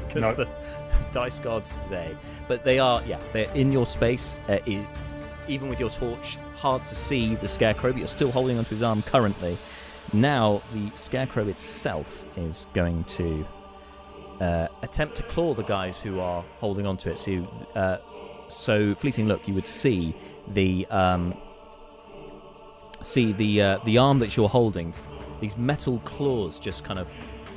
Because 0.08 0.22
No. 0.22 0.34
the, 0.34 0.46
the 0.46 1.06
dice 1.12 1.40
gods 1.40 1.74
today. 1.86 2.16
But 2.48 2.64
they 2.64 2.78
are, 2.78 3.02
yeah, 3.08 3.20
they're 3.32 3.50
in 3.56 3.72
your 3.72 3.88
space. 3.88 4.38
Uh, 4.48 4.60
even 5.48 5.70
with 5.70 5.80
your 5.80 5.90
torch, 5.90 6.38
hard 6.56 6.86
to 6.88 6.96
see 6.96 7.36
the 7.36 7.48
scarecrow, 7.48 7.92
but 7.92 8.00
you're 8.00 8.08
still 8.08 8.32
holding 8.32 8.58
onto 8.58 8.72
his 8.72 8.84
arm 8.84 9.02
currently. 9.04 9.58
Now 10.12 10.62
the 10.74 10.92
scarecrow 10.96 11.48
itself 11.48 12.28
is 12.36 12.68
going 12.74 13.04
to 13.06 13.48
uh, 14.40 14.68
attempt 14.82 15.16
to 15.18 15.24
claw 15.24 15.54
the 15.54 15.64
guys 15.64 16.02
who 16.02 16.20
are 16.20 16.44
holding 16.60 16.86
onto 16.86 17.10
it. 17.10 17.18
So, 17.18 17.48
uh, 17.76 17.98
so 18.48 18.94
fleeting 18.96 19.28
look, 19.28 19.48
you 19.48 19.54
would 19.54 19.68
see 19.68 20.16
the 20.50 20.86
um, 20.88 21.36
see 23.02 23.34
the 23.34 23.62
uh, 23.62 23.80
the 23.86 23.98
arm 23.98 24.20
that 24.20 24.36
you're 24.36 24.50
holding. 24.50 24.94
These 25.40 25.58
metal 25.58 26.00
claws 26.00 26.60
just 26.60 26.84
kind 26.84 27.00
of 27.00 27.12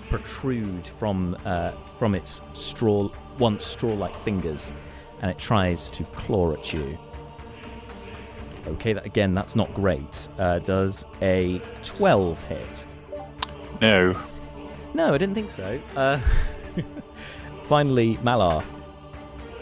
protrude 0.08 0.86
from 0.86 1.36
uh, 1.44 1.72
from 1.98 2.14
its 2.14 2.42
straw 2.52 3.10
once 3.38 3.64
straw-like 3.64 4.16
fingers, 4.24 4.72
and 5.20 5.30
it 5.30 5.38
tries 5.38 5.90
to 5.90 6.04
claw 6.04 6.52
at 6.52 6.72
you. 6.72 6.98
Okay, 8.66 8.92
that 8.92 9.06
again, 9.06 9.34
that's 9.34 9.54
not 9.54 9.72
great. 9.74 10.28
Uh, 10.38 10.58
does 10.58 11.04
a 11.22 11.60
twelve 11.82 12.42
hit? 12.44 12.84
No. 13.80 14.20
No, 14.94 15.14
I 15.14 15.18
didn't 15.18 15.34
think 15.34 15.50
so. 15.50 15.80
Uh, 15.94 16.18
finally, 17.64 18.16
Malar. 18.18 18.64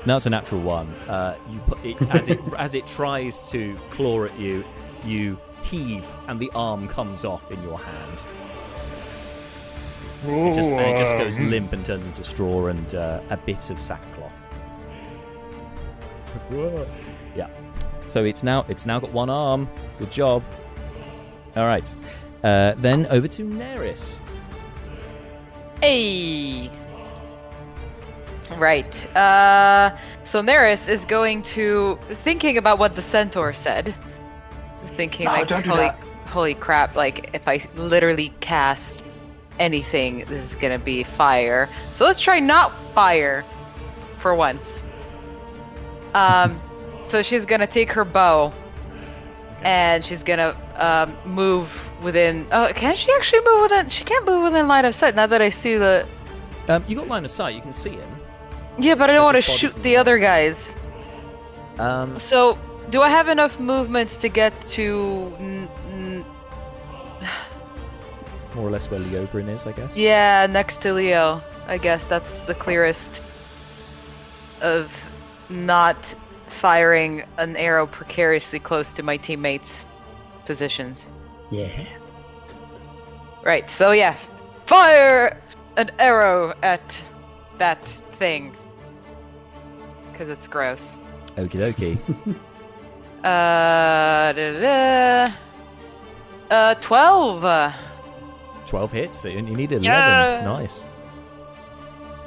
Now 0.07 0.17
it's 0.17 0.27
a 0.27 0.31
natural 0.31 0.61
one. 0.61 0.89
Uh, 1.09 1.37
you 1.51 1.59
put 1.61 1.85
it, 1.85 2.01
as 2.11 2.29
it 2.29 2.41
as 2.59 2.75
it 2.75 2.87
tries 2.87 3.51
to 3.51 3.77
claw 3.91 4.25
at 4.25 4.39
you, 4.39 4.65
you 5.05 5.39
heave, 5.63 6.07
and 6.29 6.39
the 6.39 6.51
arm 6.55 6.89
comes 6.89 7.25
off 7.25 7.51
in 7.51 7.63
your 7.63 7.79
hand. 7.79 8.27
It 10.27 10.55
just, 10.55 10.71
and 10.71 10.81
it 10.81 10.97
just 10.97 11.17
goes 11.19 11.39
limp 11.39 11.75
and 11.75 11.85
turns 11.85 12.07
into 12.07 12.25
straw 12.25 12.69
and 12.69 12.95
uh, 12.95 13.21
a 13.29 13.37
bit 13.37 13.69
of 13.69 13.79
sackcloth. 13.79 14.49
Yeah. 18.15 18.23
So 18.23 18.25
it's 18.25 18.43
now 18.43 18.65
it's 18.69 18.87
now 18.87 19.01
got 19.01 19.13
one 19.13 19.31
arm. 19.31 19.69
Good 19.99 20.11
job. 20.11 20.43
All 21.57 21.67
right. 21.67 21.89
Uh, 22.43 22.75
then 22.77 23.07
over 23.07 23.29
to 23.29 23.43
Neris. 23.43 24.21
Hey. 25.81 26.71
Right. 28.59 29.17
Uh, 29.17 29.97
so 30.25 30.43
Neris 30.43 30.89
is 30.89 31.05
going 31.05 31.43
to 31.43 31.99
thinking 32.11 32.59
about 32.59 32.79
what 32.79 32.95
the 32.95 33.03
centaur 33.03 33.53
said. 33.53 33.95
Thinking 34.97 35.25
No, 35.25 35.33
like, 35.33 35.49
don't 35.49 35.63
do 35.63 35.71
holy, 35.71 35.83
that. 35.83 35.99
holy 36.27 36.55
crap! 36.55 36.95
Like, 36.95 37.31
if 37.35 37.49
I 37.49 37.59
literally 37.75 38.33
cast 38.41 39.05
anything, 39.59 40.25
this 40.27 40.45
is 40.45 40.55
gonna 40.55 40.79
be 40.79 41.03
fire. 41.03 41.69
So 41.93 42.05
let's 42.05 42.21
try 42.21 42.39
not 42.39 42.73
fire 42.91 43.45
for 44.19 44.35
once. 44.35 44.85
Um, 46.15 46.61
so 47.09 47.23
she's 47.23 47.45
gonna 47.45 47.67
take 47.67 47.91
her 47.93 48.05
bow, 48.05 48.53
and 49.63 50.05
she's 50.05 50.23
gonna 50.25 50.57
um, 50.77 51.17
move 51.25 51.91
within. 52.03 52.47
Oh, 52.53 52.71
can 52.75 52.95
she 52.97 53.13
actually 53.13 53.43
move 53.45 53.63
within? 53.63 53.89
She 53.89 54.05
can't 54.05 54.27
move 54.27 54.43
within 54.45 54.69
line 54.69 54.85
of 54.85 54.95
sight. 54.95 55.15
Now 55.15 55.27
that 55.27 55.41
I 55.43 55.51
see 55.51 55.77
the. 55.77 56.07
Um, 56.69 56.85
you 56.89 56.97
got 56.97 57.09
line 57.09 57.25
of 57.25 57.31
sight. 57.31 57.55
You 57.55 57.61
can 57.61 57.73
see 57.73 57.91
him. 57.91 58.09
Yeah, 58.79 58.95
but 58.95 59.11
I 59.11 59.13
don't 59.15 59.25
want 59.25 59.37
to 59.37 59.43
shoot 59.43 59.73
the 59.75 59.81
the 59.81 59.97
other 59.97 60.19
guys. 60.19 60.75
Um, 61.79 62.19
So, 62.19 62.59
do 62.91 63.03
I 63.03 63.09
have 63.09 63.29
enough 63.29 63.59
movements 63.61 64.17
to 64.17 64.29
get 64.29 64.53
to? 64.69 65.37
N- 65.39 65.69
n- 65.91 66.25
more 68.55 68.67
or 68.69 68.71
less 68.71 68.91
where 68.91 69.01
Leobrin 69.01 69.49
is, 69.49 69.67
I 69.67 69.73
guess. 69.73 69.97
yeah, 69.97 70.47
next 70.51 70.79
to 70.83 70.93
Leo. 70.93 71.41
I 71.67 71.79
guess 71.79 72.07
that's 72.07 72.43
the 72.43 72.55
clearest 72.55 73.23
of 74.61 74.93
not 75.49 76.15
firing 76.55 77.25
an 77.39 77.57
arrow 77.57 77.87
precariously 77.87 78.59
close 78.59 78.93
to 78.95 79.03
my 79.03 79.17
teammates' 79.17 79.87
positions. 80.47 81.09
Yeah. 81.51 81.87
Right. 83.43 83.69
So 83.69 83.93
yeah, 83.93 84.17
fire 84.67 85.41
an 85.77 85.91
arrow 85.99 86.55
at 86.63 87.03
that 87.59 87.85
thing 88.19 88.57
because 90.11 90.29
it's 90.29 90.47
gross. 90.47 91.01
Okie 91.37 91.61
dokie. 91.61 92.37
Uh, 93.25 94.35
da, 94.35 94.61
da, 94.61 95.35
uh, 96.51 96.75
twelve. 96.75 97.43
Uh, 97.43 97.73
12 98.67 98.93
hits. 98.93 99.19
So 99.19 99.31
you 99.31 99.37
you 99.37 99.57
need 99.57 99.73
11. 99.73 99.83
Yeah. 99.85 100.43
Nice. 100.45 100.83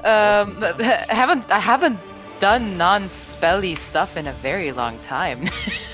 Um, 0.03 0.57
Awesome. 0.57 0.79
haven't 1.09 1.51
I 1.51 1.59
haven't 1.59 1.99
done 2.39 2.77
non-spelly 2.77 3.75
stuff 3.75 4.17
in 4.17 4.27
a 4.27 4.33
very 4.33 4.71
long 4.71 4.99
time. 4.99 5.47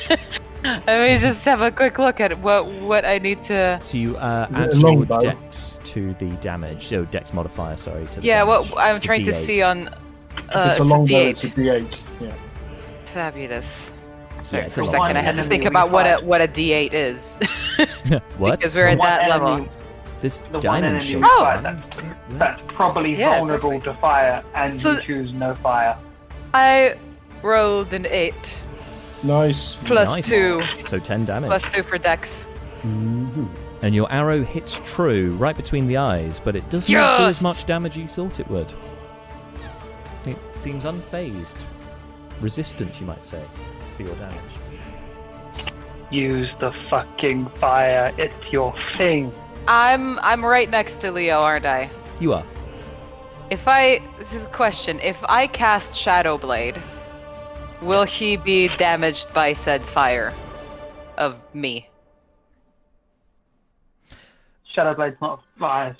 Let 0.64 0.88
me 0.88 1.18
just 1.18 1.44
have 1.46 1.60
a 1.62 1.72
quick 1.72 2.00
look 2.00 2.22
at 2.22 2.40
what 2.40 2.66
what 2.68 3.04
I 3.06 3.18
need 3.18 3.44
to. 3.44 3.80
So 3.82 3.98
you 3.98 4.16
uh, 4.18 4.48
add 4.54 4.74
your 4.74 4.82
longbow? 4.82 5.20
dex 5.20 5.80
to 5.86 6.14
the 6.16 6.30
damage. 6.38 6.88
So 6.88 7.04
dex 7.06 7.34
modifier, 7.34 7.76
sorry. 7.76 8.06
To 8.08 8.20
the 8.22 8.26
Yeah, 8.26 8.46
damage. 8.46 8.70
what 8.72 8.80
I'm 8.80 8.96
It's 8.96 9.06
trying 9.06 9.24
to 9.26 9.34
see 9.34 9.62
on. 9.62 9.88
If 9.88 10.56
Uh, 10.56 10.70
it's 10.70 10.80
a 10.80 10.82
it's 10.84 10.92
long 10.92 11.04
a 11.04 11.08
bow, 11.12 11.20
it's 11.30 11.44
a 11.44 11.48
D8. 11.50 11.84
D8. 11.84 12.04
Yeah. 12.22 12.34
Fabulous. 13.06 13.94
Sorry, 14.42 14.64
Yeah, 14.64 14.70
for 14.70 14.82
a 14.82 14.84
a 14.84 14.86
long 14.86 14.92
second, 14.94 15.18
I 15.18 15.22
had 15.22 15.36
to 15.36 15.44
think 15.44 15.66
about 15.66 15.92
what 15.92 16.06
a 16.06 16.26
what 16.26 16.42
a 16.42 16.48
D8 16.48 16.94
is. 16.94 17.38
what? 18.38 18.60
because 18.60 18.74
we're 18.74 18.88
at 18.88 18.94
The 18.94 19.00
one 19.00 19.10
that 19.10 19.30
level. 19.30 19.68
this 20.22 20.40
The 20.40 20.52
one 20.54 20.62
diamond 20.62 20.86
enemy 20.86 21.00
shape. 21.12 21.22
Oh! 21.26 21.42
fire 21.44 21.62
that's, 21.62 21.98
that's 22.40 22.62
probably 22.74 23.16
Yeah, 23.16 23.40
vulnerable 23.40 23.82
to 23.82 23.94
fire, 23.96 24.42
and 24.56 24.82
So- 24.82 24.94
you 24.94 25.02
choose 25.02 25.34
no 25.34 25.56
fire. 25.56 25.98
I 26.54 26.96
rolled 27.42 27.94
an 27.94 28.06
eight 28.08 28.62
Nice. 29.24 29.76
plus 29.86 30.08
Nice. 30.10 30.28
two 30.30 30.62
So 30.86 31.00
10 31.00 31.26
damage. 31.26 31.48
plus 31.50 31.72
two 31.72 31.84
for 31.84 31.98
Dex. 31.98 32.44
hmm 32.82 33.46
And 33.82 33.94
your 33.96 34.12
arrow 34.12 34.44
hits 34.44 34.82
true 34.86 35.32
right 35.36 35.56
between 35.56 35.88
the 35.88 35.98
eyes, 35.98 36.40
but 36.40 36.56
it 36.56 36.70
does 36.70 36.90
not 36.90 37.18
do 37.18 37.24
as 37.24 37.38
Yes! 37.38 37.42
much 37.42 37.66
damage 37.66 37.98
you 37.98 38.08
thought 38.08 38.40
it 38.40 38.48
would. 38.50 38.74
It 40.26 40.38
seems 40.54 40.86
unfazed. 40.86 41.66
Resistant, 42.40 43.00
you 43.02 43.06
might 43.06 43.26
say, 43.26 43.44
to 43.98 44.04
your 44.04 44.16
damage. 44.16 44.38
Use 46.12 46.50
the 46.60 46.72
fucking 46.90 47.48
fire. 47.60 48.14
It's 48.18 48.34
your 48.52 48.74
thing. 48.98 49.34
I'm 49.68 50.20
I'm 50.20 50.44
right 50.46 50.70
next 50.70 50.98
to 51.00 51.12
Leo, 51.12 51.40
aren't 51.40 51.66
I? 51.66 51.90
You 52.20 52.34
are. 52.34 52.44
If 53.50 53.68
I 53.68 54.00
this 54.18 54.34
is 54.34 54.46
a 54.46 54.50
question. 54.50 55.00
If 55.02 55.18
I 55.28 55.48
cast 55.48 55.98
Shadow 55.98 56.38
Blade, 56.38 56.82
will 57.82 58.04
he 58.04 58.38
be 58.38 58.70
damaged 58.78 59.32
by 59.34 59.54
said 59.54 59.86
fire 59.86 60.34
of 61.18 61.40
me? 61.54 61.88
Shadowblade's 64.76 65.18
not 65.22 65.40
a 65.56 65.60
fire. 65.60 65.98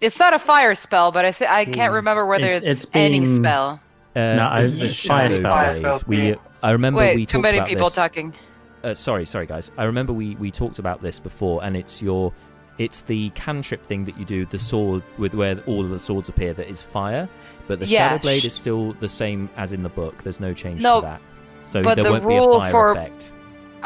It's 0.00 0.18
not 0.18 0.34
a 0.34 0.38
fire 0.38 0.74
spell, 0.74 1.12
but 1.12 1.24
I 1.24 1.32
th- 1.32 1.50
I 1.50 1.64
can't 1.64 1.92
remember 1.92 2.26
whether 2.26 2.46
It's- 2.48 2.62
it's, 2.62 2.84
it's 2.84 2.90
any 2.94 3.20
been- 3.20 3.36
spell. 3.36 3.80
Uh, 4.16 4.18
No, 4.20 4.48
I- 4.50 4.62
this 4.62 4.72
is 4.72 4.82
a 4.82 5.08
fire 5.08 5.30
shadow 5.30 5.34
spells. 5.40 5.42
Fire 5.42 5.66
blade. 5.66 5.76
spells, 5.78 6.06
We, 6.06 6.28
yeah. 6.30 6.34
I 6.62 6.70
remember 6.72 7.00
we 7.00 7.06
Wait, 7.06 7.16
too 7.28 7.38
talked 7.38 7.42
many 7.44 7.58
about 7.58 7.68
people 7.68 7.86
this. 7.86 7.94
talking. 7.94 8.34
Uh, 8.82 8.92
sorry, 8.94 9.24
sorry, 9.24 9.46
guys. 9.46 9.70
I 9.78 9.84
remember 9.84 10.12
we 10.12 10.34
we 10.36 10.50
talked 10.50 10.78
about 10.78 11.00
this 11.02 11.18
before, 11.18 11.62
and 11.64 11.76
it's 11.76 12.02
your 12.02 12.32
it's 12.80 13.02
the 13.02 13.28
cantrip 13.30 13.84
thing 13.84 14.06
that 14.06 14.16
you 14.18 14.24
do, 14.24 14.46
the 14.46 14.58
sword 14.58 15.02
with 15.18 15.34
where 15.34 15.58
all 15.66 15.84
of 15.84 15.90
the 15.90 15.98
swords 15.98 16.28
appear 16.30 16.54
that 16.54 16.66
is 16.68 16.82
fire, 16.82 17.28
but 17.66 17.78
the 17.78 17.84
Yeah, 17.86 18.08
shadow 18.08 18.22
blade 18.22 18.44
is 18.46 18.54
still 18.54 18.94
the 18.94 19.08
same 19.08 19.50
as 19.58 19.72
in 19.74 19.82
the 19.82 19.90
book. 19.90 20.22
There's 20.24 20.40
no 20.40 20.54
change 20.54 20.80
No, 20.80 21.00
to 21.02 21.06
that, 21.06 21.20
so 21.66 21.82
but 21.82 21.96
there 21.96 22.04
the 22.04 22.10
won't 22.12 22.26
be 22.26 22.34
a 22.34 22.38
rule 22.38 22.58
fire 22.58 22.70
for- 22.70 22.92
effect. 22.92 23.32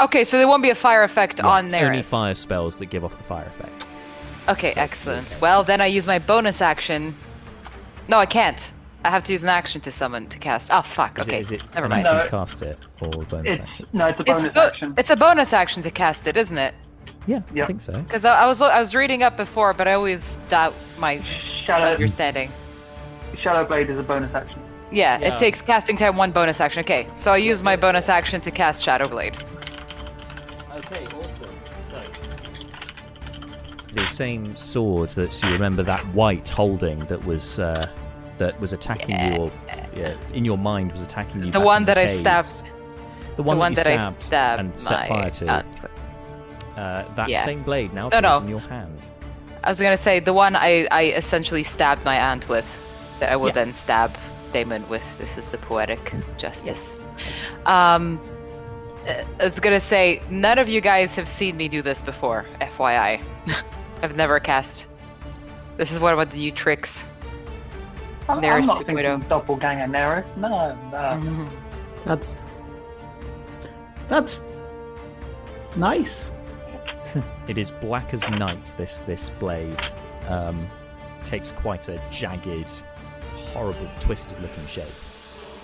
Okay, 0.01 0.23
so 0.25 0.39
there 0.39 0.47
won't 0.47 0.63
be 0.63 0.71
a 0.71 0.75
fire 0.77 1.03
effect 1.03 1.39
Yeah, 1.41 1.47
on 1.49 1.69
there. 1.69 1.87
only 1.87 2.03
fire 2.03 2.35
spells 2.35 2.79
that 2.79 2.87
give 2.87 3.05
off 3.05 3.17
the 3.17 3.25
fire 3.25 3.47
effect. 3.47 3.87
Okay, 4.49 4.75
So, 4.75 4.81
excellent. 4.81 5.27
okay. 5.33 5.39
Well, 5.41 5.65
then 5.65 5.81
I 5.81 5.87
use 5.87 6.07
my 6.07 6.19
bonus 6.21 6.61
action. 6.63 7.15
No, 8.09 8.19
I 8.19 8.27
can't. 8.27 8.73
I 9.05 9.11
have 9.11 9.25
to 9.25 9.33
use 9.33 9.43
an 9.43 9.49
action 9.51 9.81
to 9.83 9.93
summon 9.93 10.29
to 10.29 10.39
cast. 10.39 10.71
Oh 10.73 10.83
fuck. 10.83 11.19
Is 11.19 11.27
okay, 11.29 11.39
it, 11.39 11.41
is 11.41 11.53
it 11.53 11.63
never 11.75 11.87
an 11.87 11.91
mind. 11.91 12.07
action 12.07 12.19
No. 12.19 12.25
to 12.25 12.31
cast 12.31 12.63
it 12.63 12.79
or 13.01 13.09
bonus 13.11 13.59
It's 13.59 13.71
action? 13.71 13.87
no, 13.93 14.07
it's 14.07 14.19
a 14.19 14.23
It's, 14.23 14.31
bonus 14.31 14.55
bo- 14.55 14.61
action. 14.67 14.95
it's 14.97 15.11
a 15.11 15.17
bonus 15.17 15.53
action 15.53 15.83
to 15.83 15.91
cast 15.91 16.27
it, 16.27 16.37
isn't 16.37 16.59
it? 16.59 16.75
Yeah, 17.27 17.41
I 17.63 17.67
think 17.67 17.81
so. 17.81 17.93
Because 18.03 18.25
I, 18.25 18.43
I 18.45 18.47
was 18.47 18.61
I 18.61 18.79
was 18.81 18.95
reading 18.95 19.23
up 19.23 19.37
before, 19.37 19.73
but 19.73 19.89
I 19.89 19.95
always 19.95 20.39
doubt 20.49 20.75
my 20.99 21.23
Shadow 21.65 21.85
understanding. 21.87 22.51
Shadowblade 23.43 23.89
is 23.89 23.99
a 23.99 24.03
bonus 24.03 24.35
action. 24.35 24.61
Yeah, 24.91 25.19
Yeah. 25.21 25.35
it 25.35 25.39
takes 25.39 25.61
casting 25.63 25.97
time 25.97 26.17
one 26.17 26.31
bonus 26.31 26.61
action. 26.61 26.81
Okay, 26.81 27.07
so 27.15 27.33
I 27.33 27.39
use 27.39 27.63
my 27.63 27.77
bonus 27.77 28.09
action 28.09 28.41
to 28.43 28.51
cast 28.51 28.83
Shadow 28.85 29.09
Blade. 29.09 29.35
Okay, 30.77 31.07
awesome. 31.07 31.51
So 31.91 32.01
the 33.95 34.07
same 34.07 34.55
sword 34.57 35.09
that 35.11 35.43
you 35.43 35.51
remember 35.51 35.83
that 35.85 36.01
white 36.15 36.49
holding 36.49 37.01
that 37.07 37.25
was 37.25 37.59
uh, 37.59 37.87
that 38.39 38.61
was 38.61 38.73
attacking 38.73 39.19
you, 39.19 39.37
or 39.41 39.53
yeah, 39.97 40.17
in 40.33 40.45
your 40.45 40.59
mind 40.59 40.93
was 40.93 41.03
attacking 41.03 41.43
you. 41.45 41.51
The 41.53 41.61
one 41.61 41.83
in 41.83 41.87
that 41.87 41.99
I 41.99 42.07
stabbed. 42.07 42.71
The 43.37 43.43
one, 43.43 43.57
the 43.57 43.61
one 43.61 43.75
that, 43.75 43.85
that 43.85 43.95
you 43.95 43.99
I 43.99 44.05
stabbed, 44.13 44.23
stabbed 44.23 44.61
and 44.61 44.79
set 44.81 45.09
fire 45.09 45.31
to. 45.31 45.47
aunt 45.49 45.83
with. 45.83 45.91
Uh, 46.77 47.05
that 47.15 47.29
yeah. 47.29 47.45
same 47.45 47.63
blade 47.63 47.93
now 47.95 48.09
No, 48.09 48.19
appears 48.19 48.23
no. 48.23 48.39
in 48.39 48.49
your 48.49 48.61
hand. 48.61 48.99
I 49.63 49.69
was 49.71 49.81
gonna 49.81 49.97
say 49.97 50.21
the 50.21 50.33
one 50.35 50.57
I, 50.57 50.87
I 50.91 51.05
essentially 51.17 51.63
stabbed 51.63 52.05
my 52.05 52.17
aunt 52.19 52.49
with, 52.49 52.67
that 53.21 53.31
I 53.33 53.37
will 53.37 53.49
Yeah. 53.49 53.55
then 53.55 53.73
stab 53.75 54.17
Damon 54.53 54.87
with. 54.89 55.19
This 55.19 55.37
is 55.39 55.49
the 55.49 55.59
poetic 55.59 56.13
justice. 56.37 56.97
Um, 57.67 58.21
uh, 59.09 59.23
I 59.41 59.45
was 59.45 59.59
gonna 59.61 59.81
say 59.81 60.23
none 60.31 60.59
of 60.59 60.69
you 60.69 60.81
guys 60.81 61.15
have 61.17 61.29
seen 61.29 61.57
me 61.57 61.69
do 61.69 61.81
this 61.83 62.03
before. 62.03 62.45
FYI, 62.61 63.23
I've 64.03 64.17
never 64.17 64.39
cast. 64.41 64.87
This 65.77 65.91
is 65.93 65.99
one 65.99 66.19
of 66.19 66.31
the 66.31 66.37
new 66.37 66.53
tricks. 66.53 67.09
I'm, 68.29 68.39
I'm 68.45 68.65
not 68.67 68.79
thinking 68.79 68.95
Guido. 68.97 69.19
doppelganger 69.29 69.87
Neris. 69.87 70.25
No, 70.37 70.75
no. 70.91 70.99
Mhm. 70.99 71.49
That's 72.05 72.47
that's 74.09 74.43
nice. 75.77 76.31
It 77.49 77.59
is 77.59 77.71
black 77.71 78.13
as 78.15 78.29
night. 78.29 78.75
This 78.79 78.99
this 79.07 79.31
blade 79.39 79.79
um, 80.29 80.67
takes 81.29 81.53
quite 81.53 81.89
a 81.89 82.01
jagged, 82.11 82.71
horrible, 83.53 83.89
twisted-looking 84.01 84.67
shape. 84.67 84.85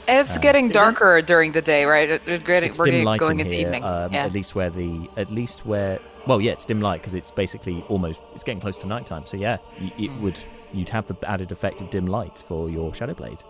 It's 0.09 0.37
Uh, 0.37 0.41
getting 0.41 0.69
darker 0.71 1.23
during 1.23 1.53
the 1.53 1.63
day, 1.63 1.85
right? 1.85 2.09
It- 2.11 2.27
it- 2.29 2.47
We're 2.49 2.55
it's 2.65 2.79
we're 2.79 2.85
dim 2.87 2.93
getting- 2.95 3.05
lighting 3.07 3.27
going 3.29 3.41
into 3.41 3.55
here, 3.55 3.67
evening. 3.69 3.85
um, 3.85 4.13
yeah. 4.13 4.25
at 4.25 4.33
least 4.33 4.55
where 4.55 4.71
the 4.71 5.09
at 5.17 5.31
least 5.31 5.65
where 5.67 5.99
well, 6.27 6.41
yeah, 6.41 6.53
it's 6.53 6.65
dim 6.67 6.81
light 6.81 7.01
because 7.01 7.15
it's 7.15 7.31
basically 7.31 7.83
almost 7.89 8.21
it's 8.35 8.45
getting 8.45 8.61
close 8.61 8.79
to 8.79 8.87
nighttime. 8.87 9.25
So 9.27 9.37
yeah, 9.37 9.57
y- 9.81 9.93
it 9.99 10.11
Hmm. 10.11 10.23
would 10.25 10.39
you'd 10.73 10.89
have 10.91 11.07
the 11.07 11.17
added 11.29 11.51
effect 11.53 11.81
of 11.81 11.91
dim 11.91 12.07
light 12.07 12.43
for 12.47 12.69
your 12.71 12.93
shadow 12.95 13.15
blade. 13.15 13.43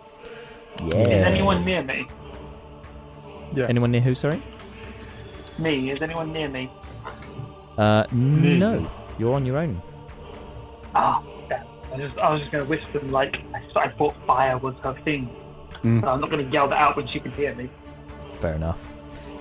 Yeah. 0.85 0.95
Is 1.01 1.07
anyone 1.25 1.63
near 1.65 1.83
me? 1.83 2.07
Yes. 3.55 3.69
Anyone 3.69 3.91
near 3.91 4.01
who? 4.01 4.15
Sorry. 4.15 4.41
Me? 5.59 5.91
Is 5.91 6.01
anyone 6.01 6.31
near 6.31 6.47
me? 6.47 6.71
Uh, 7.81 8.05
no, 8.11 8.87
you're 9.17 9.33
on 9.33 9.43
your 9.43 9.57
own. 9.57 9.81
Ah, 10.93 11.23
damn. 11.49 11.65
I 11.91 11.97
just, 11.97 12.15
I 12.19 12.29
was 12.31 12.41
just 12.41 12.51
going 12.51 12.63
to 12.63 12.69
whisper 12.69 12.99
like 13.07 13.37
I, 13.55 13.79
I 13.79 13.89
thought 13.89 14.15
fire 14.27 14.59
was 14.59 14.75
her 14.83 14.93
thing. 15.03 15.27
Mm. 15.83 16.01
So 16.01 16.07
I'm 16.07 16.21
not 16.21 16.29
going 16.29 16.45
to 16.45 16.51
yell 16.53 16.67
that 16.67 16.77
out 16.77 16.95
when 16.95 17.07
she 17.07 17.19
can 17.19 17.31
hear 17.31 17.55
me. 17.55 17.71
Fair 18.39 18.53
enough. 18.53 18.87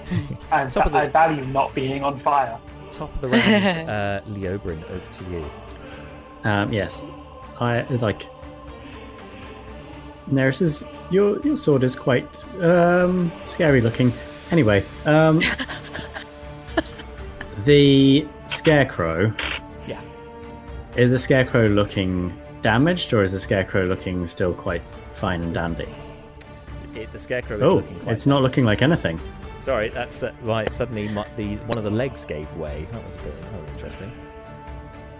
I, 0.51 0.65
Top 0.71 0.87
of 0.87 0.93
the- 0.93 1.01
I 1.01 1.09
value 1.09 1.45
not 1.49 1.75
being 1.75 2.03
on 2.03 2.19
fire. 2.21 2.59
Top 2.91 3.15
of 3.15 3.21
the 3.21 3.29
round, 3.29 3.45
uh, 3.91 4.23
Leobrin, 4.27 4.83
over 4.91 5.13
to 5.13 5.25
you. 5.31 5.51
Um, 6.45 6.73
yes, 6.73 7.05
I 7.61 7.83
like. 7.83 8.27
Neris 10.31 10.89
your 11.11 11.45
your 11.45 11.57
sword 11.57 11.83
is 11.83 11.95
quite 11.95 12.43
um, 12.63 13.31
scary 13.45 13.83
looking. 13.83 14.13
Anyway, 14.51 14.85
um, 15.05 15.41
the 17.65 18.27
scarecrow. 18.47 19.33
Yeah. 19.87 20.01
Is 20.97 21.11
the 21.11 21.19
scarecrow 21.19 21.69
looking 21.69 22.37
damaged, 22.63 23.13
or 23.13 23.23
is 23.23 23.33
the 23.33 23.41
scarecrow 23.41 23.85
looking 23.85 24.27
still 24.27 24.55
quite 24.55 24.83
fine 25.13 25.43
and 25.43 25.55
dandy? 25.55 25.89
It, 26.95 27.13
the 27.13 27.19
scarecrow 27.19 27.57
is 27.63 27.71
Oh, 27.71 27.77
looking 27.77 28.01
quite 28.01 28.13
it's 28.13 28.27
not 28.27 28.43
looking 28.43 28.65
like 28.65 28.83
anything. 28.83 29.21
Sorry, 29.59 29.91
that's 29.91 30.23
uh, 30.23 30.33
why 30.41 30.67
suddenly 30.69 31.09
my, 31.09 31.27
the 31.37 31.57
one 31.59 31.79
of 31.79 31.85
the 31.85 31.91
legs 31.91 32.25
gave 32.25 32.53
way. 32.57 32.87
That 32.93 33.05
was 33.05 33.17
a 33.17 33.19
bit 33.23 33.35
oh, 33.55 33.73
interesting. 33.73 34.11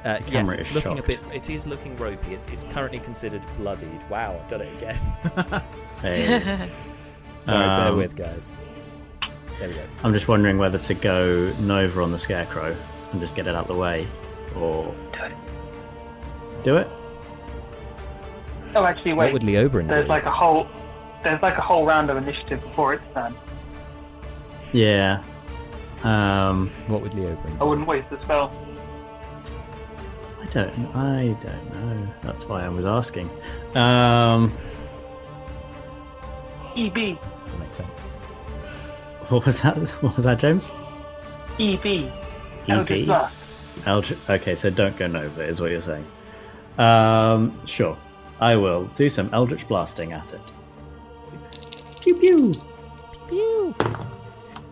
Uh, 0.05 0.19
yes, 0.29 0.51
it's 0.55 0.69
is 0.71 0.75
looking 0.75 0.97
shocked. 0.97 1.13
a 1.13 1.19
bit. 1.19 1.21
It 1.35 1.51
is 1.51 1.67
looking 1.67 1.95
ropey. 1.97 2.35
It, 2.35 2.49
it's 2.51 2.65
currently 2.65 3.01
considered 3.01 3.45
bloodied. 3.59 4.03
Wow, 4.09 4.41
I've 4.43 4.49
done 4.49 4.63
it 4.63 4.75
again. 4.77 4.99
Hey, 6.01 6.39
Sorry, 7.41 7.67
bear 7.67 7.89
Um, 7.89 7.99
with, 7.99 8.17
guys. 8.17 8.57
There 9.61 9.69
we 9.69 9.75
go. 9.75 9.83
I'm 10.03 10.13
just 10.13 10.27
wondering 10.27 10.59
whether 10.59 10.79
to 10.79 10.95
go 10.95 11.53
Nova 11.61 12.03
on 12.03 12.11
the 12.13 12.19
scarecrow 12.19 12.77
and 13.13 13.21
just 13.21 13.35
get 13.37 13.47
it 13.47 13.55
out 13.55 13.63
of 13.63 13.69
the 13.69 13.75
way, 13.77 14.09
or 14.57 14.93
do 16.65 16.77
it. 16.77 16.89
Oh, 18.75 18.85
actually, 18.85 19.13
What 19.13 19.27
wait. 19.27 19.33
would 19.35 19.43
Leobrin 19.43 19.89
There's 19.89 20.05
do? 20.05 20.09
like 20.09 20.25
a 20.25 20.31
whole, 20.31 20.67
there's 21.23 21.43
like 21.43 21.59
a 21.59 21.61
whole 21.61 21.85
round 21.87 22.09
of 22.11 22.17
initiative 22.17 22.63
before 22.63 22.95
it's 22.95 23.15
done. 23.15 23.37
Yeah. 24.73 25.23
Um, 26.05 26.71
What 26.87 27.03
would 27.03 27.13
Leobrin 27.13 27.57
I 27.57 27.59
do? 27.59 27.67
wouldn't 27.67 27.87
waste 27.87 28.09
the 28.11 28.21
spell. 28.23 28.53
I 30.41 30.47
don't. 30.47 30.97
I 30.97 31.37
don't 31.41 31.75
know. 31.75 32.09
That's 32.23 32.47
why 32.49 32.65
I 32.65 32.69
was 32.71 32.87
asking. 32.87 33.29
Um, 33.75 34.53
EB, 36.77 36.95
That 36.95 37.59
makes 37.59 37.77
sense. 37.77 37.91
What 39.31 39.47
was 39.47 39.61
that? 39.63 39.77
What 40.03 40.17
was 40.17 40.25
that, 40.25 40.39
James? 40.41 40.71
EB, 41.59 42.11
Eldritch 42.69 43.01
EB? 43.03 43.07
Blast. 43.07 43.35
Eldritch. 43.87 44.19
Okay, 44.29 44.55
so 44.55 44.71
don't 44.71 44.97
go 44.97 45.07
Nova, 45.07 45.43
is 45.43 45.61
what 45.61 45.71
you're 45.71 45.81
saying. 45.83 46.07
Um, 46.79 47.55
sure. 47.67 47.97
I 48.41 48.57
will 48.57 48.85
do 48.97 49.11
some 49.11 49.29
Eldritch 49.33 49.69
blasting 49.69 50.13
at 50.13 50.33
it. 50.33 50.53
Pew 52.01 52.15
pew. 52.15 52.53
Pew. 53.29 53.75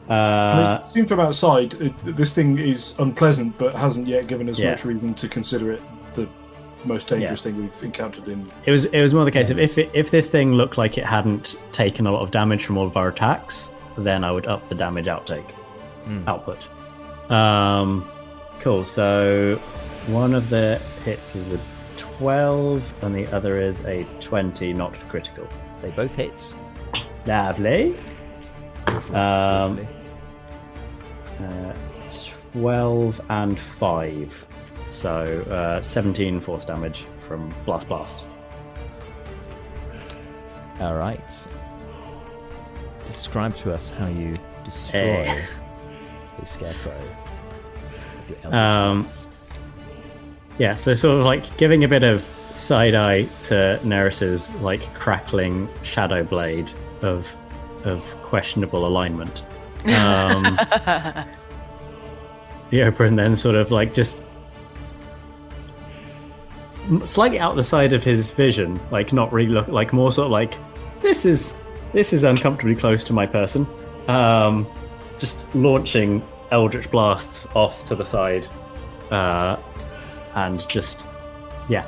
I 0.09 0.15
Uh, 0.15 0.79
mean, 0.83 0.91
seen 0.91 1.07
from 1.07 1.21
outside, 1.21 1.75
it, 1.75 1.93
this 2.17 2.33
thing 2.33 2.59
is 2.59 2.95
unpleasant, 2.99 3.59
but 3.59 3.75
hasn't 3.75 4.07
yet 4.07 4.27
given 4.27 4.49
us 4.49 4.59
Yeah. 4.59 4.71
much 4.71 4.85
reason 4.87 5.13
to 5.15 5.29
consider 5.29 5.73
it 5.73 5.83
the 6.15 6.27
most 6.87 7.09
dangerous 7.09 7.43
thing 7.43 7.59
we've 7.59 7.85
encountered 7.85 8.27
in. 8.29 8.51
It 8.65 8.73
was 8.73 8.87
it 8.87 9.03
was 9.03 9.13
more 9.13 9.27
the 9.27 9.31
case 9.31 9.51
of 9.51 9.59
if 9.59 9.77
it, 9.77 9.91
if 9.93 10.11
this 10.11 10.29
thing 10.29 10.55
looked 10.55 10.79
like 10.79 10.97
it 10.97 11.05
hadn't 11.05 11.57
taken 11.73 12.07
a 12.07 12.11
lot 12.13 12.23
of 12.23 12.31
damage 12.31 12.65
from 12.65 12.79
all 12.79 12.87
of 12.87 12.97
our 12.97 13.09
attacks, 13.09 13.71
then 13.99 14.25
I 14.25 14.31
would 14.33 14.47
up 14.47 14.67
the 14.67 14.75
damage 14.75 15.07
outtake 15.07 15.51
Hmm. 16.05 16.27
output. 16.29 16.69
Um, 17.31 18.09
cool. 18.61 18.85
So 18.85 19.61
one 20.07 20.35
of 20.35 20.49
the 20.51 20.81
hits 21.05 21.35
is 21.37 21.53
a 21.53 21.61
twelve, 21.97 22.93
and 23.03 23.15
the 23.15 23.27
other 23.35 23.59
is 23.61 23.85
a 23.85 24.05
twenty, 24.21 24.73
not 24.73 24.95
critical. 25.11 25.47
They 25.83 25.91
both 25.91 26.15
hit. 26.15 26.55
Lovely. 27.27 27.95
Um, 29.11 29.15
Lovely. 29.15 29.89
uh, 31.41 31.73
twelve 32.53 33.21
and 33.29 33.59
five, 33.59 34.47
so 34.91 35.43
uh, 35.51 35.83
seventeen 35.83 36.41
force 36.41 36.65
damage 36.65 37.05
from 37.21 37.53
blast 37.67 37.89
blast. 37.89 38.25
All 40.81 40.95
right. 40.95 41.21
Describe 43.09 43.55
to 43.57 43.73
us 43.75 43.91
how 43.91 44.07
you 44.07 44.37
destroy 44.65 45.01
Eh. 45.27 45.43
the 46.39 46.47
scarecrow. 46.47 46.93
of 48.45 48.55
Um. 48.55 49.09
Yeah, 50.59 50.75
so 50.75 50.93
sort 50.95 51.19
of 51.21 51.25
like 51.25 51.57
giving 51.57 51.83
a 51.85 51.89
bit 51.89 52.03
of 52.05 52.25
side 52.53 52.95
eye 52.95 53.23
to 53.43 53.81
Neris's 53.85 54.53
like 54.57 54.93
crackling 54.95 55.69
shadow 55.83 56.23
blade 56.23 56.71
of 57.03 57.35
of 57.85 58.03
questionable 58.23 58.87
alignment. 58.87 59.43
Um, 59.87 60.43
the 62.71 62.81
Oprah 62.81 63.07
and 63.09 63.19
then 63.19 63.37
sort 63.37 63.55
of 63.55 63.71
like 63.71 63.95
just 63.95 64.21
slightly 67.05 67.39
out 67.39 67.55
the 67.57 67.65
side 67.65 67.93
of 67.93 68.03
his 68.05 68.33
vision, 68.33 68.81
like 68.91 69.13
not 69.13 69.33
really 69.33 69.51
look 69.51 69.69
like 69.69 69.93
more 69.93 70.13
sort 70.13 70.27
of 70.27 70.33
like 70.33 70.55
this 71.01 71.25
is 71.25 71.55
this 71.93 72.13
is 72.13 72.25
uncomfortably 72.25 72.77
close 72.77 73.05
to 73.05 73.13
my 73.13 73.27
person. 73.27 73.67
Um, 74.09 74.67
just 75.19 75.47
launching 75.55 76.27
eldritch 76.51 76.91
blasts 76.91 77.47
off 77.55 77.85
to 77.87 77.95
the 77.95 78.05
side, 78.05 78.47
uh, 79.11 79.57
and 80.35 80.67
just 80.69 81.07
yeah, 81.69 81.87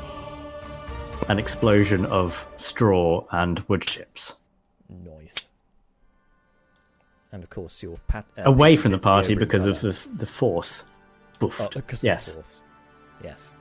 an 1.28 1.38
explosion 1.38 2.04
of 2.06 2.46
straw 2.56 3.24
and 3.30 3.60
wood 3.68 3.82
chips 3.82 4.36
Noise. 5.04 5.50
And 7.32 7.44
of 7.44 7.50
course, 7.50 7.82
your 7.82 7.96
pat- 8.08 8.26
uh, 8.38 8.42
away 8.44 8.76
from 8.76 8.90
the 8.90 8.98
party 8.98 9.34
because 9.34 9.66
of 9.66 9.80
the 9.80 9.96
the 10.16 10.26
force. 10.26 10.84
Boofed. 11.38 11.76
Oh, 11.76 11.98
yes. 12.02 12.34
force. 12.34 12.62
Yes. 13.22 13.54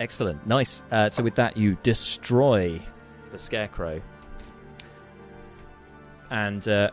Excellent. 0.00 0.46
Nice. 0.46 0.82
Uh, 0.90 1.08
so 1.08 1.22
with 1.22 1.34
that, 1.36 1.56
you 1.56 1.76
destroy 1.82 2.80
the 3.32 3.38
scarecrow. 3.38 4.00
And 6.30 6.66
uh, 6.68 6.90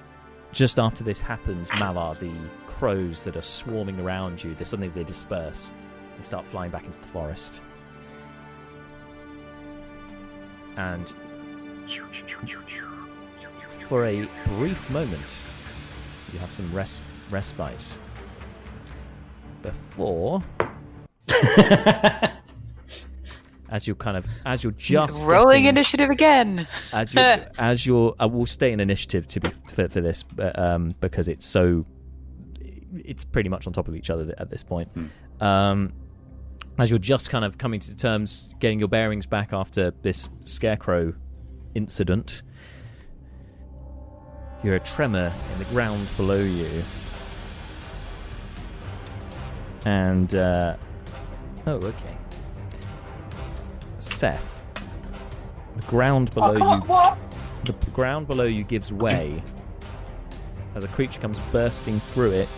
just 0.52 0.80
after 0.80 1.04
this 1.04 1.20
happens, 1.20 1.70
Malar, 1.72 2.18
the 2.20 2.34
crows 2.68 3.24
that 3.24 3.36
are 3.36 3.42
swarming 3.42 4.00
around 4.00 4.44
you, 4.44 4.54
they 4.56 4.64
suddenly 4.64 4.90
they 4.90 5.04
disperse 5.04 5.72
and 6.16 6.24
start 6.24 6.46
flying 6.46 6.72
back 6.72 6.86
into 6.86 7.00
the 7.00 7.08
forest. 7.08 7.62
And 10.78 11.14
for 13.68 14.06
a 14.06 14.28
brief 14.46 14.90
moment, 14.90 15.44
you 16.32 16.40
have 16.40 16.52
some 16.52 16.72
res- 16.74 17.02
respite 17.30 17.98
before 19.62 20.44
as 23.74 23.88
you're 23.88 23.96
kind 23.96 24.16
of 24.16 24.26
as 24.46 24.64
you're 24.64 24.72
just 24.74 25.26
Rolling 25.26 25.64
getting- 25.64 25.66
initiative 25.66 26.10
again. 26.12 26.68
as 26.94 27.14
you're 27.14 27.46
as 27.58 27.86
you're 27.86 28.16
I 28.20 28.28
will 28.28 28.46
stay 28.46 28.72
in 28.72 28.80
initiative 28.80 29.28
to 29.30 29.40
be 29.42 29.50
for, 29.74 29.90
for 29.90 30.00
this 30.00 30.24
but, 30.24 30.58
um, 30.58 30.94
because 31.02 31.28
it's 31.28 31.46
so 31.46 31.86
it's 32.94 33.26
pretty 33.26 33.50
much 33.50 33.66
on 33.66 33.74
top 33.74 33.88
of 33.88 33.96
each 33.96 34.12
other 34.12 34.34
at 34.38 34.52
this 34.52 34.64
point. 34.64 34.90
Um, 35.42 35.92
as 36.78 36.92
you're 36.92 37.00
just 37.00 37.32
kind 37.32 37.44
of 37.44 37.58
coming 37.58 37.80
to 37.80 37.96
terms 37.96 38.48
getting 38.60 38.78
your 38.80 38.88
bearings 38.88 39.26
back 39.26 39.52
after 39.52 39.92
this 40.04 40.30
scarecrow 40.46 41.14
incident 41.76 42.44
you're 44.64 44.76
a 44.76 44.80
tremor 44.80 45.34
in 45.52 45.60
the 45.60 45.66
ground 45.66 46.10
below 46.16 46.42
you. 46.42 46.84
And 49.86 50.34
uh, 50.34 50.78
oh 51.68 51.72
okay 51.74 52.13
Seth 54.04 54.66
the 55.76 55.82
ground 55.88 56.34
below 56.34 56.52
you 56.54 57.72
the 57.72 57.92
ground 57.92 58.28
below 58.28 58.44
you 58.44 58.64
gives 58.64 58.92
way 58.92 59.42
as 60.76 60.84
a 60.84 60.88
creature 60.90 61.22
comes 61.22 61.40
bursting 61.52 62.00
through 62.10 62.32
it. 62.32 62.50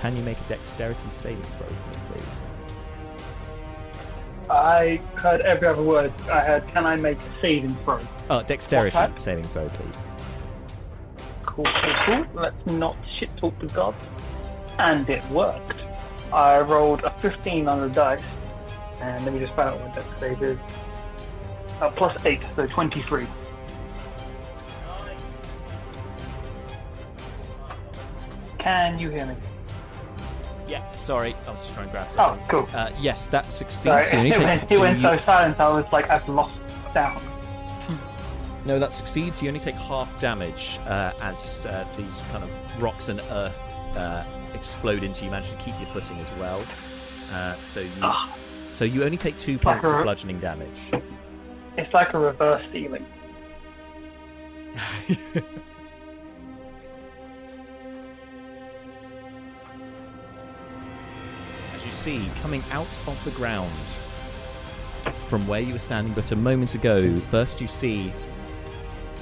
Can 0.00 0.16
you 0.16 0.22
make 0.22 0.38
a 0.40 0.44
dexterity 0.44 1.10
saving 1.10 1.42
throw 1.42 1.66
for 1.66 1.88
me, 1.88 1.96
please? 2.12 2.40
I 4.48 5.00
heard 5.16 5.40
every 5.42 5.68
other 5.68 5.82
word. 5.82 6.12
I 6.30 6.40
heard, 6.40 6.68
can 6.68 6.86
I 6.86 6.96
make 6.96 7.18
a 7.18 7.40
saving 7.42 7.74
throw? 7.84 8.00
Oh, 8.30 8.42
dexterity 8.42 8.96
What? 8.96 9.20
saving 9.20 9.44
throw, 9.44 9.68
please. 9.68 9.98
Cool, 11.42 11.66
cool, 11.66 11.94
cool. 12.04 12.26
Let's 12.34 12.66
not 12.66 12.96
shit 13.16 13.36
talk 13.36 13.58
the 13.58 13.66
gods. 13.66 13.98
And 14.78 15.08
it 15.10 15.24
worked. 15.30 15.74
I 16.32 16.60
rolled 16.60 17.02
a 17.02 17.10
15 17.18 17.68
on 17.68 17.80
the 17.80 17.88
dice. 17.88 18.22
And 19.00 19.24
let 19.24 19.32
me 19.34 19.40
just 19.40 19.52
find 19.54 19.68
out 19.70 19.80
what 19.80 19.94
that 19.94 20.04
save 20.20 20.42
is. 20.42 20.58
Uh, 21.80 21.90
plus 21.90 22.16
8, 22.26 22.40
so 22.56 22.66
23. 22.66 23.26
Can 28.58 28.98
you 28.98 29.10
hear 29.10 29.26
me? 29.26 29.34
Yeah, 30.66 30.90
sorry, 30.96 31.34
I 31.46 31.50
was 31.50 31.60
just 31.60 31.74
trying 31.74 31.86
to 31.86 31.92
grab 31.92 32.08
Oh, 32.10 32.12
something. 32.14 32.46
cool. 32.48 32.68
Uh, 32.74 32.90
yes, 32.98 33.26
that 33.26 33.50
succeeds. 33.50 33.82
Sorry, 33.82 34.04
So 34.04 34.16
you 34.22 34.34
only 34.34 34.44
it 34.44 34.44
went, 34.44 34.68
so 34.70 34.80
went 34.80 34.98
you- 35.00 35.18
silent, 35.20 35.60
I 35.60 35.68
was 35.68 35.86
like, 35.92 36.10
I've 36.10 36.28
lost 36.28 36.52
sound. 36.92 37.22
No, 38.66 38.78
that 38.78 38.92
succeeds. 38.92 39.40
You 39.40 39.48
only 39.48 39.60
take 39.60 39.76
half 39.76 40.20
damage 40.20 40.78
uh, 40.86 41.12
as 41.22 41.64
uh, 41.64 41.86
these 41.96 42.22
kind 42.32 42.44
of 42.44 42.50
rocks 42.82 43.08
and 43.08 43.18
earth 43.30 43.58
uh, 43.96 44.24
explode 44.52 45.02
into 45.04 45.24
you. 45.24 45.30
Manage 45.30 45.48
to 45.50 45.56
keep 45.56 45.74
your 45.80 45.88
footing 45.90 46.18
as 46.18 46.30
well. 46.32 46.62
Uh, 47.32 47.54
so 47.62 47.80
you, 47.80 47.90
Ah. 48.02 48.34
So 48.70 48.84
you 48.84 49.04
only 49.04 49.16
take 49.16 49.38
two 49.38 49.54
Like 49.54 49.62
points 49.62 49.88
of 49.88 50.02
bludgeoning 50.02 50.40
damage. 50.40 50.90
It's 51.76 51.92
like 51.94 52.12
a 52.14 52.18
reverse 52.18 52.64
stealing. 52.70 53.06
As 61.74 61.84
you 61.84 61.92
see, 61.92 62.28
coming 62.42 62.62
out 62.70 62.98
of 63.06 63.22
the 63.24 63.30
ground 63.32 63.70
from 65.28 65.46
where 65.46 65.60
you 65.60 65.72
were 65.72 65.78
standing 65.78 66.12
but 66.14 66.32
a 66.32 66.36
moment 66.36 66.74
ago, 66.74 67.16
first 67.30 67.60
you 67.60 67.66
see 67.66 68.12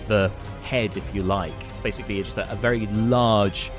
the 0.08 0.30
head, 0.62 0.96
if 0.96 1.14
you 1.14 1.22
like. 1.22 1.52
Basically, 1.82 2.18
it's 2.18 2.34
just 2.34 2.38
a, 2.38 2.52
a 2.52 2.56
very 2.56 2.86
large, 2.86 3.70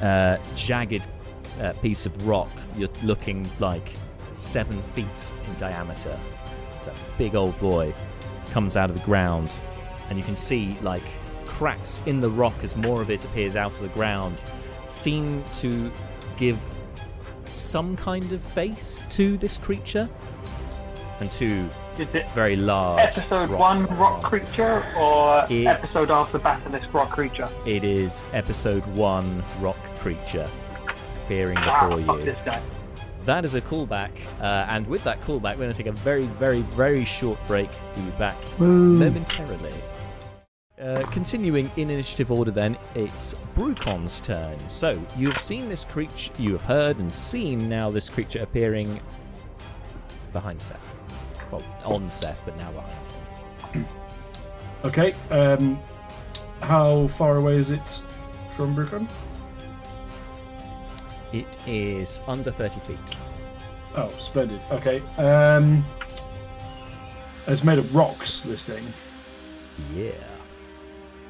uh, 0.00 0.38
jagged 0.54 1.06
uh, 1.60 1.72
piece 1.74 2.06
of 2.06 2.26
rock. 2.26 2.50
You're 2.76 2.88
looking 3.02 3.48
like 3.58 3.92
seven 4.36 4.80
feet 4.82 5.32
in 5.48 5.54
diameter. 5.56 6.18
It's 6.76 6.86
a 6.88 6.94
big 7.18 7.34
old 7.34 7.58
boy. 7.58 7.94
Comes 8.50 8.76
out 8.76 8.90
of 8.90 8.96
the 8.96 9.04
ground, 9.04 9.50
and 10.08 10.18
you 10.18 10.24
can 10.24 10.36
see 10.36 10.78
like 10.82 11.02
cracks 11.44 12.00
in 12.06 12.20
the 12.20 12.30
rock 12.30 12.54
as 12.62 12.76
more 12.76 13.00
of 13.02 13.10
it 13.10 13.24
appears 13.24 13.56
out 13.56 13.72
of 13.72 13.80
the 13.80 13.88
ground. 13.88 14.44
Seem 14.84 15.42
to 15.54 15.90
give 16.36 16.58
some 17.50 17.96
kind 17.96 18.30
of 18.32 18.40
face 18.40 19.02
to 19.10 19.36
this 19.38 19.56
creature, 19.58 20.08
and 21.20 21.30
two 21.30 21.68
Is 21.98 22.14
it 22.14 22.28
very 22.32 22.56
large. 22.56 23.00
episode 23.00 23.48
rock 23.48 23.58
one 23.60 23.86
rock 23.98 24.22
creature 24.24 24.84
or 24.98 25.44
It's- 25.50 25.66
episode 25.66 26.10
after 26.10 26.38
this 26.70 26.84
rock 26.92 27.10
creature? 27.10 27.48
It 27.64 27.84
is 27.84 28.28
episode 28.34 28.84
one 28.94 29.42
rock 29.60 29.78
creature 29.98 30.46
appearing 31.24 31.56
Ah, 31.58 31.88
before 31.88 32.16
fuck 32.18 32.24
you. 32.26 32.52
That 33.26 33.44
is 33.44 33.56
a 33.56 33.60
callback, 33.60 34.12
uh, 34.40 34.66
and 34.68 34.86
with 34.86 35.02
that 35.02 35.20
callback, 35.20 35.56
we're 35.56 35.64
going 35.64 35.72
to 35.72 35.76
take 35.76 35.88
a 35.88 35.92
very, 35.92 36.26
very, 36.26 36.60
very 36.60 37.04
short 37.04 37.38
break. 37.48 37.68
We'll 37.96 38.04
be 38.04 38.10
back 38.12 38.36
momentarily. 38.60 39.74
Uh, 40.80 41.02
continuing 41.10 41.68
in 41.76 41.90
initiative 41.90 42.30
order, 42.30 42.52
then 42.52 42.78
it's 42.94 43.34
Brucon's 43.56 44.20
turn. 44.20 44.56
So 44.68 45.04
you 45.16 45.28
have 45.28 45.40
seen 45.40 45.68
this 45.68 45.84
creature, 45.84 46.32
you 46.38 46.52
have 46.52 46.62
heard 46.62 47.00
and 47.00 47.12
seen 47.12 47.68
now 47.68 47.90
this 47.90 48.08
creature 48.08 48.42
appearing 48.42 49.00
behind 50.32 50.62
Seth. 50.62 50.80
Well, 51.50 51.64
on 51.84 52.08
Seth, 52.08 52.40
but 52.44 52.56
now 52.56 52.70
behind. 52.70 53.88
Okay. 54.84 55.14
Um, 55.30 55.80
how 56.60 57.08
far 57.08 57.38
away 57.38 57.56
is 57.56 57.70
it 57.70 58.00
from 58.54 58.76
Brucon? 58.76 59.08
It 61.32 61.58
is 61.66 62.20
under 62.26 62.50
30 62.50 62.80
feet. 62.80 62.98
Oh, 63.96 64.12
splendid. 64.18 64.60
Okay. 64.70 65.00
Um, 65.18 65.84
it's 67.46 67.64
made 67.64 67.78
of 67.78 67.94
rocks. 67.94 68.40
This 68.40 68.64
thing. 68.64 68.92
Yeah. 69.94 70.12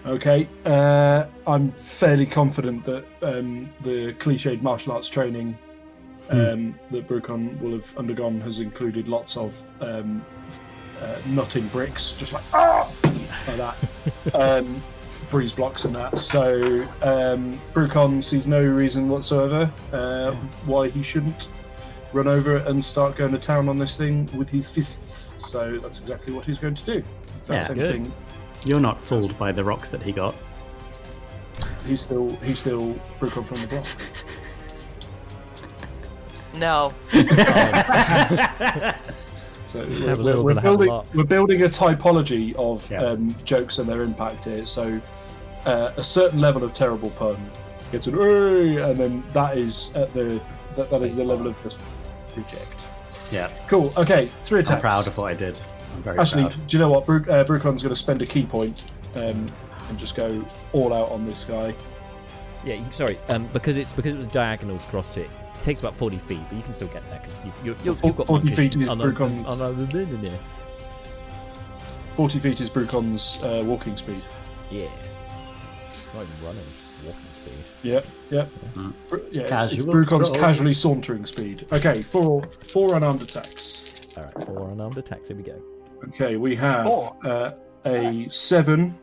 Okay. 0.05 0.49
Uh, 0.65 1.27
I'm 1.47 1.73
fairly 1.73 2.27
confident 2.27 2.85
that 2.85 3.05
um, 3.23 3.71
the 3.83 4.15
cliched 4.15 4.63
martial 4.63 4.93
arts 4.93 5.09
training 5.09 5.57
um, 6.31 6.79
that 6.91 7.09
Brucon 7.09 7.61
will 7.61 7.73
have 7.73 7.97
undergone 7.97 8.41
has 8.41 8.61
included 8.61 9.09
lots 9.09 9.37
of 9.37 9.61
um, 9.81 10.25
uh, 11.01 11.17
nutting 11.27 11.67
bricks, 11.69 12.13
just 12.13 12.33
like 12.33 12.43
ah, 12.53 12.91
like 13.47 13.57
that, 13.57 13.77
um, 14.35 14.83
breeze 15.31 15.53
blocks 15.53 15.85
and 15.85 15.95
that. 15.97 16.19
So 16.19 16.87
um, 17.03 17.61
Brucon 17.75 18.23
sees 18.23 18.47
no 18.47 18.63
reason 18.63 19.09
whatsoever 19.09 19.71
uh, 19.93 20.33
why 20.67 20.89
he 20.89 21.03
shouldn't 21.03 21.51
run 22.13 22.29
over 22.29 22.57
and 22.59 22.83
start 22.85 23.17
going 23.17 23.33
to 23.33 23.39
town 23.39 23.69
on 23.69 23.77
this 23.77 23.97
thing 23.97 24.29
with 24.37 24.49
his 24.49 24.69
fists. 24.71 25.35
So 25.51 25.79
that's 25.79 25.99
exactly 25.99 26.33
what 26.33 26.47
he's 26.47 26.59
going 26.59 26.75
to 26.75 26.85
do. 26.85 27.05
Exact 27.41 27.49
Yeah, 27.51 27.61
same 27.67 27.77
good. 27.77 27.93
thing. 27.93 28.13
You're 28.65 28.81
not 28.81 29.03
fooled 29.03 29.37
by 29.39 29.53
the 29.53 29.65
rocks 29.65 29.89
that 29.91 30.03
he 30.03 30.13
got. 30.13 30.35
He's 31.87 32.01
still 32.01 32.31
he's 32.43 32.59
still 32.59 32.95
Brucon 33.21 33.47
from 33.47 33.61
the 33.61 33.67
block. 33.69 33.87
No. 36.55 36.93
So 39.69 39.85
Just 39.87 40.07
have 40.07 40.21
a 40.21 40.23
we're, 40.23 40.27
little 40.27 40.45
we're 40.45 40.55
bit 40.55 40.63
building, 40.63 40.89
hemlock. 40.89 41.07
we're 41.13 41.25
building 41.25 41.63
a 41.63 41.69
typology 41.69 42.55
of 42.55 42.89
Yeah. 42.89 43.03
um, 43.05 43.35
jokes 43.45 43.79
and 43.79 43.89
their 43.89 44.03
impact 44.03 44.45
here. 44.45 44.65
So 44.65 45.01
uh, 45.67 45.93
a 45.97 46.05
certain 46.05 46.41
level 46.41 46.65
of 46.65 46.73
terrible 46.75 47.11
pun 47.11 47.51
gets 47.93 48.07
an 48.07 48.15
"Hey," 48.15 48.77
and 48.83 48.97
then 48.97 49.23
that 49.33 49.57
is 49.59 49.91
at 49.95 50.13
the 50.15 50.41
that, 50.77 50.91
that 50.91 51.03
is 51.03 51.17
the 51.17 51.25
level 51.25 51.47
of 51.49 51.63
just 51.63 51.79
reject. 52.37 52.87
yeah, 53.31 53.49
Cool. 53.69 53.93
Okay, 53.97 54.31
three 54.45 54.61
attacks. 54.61 54.75
I'm 54.77 54.81
proud 54.81 55.07
of 55.09 55.17
what 55.19 55.27
I 55.31 55.35
did. 55.35 55.61
I'm 55.95 56.03
very 56.03 56.19
Actually, 56.19 56.45
proud. 56.45 56.67
do 56.67 56.77
you 56.77 56.81
know 56.81 56.91
what? 56.91 57.07
Bru- 57.07 57.25
uh, 57.31 57.45
Brucon's 57.45 57.83
going 57.83 57.95
to 57.95 58.01
spend 58.01 58.21
a 58.23 58.27
ki 58.27 58.45
point 58.47 58.85
um, 59.15 59.51
and 59.89 59.99
just 59.99 60.15
go 60.15 60.45
all 60.73 60.93
out 60.93 61.11
on 61.11 61.27
this 61.27 61.45
guy. 61.45 61.75
Yeah, 62.65 62.75
you, 62.75 62.85
sorry. 62.91 63.19
Um, 63.29 63.47
because 63.53 63.77
it's 63.77 63.93
because 63.93 64.13
it 64.13 64.17
was 64.19 64.27
diagonal 64.27 64.79
to 64.79 64.89
cross 64.89 65.09
to 65.11 65.21
it. 65.23 65.31
It 65.55 65.63
takes 65.63 65.81
about 65.81 65.95
forty 65.95 66.19
feet, 66.19 66.41
but 66.49 66.57
you 66.57 66.63
can 66.63 66.75
still 66.75 66.89
get 66.89 67.09
there 67.11 67.21
because 67.21 67.45
you, 67.47 67.53
you, 67.65 67.77
you, 67.85 67.99
you've 68.05 68.17
got 68.17 68.27
40 68.27 68.45
monkish- 68.45 68.57
feet 68.57 68.77
is 68.83 68.89
on 68.91 69.01
a- 69.01 69.05
Brucon's- 69.05 69.47
on 69.47 69.61
a- 69.63 70.39
Forty 72.15 72.39
feet 72.39 72.61
is 72.61 72.69
Brucon's 72.71 73.39
uh, 73.43 73.63
walking 73.65 73.97
speed. 73.97 74.23
Yeah. 74.71 74.89
It's 76.07 76.15
not 76.15 76.23
even 76.23 76.47
running, 76.47 76.63
it's 76.73 76.91
walking 77.05 77.21
speed. 77.33 77.53
Yep, 77.83 78.07
yep. 78.31 78.51
Mm. 78.75 78.93
Bru- 79.09 79.27
yeah, 79.33 79.43
it's- 79.43 79.73
it's, 79.73 79.83
Brucon's 79.85 80.27
stroll. 80.29 80.41
casually 80.41 80.75
sauntering 80.75 81.27
speed. 81.27 81.67
Okay, 81.73 82.01
four 82.01 82.47
four 82.47 82.95
unarmed 82.97 83.23
attacks. 83.23 84.07
All 84.17 84.23
right, 84.23 84.45
four 84.45 84.71
unarmed 84.71 84.99
attacks. 84.99 85.29
Here 85.29 85.37
we 85.37 85.43
go. 85.43 85.61
Okay, 86.09 86.37
we 86.37 86.55
have 86.57 86.87
uh, 87.25 87.53
a 87.87 88.27
seven, 88.29 88.97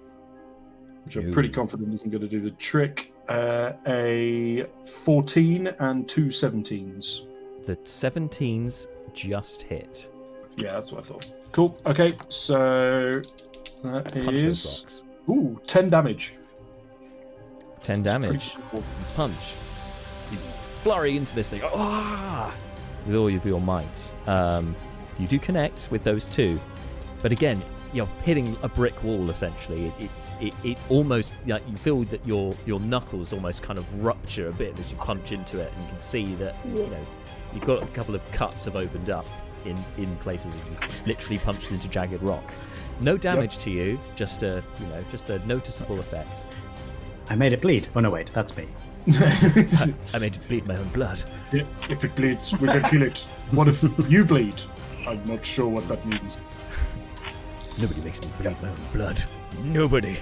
which 1.03 1.17
I'm 1.17 1.29
Ooh. 1.29 1.33
pretty 1.33 1.49
confident 1.49 1.93
isn't 1.93 2.09
going 2.09 2.21
to 2.21 2.27
do 2.27 2.39
the 2.39 2.51
trick. 2.51 3.13
Uh, 3.27 3.73
a 3.87 4.65
14 4.85 5.67
and 5.79 6.07
two 6.07 6.25
17s. 6.27 7.21
The 7.65 7.75
17s 7.77 8.87
just 9.13 9.61
hit. 9.63 10.09
Yeah, 10.57 10.73
that's 10.73 10.91
what 10.91 11.01
I 11.01 11.07
thought. 11.07 11.33
Cool. 11.51 11.77
Okay, 11.85 12.15
so 12.29 13.11
that 13.83 14.13
Punch 14.13 14.43
is 14.43 15.03
ooh 15.29 15.59
10 15.67 15.89
damage. 15.89 16.35
10 17.83 18.03
damage. 18.03 18.57
Cool. 18.71 18.83
punch. 19.15 19.55
You 20.31 20.37
flurry 20.81 21.15
into 21.17 21.35
this 21.35 21.49
thing. 21.49 21.61
Ah! 21.63 22.55
With 23.05 23.15
all 23.15 23.27
of 23.27 23.45
your 23.45 23.61
might. 23.61 24.13
Um, 24.25 24.75
you 25.19 25.27
do 25.27 25.37
connect 25.37 25.91
with 25.91 26.03
those 26.03 26.25
two, 26.25 26.59
but 27.21 27.31
again, 27.31 27.61
you're 27.93 28.07
hitting 28.23 28.57
a 28.63 28.67
brick 28.67 29.03
wall. 29.03 29.29
Essentially, 29.29 29.85
it, 29.85 29.93
it's 29.99 30.33
it, 30.41 30.53
it 30.63 30.77
almost 30.89 31.35
like 31.45 31.61
you 31.69 31.77
feel 31.77 32.03
that 32.05 32.25
your 32.25 32.55
your 32.65 32.79
knuckles 32.79 33.31
almost 33.31 33.61
kind 33.61 33.77
of 33.77 34.03
rupture 34.03 34.49
a 34.49 34.51
bit 34.51 34.77
as 34.79 34.91
you 34.91 34.97
punch 34.97 35.31
into 35.31 35.59
it, 35.59 35.71
and 35.73 35.83
you 35.83 35.89
can 35.89 35.99
see 35.99 36.35
that 36.35 36.55
you 36.65 36.87
know 36.87 37.05
you've 37.53 37.63
got 37.63 37.83
a 37.83 37.87
couple 37.87 38.15
of 38.15 38.31
cuts 38.31 38.65
have 38.65 38.75
opened 38.75 39.09
up 39.09 39.25
in 39.65 39.77
in 39.97 40.15
places 40.17 40.57
as 40.57 40.69
you 40.69 40.77
literally 41.05 41.37
punched 41.37 41.71
into 41.71 41.87
jagged 41.87 42.21
rock. 42.23 42.51
No 42.99 43.17
damage 43.17 43.57
to 43.59 43.69
you, 43.69 43.99
just 44.15 44.43
a 44.43 44.63
you 44.79 44.87
know 44.87 45.03
just 45.09 45.29
a 45.29 45.45
noticeable 45.47 45.99
effect. 45.99 46.45
I 47.29 47.35
made 47.35 47.53
it 47.53 47.61
bleed. 47.61 47.87
Oh 47.95 47.99
no, 47.99 48.09
wait, 48.09 48.31
that's 48.33 48.55
me. 48.57 48.67
I 49.07 50.17
made 50.19 50.35
it 50.35 50.47
bleed 50.47 50.65
my 50.65 50.75
own 50.77 50.87
blood. 50.89 51.21
Yeah, 51.51 51.63
if 51.89 52.03
it 52.05 52.15
bleeds, 52.15 52.51
we 52.59 52.67
can 52.67 52.83
kill 52.89 53.01
it. 53.03 53.19
What 53.51 53.67
if 53.67 53.83
you 54.09 54.23
bleed? 54.25 54.61
I'm 55.07 55.23
not 55.25 55.45
sure 55.45 55.67
what 55.67 55.87
that 55.89 56.05
means. 56.05 56.37
Nobody 57.79 58.01
makes 58.01 58.21
me 58.25 58.31
bleed 58.39 58.61
my 58.61 58.69
own 58.69 58.77
blood. 58.93 59.23
Nobody. 59.63 60.17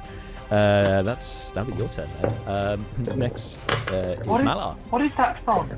Uh, 0.49 1.01
that's 1.01 1.51
that'll 1.51 1.71
be 1.71 1.77
your 1.77 1.89
turn 1.89 2.09
then. 2.21 2.35
Um, 2.47 2.85
next 3.17 3.59
uh, 3.69 4.17
is 4.19 4.27
What 4.27 4.41
is- 4.41 4.47
Malar. 4.47 4.75
What 4.89 5.01
is 5.01 5.13
that 5.15 5.43
from? 5.45 5.69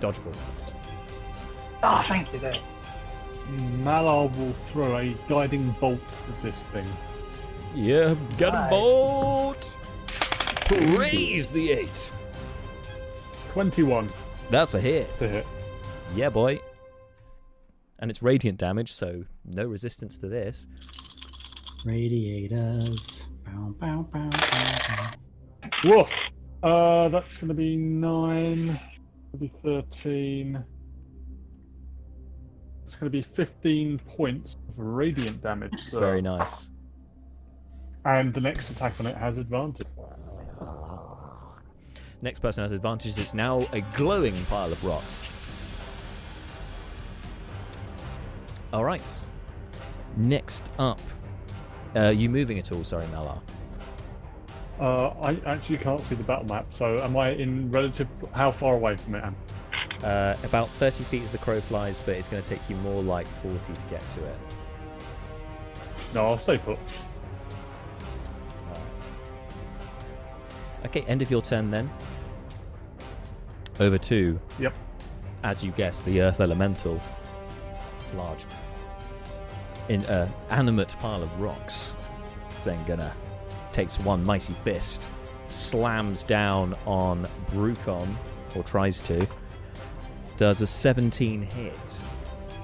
Dodgeball. 0.00 0.34
Ah, 1.82 2.04
thank 2.08 2.32
you 2.32 2.38
there. 2.38 2.58
Malar 3.82 4.28
will 4.36 4.52
throw 4.70 4.98
a 4.98 5.16
guiding 5.28 5.74
bolt 5.80 5.98
at 6.28 6.42
this 6.42 6.62
thing. 6.64 6.86
Yeah, 7.74 8.14
get 8.38 8.54
a 8.54 8.66
bolt. 8.70 9.76
Praise 10.70 11.50
the 11.50 11.72
eight. 11.72 12.12
21 13.54 14.08
That's 14.50 14.74
a 14.74 14.80
hit. 14.80 15.18
to 15.18 15.28
hit. 15.28 15.46
Yeah, 16.14 16.28
boy. 16.28 16.60
And 17.98 18.08
it's 18.08 18.22
radiant 18.22 18.58
damage, 18.58 18.92
so 18.92 19.24
no 19.44 19.64
resistance 19.64 20.16
to 20.18 20.28
this. 20.28 20.68
Radiators. 21.84 23.24
Bow, 23.44 23.74
bow, 23.80 24.08
bow, 24.12 24.30
bow, 24.30 24.78
bow. 24.86 25.10
Woof! 25.82 26.28
Uh, 26.62 27.08
that's 27.08 27.36
going 27.38 27.48
to 27.48 27.54
be 27.54 27.74
9, 27.76 28.80
maybe 29.32 29.52
13. 29.64 30.64
It's 32.84 32.94
going 32.94 33.10
to 33.10 33.18
be 33.18 33.22
15 33.22 33.98
points 34.16 34.56
of 34.68 34.78
radiant 34.78 35.42
damage. 35.42 35.80
So. 35.80 35.98
Very 35.98 36.22
nice. 36.22 36.70
And 38.04 38.32
the 38.32 38.40
next 38.40 38.70
attack 38.70 39.00
on 39.00 39.06
it 39.06 39.16
has 39.16 39.36
advantage. 39.36 39.88
Next 42.22 42.40
person 42.40 42.62
has 42.62 42.72
advantage. 42.72 43.18
It's 43.18 43.34
now 43.34 43.60
a 43.72 43.80
glowing 43.94 44.34
pile 44.46 44.70
of 44.70 44.84
rocks. 44.84 45.24
All 48.72 48.84
right. 48.84 49.02
Next 50.16 50.70
up, 50.78 51.00
uh, 51.96 52.08
you 52.08 52.28
moving 52.28 52.58
at 52.58 52.72
all? 52.72 52.84
Sorry, 52.84 53.06
Malar. 53.06 53.40
Uh, 54.78 55.08
I 55.20 55.40
actually 55.46 55.76
can't 55.78 56.00
see 56.00 56.14
the 56.14 56.22
battle 56.22 56.46
map, 56.46 56.66
so 56.72 56.98
am 56.98 57.16
I 57.16 57.30
in 57.30 57.70
relative? 57.70 58.08
How 58.32 58.50
far 58.50 58.74
away 58.74 58.96
from 58.96 59.14
it 59.14 59.24
am? 59.24 59.36
Uh, 60.02 60.34
about 60.42 60.68
30 60.70 61.04
feet 61.04 61.22
as 61.22 61.32
the 61.32 61.38
crow 61.38 61.60
flies, 61.60 62.00
but 62.00 62.16
it's 62.16 62.28
going 62.28 62.42
to 62.42 62.48
take 62.48 62.68
you 62.70 62.76
more 62.76 63.02
like 63.02 63.26
40 63.26 63.74
to 63.74 63.86
get 63.88 64.06
to 64.08 64.24
it. 64.24 64.36
No, 66.14 66.26
I'll 66.26 66.38
stay 66.38 66.58
put. 66.58 66.78
Okay, 70.86 71.02
end 71.02 71.20
of 71.20 71.30
your 71.30 71.42
turn 71.42 71.70
then. 71.70 71.90
Over 73.80 73.96
to, 73.98 74.38
Yep. 74.58 74.74
as 75.42 75.64
you 75.64 75.72
guess, 75.72 76.02
the 76.02 76.20
Earth 76.20 76.40
Elemental. 76.40 77.00
It's 77.98 78.12
large, 78.14 78.44
in 79.88 80.04
uh, 80.06 80.28
animate 80.50 80.94
pile 81.00 81.22
of 81.22 81.40
rocks. 81.40 81.92
Then 82.64 82.78
gonna 82.86 83.12
takes 83.72 83.98
one 84.00 84.22
mighty 84.24 84.52
fist, 84.52 85.08
slams 85.48 86.22
down 86.24 86.76
on 86.86 87.26
Brucon, 87.52 88.06
or 88.54 88.62
tries 88.64 89.00
to. 89.02 89.26
Does 90.36 90.60
a 90.60 90.66
17 90.66 91.42
hit. 91.42 92.02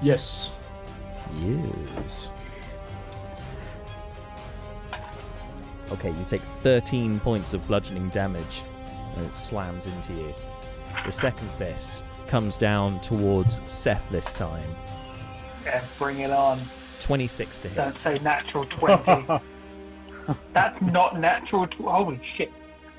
Yes. 0.01 0.51
Yes. 1.41 2.29
Okay, 5.91 6.09
you 6.09 6.25
take 6.27 6.41
13 6.63 7.19
points 7.21 7.53
of 7.53 7.65
bludgeoning 7.67 8.09
damage 8.09 8.61
and 9.15 9.25
it 9.25 9.33
slams 9.33 9.85
into 9.85 10.13
you. 10.13 10.33
The 11.05 11.11
second 11.11 11.49
fist 11.51 12.03
comes 12.27 12.57
down 12.57 12.99
towards 13.01 13.61
Seth 13.71 14.09
this 14.09 14.31
time. 14.33 14.69
Yeah, 15.65 15.83
bring 15.97 16.19
it 16.19 16.31
on. 16.31 16.61
26 16.99 17.59
to 17.59 17.69
Don't 17.69 17.97
say 17.97 18.19
natural 18.19 18.65
20. 18.65 19.27
That's 20.51 20.81
not 20.81 21.19
natural. 21.19 21.67
Tw- 21.67 21.81
Holy 21.81 22.19
shit. 22.35 22.51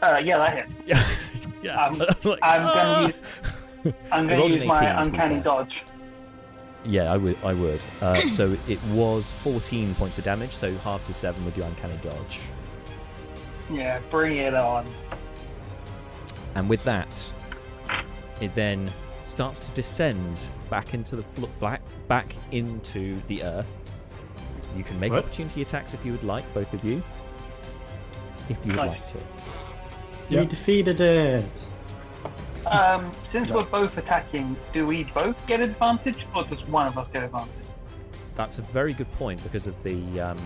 Uh, 0.03 0.19
yeah, 0.23 0.39
that 0.39 0.57
hits. 0.87 1.45
Yeah, 1.63 1.75
yeah. 1.75 1.77
I'm- 1.83 1.99
like, 1.99 2.39
I'm 2.43 2.67
"Ah!" 2.67 2.75
gonna 2.75 3.07
use. 3.09 3.95
I'm 4.13 4.27
gonna 4.29 4.45
use 4.47 4.67
my 4.67 4.75
18 4.75 5.05
to 5.05 5.11
be 5.11 5.17
uncanny 5.17 5.41
dodge. 5.41 5.83
Yeah, 6.85 7.13
I 7.13 7.17
would. 7.17 7.37
I 7.45 7.53
would. 7.53 7.81
Uh, 8.01 8.15
so 8.37 8.57
it 8.69 8.83
was 8.85 9.33
14 9.35 9.95
points 9.97 10.17
of 10.19 10.25
damage, 10.25 10.53
so 10.53 10.75
half 10.79 11.05
to 11.07 11.13
seven 11.13 11.45
with 11.45 11.57
your 11.57 11.67
uncanny 11.67 11.99
dodge. 12.01 12.41
Yeah, 13.71 14.01
bring 14.11 14.37
it 14.39 14.55
on. 14.55 14.87
And 16.55 16.69
with 16.69 16.83
that, 16.85 17.33
it 18.41 18.55
then 18.55 18.91
starts 19.25 19.69
to 19.69 19.73
descend 19.75 20.51
back 20.71 20.95
into 20.95 21.17
the 21.17 21.23
flo- 21.23 21.51
back 21.61 21.81
back 22.09 22.35
into 22.53 23.21
the 23.27 23.43
earth. 23.43 23.83
You 24.77 24.85
can 24.85 24.99
make 25.01 25.13
What? 25.13 25.25
opportunity 25.25 25.63
attacks 25.63 25.93
if 25.95 26.05
you 26.07 26.13
would 26.13 26.25
like, 26.25 26.45
both 26.55 26.73
of 26.73 26.85
you. 26.85 27.03
If 28.49 28.59
you 28.65 28.73
would 28.73 28.81
Nice. 28.83 28.91
like 28.91 29.07
to. 29.09 29.19
You 30.31 30.41
We 30.41 30.47
defeated 30.47 31.01
it. 31.01 31.67
Um, 32.67 33.11
since 33.33 33.51
we're 33.51 33.63
both 33.65 33.97
attacking, 33.97 34.55
do 34.75 34.85
we 34.87 35.05
both 35.05 35.37
get 35.47 35.61
advantage, 35.61 36.27
or 36.35 36.45
does 36.45 36.63
one 36.69 36.87
of 36.87 36.99
us 36.99 37.09
get 37.13 37.23
advantage? 37.23 37.53
That's 38.35 38.59
a 38.59 38.63
very 38.63 38.93
good 38.93 39.11
point 39.13 39.43
because 39.43 39.67
of 39.67 39.81
the 39.83 40.21
um, 40.21 40.39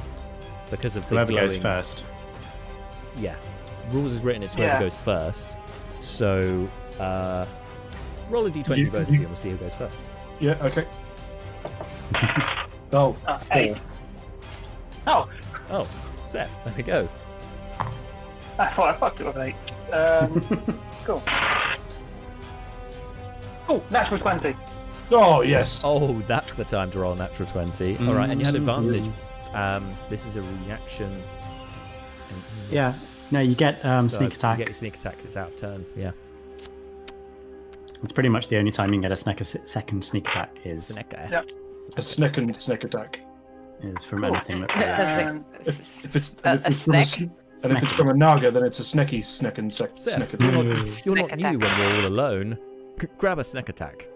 because 0.70 0.94
of 0.96 1.02
the 1.08 1.16
Whoever 1.16 1.32
goes 1.32 1.56
first. 1.56 2.04
Yeah, 3.18 3.34
rules 3.90 4.12
is 4.12 4.22
written. 4.22 4.42
It's 4.42 4.54
whoever 4.54 4.74
Yeah. 4.74 4.80
goes 4.80 4.96
first. 4.96 5.58
So 6.00 6.68
uh, 7.00 7.44
roll 8.32 8.46
a 8.46 8.50
d20 8.50 8.76
You- 8.78 8.90
both 8.90 9.02
of 9.02 9.08
you- 9.08 9.14
you, 9.14 9.20
and 9.20 9.28
we'll 9.28 9.36
see 9.36 9.50
who 9.50 9.56
goes 9.56 9.74
first. 9.74 10.02
Yeah. 10.40 10.56
Okay. 10.62 10.86
Oh, 12.94 13.16
Uh, 13.26 13.38
four. 13.38 13.56
eight. 13.56 13.76
Oh, 15.06 15.26
Oh, 15.70 15.88
Seth, 16.26 16.62
there 16.64 16.74
we 16.76 16.82
go. 16.82 17.08
I 18.58 18.66
thought 18.74 18.94
I 18.94 18.98
fucked 18.98 19.20
it 19.22 19.26
with 19.26 19.36
an 19.36 19.42
eight. 19.42 19.94
Um, 19.94 20.78
cool. 21.04 21.22
Oh, 23.68 23.82
natural 23.90 24.20
20. 24.20 24.54
Oh 25.10 25.40
yes. 25.42 25.80
Oh, 25.84 26.18
that's 26.26 26.52
the 26.54 26.64
time 26.64 26.90
to 26.90 26.98
roll 26.98 27.12
a 27.14 27.16
natural 27.16 27.48
20. 27.48 27.96
All 28.06 28.14
right, 28.14 28.28
and 28.28 28.38
you 28.40 28.44
had 28.44 28.56
advantage. 28.56 29.08
Um, 29.54 29.96
this 30.10 30.26
is 30.26 30.36
a 30.36 30.42
reaction. 30.66 31.22
Yeah. 32.70 32.92
No, 33.30 33.40
you 33.40 33.54
get 33.54 33.82
um, 33.86 34.06
So 34.08 34.18
sneak 34.18 34.34
attack. 34.34 34.58
You 34.58 34.64
get 34.64 34.68
your 34.68 34.74
sneak 34.74 34.96
attacks. 34.96 35.24
It's 35.24 35.36
out 35.38 35.48
of 35.48 35.56
turn. 35.56 35.86
Yeah. 35.96 36.10
It's 38.02 38.12
pretty 38.12 38.28
much 38.28 38.48
the 38.48 38.58
only 38.58 38.70
time 38.72 38.88
you 38.90 38.94
can 38.96 39.02
get 39.02 39.12
a 39.12 39.16
snack, 39.16 39.40
a 39.40 39.44
second 39.44 40.04
sneak 40.04 40.28
attack 40.28 40.56
is 40.64 40.90
Snecker. 40.96 41.30
Yep. 41.30 41.46
A 41.96 42.02
sneck 42.02 42.36
and 42.38 42.60
sneck 42.60 42.84
attack. 42.84 43.20
is 43.82 44.02
from 44.04 44.24
anything 44.24 44.60
that's 44.60 44.74
That's 44.76 45.14
a 45.14 45.16
like- 45.18 45.26
Um, 45.28 45.44
If, 45.64 46.04
if 46.04 46.16
it's, 46.16 46.36
a, 46.44 46.54
if 46.54 46.66
it's 46.66 46.68
a, 46.68 46.80
snack. 46.80 47.06
sn- 47.06 47.30
and 47.64 47.76
if 47.76 47.82
it's 47.84 47.92
from 47.92 48.08
a 48.08 48.14
naga, 48.14 48.50
then 48.50 48.64
it's 48.64 48.80
a 48.80 48.82
snecky 48.82 49.24
sneck 49.24 49.58
and 49.58 49.72
sec, 49.72 49.90
Seth, 49.94 50.30
sneck 50.30 50.40
you're 50.40 50.50
not, 50.64 51.06
you're 51.06 51.14
not 51.16 51.28
Snack 51.30 51.52
new 51.52 51.58
when 51.58 51.76
you're 51.78 51.96
all 52.00 52.06
alone. 52.06 52.58
G- 53.00 53.06
grab 53.18 53.38
a 53.38 53.44
snack 53.44 53.68
attack. 53.68 54.08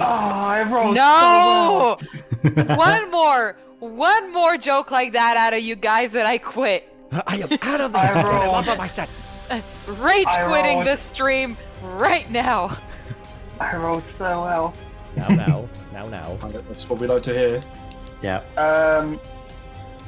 I 0.00 0.62
rolled 0.72 0.96
so 0.96 1.98
well. 2.42 2.64
No! 2.66 2.74
one 2.76 3.10
more, 3.12 3.56
one 3.78 4.32
more 4.32 4.56
joke 4.56 4.90
like 4.90 5.12
that 5.12 5.36
out 5.36 5.54
of 5.54 5.60
you 5.62 5.76
guys, 5.76 6.14
and 6.16 6.26
I 6.26 6.38
quit. 6.38 6.88
I 7.28 7.36
am 7.36 7.58
out 7.62 7.80
of 7.80 7.94
I 7.94 8.12
there. 8.12 8.24
rolled. 8.24 8.54
Off 8.54 8.66
of 8.68 8.76
my 8.78 8.88
set. 8.88 9.08
Rage 9.86 10.26
I 10.26 10.46
quitting 10.48 10.74
rolled. 10.76 10.86
this 10.86 11.00
stream 11.00 11.56
right 11.84 12.30
now. 12.30 12.76
I 13.60 13.76
rolled 13.76 14.02
so 14.18 14.42
well. 14.42 14.74
Now, 15.16 15.28
now, 15.28 15.68
now, 15.92 16.08
now. 16.08 16.36
That's 16.68 16.88
what 16.88 16.98
we 16.98 17.06
like 17.06 17.22
to 17.24 17.32
hear. 17.38 17.60
yeah. 18.22 18.38
Um, 18.56 19.20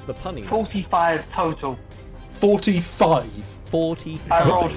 The 0.07 0.15
punny. 0.15 0.48
45 0.48 1.31
total. 1.32 1.78
45. 2.40 3.31
45. 3.66 4.31
I 4.32 4.48
rolled. 4.48 4.73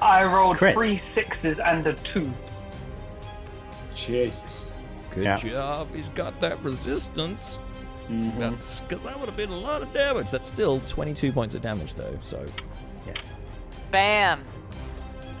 I 0.00 0.24
rolled 0.24 0.56
Crit. 0.56 0.74
three 0.74 1.00
sixes 1.14 1.58
and 1.64 1.86
a 1.86 1.92
two. 1.94 2.32
Jesus. 3.94 4.70
Good 5.14 5.24
Yeah. 5.24 5.36
job. 5.36 5.94
He's 5.94 6.08
got 6.10 6.38
that 6.40 6.62
resistance. 6.64 7.58
Mhm. 8.08 8.38
That's 8.38 8.80
because 8.80 9.04
that 9.04 9.18
would 9.18 9.26
have 9.26 9.36
been 9.36 9.52
a 9.52 9.56
lot 9.58 9.82
of 9.82 9.92
damage. 9.92 10.30
That's 10.30 10.48
still 10.48 10.80
22 10.86 11.32
points 11.32 11.54
of 11.54 11.62
damage, 11.62 11.94
though. 11.94 12.18
So, 12.20 12.44
Yeah. 13.06 13.12
Bam. 13.90 14.42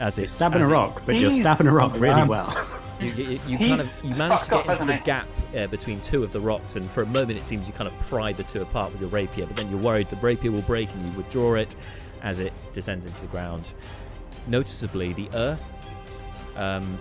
As 0.00 0.18
You're 0.18 0.26
stabbing 0.26 0.60
as 0.62 0.68
a 0.68 0.72
it- 0.72 0.74
rock, 0.74 1.02
but 1.06 1.16
you're 1.16 1.30
stabbing 1.30 1.66
a 1.66 1.72
rock 1.72 1.92
really 1.94 2.22
Wow. 2.22 2.26
well. 2.26 2.66
You, 3.00 3.10
you, 3.12 3.40
you 3.48 3.58
kind 3.58 3.80
of 3.80 3.90
you 4.04 4.14
manage 4.14 4.42
to 4.42 4.50
get 4.50 4.60
up, 4.60 4.68
into 4.68 4.84
the 4.84 4.92
hasn't 4.92 5.04
gap 5.04 5.26
uh, 5.56 5.66
between 5.66 6.00
two 6.00 6.22
of 6.22 6.30
the 6.30 6.40
rocks, 6.40 6.76
and 6.76 6.88
for 6.88 7.02
a 7.02 7.06
moment 7.06 7.36
it 7.36 7.44
seems 7.44 7.66
you 7.66 7.74
kind 7.74 7.88
of 7.88 7.98
pry 8.00 8.32
the 8.32 8.44
two 8.44 8.62
apart 8.62 8.92
with 8.92 9.00
your 9.00 9.10
rapier. 9.10 9.44
But 9.44 9.56
then 9.56 9.68
you're 9.70 9.80
worried 9.80 10.08
the 10.08 10.14
rapier 10.16 10.52
will 10.52 10.62
break, 10.62 10.88
and 10.94 11.08
you 11.08 11.16
withdraw 11.16 11.54
it 11.54 11.74
as 12.22 12.38
it 12.38 12.52
descends 12.72 13.06
into 13.06 13.20
the 13.20 13.26
ground. 13.26 13.74
Noticeably, 14.46 15.12
the 15.14 15.28
earth 15.34 15.84
um, 16.54 16.96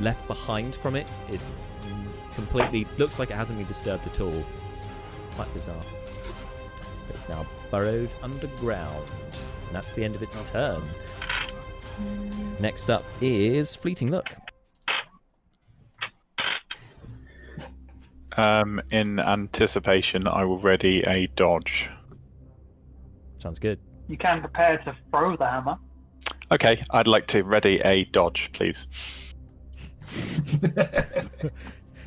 left 0.00 0.24
behind 0.28 0.76
from 0.76 0.94
it 0.94 1.18
is 1.30 1.46
completely 2.36 2.86
looks 2.96 3.18
like 3.18 3.30
it 3.30 3.34
hasn't 3.36 3.58
been 3.58 3.66
disturbed 3.66 4.06
at 4.06 4.20
all. 4.20 4.44
Quite 5.32 5.52
bizarre. 5.52 5.82
But 7.08 7.16
it's 7.16 7.28
now 7.28 7.44
burrowed 7.72 8.10
underground, 8.22 9.08
and 9.66 9.74
that's 9.74 9.94
the 9.94 10.04
end 10.04 10.14
of 10.14 10.22
its 10.22 10.40
turn. 10.42 10.80
Next 12.60 12.88
up 12.90 13.04
is 13.20 13.74
Fleeting 13.74 14.10
Look. 14.10 14.26
Um, 18.36 18.80
in 18.90 19.18
anticipation, 19.18 20.26
I 20.26 20.44
will 20.44 20.58
ready 20.58 21.02
a 21.02 21.26
dodge. 21.36 21.90
Sounds 23.40 23.58
good. 23.58 23.78
You 24.08 24.16
can 24.16 24.40
prepare 24.40 24.78
to 24.78 24.96
throw 25.10 25.36
the 25.36 25.44
hammer. 25.46 25.76
Okay, 26.52 26.82
I'd 26.90 27.06
like 27.06 27.26
to 27.28 27.42
ready 27.42 27.80
a 27.84 28.04
dodge, 28.04 28.50
please. 28.52 28.86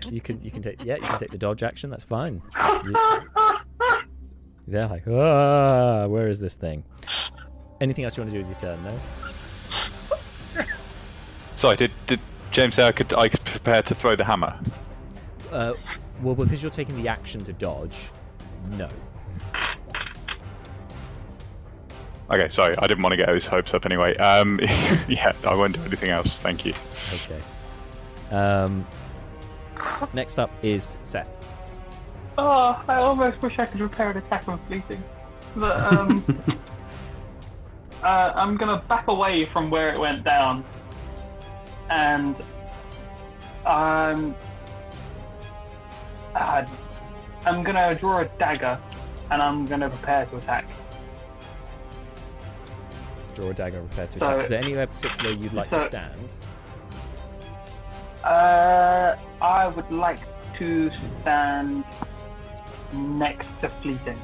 You 0.07 0.21
can 0.21 0.39
you 0.43 0.51
can 0.51 0.61
take 0.61 0.83
yeah 0.85 0.97
you 0.97 1.01
can 1.01 1.17
take 1.17 1.31
the 1.31 1.37
dodge 1.39 1.63
action. 1.63 1.89
That's 1.89 2.03
fine. 2.03 2.39
You- 2.85 2.95
They're 4.67 4.87
like 4.87 5.07
ah, 5.07 6.05
where 6.05 6.27
is 6.27 6.39
this 6.39 6.55
thing? 6.55 6.83
Anything 7.81 8.03
else 8.05 8.15
you 8.15 8.21
want 8.21 8.31
to 8.31 8.39
do 8.39 8.45
with 8.47 8.61
your 8.61 8.75
turn? 8.75 8.83
No. 8.83 8.99
Sorry, 11.55 11.77
did, 11.77 11.91
did 12.07 12.19
James 12.51 12.75
say 12.75 12.83
I 12.83 12.91
could 12.91 13.15
I 13.15 13.29
could 13.29 13.43
prepare 13.45 13.81
to 13.81 13.95
throw 13.95 14.15
the 14.15 14.25
hammer? 14.25 14.59
Uh, 15.51 15.73
well, 16.21 16.35
because 16.35 16.61
you're 16.61 16.69
taking 16.69 17.01
the 17.01 17.07
action 17.07 17.43
to 17.45 17.53
dodge, 17.53 18.11
no. 18.71 18.89
Okay, 22.31 22.49
sorry, 22.49 22.75
I 22.77 22.87
didn't 22.87 23.03
want 23.03 23.13
to 23.13 23.17
get 23.17 23.29
his 23.29 23.45
hopes 23.45 23.73
up 23.73 23.85
anyway. 23.85 24.15
Um, 24.17 24.59
yeah, 25.07 25.33
I 25.43 25.53
won't 25.53 25.75
do 25.75 25.81
anything 25.83 26.09
else. 26.09 26.37
Thank 26.37 26.65
you. 26.65 26.73
Okay. 27.13 27.41
Um. 28.31 28.85
Next 30.13 30.39
up 30.39 30.51
is 30.63 30.97
Seth. 31.03 31.45
Oh, 32.37 32.83
I 32.87 32.95
almost 32.95 33.41
wish 33.41 33.57
I 33.59 33.65
could 33.65 33.79
repair 33.79 34.09
an 34.11 34.17
attack 34.17 34.47
on 34.47 34.59
fleeting. 34.65 35.03
But, 35.55 35.93
um, 35.93 36.25
uh, 38.03 38.33
I'm 38.35 38.57
gonna 38.57 38.77
back 38.87 39.07
away 39.07 39.45
from 39.45 39.69
where 39.69 39.89
it 39.89 39.99
went 39.99 40.23
down. 40.23 40.63
And, 41.89 42.35
um, 43.65 44.35
uh, 46.35 46.65
I'm 47.45 47.63
gonna 47.63 47.95
draw 47.95 48.21
a 48.21 48.25
dagger 48.39 48.79
and 49.31 49.41
I'm 49.41 49.65
gonna 49.65 49.89
prepare 49.89 50.25
to 50.27 50.37
attack. 50.37 50.65
Draw 53.35 53.49
a 53.49 53.53
dagger, 53.53 53.79
and 53.79 53.89
prepare 53.89 54.07
to 54.07 54.19
So- 54.19 54.25
attack. 54.25 54.41
Is 54.43 54.49
there 54.49 54.61
anywhere 54.61 54.87
particular 54.87 55.31
you'd 55.31 55.53
like 55.53 55.69
to 55.71 55.79
stand? 55.81 56.33
Uh, 58.23 59.15
I 59.41 59.67
would 59.67 59.91
like 59.91 60.19
to 60.57 60.89
stand 61.21 61.83
next 62.93 63.47
to 63.61 63.69
fleeting. 63.81 64.19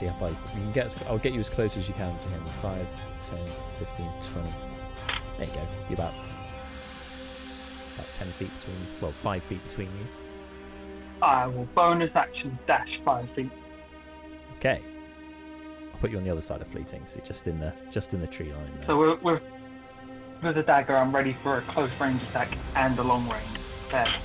See 0.00 0.06
if 0.06 0.22
I 0.22 0.28
you 0.30 0.36
can 0.54 0.72
get. 0.72 0.86
As, 0.86 0.96
I'll 1.08 1.18
get 1.18 1.34
you 1.34 1.40
as 1.40 1.50
close 1.50 1.76
as 1.76 1.86
you 1.86 1.92
can 1.92 2.16
to 2.16 2.28
him. 2.30 2.42
5, 2.62 3.02
10, 3.28 3.38
15, 3.78 4.06
20. 4.32 4.54
There 5.36 5.46
you 5.46 5.52
go. 5.52 5.60
You're 5.90 5.98
about 5.98 6.14
about 7.96 8.10
ten 8.14 8.32
feet 8.32 8.50
between. 8.58 8.86
Well, 9.02 9.12
five 9.12 9.42
feet 9.42 9.62
between 9.68 9.88
you. 9.88 10.06
I 11.20 11.46
will 11.48 11.66
bonus 11.74 12.10
action 12.14 12.58
dash 12.66 12.88
five 13.04 13.28
feet. 13.36 13.50
Okay. 14.56 14.80
I'll 15.92 16.00
put 16.00 16.10
you 16.10 16.16
on 16.16 16.24
the 16.24 16.30
other 16.30 16.40
side 16.40 16.62
of 16.62 16.68
fleeting, 16.68 17.02
so 17.04 17.18
you're 17.18 17.26
just 17.26 17.46
in 17.46 17.60
the 17.60 17.74
just 17.90 18.14
in 18.14 18.22
the 18.22 18.26
tree 18.26 18.54
line 18.54 18.72
there. 18.78 18.86
So 18.86 18.96
with, 18.96 19.22
with, 19.22 19.42
with 20.42 20.54
the 20.54 20.62
dagger, 20.62 20.96
I'm 20.96 21.14
ready 21.14 21.36
for 21.42 21.58
a 21.58 21.60
close 21.60 21.90
range 22.00 22.22
attack 22.22 22.56
and 22.74 22.98
a 22.98 23.02
long 23.02 23.28
range 23.28 23.60
attack. 23.88 24.18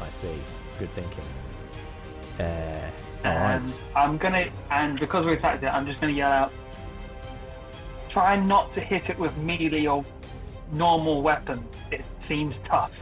I 0.00 0.08
see. 0.08 0.38
Good 0.78 0.92
thinking. 0.92 1.24
Uh, 2.38 2.88
Um, 3.24 3.32
and 3.32 3.64
right. 3.64 3.86
I'm 3.96 4.18
gonna, 4.18 4.48
and 4.70 4.98
because 4.98 5.26
we 5.26 5.32
attacked 5.32 5.62
it, 5.62 5.68
I'm 5.68 5.86
just 5.86 6.00
gonna 6.00 6.12
yell 6.12 6.30
out. 6.30 6.52
Try 8.10 8.36
not 8.36 8.72
to 8.74 8.80
hit 8.80 9.10
it 9.10 9.18
with 9.18 9.36
melee 9.38 9.86
or 9.86 10.04
normal 10.72 11.22
weapons. 11.22 11.66
It 11.90 12.04
seems 12.26 12.54
tough. 12.68 12.92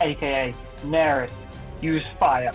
AKA 0.00 0.54
Neris, 0.82 1.30
use 1.80 2.06
fire. 2.18 2.52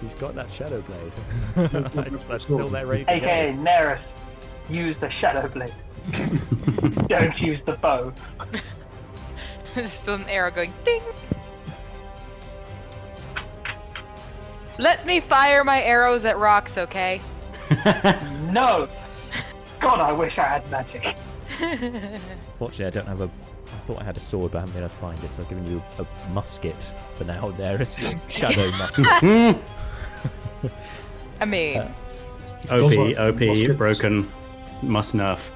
She's 0.00 0.14
got 0.14 0.34
that 0.34 0.50
shadow 0.50 0.82
blade. 0.82 1.12
that's, 1.92 2.24
that's 2.24 2.44
still 2.44 2.68
there 2.68 2.86
ready 2.86 3.04
to 3.04 3.12
AKA 3.12 3.52
go. 3.52 3.58
Neris, 3.58 4.00
use 4.68 4.96
the 4.96 5.10
shadow 5.10 5.48
blade. 5.48 5.74
Don't 7.08 7.38
use 7.38 7.60
the 7.66 7.74
bow. 7.80 8.12
Just 9.74 10.08
an 10.08 10.24
arrow 10.28 10.50
going 10.50 10.72
ding. 10.84 11.02
Let 14.80 15.04
me 15.06 15.20
fire 15.20 15.62
my 15.62 15.82
arrows 15.82 16.24
at 16.24 16.38
rocks, 16.38 16.78
okay? 16.78 17.20
No. 18.50 18.88
God, 19.80 20.00
I 20.00 20.10
wish 20.12 20.36
I 20.38 20.42
had 20.42 20.68
magic. 20.70 21.04
Fortunately, 22.56 22.86
I 22.86 22.90
don't 22.90 23.06
have 23.06 23.20
a. 23.20 23.24
I 23.24 23.76
thought 23.86 24.00
I 24.00 24.04
had 24.04 24.16
a 24.16 24.20
sword, 24.20 24.50
but 24.52 24.58
I 24.58 24.60
haven't 24.62 24.74
been 24.74 24.82
able 24.82 24.90
to 24.90 24.96
find 25.00 25.22
it, 25.24 25.32
so 25.32 25.42
I've 25.42 25.48
given 25.48 25.66
you 25.70 25.82
a, 25.98 26.30
musket 26.32 26.94
for 27.14 27.24
now. 27.24 27.50
There 27.56 27.80
is 27.80 27.96
your 28.12 28.20
shadow 28.28 28.70
musket. 28.72 29.06
I 31.40 31.44
mean, 31.46 31.78
Uh, 31.78 31.92
OP, 32.70 33.16
OP, 33.18 33.40
muskets. 33.40 33.76
broken, 33.78 34.30
must 34.82 35.14
nerf. 35.14 35.48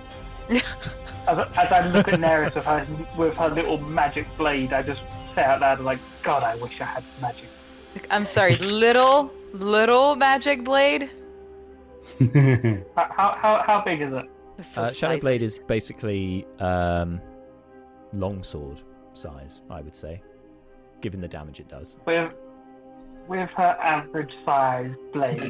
As, 1.27 1.39
as 1.39 1.73
I 1.73 1.89
look 1.89 2.07
at 2.09 2.21
Neris 2.21 2.55
with 2.55 2.65
her, 2.65 2.87
with 3.17 3.37
her 3.39 3.49
little 3.49 3.79
magic 3.79 4.27
blade, 4.39 4.73
I 4.73 4.83
just 4.83 5.01
say 5.35 5.43
out 5.43 5.61
loud, 5.61 5.81
like, 5.81 5.99
God, 6.23 6.43
I 6.43 6.55
wish 6.57 6.81
I 6.81 6.85
had 6.85 7.05
magic. 7.21 7.49
I'm 8.11 8.25
sorry, 8.25 8.57
little, 8.57 9.31
little 9.53 10.17
magic 10.17 10.65
blade? 10.65 11.11
How, 12.19 13.09
how, 13.11 13.37
how, 13.41 13.63
how 13.67 13.83
big 13.85 14.03
is 14.03 14.13
it? 14.13 14.25
So 14.73 14.83
Uh, 14.83 14.93
shadow 14.93 15.19
blade 15.21 15.43
is 15.43 15.59
basically 15.59 16.47
um, 16.61 17.21
longsword 18.13 18.83
size, 19.13 19.63
I 19.71 19.81
would 19.81 19.95
say, 19.95 20.23
given 21.01 21.21
the 21.21 21.29
damage 21.29 21.61
it 21.61 21.69
does. 21.69 21.97
With, 22.07 22.33
with 23.29 23.49
her 23.57 23.77
average 23.83 24.33
size 24.45 24.93
blade, 25.13 25.41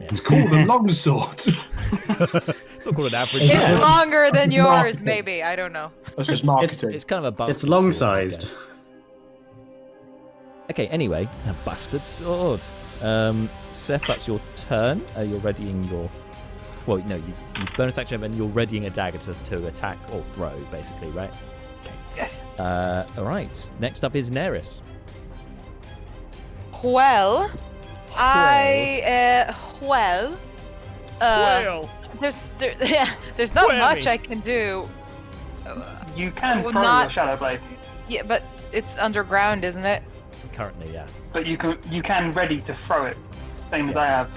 It's 0.00 0.20
called 0.20 0.50
a 0.52 0.64
longsword. 0.66 1.40
It's 1.46 2.06
not 2.86 2.94
called 2.94 3.08
an 3.08 3.14
average. 3.14 3.42
It's 3.44 3.52
sword. 3.52 3.80
longer 3.80 4.28
than 4.32 4.50
yours, 4.50 5.02
maybe. 5.02 5.42
I 5.42 5.56
don't 5.56 5.72
know. 5.72 5.90
That's 6.16 6.28
just 6.28 6.42
It's- 6.42 6.44
marketing. 6.44 6.94
It's 6.94 7.04
kind 7.04 7.20
of 7.24 7.26
a 7.26 7.32
bastard 7.32 7.50
It's 7.56 7.64
long 7.64 7.92
sword, 7.92 7.94
sized. 7.94 8.48
Guess. 10.66 10.70
Okay, 10.74 10.88
anyway, 10.88 11.28
a 11.48 11.52
bastard 11.64 12.04
sword. 12.06 12.60
Um, 13.02 13.48
Seth, 13.72 14.02
that's 14.06 14.26
your 14.26 14.40
turn. 14.54 15.04
Uh, 15.16 15.20
you're 15.22 15.40
readying 15.40 15.84
your. 15.84 16.10
Well, 16.86 16.98
no, 16.98 17.16
you, 17.16 17.34
you 17.58 17.66
bonus 17.76 17.98
action 17.98 18.22
and 18.22 18.34
you're 18.36 18.46
readying 18.48 18.86
a 18.86 18.90
dagger 18.90 19.18
to, 19.18 19.34
to 19.34 19.66
attack 19.66 19.98
or 20.12 20.22
throw, 20.22 20.56
basically, 20.70 21.08
right? 21.08 21.32
Okay. 22.12 22.30
Uh, 22.58 23.04
all 23.18 23.24
right. 23.24 23.70
Next 23.80 24.04
up 24.04 24.14
is 24.14 24.30
Neris. 24.30 24.82
Well, 26.84 27.50
I 28.16 29.46
uh, 29.50 29.54
well, 29.84 30.34
uh, 31.20 31.62
Well, 31.64 31.90
there's 32.20 32.52
there, 32.58 32.74
yeah, 32.84 33.12
there's 33.36 33.54
not 33.54 33.70
Whammy. 33.70 33.80
much 33.80 34.06
I 34.06 34.16
can 34.16 34.40
do. 34.40 34.88
You 36.14 36.30
can 36.30 36.62
throw 36.62 36.70
not- 36.70 37.06
your 37.06 37.12
shadow 37.12 37.36
blade, 37.36 37.60
Yeah, 38.08 38.22
but 38.22 38.42
it's 38.72 38.96
underground, 38.98 39.64
isn't 39.64 39.84
it? 39.84 40.02
Currently, 40.56 40.90
yeah. 40.92 41.06
but 41.32 41.46
you 41.46 41.56
can 41.58 41.78
you 41.90 42.02
can 42.02 42.32
ready 42.32 42.60
to 42.62 42.74
throw 42.84 43.04
it, 43.06 43.16
same 43.70 43.90
as 43.90 43.96
I 43.96 44.06
have. 44.06 44.30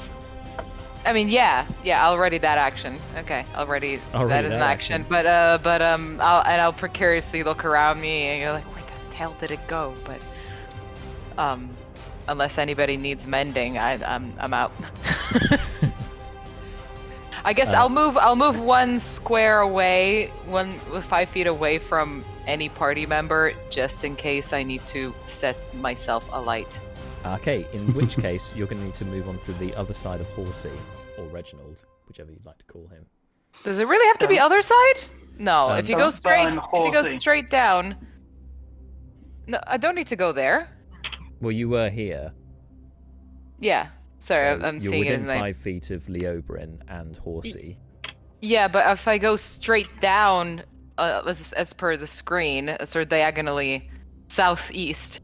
I 1.05 1.13
mean, 1.13 1.29
yeah, 1.29 1.65
yeah. 1.83 2.03
I'll 2.05 2.17
ready 2.17 2.37
that 2.39 2.57
action. 2.57 2.99
Okay, 3.17 3.45
I'll 3.55 3.65
ready 3.65 3.99
I'll 4.13 4.27
that 4.27 4.35
ready 4.43 4.47
as 4.47 4.53
an 4.53 4.61
action. 4.61 5.01
action. 5.01 5.05
But 5.09 5.25
uh, 5.25 5.59
but 5.63 5.81
um, 5.81 6.19
I'll 6.21 6.43
and 6.43 6.61
I'll 6.61 6.73
precariously 6.73 7.41
look 7.43 7.63
around 7.63 8.01
me 8.01 8.23
and 8.23 8.41
you're 8.41 8.51
like, 8.51 8.65
where 8.75 8.83
the 8.83 9.15
hell 9.15 9.35
did 9.39 9.51
it 9.51 9.65
go? 9.67 9.95
But 10.03 10.21
um, 11.37 11.69
unless 12.27 12.57
anybody 12.57 12.97
needs 12.97 13.25
mending, 13.25 13.77
I 13.77 13.93
I'm 14.03 14.33
I'm 14.39 14.53
out. 14.53 14.73
I 17.45 17.53
guess 17.53 17.73
Uh, 17.73 17.77
I'll 17.77 17.89
move. 17.89 18.17
I'll 18.17 18.35
move 18.35 18.59
one 18.59 18.99
square 18.99 19.61
away, 19.61 20.33
one 20.45 20.73
five 21.03 21.29
feet 21.29 21.47
away 21.47 21.79
from 21.79 22.25
any 22.49 22.67
party 22.67 23.05
member, 23.05 23.53
just 23.69 24.03
in 24.03 24.15
case 24.15 24.51
I 24.53 24.63
need 24.63 24.85
to 24.87 25.13
set 25.25 25.55
myself 25.75 26.27
alight. 26.33 26.79
Okay, 27.25 27.65
in 27.73 27.93
which 27.99 28.17
case, 28.17 28.55
you're 28.55 28.67
going 28.67 28.79
to 28.79 28.85
need 28.85 28.95
to 28.95 29.05
move 29.05 29.29
on 29.29 29.37
to 29.39 29.53
the 29.53 29.73
other 29.75 29.93
side 29.93 30.19
of 30.19 30.27
Horsey, 30.29 30.71
or 31.17 31.25
Reginald, 31.25 31.85
whichever 32.07 32.31
you'd 32.31 32.45
like 32.45 32.57
to 32.57 32.65
call 32.65 32.87
him. 32.87 33.05
Does 33.63 33.79
it 33.79 33.87
really 33.87 34.07
have 34.07 34.17
to 34.19 34.27
be 34.27 34.39
Um, 34.39 34.47
other 34.47 34.61
side? 34.61 34.99
No, 35.37 35.69
um, 35.69 35.79
if 35.79 35.87
you 35.87 35.95
go 35.95 36.09
straight, 36.09 36.49
if 36.49 36.85
you 36.85 36.91
go 36.91 37.05
straight 37.17 37.49
down. 37.49 37.95
No, 39.47 39.59
I 39.65 39.77
don't 39.77 39.95
need 39.95 40.07
to 40.07 40.15
go 40.15 40.31
there. 40.31 40.69
Well, 41.41 41.51
you 41.51 41.69
were 41.69 41.89
here. 41.89 42.33
Yeah, 43.59 43.87
sorry, 44.17 44.59
so 44.59 44.65
I'm 44.65 44.75
you're 44.79 44.91
seeing 44.91 45.05
it 45.05 45.11
within 45.11 45.21
as 45.21 45.27
like. 45.27 45.39
five 45.39 45.57
feet 45.57 45.91
of 45.91 46.03
Leobrin 46.05 46.79
and 46.87 47.15
Horsey. 47.17 47.77
Yeah, 48.41 48.67
but 48.67 48.89
if 48.91 49.07
I 49.07 49.17
go 49.17 49.35
straight 49.35 49.99
down, 49.99 50.63
uh, 50.99 51.23
as, 51.27 51.51
as 51.53 51.73
per 51.73 51.95
the 51.97 52.07
screen, 52.07 52.75
sort 52.85 53.03
of 53.03 53.09
diagonally 53.09 53.89
southeast. 54.27 55.21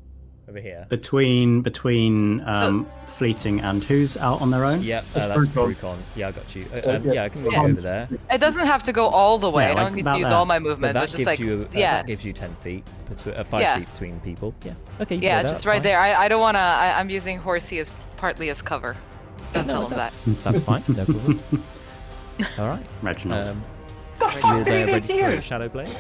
Over 0.48 0.60
here. 0.60 0.86
Between 0.90 1.62
between 1.62 2.42
um, 2.46 2.88
Fleeting 3.08 3.62
and 3.62 3.84
who's 3.84 4.16
out 4.18 4.42
on 4.42 4.52
their 4.52 4.64
own? 4.66 4.84
Yeah, 4.84 5.02
That's 5.14 5.26
uh, 5.26 5.28
that's 5.30 5.48
Brucon. 5.48 5.76
Brucon. 5.76 5.98
Yeah, 6.16 6.28
I 6.28 6.32
got 6.34 6.56
you. 6.56 6.66
Uh, 6.72 6.90
um, 6.92 7.04
yeah. 7.06 7.14
yeah, 7.14 7.24
I 7.24 7.30
can 7.30 7.42
move 7.44 7.54
Um, 7.56 7.66
over 7.72 7.82
there. 7.82 8.10
It 8.30 8.38
doesn't 8.40 8.66
have 8.66 8.84
to 8.84 8.94
go 8.94 9.08
all 9.08 9.40
the 9.40 9.50
way. 9.50 9.64
Yeah, 9.64 9.72
I 9.72 9.74
don't 9.76 9.84
like 9.86 9.94
need 9.96 10.06
to 10.06 10.18
use 10.18 10.24
that. 10.28 10.34
all 10.34 10.46
my 10.46 10.60
But 10.60 10.64
movement. 10.68 10.94
that 10.96 11.00
but 11.00 11.06
just 11.06 11.18
gives 11.18 11.28
like 11.28 11.40
you 11.40 11.62
uh, 11.74 11.78
yeah, 11.80 11.96
that 12.02 12.08
gives 12.08 12.26
you 12.26 12.34
ten 12.34 12.54
feet, 12.58 12.84
between, 13.10 13.36
uh, 13.36 13.44
five 13.44 13.62
Yeah. 13.62 13.78
feet 13.80 13.92
between 13.92 14.20
people. 14.20 14.54
Yeah. 14.64 14.74
Okay. 15.02 15.16
you 15.16 15.22
yeah, 15.22 15.30
go 15.30 15.36
there, 15.36 15.44
just 15.44 15.56
that's 15.56 15.66
right 15.66 15.76
fine. 15.78 15.84
there. 15.84 16.00
I, 16.00 16.26
I 16.26 16.28
don't 16.28 16.42
wanna. 16.42 16.60
I, 16.60 17.00
I'm 17.00 17.10
using 17.10 17.40
horsey 17.40 17.80
as 17.80 17.92
partly 18.18 18.50
as 18.50 18.62
cover. 18.62 18.96
Don't 19.54 19.66
No, 19.68 19.74
tell 19.74 19.88
him 19.88 19.98
that. 19.98 20.14
that's, 20.26 20.42
that's 20.44 20.60
fine. 20.60 20.96
No 20.96 21.06
problem. 21.06 21.42
All 22.60 22.68
right. 22.68 22.86
Reginald. 23.02 23.48
Um, 23.48 23.64
The 24.20 24.26
you're 24.26 24.38
fuck 24.38 24.66
there 24.66 24.88
ready 24.88 25.08
to 25.08 25.20
throw 25.20 25.40
Shadow 25.40 25.70
Blade. 25.70 25.96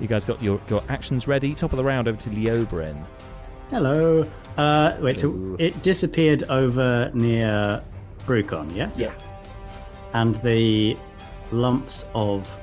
You 0.00 0.06
guys 0.06 0.24
got 0.24 0.42
your, 0.42 0.60
your 0.68 0.82
actions 0.88 1.26
ready. 1.26 1.54
Top 1.54 1.72
of 1.72 1.76
the 1.76 1.84
round 1.84 2.06
over 2.08 2.18
to 2.18 2.30
Leobrin. 2.30 3.04
Hello. 3.70 4.28
Uh, 4.56 4.96
wait, 5.00 5.18
so 5.18 5.56
it 5.58 5.80
disappeared 5.82 6.44
over 6.44 7.10
near 7.14 7.82
Brucon, 8.26 8.74
yes? 8.74 8.98
Yeah. 8.98 9.12
And 10.12 10.34
the 10.36 10.96
lumps 11.50 12.04
of 12.14 12.58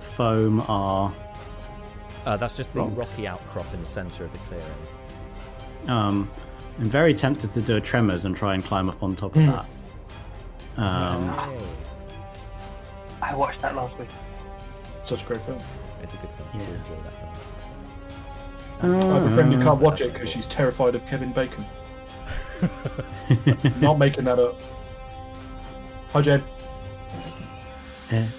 foam 0.00 0.62
are. 0.68 1.12
Uh, 2.24 2.36
that's 2.36 2.56
just 2.56 2.72
the 2.74 2.82
rocky 2.82 3.26
outcrop 3.26 3.72
in 3.74 3.80
the 3.80 3.86
centre 3.86 4.24
of 4.24 4.32
the 4.32 4.38
clearing. 4.38 4.64
Um, 5.88 6.30
I'm 6.78 6.90
very 6.90 7.14
tempted 7.14 7.52
to 7.52 7.62
do 7.62 7.76
a 7.76 7.80
tremors 7.80 8.24
and 8.24 8.36
try 8.36 8.54
and 8.54 8.64
climb 8.64 8.88
up 8.88 9.02
on 9.02 9.14
top 9.16 9.36
of 9.36 9.42
Hmm. 9.44 9.50
that. 9.50 9.66
Um, 10.78 11.58
I 13.22 13.34
watched 13.34 13.62
that 13.62 13.74
last 13.76 13.96
week. 13.98 14.08
Such 15.06 15.22
a 15.22 15.26
great 15.26 15.40
film. 15.42 15.58
It's 16.02 16.14
a 16.14 16.16
good 16.16 16.30
film. 16.30 16.48
Yeah. 16.54 16.60
I 16.60 16.64
do 16.64 16.72
Yeah. 16.72 16.78
enjoy 16.78 16.96
that 17.04 17.12
film. 18.80 19.02
I 19.02 19.06
have 19.14 19.22
a 19.22 19.28
friend 19.28 19.54
who 19.54 19.60
can't 19.62 19.80
watch 19.80 20.00
it 20.00 20.12
because 20.12 20.28
she's 20.28 20.46
terrified 20.48 20.94
of 20.96 21.06
Kevin 21.06 21.32
Bacon. 21.32 21.64
Not 23.80 23.98
making 23.98 24.24
that 24.24 24.38
up. 24.38 24.60
Hi, 26.12 26.20
Jane. 26.22 26.42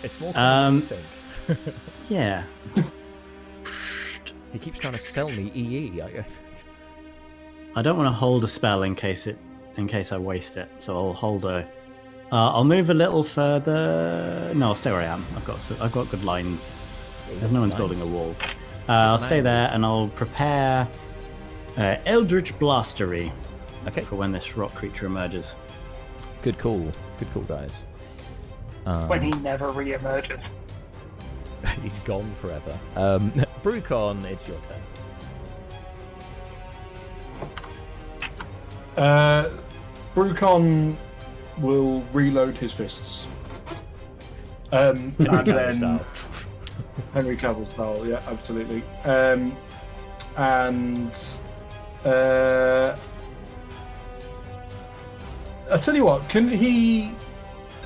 It's 0.03 0.19
more 0.19 0.31
Um, 0.35 0.43
um, 0.43 0.75
you 0.75 0.81
think. 1.55 1.75
yeah. 2.09 2.43
He 4.53 4.59
keeps 4.59 4.79
trying 4.79 4.93
to 4.93 4.99
sell 4.99 5.29
me 5.29 5.51
EE. 5.53 6.01
I- 6.01 6.25
I 7.75 7.81
don't 7.81 7.97
want 7.97 8.07
to 8.07 8.13
hold 8.13 8.43
a 8.45 8.47
spell 8.47 8.83
in 8.83 8.95
case 8.95 9.27
it 9.27 9.37
in 9.75 9.87
case 9.87 10.11
I 10.11 10.17
waste 10.17 10.57
it. 10.57 10.69
So 10.79 10.95
I'll 10.95 11.13
hold 11.13 11.45
a. 11.45 11.67
Uh, 12.31 12.51
I'll 12.51 12.65
move 12.65 12.89
a 12.89 12.93
little 12.93 13.23
further. 13.23 14.51
No, 14.53 14.67
I'll 14.67 14.75
stay 14.75 14.91
where 14.91 15.01
I 15.01 15.05
am. 15.05 15.25
I've 15.35 15.45
got 15.45 15.71
I've 15.81 15.91
got 15.93 16.09
good 16.11 16.23
lines. 16.23 16.73
There's 17.39 17.51
no 17.51 17.61
one's 17.61 17.73
building 17.75 18.01
a 18.01 18.07
wall. 18.07 18.35
Uh, 18.89 18.91
I'll 18.93 19.19
stay 19.19 19.41
there 19.41 19.69
and 19.73 19.85
I'll 19.85 20.07
prepare 20.09 20.87
uh, 21.77 21.97
Eldritch 22.05 22.57
Blastery 22.59 23.31
Okay, 23.87 24.01
for 24.01 24.15
when 24.15 24.31
this 24.31 24.57
rock 24.57 24.73
creature 24.73 25.05
emerges. 25.05 25.55
good 26.41 26.57
call. 26.57 26.91
Good 27.19 27.31
call, 27.33 27.43
guys. 27.43 27.85
Um, 28.85 29.07
When 29.07 29.21
he 29.21 29.29
never 29.41 29.69
re-emerges. 29.69 30.39
he's 31.83 31.99
gone 31.99 32.33
forever. 32.35 32.77
Um, 32.95 33.31
Brucon, 33.63 34.23
it's 34.25 34.47
your 34.49 34.57
turn. 34.59 34.81
Uh, 38.97 39.49
Brucon 40.15 40.95
will 41.59 42.01
reload 42.13 42.57
his 42.57 42.73
fists. 42.73 43.25
Um, 44.71 45.13
and 45.19 45.47
then. 45.47 45.99
Henry 47.13 47.37
Cavill 47.37 47.67
style, 47.67 48.05
yeah, 48.05 48.21
absolutely. 48.27 48.83
Um, 49.05 49.55
and 50.35 51.17
uh, 52.05 52.95
I 55.71 55.77
tell 55.77 55.95
you 55.95 56.05
what, 56.05 56.27
can 56.29 56.49
he? 56.49 57.11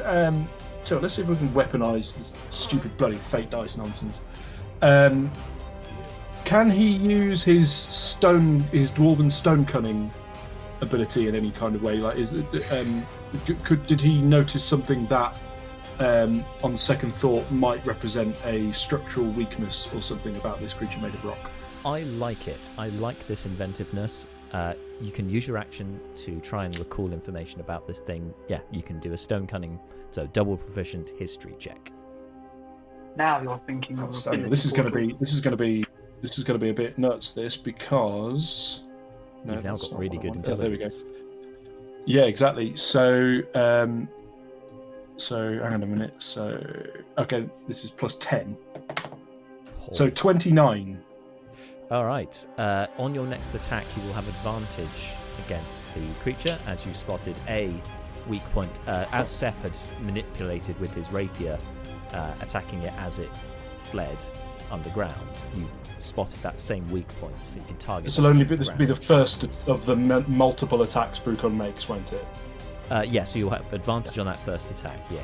Um, 0.03 0.49
so 0.83 0.99
let's 0.99 1.13
see 1.13 1.21
if 1.21 1.27
we 1.27 1.35
can 1.35 1.49
weaponize 1.49 2.17
this 2.17 2.33
stupid 2.49 2.95
bloody 2.97 3.17
fate 3.17 3.49
dice 3.49 3.77
nonsense. 3.77 4.19
Um, 4.81 5.31
can 6.43 6.69
he 6.69 6.87
use 6.87 7.43
his 7.43 7.71
stone, 7.71 8.59
his 8.71 8.91
dwarven 8.91 9.31
stone 9.31 9.65
cunning 9.65 10.11
ability 10.81 11.27
in 11.27 11.35
any 11.35 11.51
kind 11.51 11.75
of 11.75 11.83
way? 11.83 11.97
Like, 11.97 12.17
is 12.17 12.33
it, 12.33 12.71
um, 12.71 13.05
could, 13.45 13.63
could 13.63 13.87
did 13.87 14.01
he 14.01 14.21
notice 14.21 14.63
something 14.63 15.05
that 15.07 15.37
um, 15.99 16.43
on 16.63 16.75
second 16.75 17.13
thought 17.13 17.49
might 17.51 17.85
represent 17.85 18.35
a 18.45 18.71
structural 18.71 19.27
weakness 19.27 19.89
or 19.93 20.01
something 20.01 20.35
about 20.37 20.59
this 20.59 20.73
creature 20.73 20.99
made 20.99 21.13
of 21.13 21.23
rock. 21.23 21.51
I 21.85 22.03
like 22.03 22.47
it. 22.47 22.59
I 22.77 22.89
like 22.89 23.27
this 23.27 23.45
inventiveness. 23.45 24.27
Uh, 24.51 24.73
you 24.99 25.11
can 25.11 25.29
use 25.29 25.47
your 25.47 25.57
action 25.57 25.99
to 26.15 26.39
try 26.41 26.65
and 26.65 26.77
recall 26.77 27.13
information 27.13 27.61
about 27.61 27.87
this 27.87 27.99
thing. 27.99 28.33
Yeah, 28.47 28.59
you 28.71 28.83
can 28.83 28.99
do 28.99 29.13
a 29.13 29.17
stone 29.17 29.47
cunning, 29.47 29.79
so 30.11 30.27
double 30.27 30.57
proficient 30.57 31.11
history 31.17 31.55
check. 31.57 31.91
Now 33.15 33.41
you're 33.41 33.61
thinking 33.65 33.99
of 33.99 34.11
This 34.49 34.65
is 34.65 34.71
going 34.71 34.91
to 34.91 34.95
be 34.95 35.15
this 35.19 35.33
is 35.33 35.41
going 35.41 35.57
to 35.57 35.63
be 35.63 35.85
this 36.21 36.37
is 36.37 36.43
going 36.43 36.59
to 36.59 36.63
be 36.63 36.69
a 36.69 36.73
bit 36.73 36.97
nuts. 36.97 37.31
This 37.31 37.57
because 37.57 38.81
no, 39.43 39.53
You've 39.53 39.63
now 39.63 39.75
got 39.75 39.97
really 39.97 40.17
good 40.17 40.35
want. 40.35 40.49
Oh, 40.49 40.55
there 40.55 40.69
we 40.69 40.77
go. 40.77 40.87
Yeah, 42.05 42.23
exactly. 42.23 42.75
So, 42.75 43.41
um, 43.53 44.09
so 45.17 45.59
hang 45.61 45.73
on 45.73 45.83
a 45.83 45.85
minute. 45.85 46.15
So, 46.17 46.61
okay, 47.17 47.49
this 47.67 47.83
is 47.83 47.91
plus 47.91 48.15
ten. 48.17 48.57
So 49.91 50.09
twenty 50.09 50.51
nine. 50.51 51.01
All 51.91 52.05
right. 52.05 52.47
Uh, 52.57 52.87
on 52.97 53.13
your 53.13 53.27
next 53.27 53.53
attack, 53.53 53.85
you 53.97 54.03
will 54.03 54.13
have 54.13 54.27
advantage 54.27 55.11
against 55.45 55.93
the 55.93 56.07
creature 56.21 56.57
as 56.65 56.85
you 56.85 56.93
spotted 56.93 57.35
a 57.49 57.73
weak 58.27 58.43
point. 58.53 58.71
Uh, 58.87 59.05
as 59.11 59.29
Seth 59.29 59.61
had 59.61 59.77
manipulated 60.05 60.79
with 60.79 60.93
his 60.93 61.11
rapier, 61.11 61.57
uh, 62.13 62.33
attacking 62.39 62.81
it 62.83 62.93
as 62.97 63.19
it 63.19 63.29
fled 63.77 64.17
underground, 64.71 65.13
you 65.55 65.67
spotted 66.01 66.41
that 66.43 66.57
same 66.59 66.89
weak 66.91 67.07
point, 67.19 67.33
so 67.45 67.59
you 67.59 67.65
can 67.65 67.77
target. 67.77 68.05
This 68.05 68.17
it 68.17 68.21
will 68.21 68.29
only 68.29 68.43
be 68.45 68.55
this 68.55 68.69
will 68.69 68.77
be 68.77 68.85
the 68.85 68.95
first 68.95 69.43
of 69.67 69.85
the 69.85 69.93
m- 69.95 70.25
multiple 70.27 70.81
attacks 70.83 71.19
Brucon 71.19 71.55
makes, 71.55 71.87
won't 71.89 72.13
it? 72.13 72.25
Uh, 72.89 73.05
yeah, 73.07 73.23
so 73.23 73.39
you'll 73.39 73.49
have 73.49 73.71
advantage 73.73 74.17
on 74.19 74.25
that 74.25 74.37
first 74.43 74.69
attack. 74.71 74.99
Yeah. 75.09 75.21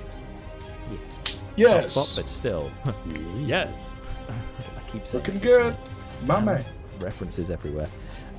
Tough 1.26 1.40
Yes. 1.58 1.92
spot, 1.94 2.22
but 2.24 2.30
still. 2.30 2.72
yes. 3.40 3.98
I 4.30 4.92
keep 4.92 5.06
saying 5.08 5.24
Looking 5.24 5.36
it, 5.42 5.46
isn't 5.46 5.62
good. 5.62 5.74
it? 5.74 6.28
My 6.28 6.36
Damn 6.36 6.46
man. 6.46 6.58
it. 6.58 6.66
References 7.04 7.50
everywhere. 7.50 7.88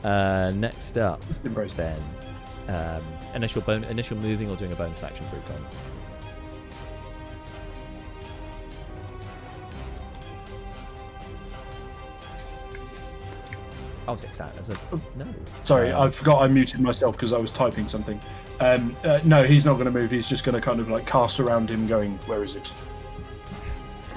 Uh, 0.05 0.52
next 0.55 0.97
up, 0.98 1.23
Embrace 1.44 1.73
then, 1.74 2.01
um, 2.69 3.02
initial 3.35 3.62
bon- 3.62 3.85
initial 3.85 4.16
moving 4.19 4.48
or 4.48 4.56
doing 4.56 4.73
a 4.73 4.77
bonus 4.77 5.02
action, 5.02 5.27
Brucon. 5.27 5.60
I'll 14.09 14.16
take 14.16 14.32
that 14.32 14.59
as 14.59 14.70
a 14.70 14.74
no. 15.16 15.26
Sorry, 15.64 15.93
Um, 15.93 16.09
I 16.09 16.10
forgot 16.10 16.40
I 16.40 16.48
muted 16.48 16.80
myself 16.80 17.14
because 17.14 17.35
I 17.35 17.39
was 17.39 17.51
typing 17.51 17.86
something. 17.86 18.18
Um, 18.59 18.97
uh, 19.05 19.20
no, 19.22 19.44
he's 19.44 19.66
not 19.66 19.74
going 19.74 19.85
to 19.85 19.90
move. 19.90 20.10
He's 20.10 20.26
just 20.26 20.44
going 20.44 20.55
to 20.55 20.62
kind 20.62 20.80
of 20.80 20.89
like 20.89 21.06
cast 21.06 21.39
around 21.40 21.68
him, 21.68 21.86
going, 21.86 22.18
"Where 22.24 22.43
is 22.43 22.56
it?" 22.56 22.72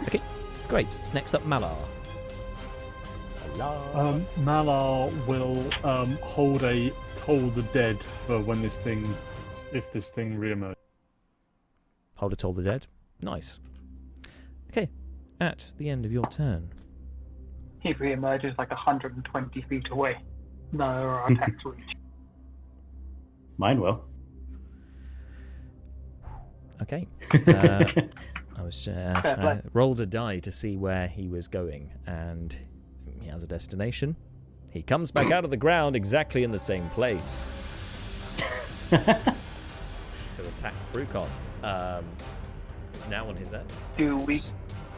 Okay, 0.08 0.22
great. 0.70 0.98
Next 1.14 1.36
up, 1.36 1.44
Malar. 1.46 1.76
Malar. 3.58 3.96
Um, 3.96 4.26
Malar 4.40 5.12
will 5.28 5.62
um, 5.86 6.18
hold 6.22 6.64
a 6.64 6.94
toll 7.18 7.50
the 7.50 7.64
dead 7.64 8.02
for 8.26 8.40
when 8.40 8.62
this 8.62 8.78
thing, 8.78 9.14
if 9.74 9.92
this 9.92 10.10
thing 10.10 10.38
reemerges. 10.38 10.76
Hold 12.16 12.32
it 12.32 12.46
all 12.46 12.54
the 12.54 12.64
dead. 12.64 12.88
Nice. 13.22 13.60
Okay. 14.72 14.90
At 15.42 15.74
the 15.78 15.90
end 15.90 16.06
of 16.06 16.14
your 16.14 16.28
turn. 16.28 16.70
He 17.82 17.94
re-emerges 17.94 18.54
like 18.58 18.70
120 18.70 19.62
feet 19.64 19.88
away. 19.92 20.18
No 20.72 21.24
attack 21.28 21.60
to 21.62 21.72
reach. 21.72 21.98
Mine 23.58 23.82
will. 23.82 24.04
Okay. 26.82 27.08
Uh, 27.48 27.86
I 28.58 28.64
was 28.64 28.88
uh, 28.88 28.92
uh, 29.24 29.62
rolled 29.74 30.02
a 30.02 30.06
die 30.06 30.38
to 30.40 30.52
see 30.52 30.76
where 30.78 31.08
he 31.08 31.28
was 31.28 31.48
going, 31.48 31.92
and 32.06 32.56
he 33.20 33.28
has 33.28 33.42
a 33.42 33.48
destination. 33.48 34.16
He 34.72 34.84
comes 34.84 35.12
back 35.12 35.32
out 35.32 35.44
of 35.44 35.50
the 35.50 35.58
ground 35.58 35.96
exactly 35.96 36.44
in 36.44 36.52
the 36.52 36.60
same 36.60 36.88
place 36.90 37.48
to 38.92 39.36
attack 40.38 40.74
Brucon. 40.94 41.28
Um, 41.64 42.06
he's 42.94 43.08
now 43.08 43.28
on 43.28 43.36
his 43.36 43.54
end. 43.54 43.72
Do 43.98 44.18
we? 44.18 44.40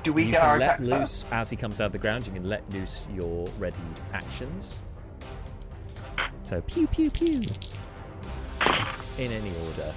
Do 0.03 0.11
we 0.13 0.25
you 0.25 0.31
get 0.31 0.41
can 0.41 0.49
our 0.49 0.59
let 0.59 0.81
loose 0.81 1.23
first? 1.23 1.33
as 1.33 1.49
he 1.49 1.55
comes 1.55 1.79
out 1.79 1.85
of 1.87 1.91
the 1.93 1.97
ground. 1.97 2.27
You 2.27 2.33
can 2.33 2.47
let 2.49 2.69
loose 2.73 3.07
your 3.13 3.47
readied 3.57 4.01
actions. 4.13 4.81
So 6.43 6.61
pew 6.61 6.87
pew 6.87 7.09
pew. 7.09 7.41
In 9.17 9.31
any 9.31 9.51
order. 9.67 9.93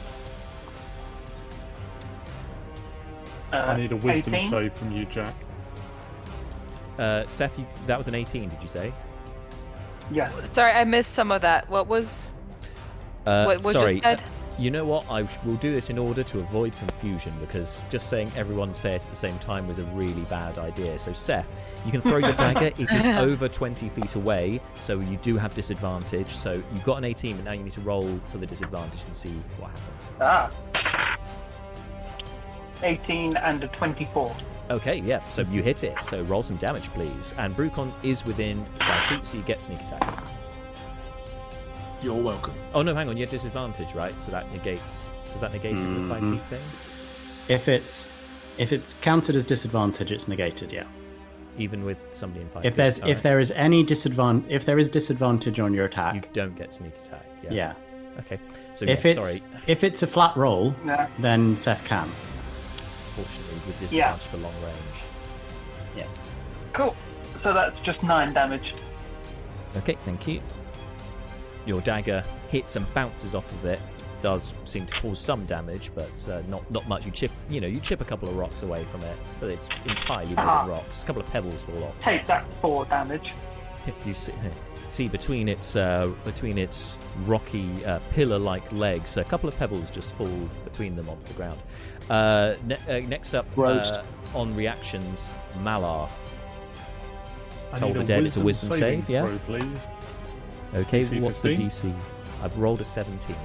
Uh, 3.53 3.57
I 3.57 3.77
need 3.77 3.93
a 3.93 3.97
wisdom 3.97 4.35
18? 4.35 4.51
save 4.51 4.73
from 4.75 4.93
you, 4.93 5.05
Jack. 5.07 5.33
Uh, 6.99 7.27
Seth, 7.27 7.59
you, 7.59 7.67
that 7.87 7.97
was 7.97 8.09
an 8.09 8.15
18, 8.15 8.49
did 8.49 8.61
you 8.63 8.69
say? 8.69 8.93
Yeah. 10.11 10.31
Sorry, 10.45 10.73
I 10.73 10.85
missed 10.85 11.13
some 11.13 11.31
of 11.33 11.43
that. 11.43 11.69
What 11.71 11.87
was 11.87 12.33
Uh, 13.25 13.45
what? 13.45 13.65
What 13.65 13.73
sorry. 13.73 13.97
you 13.97 14.03
said? 14.03 14.23
You 14.59 14.71
know 14.71 14.87
what? 14.87 15.05
I 15.11 15.29
will 15.45 15.57
do 15.57 15.71
this 15.75 15.91
in 15.91 15.99
order 15.99 16.23
to 16.23 16.41
avoid 16.41 16.75
confusion 16.77 17.35
because 17.39 17.85
just 17.91 18.09
saying 18.09 18.33
everyone 18.37 18.73
say 18.73 18.95
it 18.95 19.05
at 19.05 19.11
the 19.11 19.17
same 19.17 19.39
time 19.39 19.69
was 19.69 19.79
a 19.79 19.85
really 19.85 20.23
bad 20.23 20.57
idea. 20.57 20.99
So, 20.99 21.13
Seth, 21.13 21.49
you 21.85 21.93
can 21.93 22.01
throw 22.01 22.17
your 22.17 22.33
dagger. 22.45 22.73
It 22.79 22.91
is 22.91 23.07
over 23.19 23.49
20 23.49 23.91
feet 23.91 24.15
away, 24.15 24.63
so 24.77 25.01
you 25.01 25.19
do 25.19 25.37
have 25.37 25.55
disadvantage. 25.55 26.29
So, 26.29 26.63
you've 26.73 26.85
got 26.85 26.97
an 26.97 27.05
18, 27.05 27.37
but 27.37 27.45
now 27.45 27.53
you 27.53 27.63
need 27.63 27.75
to 27.75 27.83
roll 27.83 28.19
for 28.31 28.39
the 28.39 28.47
disadvantage 28.47 29.05
and 29.05 29.15
see 29.15 29.35
what 29.59 29.71
happens. 29.73 30.11
Ah. 30.23 31.19
18 32.83 33.37
and 33.37 33.63
a 33.63 33.69
24. 33.69 34.35
Okay, 34.71 35.01
yeah, 35.01 35.23
so 35.29 35.43
you 35.43 35.63
hit 35.63 35.85
it. 35.85 36.03
So, 36.03 36.23
roll 36.23 36.43
some 36.43 36.57
damage, 36.57 36.89
please. 36.95 37.35
And 37.37 37.55
Brucon 37.55 37.93
is 38.03 38.25
within 38.25 38.65
5 38.79 39.05
feet, 39.11 39.27
so 39.27 39.37
you 39.37 39.45
get 39.45 39.61
sneak 39.61 39.81
attack. 39.81 40.25
You're 42.07 42.15
welcome. 42.23 42.55
Oh, 42.73 42.83
no, 42.83 42.95
hang 42.95 43.09
on, 43.09 43.17
you 43.17 43.25
have 43.25 43.31
disadvantage, 43.31 43.93
right? 43.93 44.19
So 44.21 44.31
that 44.31 44.49
negates. 44.53 45.11
Does 45.33 45.41
that 45.41 45.53
negate 45.53 45.75
it, 45.75 45.81
the 45.81 46.09
5 46.09 46.23
Mhm. 46.23 46.33
feet 46.35 46.43
thing? 46.51 46.63
If 47.49 47.67
it's 47.67 48.11
if 48.59 48.73
it's 48.73 48.95
counted 49.03 49.35
as 49.35 49.45
disadvantage, 49.45 50.13
it's 50.13 50.29
negated. 50.29 50.73
Yeah. 50.73 50.85
Even 51.59 51.85
with 51.85 51.99
somebody 52.13 52.43
in 52.43 52.49
5 52.49 52.65
If 52.65 52.75
feet? 52.75 52.77
there's 52.77 52.99
if 52.99 53.05
Alright. 53.05 53.23
there 53.25 53.41
is 53.41 53.51
any 53.57 53.83
disadvantage, 53.83 54.45
if 54.49 54.65
there 54.65 54.79
is 54.79 54.89
disadvantage 54.89 55.59
on 55.59 55.75
your 55.75 55.87
attack, 55.87 56.15
You 56.15 56.23
don't 56.33 56.55
get 56.57 56.73
sneak 56.73 56.93
attack. 57.05 57.27
Yeah. 57.43 57.53
yeah. 57.53 57.73
Okay. 58.21 58.39
So 58.73 58.87
If 58.87 59.05
yeah, 59.05 59.11
it's 59.11 59.27
sorry, 59.27 59.43
if 59.67 59.83
it's 59.83 60.05
a 60.05 60.07
flat 60.07 60.37
roll, 60.37 60.77
Nah. 60.85 61.07
then 61.19 61.57
Seth 61.57 61.85
can. 61.85 62.09
fortunately, 63.17 63.57
with 63.67 63.93
Yeah. 63.93 64.13
disadvantage 64.13 64.27
for 64.29 64.37
long 64.37 64.55
range. 64.63 64.99
Yeah. 65.97 66.05
Cool. 66.73 66.95
So 67.43 67.53
that's 67.53 67.77
just 67.81 68.03
9 68.05 68.33
damage. 68.33 68.75
Okay, 69.79 69.97
thank 70.05 70.29
you. 70.29 70.41
Your 71.67 71.81
dagger 71.83 72.23
hits 72.49 72.77
and 72.77 72.93
bounces 72.95 73.35
off 73.35 73.51
of 73.53 73.65
it. 73.65 73.81
Does 74.23 74.55
seem 74.65 74.87
to 74.87 74.95
cause 75.01 75.19
some 75.21 75.45
damage, 75.45 75.91
but 75.95 76.29
uh, 76.29 76.41
not 76.49 76.69
not 76.71 76.89
much. 76.89 77.05
You 77.05 77.13
chip, 77.13 77.31
you 77.51 77.61
know, 77.61 77.67
you 77.67 77.79
chip 77.81 78.01
a 78.01 78.05
couple 78.05 78.29
of 78.29 78.37
rocks 78.37 78.63
away 78.63 78.85
from 78.85 79.03
it, 79.03 79.17
but 79.41 79.51
it's 79.51 79.69
entirely 79.85 80.31
wooden 80.31 80.45
Ah. 80.45 80.65
rocks. 80.65 81.03
A 81.03 81.07
couple 81.07 81.21
of 81.23 81.29
pebbles 81.31 81.65
fall 81.65 81.85
off. 81.85 82.01
Take 82.01 82.25
that 82.27 82.47
4 82.63 82.87
damage. 82.87 83.33
You 84.05 84.15
see, 84.15 84.33
see 84.89 85.07
between 85.09 85.49
its 85.49 85.77
uh, 85.77 86.11
between 86.25 86.57
its 86.57 86.97
rocky 87.27 87.85
uh, 87.85 88.01
pillar-like 88.13 88.73
legs, 88.73 89.17
a 89.19 89.23
couple 89.23 89.49
of 89.49 89.57
pebbles 89.59 89.91
just 89.91 90.15
fall 90.15 90.49
between 90.65 90.97
them 90.97 91.09
onto 91.11 91.27
the 91.27 91.35
ground. 91.35 91.61
Uh, 92.09 92.55
ne- 92.65 92.79
uh, 92.89 93.07
next 93.07 93.35
up, 93.35 93.47
Roast. 93.55 93.95
uh, 93.95 94.03
on 94.35 94.53
reactions, 94.57 95.31
Malar. 95.63 96.09
I 97.73 97.79
Toll 97.79 97.89
need 97.91 97.99
the 98.01 98.05
dead, 98.05 98.25
it's 98.25 98.37
a 98.37 98.41
wisdom 98.41 98.73
saving 98.73 99.03
save, 99.03 99.11
yeah? 99.11 99.27
throw, 99.27 99.39
please. 99.61 99.89
Okay, 100.75 101.05
DC 101.05 101.21
what's 101.21 101.41
the 101.41 101.57
DC? 101.57 101.95
I've 102.43 102.57
rolled 102.59 102.81
a 102.81 102.85
17. 102.85 103.37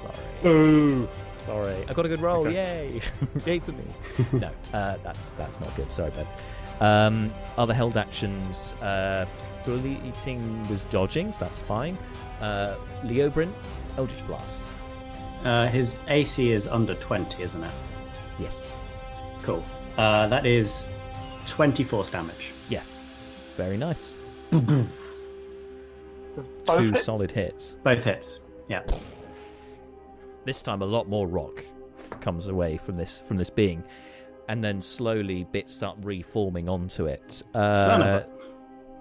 Sorry. 0.00 0.14
Boo! 0.42 1.08
Sorry. 1.44 1.84
I 1.88 1.92
got 1.92 2.06
a 2.06 2.08
good 2.08 2.20
roll. 2.20 2.46
Okay. 2.46 2.54
Yay. 2.54 3.00
Yay 3.46 3.58
for 3.58 3.72
me. 3.72 3.84
no, 4.32 4.50
uh, 4.72 4.96
that's 5.02 5.32
that's 5.32 5.60
not 5.60 5.74
good. 5.76 5.92
Sorry, 5.92 6.10
bud. 6.10 6.26
Um, 6.80 7.32
other 7.58 7.74
held 7.74 7.96
actions. 7.96 8.74
Uh, 8.80 9.26
fully 9.26 10.00
eating 10.06 10.66
was 10.68 10.84
dodging, 10.86 11.32
so 11.32 11.44
that's 11.44 11.60
fine. 11.60 11.98
Uh, 12.40 12.76
Leobrin, 13.04 13.52
Eldritch 13.98 14.26
Blast. 14.26 14.66
Uh, 15.44 15.66
his 15.66 15.98
AC 16.08 16.50
is 16.50 16.66
under 16.66 16.94
twenty, 16.94 17.42
isn't 17.42 17.62
it? 17.62 17.72
Yes. 18.38 18.72
Cool. 19.42 19.62
Uh, 19.98 20.26
that 20.28 20.46
is 20.46 20.86
twenty 21.46 21.84
force 21.84 22.08
damage. 22.08 22.54
Yeah. 22.70 22.82
Very 23.56 23.76
nice. 23.76 24.14
Both 26.36 26.78
Two 26.78 26.92
hit? 26.92 27.04
solid 27.04 27.30
hits. 27.30 27.76
Both 27.82 28.04
hits. 28.04 28.40
Yeah. 28.68 28.82
This 30.44 30.62
time, 30.62 30.82
a 30.82 30.86
lot 30.86 31.08
more 31.08 31.26
rock 31.26 31.62
comes 32.20 32.48
away 32.48 32.76
from 32.76 32.96
this 32.96 33.22
from 33.26 33.36
this 33.36 33.50
being, 33.50 33.82
and 34.48 34.62
then 34.62 34.80
slowly 34.80 35.44
bits 35.52 35.72
start 35.74 35.96
reforming 36.02 36.68
onto 36.68 37.06
it. 37.06 37.42
Uh, 37.54 37.86
Son 37.86 38.02
of 38.02 38.08
a- 38.08 38.26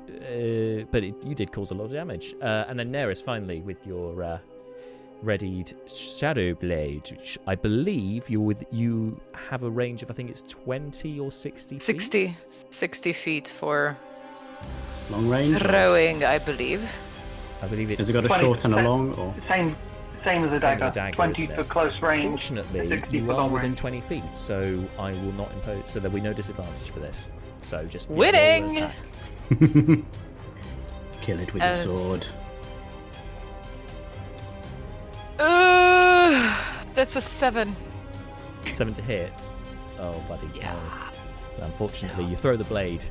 uh, 0.03 0.85
but 0.91 1.03
it, 1.03 1.26
you 1.26 1.34
did 1.34 1.51
cause 1.51 1.72
a 1.72 1.73
lot 1.73 1.85
of 1.85 1.91
damage. 1.91 2.35
Uh, 2.41 2.65
and 2.68 2.77
then 2.77 2.91
Neris, 2.91 3.23
finally, 3.23 3.61
with 3.61 3.85
your 3.88 4.22
uh, 4.23 4.38
readied 5.22 5.73
shadow 5.88 6.53
blade, 6.53 7.10
which 7.11 7.38
I 7.47 7.55
believe 7.55 8.30
you 8.30 8.39
with 8.41 8.64
you 8.72 9.19
have 9.34 9.64
a 9.64 9.69
range 9.69 10.03
of 10.03 10.11
I 10.11 10.14
think 10.14 10.30
it's 10.30 10.41
twenty 10.43 11.19
or 11.19 11.31
sixty. 11.31 11.76
feet? 11.76 11.81
60, 11.84 12.35
60 12.69 13.14
feet 13.14 13.47
for 13.47 13.97
Long 15.10 15.27
range. 15.30 15.55
or- 15.55 15.60
throwing, 15.60 16.23
I 16.23 16.38
believe. 16.38 16.81
I 17.64 17.68
believe 17.68 17.91
it's. 17.91 17.99
Has 18.07 18.10
it 18.10 18.14
got 18.22 18.26
a 18.30 18.40
short 18.40 18.65
and 18.65 18.73
a 18.76 18.81
long? 18.81 19.14
Or 19.15 19.34
Same, 19.48 19.73
same 20.26 20.44
as 20.44 20.52
a 20.52 20.60
Same 20.60 20.73
as 20.73 20.80
dagger. 20.81 20.88
a 20.88 20.91
dagger, 20.91 21.15
20 21.15 21.44
isn't 21.45 21.56
for 21.56 21.64
close 21.64 22.02
range. 22.02 22.26
Fortunately, 22.26 22.90
60 22.90 23.18
you 23.18 23.26
for 23.26 23.31
are 23.31 23.38
long 23.38 23.52
within 23.53 23.69
range. 23.69 23.80
20 23.80 24.02
feet, 24.02 24.23
so 24.34 24.84
I 24.99 25.11
will 25.14 25.31
not 25.31 25.49
impose. 25.53 25.90
So 25.90 25.99
there'll 26.02 26.14
be 26.14 26.19
no 26.22 26.34
disadvantage 26.34 26.90
for 26.90 26.99
this. 26.99 27.30
So 27.60 27.85
just 27.85 28.10
yeah, 28.10 28.15
Winning! 28.18 28.91
kill 31.22 31.40
it 31.40 31.53
with 31.53 31.64
As- 31.64 31.85
your 31.85 31.95
sword. 31.95 32.27
Uh, 35.40 36.57
that's 36.94 37.15
a 37.15 37.22
seven. 37.22 37.76
Seven 38.65 38.94
to 38.94 39.02
hit. 39.02 39.31
Oh, 39.99 40.19
buddy. 40.27 40.49
Yeah. 40.56 40.76
no. 41.60 41.65
Unfortunately, 41.65 42.26
you 42.26 42.35
throw 42.35 42.57
the 42.57 42.64
blade, 42.65 43.06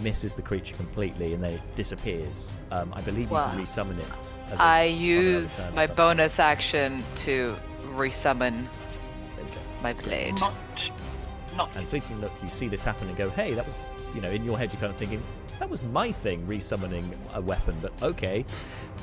misses 0.00 0.34
the 0.34 0.42
creature 0.42 0.74
completely, 0.76 1.34
and 1.34 1.42
then 1.42 1.52
it 1.54 1.60
disappears. 1.76 2.56
Um, 2.70 2.92
I 2.94 3.00
believe 3.02 3.28
you 3.28 3.34
Wow. 3.34 3.50
can 3.50 3.60
resummon 3.60 3.98
it. 3.98 4.34
As 4.52 4.58
a- 4.60 4.62
I 4.62 4.82
use 4.84 5.70
my 5.74 5.86
bonus 5.86 6.38
action 6.38 7.04
to 7.16 7.56
resummon 7.94 8.66
There 9.36 9.44
my 9.82 9.92
blade. 9.92 10.34
Not, 10.40 10.54
not 11.56 11.76
And 11.76 11.88
fleeting 11.88 12.20
look, 12.20 12.32
you 12.42 12.50
see 12.50 12.68
this 12.68 12.82
happen 12.84 13.08
and 13.08 13.16
go, 13.16 13.30
"Hey, 13.30 13.54
that 13.54 13.64
was," 13.64 13.74
you 14.14 14.20
know, 14.20 14.30
in 14.30 14.44
your 14.44 14.58
head 14.58 14.72
you're 14.72 14.80
kind 14.80 14.90
of 14.92 14.98
thinking, 14.98 15.22
that 15.60 15.68
was 15.70 15.82
my 15.82 16.12
thing, 16.12 16.46
resummoning 16.46 17.04
a 17.34 17.40
weapon, 17.40 17.76
but 17.82 17.92
okay. 18.02 18.44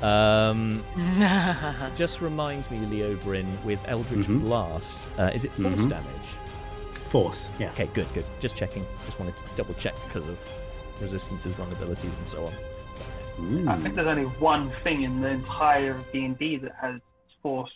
Um, 0.02 0.82
just 1.94 2.20
reminds 2.22 2.70
me, 2.70 2.78
Leobrin, 2.78 3.46
with 3.64 3.82
Eldritch 3.88 4.26
Mhm. 4.26 4.40
Blast, 4.44 5.08
uh, 5.18 5.30
is 5.34 5.44
it 5.44 5.52
force 5.52 5.82
Mhm. 5.82 5.88
damage? 5.90 6.28
Force, 7.06 7.48
yes. 7.58 7.78
Okay, 7.78 7.90
good, 7.94 8.06
good. 8.14 8.24
Just 8.40 8.56
checking. 8.56 8.84
Just 9.06 9.18
wanted 9.20 9.36
to 9.38 9.42
double 9.54 9.74
check 9.74 9.94
because 10.06 10.28
of 10.28 10.38
resistances, 11.00 11.54
vulnerabilities, 11.54 12.16
and 12.18 12.28
so 12.28 12.46
on. 12.46 12.52
Mm. 13.38 13.68
I 13.68 13.76
think 13.76 13.94
there's 13.94 14.06
only 14.06 14.24
one 14.24 14.70
thing 14.82 15.02
in 15.02 15.20
the 15.20 15.28
entire 15.28 15.96
D 16.12 16.24
and 16.24 16.38
D 16.38 16.56
that 16.56 16.74
has 16.80 17.00
force. 17.42 17.70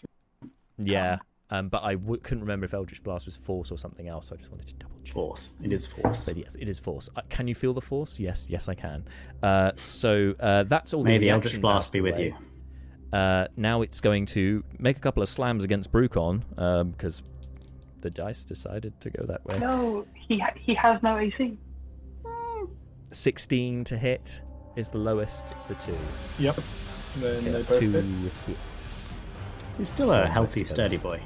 Yeah, 0.79 1.19
um, 1.51 1.69
but 1.69 1.83
I 1.83 1.95
w- 1.97 2.21
couldn't 2.23 2.41
remember 2.41 2.65
if 2.65 2.73
Eldritch 2.73 3.03
Blast 3.03 3.27
was 3.27 3.37
force 3.37 3.71
or 3.71 3.77
something 3.77 4.09
else. 4.09 4.29
So 4.29 4.37
I 4.37 4.39
just 4.39 4.51
wanted 4.51 4.69
to 4.69 4.75
double 4.75 4.95
check. 5.05 5.13
Force. 5.13 5.53
It 5.63 5.73
is 5.73 5.87
force. 5.87 6.27
But 6.27 6.39
yes, 6.39 6.55
it 6.55 6.69
is 6.69 6.79
force. 6.79 7.11
Uh, 7.15 7.21
can 7.29 7.47
you 7.47 7.55
feel 7.55 7.75
the 7.75 7.81
force? 7.83 8.19
Yes, 8.19 8.49
yes, 8.49 8.69
I 8.71 8.75
can. 8.75 9.05
Uh, 9.43 9.73
so 9.75 10.35
uh, 10.41 10.63
that's 10.63 10.95
all. 10.95 11.05
May 11.05 11.19
the 11.19 11.27
the 11.27 11.31
Eldritch 11.31 11.61
Blast 11.61 11.93
be 11.93 12.01
with 12.01 12.17
way. 12.17 12.35
you. 13.13 13.19
Uh, 13.19 13.49
now 13.57 13.83
it's 13.83 14.01
going 14.01 14.25
to 14.25 14.65
make 14.79 14.97
a 14.97 15.01
couple 15.01 15.23
of 15.23 15.29
slams 15.29 15.65
against 15.65 15.93
Brucon 15.93 16.43
because 16.93 17.23
the 18.01 18.11
dice 18.11 18.45
decided 18.45 18.99
to 19.01 19.11
go 19.11 19.25
that 19.27 19.45
way. 19.45 19.59
No, 19.59 20.07
he 20.29 20.39
ha- 20.39 20.55
he 20.55 20.75
has 20.75 21.03
no 21.03 21.19
AC. 21.19 21.59
16 23.13 23.85
to 23.85 23.99
hit 23.99 24.43
is 24.77 24.91
the 24.91 24.99
lowest 24.99 25.55
of 25.55 25.69
the 25.69 25.75
two. 25.75 25.97
Yep. 26.39 26.59
And 27.15 27.23
then 27.23 27.35
Okay, 27.37 27.45
they 27.51 27.53
both 27.63 27.79
two 27.81 27.91
hit 27.91 28.33
hits. 28.47 29.13
He's 29.79 29.89
still 29.89 30.13
a 30.13 30.27
healthy, 30.27 30.65
sturdy 30.65 30.97
boy. 30.97 31.21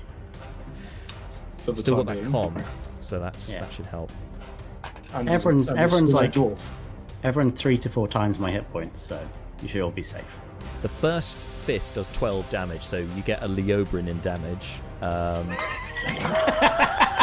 for 1.58 1.72
the 1.72 1.80
Still 1.80 1.96
got 2.02 2.06
time 2.08 2.16
that 2.16 2.22
being. 2.22 2.32
com, 2.32 2.62
so 3.00 3.18
that's 3.18 3.50
Yeah. 3.50 3.60
that 3.60 3.72
should 3.72 3.86
help. 3.86 4.10
And 5.14 5.28
Everyone's- 5.28 5.68
and 5.70 5.78
everyone's 5.78 6.12
like- 6.12 6.32
dwarf. 6.32 6.58
Everyone's 7.22 7.58
three 7.58 7.78
to 7.78 7.88
four 7.88 8.06
times 8.06 8.38
my 8.38 8.50
hit 8.50 8.70
points, 8.70 9.00
so 9.00 9.18
you 9.62 9.68
should 9.68 9.80
all 9.80 9.90
be 9.90 10.02
safe. 10.02 10.38
The 10.82 10.88
first 10.88 11.46
fist 11.64 11.94
does 11.94 12.10
12 12.10 12.48
damage, 12.50 12.82
so 12.82 12.98
you 12.98 13.22
get 13.24 13.42
a 13.42 13.48
Leobrin 13.48 14.08
in 14.08 14.20
damage. 14.20 14.80
Um, 15.00 15.56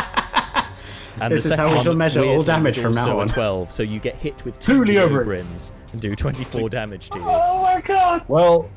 and 1.20 1.34
This 1.34 1.44
the 1.44 1.50
is 1.52 1.56
how 1.56 1.66
second 1.66 1.78
we 1.78 1.84
shall 1.84 1.96
measure 1.96 2.24
all 2.24 2.44
damage 2.44 2.80
from 2.80 2.94
now 2.94 3.20
on. 3.20 3.28
12, 3.28 3.72
so 3.72 3.84
you 3.84 4.00
get 4.00 4.16
hit 4.16 4.44
with 4.46 4.60
two 4.60 4.86
Two 4.86 4.92
Leobrins. 4.92 5.26
Leobrins 5.26 5.72
and 5.92 6.02
do 6.02 6.16
24 6.16 6.70
damage 6.70 7.10
to 7.10 7.20
you. 7.20 7.26
Oh 7.28 7.62
my 7.62 7.82
god! 7.82 8.24
Well, 8.28 8.70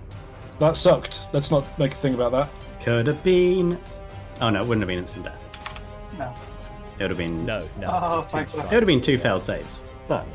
that 0.59 0.77
sucked. 0.77 1.20
Let's 1.32 1.51
not 1.51 1.78
make 1.78 1.93
a 1.93 1.97
thing 1.97 2.15
about 2.15 2.32
that. 2.32 2.82
Could 2.82 3.06
have 3.06 3.23
been. 3.23 3.78
Oh 4.40 4.51
no, 4.51 4.62
it 4.62 4.66
wouldn't 4.66 4.82
have 4.82 4.89
been 4.89 4.98
instant 4.98 5.24
death. 5.24 5.40
No. 6.19 6.32
It 6.98 7.02
would 7.02 7.11
have 7.11 7.19
been. 7.19 7.44
No, 7.47 7.61
no. 7.78 7.89
Oh 7.90 8.20
it's 8.20 8.32
two 8.32 8.59
my 8.59 8.65
It 8.65 8.70
would 8.70 8.82
have 8.82 8.86
been 8.86 9.01
two 9.01 9.19
failed 9.19 9.43
saves. 9.43 9.81
But 10.09 10.27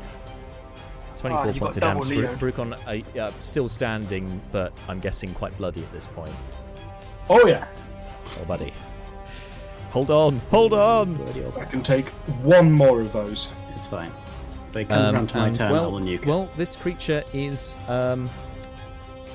It's 1.10 1.20
24 1.20 1.40
Oh, 1.40 1.52
points 1.58 1.76
of 1.76 1.82
damage. 1.82 2.08
double 2.08 2.36
Bru- 2.36 2.52
Brucon 2.52 3.04
uh, 3.16 3.20
uh, 3.20 3.32
still 3.40 3.68
standing, 3.68 4.40
but 4.52 4.72
I'm 4.88 5.00
guessing 5.00 5.32
quite 5.34 5.56
bloody 5.58 5.82
at 5.82 5.92
this 5.92 6.06
point. 6.06 6.32
Oh 7.28 7.46
yeah, 7.46 7.66
Oh, 8.40 8.44
buddy. 8.46 8.72
Hold 9.90 10.10
on, 10.10 10.38
hold 10.50 10.72
on! 10.72 11.20
I 11.58 11.64
can 11.64 11.82
take 11.82 12.08
one 12.42 12.70
more 12.70 13.00
of 13.00 13.12
those. 13.12 13.48
it's 13.76 13.86
fine. 13.86 14.12
But 14.72 14.82
it 14.82 14.88
comes 14.88 15.04
Um, 15.04 15.14
around 15.16 15.28
to 15.30 15.36
my 15.36 15.46
and, 15.48 15.56
turn, 15.56 15.68
I 15.68 15.72
well, 15.72 15.90
will 15.90 16.00
nuke. 16.00 16.26
well, 16.26 16.48
this 16.56 16.76
creature 16.76 17.24
is 17.32 17.74
um, 17.88 18.30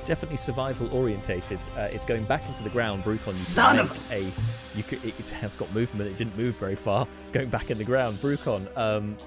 definitely 0.05 0.37
survival 0.37 0.87
orientated. 0.95 1.59
Uh, 1.77 1.89
it's 1.91 2.05
going 2.05 2.23
back 2.23 2.47
into 2.47 2.63
the 2.63 2.69
ground. 2.69 3.03
Brucon, 3.03 3.27
you 3.27 3.33
Son 3.33 3.79
of 3.79 3.91
a. 4.11 4.31
You 4.75 4.83
could, 4.83 5.03
it, 5.03 5.13
it 5.19 5.29
has 5.31 5.57
got 5.57 5.73
movement. 5.73 6.09
It 6.09 6.15
didn't 6.15 6.37
move 6.37 6.55
very 6.57 6.75
far. 6.75 7.05
It's 7.21 7.31
going 7.31 7.49
back 7.49 7.69
in 7.69 7.77
the 7.77 7.83
ground. 7.83 8.15
Brucon, 8.17 8.65
um, 8.77 9.17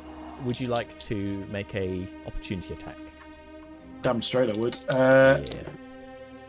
would 0.46 0.59
you 0.59 0.68
like 0.68 0.98
to 1.00 1.44
make 1.50 1.74
a 1.74 2.06
opportunity 2.26 2.72
attack? 2.72 2.96
Damn 4.02 4.22
straight 4.22 4.48
I 4.48 4.56
would. 4.59 4.78
Uh, 4.88 5.40
yeah. 5.44 5.62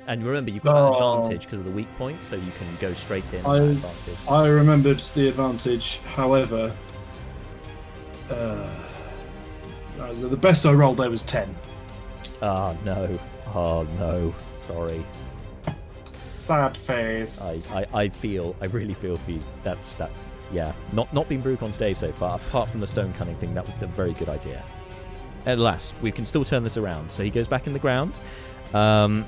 And 0.10 0.26
remember, 0.26 0.50
you've 0.50 0.64
got 0.64 0.76
an 0.76 0.96
Oh. 0.98 1.20
advantage 1.20 1.44
because 1.44 1.60
of 1.60 1.66
the 1.66 1.72
weak 1.72 1.88
point, 2.00 2.24
so 2.24 2.36
you 2.36 2.52
can 2.58 2.68
go 2.82 2.94
straight 2.94 3.32
in. 3.32 3.46
I-. 3.46 3.78
I 4.28 4.48
remembered 4.48 5.00
the 5.14 5.28
advantage. 5.30 6.00
However, 6.16 6.74
uh, 8.32 8.34
uh, 8.34 10.14
the 10.14 10.36
best 10.36 10.66
I 10.66 10.72
rolled 10.72 10.98
there 10.98 11.12
was 11.12 11.22
ten. 11.22 11.56
Oh 12.42 12.76
no! 12.84 13.20
Oh 13.54 13.84
no! 14.00 14.34
Sorry. 14.56 15.06
Sad 16.24 16.76
face. 16.76 17.40
I, 17.40 17.62
I, 17.72 17.86
I 17.94 18.10
feel 18.10 18.56
I 18.62 18.66
really 18.66 18.96
feel 18.96 19.16
for 19.16 19.30
you. 19.30 19.42
That's 19.64 19.94
that's 19.94 20.26
yeah. 20.52 20.74
Not 20.92 21.14
not 21.14 21.30
been 21.30 21.42
Brucon's 21.42 21.78
day 21.78 21.94
so 21.94 22.12
far. 22.12 22.38
Apart 22.40 22.70
from 22.70 22.80
the 22.80 22.88
stone 22.88 23.14
cunning 23.14 23.36
thing, 23.38 23.54
that 23.54 23.66
was 23.68 23.80
a 23.84 23.86
very 23.86 24.14
good 24.14 24.30
idea. 24.30 24.64
At 25.46 25.60
last, 25.60 25.96
we 26.02 26.12
can 26.12 26.26
still 26.26 26.44
turn 26.44 26.64
this 26.64 26.78
around. 26.78 27.12
So 27.12 27.22
he 27.24 27.30
goes 27.30 27.48
back 27.48 27.68
in 27.68 27.74
the 27.74 27.80
ground. 27.80 28.20
Um, 28.74 29.26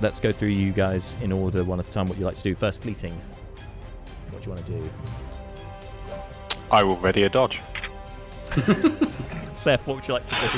let's 0.00 0.20
go 0.20 0.32
through 0.32 0.48
you 0.48 0.72
guys 0.72 1.16
in 1.20 1.32
order, 1.32 1.64
one 1.64 1.80
at 1.80 1.88
a 1.88 1.90
time. 1.90 2.06
What 2.06 2.18
you 2.18 2.24
like 2.24 2.36
to 2.36 2.42
do 2.42 2.54
first? 2.54 2.82
Fleeting. 2.82 3.20
What 4.30 4.42
do 4.42 4.50
you 4.50 4.54
want 4.54 4.66
to 4.66 4.72
do? 4.72 4.90
I 6.70 6.82
will 6.82 6.96
ready 6.98 7.24
a 7.24 7.28
dodge. 7.28 7.60
Seth, 9.52 9.86
what 9.86 9.96
would 9.96 10.08
you 10.08 10.14
like 10.14 10.26
to 10.26 10.34
do? 10.34 10.48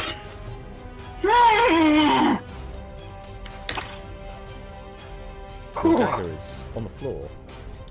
The 5.82 5.96
dagger 5.96 6.30
is 6.30 6.64
on 6.76 6.84
the 6.84 6.90
floor 6.90 7.28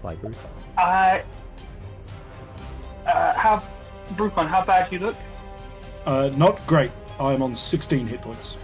by 0.02 0.16
Brucon. 0.16 0.36
I. 0.78 1.24
Uh, 3.06 3.34
how, 3.34 3.64
Brucon, 4.14 4.48
how 4.48 4.64
bad 4.64 4.92
you 4.92 5.00
look? 5.00 5.16
Uh, 6.06 6.30
not 6.38 6.66
great. 6.68 6.92
I 7.20 7.34
am 7.34 7.42
on 7.42 7.56
16 7.56 8.08
hit 8.08 8.22
points. 8.22 8.56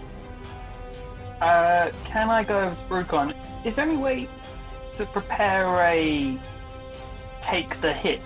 Uh, 1.42 1.92
can 2.06 2.30
I 2.30 2.44
go 2.44 2.66
with 2.66 2.78
Brucon? 2.90 3.36
Is 3.66 3.76
there 3.76 3.86
any 3.88 3.98
way 3.98 4.28
to 4.98 5.06
prepare 5.08 5.68
a 5.84 6.38
take 7.44 7.80
the 7.82 7.94
hit? 7.94 8.22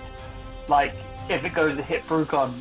Like, 0.68 0.94
if 1.30 1.44
it 1.44 1.54
goes 1.54 1.76
to 1.78 1.84
hit 1.84 2.04
Brucon, 2.08 2.54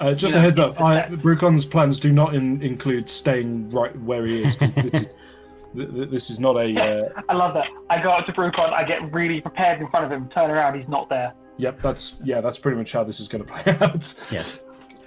Uh, 0.00 0.14
just 0.14 0.32
You 0.32 0.38
a 0.38 0.42
know, 0.42 0.44
heads 0.46 0.58
up. 0.58 0.70
it's 0.72 0.80
I. 0.80 1.08
Brucon's 1.16 1.64
plans 1.64 1.98
do 1.98 2.12
not 2.12 2.34
in, 2.34 2.62
include 2.62 3.08
staying 3.08 3.68
right 3.70 3.94
where 4.02 4.24
he 4.24 4.42
is. 4.44 4.56
this, 4.56 4.70
is 4.76 5.06
th- 5.76 5.90
th- 5.94 6.08
this 6.10 6.30
is 6.30 6.38
not 6.40 6.56
a. 6.56 6.72
Uh, 6.80 7.22
I 7.28 7.34
love 7.34 7.52
that. 7.54 7.66
I 7.90 8.00
go 8.02 8.10
up 8.10 8.24
to 8.26 8.32
Brucon, 8.32 8.72
I 8.72 8.84
get 8.84 9.12
really 9.12 9.40
prepared 9.40 9.80
in 9.80 9.88
front 9.88 10.06
of 10.06 10.12
him, 10.12 10.28
turn 10.28 10.50
around, 10.50 10.78
he's 10.78 10.88
not 10.88 11.08
there. 11.08 11.32
yep, 11.56 11.80
that's 11.80 12.16
yeah. 12.22 12.40
That's 12.40 12.58
pretty 12.58 12.78
much 12.78 12.92
how 12.92 13.02
this 13.04 13.18
is 13.20 13.26
going 13.28 13.44
to 13.44 13.52
play 13.52 13.76
out. 13.80 14.14
yes. 14.30 14.60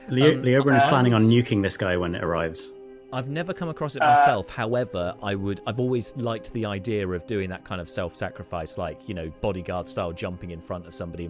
Leo, 0.10 0.34
Um, 0.34 0.44
Leobrin 0.44 0.76
is 0.76 0.84
uh, 0.84 0.90
planning 0.90 1.14
on 1.14 1.22
nuking 1.22 1.62
this 1.64 1.78
guy 1.78 1.96
when 1.96 2.14
it 2.14 2.22
arrives. 2.24 2.74
I've 3.14 3.30
never 3.30 3.54
come 3.54 3.70
across 3.70 3.96
it 3.96 4.02
Uh, 4.02 4.08
myself. 4.08 4.50
However, 4.50 5.14
I 5.22 5.36
would. 5.36 5.60
I've 5.68 5.80
always 5.80 6.16
liked 6.18 6.54
the 6.54 6.66
idea 6.66 7.08
of 7.08 7.28
doing 7.28 7.50
that 7.50 7.64
kind 7.64 7.82
of 7.82 7.90
self-sacrifice, 7.90 8.78
like 8.78 9.08
you 9.10 9.14
know, 9.16 9.30
bodyguard 9.42 9.88
style, 9.90 10.12
jumping 10.14 10.52
in 10.52 10.62
front 10.62 10.88
of 10.88 10.94
somebody. 10.94 11.30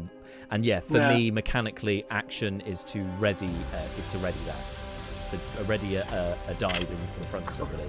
And 0.51 0.63
yeah, 0.65 0.79
for 0.79 0.97
Yeah. 0.97 1.07
me, 1.07 1.31
mechanically, 1.31 2.05
action 2.11 2.61
is 2.61 2.83
to 2.85 3.01
ready 3.19 3.49
uh, 3.73 3.99
is 3.99 4.07
to 4.09 4.17
ready 4.19 4.37
that, 4.45 4.83
to 5.31 5.37
uh, 5.37 5.63
ready 5.65 5.95
a, 5.95 6.37
a, 6.47 6.51
a 6.51 6.53
dive 6.55 6.75
in, 6.89 6.97
in 7.17 7.23
front 7.23 7.47
of 7.47 7.55
somebody. 7.55 7.83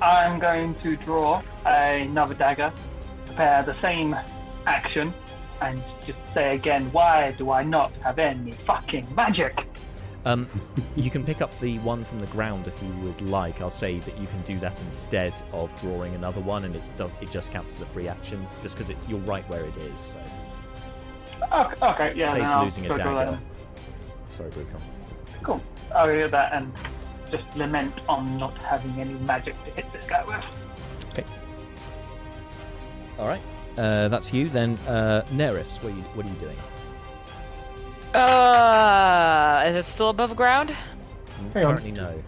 I'm 0.00 0.38
going 0.38 0.74
to 0.76 0.96
draw 0.96 1.42
another 1.66 2.34
dagger, 2.34 2.72
prepare 3.26 3.62
the 3.64 3.78
same 3.82 4.16
action, 4.66 5.12
and 5.60 5.82
just 6.06 6.18
say 6.32 6.54
again, 6.54 6.90
why 6.92 7.32
do 7.32 7.50
I 7.50 7.62
not 7.64 7.92
have 8.04 8.18
any 8.18 8.52
fucking 8.52 9.06
magic? 9.14 9.58
Um, 10.24 10.46
you 10.96 11.10
can 11.10 11.24
pick 11.24 11.40
up 11.40 11.58
the 11.60 11.78
one 11.78 12.04
from 12.04 12.18
the 12.18 12.26
ground 12.26 12.66
if 12.68 12.82
you 12.82 12.92
would 13.04 13.20
like. 13.22 13.60
I'll 13.60 13.70
say 13.70 13.98
that 14.00 14.18
you 14.18 14.26
can 14.26 14.42
do 14.42 14.58
that 14.60 14.80
instead 14.82 15.32
of 15.52 15.78
drawing 15.80 16.14
another 16.14 16.40
one, 16.40 16.64
and 16.64 16.76
it 16.76 16.90
does. 16.96 17.12
It 17.20 17.30
just 17.30 17.52
counts 17.52 17.74
as 17.74 17.80
a 17.80 17.86
free 17.86 18.08
action, 18.08 18.46
just 18.62 18.76
because 18.76 18.94
you're 19.08 19.18
right 19.20 19.48
where 19.48 19.64
it 19.64 19.76
is. 19.76 19.98
So 20.00 20.18
Okay, 21.52 21.86
okay 21.86 22.14
yeah, 22.14 22.32
saves 22.32 22.52
I'll 22.52 22.64
losing 22.64 22.86
a 22.86 22.88
go 22.88 22.94
draw 22.96 23.24
dagger. 23.24 23.40
Sorry, 24.30 24.50
Brucon. 24.50 24.80
Cool. 25.42 25.62
I'll 25.94 26.06
do 26.06 26.28
that 26.28 26.52
and 26.52 26.72
just 27.30 27.44
lament 27.56 27.94
on 28.08 28.38
not 28.38 28.56
having 28.58 28.92
any 29.00 29.14
magic 29.14 29.56
to 29.64 29.70
hit 29.70 29.92
this 29.92 30.04
guy 30.06 30.24
with. 30.24 30.44
Okay. 31.10 31.24
All 33.18 33.26
right, 33.26 33.42
uh, 33.78 34.08
that's 34.08 34.32
you. 34.32 34.48
Then 34.48 34.78
uh, 34.86 35.22
Neris, 35.32 35.82
what 35.82 35.92
are 35.92 35.96
you, 35.96 36.02
what 36.02 36.26
are 36.26 36.28
you 36.28 36.34
doing? 36.36 36.56
Uh, 38.14 39.62
is 39.66 39.76
it 39.76 39.84
still 39.84 40.08
above 40.10 40.34
ground? 40.36 40.70
Hang 41.54 41.64
on. 41.64 41.76
Currently, 41.76 41.92
no. 41.92 42.22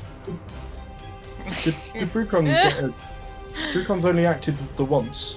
Did, 1.64 1.74
did 1.92 2.09
Brucon 2.09 2.46
get 2.46 2.78
a, 2.78 2.94
Brucon's 3.72 4.04
only 4.04 4.26
acted 4.26 4.56
the 4.76 4.84
once. 4.84 5.36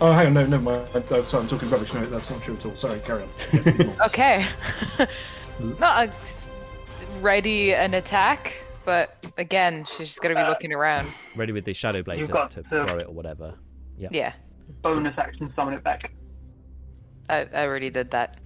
Oh, 0.00 0.12
hang 0.12 0.28
on, 0.28 0.34
no, 0.34 0.46
never 0.46 0.62
mind. 0.62 0.88
I, 0.94 0.98
I'm 1.16 1.26
sorry, 1.26 1.42
I'm 1.42 1.48
talking 1.48 1.68
rubbish. 1.70 1.92
No, 1.92 2.04
that's 2.06 2.30
not 2.30 2.42
true 2.42 2.54
at 2.54 2.64
all. 2.66 2.74
Sorry, 2.74 2.98
carry 3.00 3.22
on. 3.22 3.94
Okay. 4.06 4.46
no, 5.60 5.76
uh, 5.86 6.10
ready 7.20 7.74
an 7.74 7.94
attack, 7.94 8.54
but 8.84 9.24
again, 9.36 9.84
she's 9.84 10.08
just 10.08 10.22
gonna 10.22 10.34
be 10.34 10.42
looking 10.42 10.72
around. 10.72 11.08
Ready 11.36 11.52
with 11.52 11.64
the 11.66 11.74
shadow 11.74 12.02
blade 12.02 12.24
to, 12.24 12.32
got 12.32 12.50
to 12.52 12.62
the- 12.62 12.68
throw 12.68 12.98
it 12.98 13.06
or 13.08 13.12
whatever. 13.12 13.54
Yeah. 13.98 14.08
Yeah, 14.10 14.32
Bonus 14.82 15.16
action, 15.18 15.52
summon 15.54 15.74
it 15.74 15.84
back. 15.84 16.10
I, 17.30 17.48
I 17.52 17.66
already 17.66 17.90
did 17.90 18.10
that. 18.10 18.38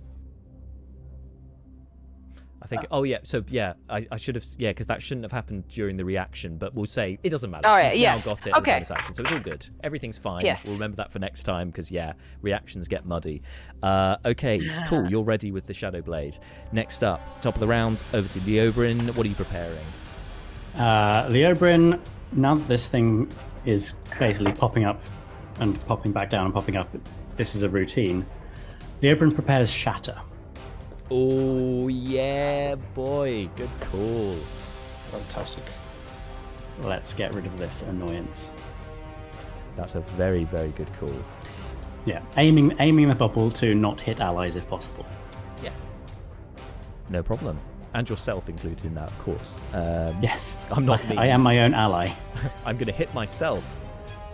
I 2.64 2.66
think. 2.66 2.86
Oh 2.90 3.02
yeah. 3.02 3.18
So 3.24 3.44
yeah, 3.48 3.74
I, 3.90 4.06
I 4.10 4.16
should 4.16 4.36
have. 4.36 4.44
Yeah, 4.58 4.70
because 4.70 4.86
that 4.86 5.02
shouldn't 5.02 5.24
have 5.24 5.32
happened 5.32 5.68
during 5.68 5.98
the 5.98 6.04
reaction. 6.04 6.56
But 6.56 6.74
we'll 6.74 6.86
say 6.86 7.18
it 7.22 7.28
doesn't 7.28 7.50
matter. 7.50 7.68
All 7.68 7.76
right, 7.76 7.92
You've 7.92 8.00
yes. 8.00 8.26
Now 8.26 8.32
got 8.32 8.46
it. 8.46 8.54
Okay. 8.54 8.72
action, 8.72 9.14
so 9.14 9.22
it's 9.22 9.32
all 9.32 9.38
good. 9.38 9.68
Everything's 9.82 10.16
fine. 10.16 10.46
Yes. 10.46 10.64
We'll 10.64 10.74
remember 10.74 10.96
that 10.96 11.12
for 11.12 11.18
next 11.18 11.42
time 11.42 11.68
because 11.68 11.90
yeah, 11.90 12.14
reactions 12.40 12.88
get 12.88 13.04
muddy. 13.04 13.42
Uh, 13.82 14.16
okay. 14.24 14.60
Cool. 14.88 15.06
You're 15.10 15.24
ready 15.24 15.52
with 15.52 15.66
the 15.66 15.74
shadow 15.74 16.00
blade. 16.00 16.38
Next 16.72 17.02
up, 17.02 17.20
top 17.42 17.54
of 17.54 17.60
the 17.60 17.66
round, 17.66 18.02
over 18.14 18.26
to 18.28 18.40
Leobrin. 18.40 19.14
What 19.14 19.26
are 19.26 19.28
you 19.28 19.34
preparing? 19.34 19.84
Uh, 20.74 21.28
Leobrin, 21.28 22.00
now 22.32 22.54
that 22.54 22.66
this 22.66 22.88
thing 22.88 23.30
is 23.66 23.92
basically 24.18 24.52
popping 24.52 24.84
up 24.84 25.00
and 25.60 25.78
popping 25.86 26.12
back 26.12 26.30
down 26.30 26.46
and 26.46 26.54
popping 26.54 26.76
up, 26.76 26.88
this 27.36 27.54
is 27.54 27.62
a 27.62 27.68
routine. 27.68 28.24
Leobrin 29.04 29.34
prepares 29.34 29.70
Shatter. 29.70 30.16
Oh 31.10 31.88
yeah, 31.88 32.74
boy. 32.94 33.50
Good 33.54 33.68
call. 33.80 34.34
Fantastic. 35.10 35.64
Let's 36.80 37.12
get 37.12 37.34
rid 37.34 37.44
of 37.44 37.58
this 37.58 37.82
annoyance. 37.82 38.50
That's 39.76 39.94
a 39.94 40.00
very 40.00 40.44
very 40.44 40.70
good 40.70 40.90
call. 40.98 41.12
Yeah, 42.06 42.22
aiming 42.38 42.74
aiming 42.80 43.08
the 43.08 43.14
bubble 43.14 43.50
to 43.50 43.74
not 43.74 44.00
hit 44.00 44.20
allies 44.20 44.56
if 44.56 44.66
possible. 44.70 45.04
Yeah. 45.62 45.72
No 47.10 47.22
problem. 47.22 47.58
And 47.92 48.08
yourself 48.08 48.48
included 48.48 48.86
in 48.86 48.94
that, 48.94 49.10
of 49.10 49.18
course. 49.18 49.60
Um, 49.74 50.16
Yes, 50.22 50.56
I'm 50.70 50.86
not 50.86 51.04
I, 51.04 51.08
me. 51.10 51.16
I 51.18 51.26
am 51.26 51.42
my 51.42 51.58
own 51.60 51.74
ally. 51.74 52.10
I'm 52.64 52.76
going 52.78 52.86
to 52.86 52.92
hit 52.92 53.12
myself 53.12 53.82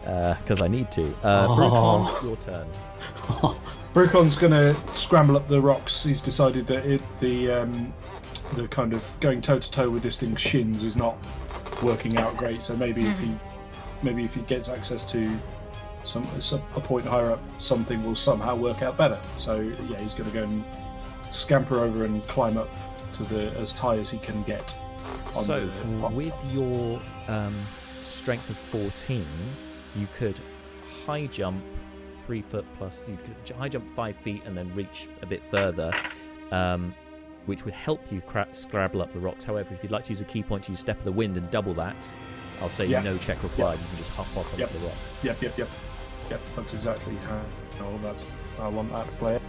because 0.03 0.61
I 0.63 0.69
need 0.69 0.93
to. 0.93 1.09
Uh, 1.25 1.47
Oh. 1.51 1.57
Brucon, 1.59 2.23
your 2.23 2.37
turn. 2.37 3.57
Brucon's 3.93 4.37
going 4.37 4.53
to 4.53 4.77
scramble 4.95 5.37
up 5.37 5.49
the 5.49 5.61
rocks. 5.61 6.05
He's 6.05 6.23
decided 6.23 6.67
that 6.69 6.87
it, 6.87 7.03
the 7.19 7.51
um, 7.51 7.93
the 8.55 8.69
kind 8.69 8.93
of 8.93 9.17
going 9.21 9.41
toe 9.41 9.59
to 9.59 9.71
toe 9.71 9.91
with 9.91 10.03
this 10.03 10.21
thing's 10.21 10.41
shins 10.41 10.85
is 10.85 10.97
not 10.97 11.17
working 11.83 12.17
out 12.17 12.37
great. 12.37 12.63
So 12.63 12.77
maybe 12.77 13.07
if 13.07 13.19
he 13.19 13.37
maybe 14.03 14.25
if 14.25 14.35
he 14.35 14.43
gets 14.43 14.69
access 14.69 15.05
to 15.07 15.31
some, 16.05 16.25
some 16.41 16.63
a 16.77 16.81
point 16.81 17.05
higher 17.05 17.33
up, 17.33 17.41
something 17.59 18.05
will 18.05 18.17
somehow 18.17 18.57
work 18.57 18.83
out 18.83 18.97
better. 18.97 19.19
So 19.39 19.61
yeah, 19.89 20.01
he's 20.01 20.15
going 20.15 20.31
to 20.31 20.37
go 20.37 20.45
and 20.45 20.65
scamper 21.31 21.81
over 21.81 22.05
and 22.05 22.23
climb 22.29 22.57
up 22.57 22.69
to 23.15 23.25
the 23.25 23.51
as 23.59 23.73
high 23.73 23.97
as 23.97 24.11
he 24.11 24.19
can 24.19 24.43
get. 24.45 24.75
on 25.29 25.35
So, 25.35 25.67
the 25.67 25.85
rock. 25.97 26.13
with 26.13 26.53
your 26.53 27.01
um, 27.29 27.57
strength 28.01 28.49
of 28.51 28.57
14, 28.57 29.27
you 29.97 30.09
could 30.15 30.41
high 31.05 31.27
jump 31.27 31.63
three 32.31 32.43
foot 32.43 32.65
plus. 32.79 33.09
You 33.09 33.19
could 33.45 33.57
high 33.57 33.69
jump 33.69 33.89
five 33.89 34.15
feet 34.15 34.43
and 34.47 34.57
then 34.57 34.73
reach 34.73 35.09
a 35.21 35.27
bit 35.27 35.45
further, 35.45 35.93
um, 36.53 36.95
which 37.47 37.65
would 37.65 37.75
help 37.75 38.13
you 38.13 38.21
cra- 38.21 38.47
scrabble 38.53 39.03
up 39.03 39.13
the 39.13 39.19
rocks. 39.19 39.43
However, 39.43 39.75
if 39.75 39.83
you'd 39.83 39.91
like 39.91 40.05
to 40.05 40.11
use 40.13 40.21
a 40.21 40.25
ki 40.25 40.45
point 40.45 40.63
to 40.65 40.71
use 40.71 40.79
Step 40.79 40.97
of 40.99 41.03
the 41.05 41.11
Wind 41.11 41.37
and 41.37 41.51
double 41.51 41.75
that, 41.75 42.17
I'll 42.63 42.69
say 42.69 42.87
Yeah. 42.87 43.01
no 43.03 43.19
check 43.19 43.43
required. 43.43 43.81
You 43.81 43.87
can 43.89 43.97
just 43.97 44.13
hop 44.13 44.29
off 44.37 44.47
onto 44.47 44.59
Yep. 44.59 44.69
the 44.69 44.79
rocks. 44.79 45.19
Yep, 45.25 45.43
yep, 45.43 45.59
yep, 45.59 45.69
yep. 46.31 46.41
That's 46.55 46.73
exactly 46.73 47.17
how. 47.17 47.43
that's 48.01 48.23
I 48.61 48.69
want 48.69 48.93
that 48.95 49.07
to 49.07 49.13
play. 49.15 49.41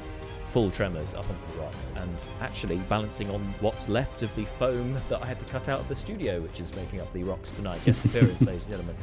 full 0.48 0.72
tremors 0.72 1.14
up 1.14 1.30
onto 1.30 1.46
the 1.54 1.60
rocks 1.62 1.94
and 1.98 2.30
actually 2.42 2.78
balancing 2.90 3.30
on 3.30 3.42
what's 3.60 3.90
left 3.90 4.24
of 4.24 4.34
the 4.36 4.44
foam 4.46 4.98
that 5.08 5.22
I 5.22 5.26
had 5.28 5.40
to 5.40 5.46
cut 5.46 5.70
out 5.70 5.80
of 5.82 5.88
the 5.88 5.96
studio, 5.96 6.42
which 6.42 6.60
is 6.60 6.76
making 6.76 7.00
up 7.00 7.14
the 7.14 7.24
rocks 7.24 7.52
tonight. 7.52 7.80
Guest 7.86 8.04
appearance, 8.06 8.42
ladies 8.48 8.64
and 8.64 8.72
gentlemen. 8.72 8.96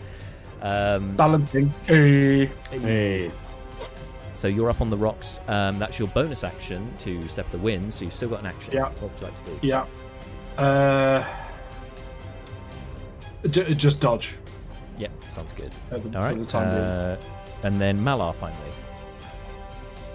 Um, 0.63 1.15
Balancing. 1.17 1.73
Hey. 1.87 2.47
Hey. 2.73 3.31
So 4.39 4.47
you're 4.47 4.71
up 4.71 4.81
on 4.81 4.89
the 4.89 4.97
rocks. 4.97 5.41
Um, 5.49 5.81
that's 5.81 5.99
your 5.99 6.07
bonus 6.09 6.45
action 6.45 6.93
to 6.99 7.27
step 7.27 7.51
the 7.51 7.59
wind. 7.59 7.93
So 7.93 8.05
you've 8.05 8.15
still 8.15 8.29
got 8.29 8.39
an 8.41 8.47
action. 8.47 8.73
Yeah. 8.73 8.85
What 8.85 9.03
would 9.03 9.21
you 9.21 9.27
like 9.27 9.35
to 9.35 9.43
do? 9.45 9.59
Yeah. 9.63 9.87
Uh, 10.57 11.25
j- 13.51 13.75
just 13.75 13.99
dodge. 13.99 14.37
Yeah, 14.97 15.09
sounds 15.27 15.53
good. 15.53 15.73
At 15.91 16.05
the, 16.05 16.17
All 16.17 16.25
right. 16.25 16.39
The 16.39 16.47
time 16.47 16.69
uh, 16.71 17.17
and 17.65 17.81
then 17.81 17.99
Malar 17.99 18.33
finally. 18.33 18.71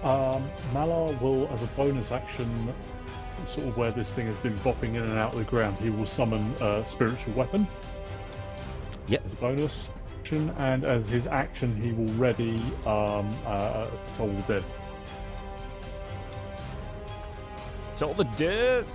Um, 0.02 0.48
Malar 0.72 1.20
will, 1.20 1.46
as 1.48 1.62
a 1.62 1.66
bonus 1.68 2.10
action, 2.10 2.72
sort 3.46 3.66
of 3.68 3.76
where 3.76 3.90
this 3.90 4.08
thing 4.10 4.26
has 4.26 4.36
been 4.36 4.58
bopping 4.60 4.94
in 4.94 5.02
and 5.02 5.18
out 5.18 5.34
of 5.34 5.38
the 5.38 5.44
ground, 5.44 5.76
he 5.80 5.90
will 5.90 6.06
summon 6.06 6.54
a 6.62 6.82
spiritual 6.86 7.34
weapon. 7.34 7.66
Yep. 9.08 9.26
As 9.26 9.32
a 9.34 9.36
bonus 9.36 9.90
action, 10.24 10.48
and 10.56 10.84
as 10.84 11.06
his 11.06 11.26
action, 11.26 11.76
he 11.82 11.92
will 11.92 12.12
ready 12.14 12.56
um, 12.86 13.30
uh, 13.46 13.86
Toll 14.16 14.28
the 14.28 14.54
Dead. 14.54 14.64
It's 17.92 18.00
all 18.00 18.14
the 18.14 18.24
dirt. 18.24 18.86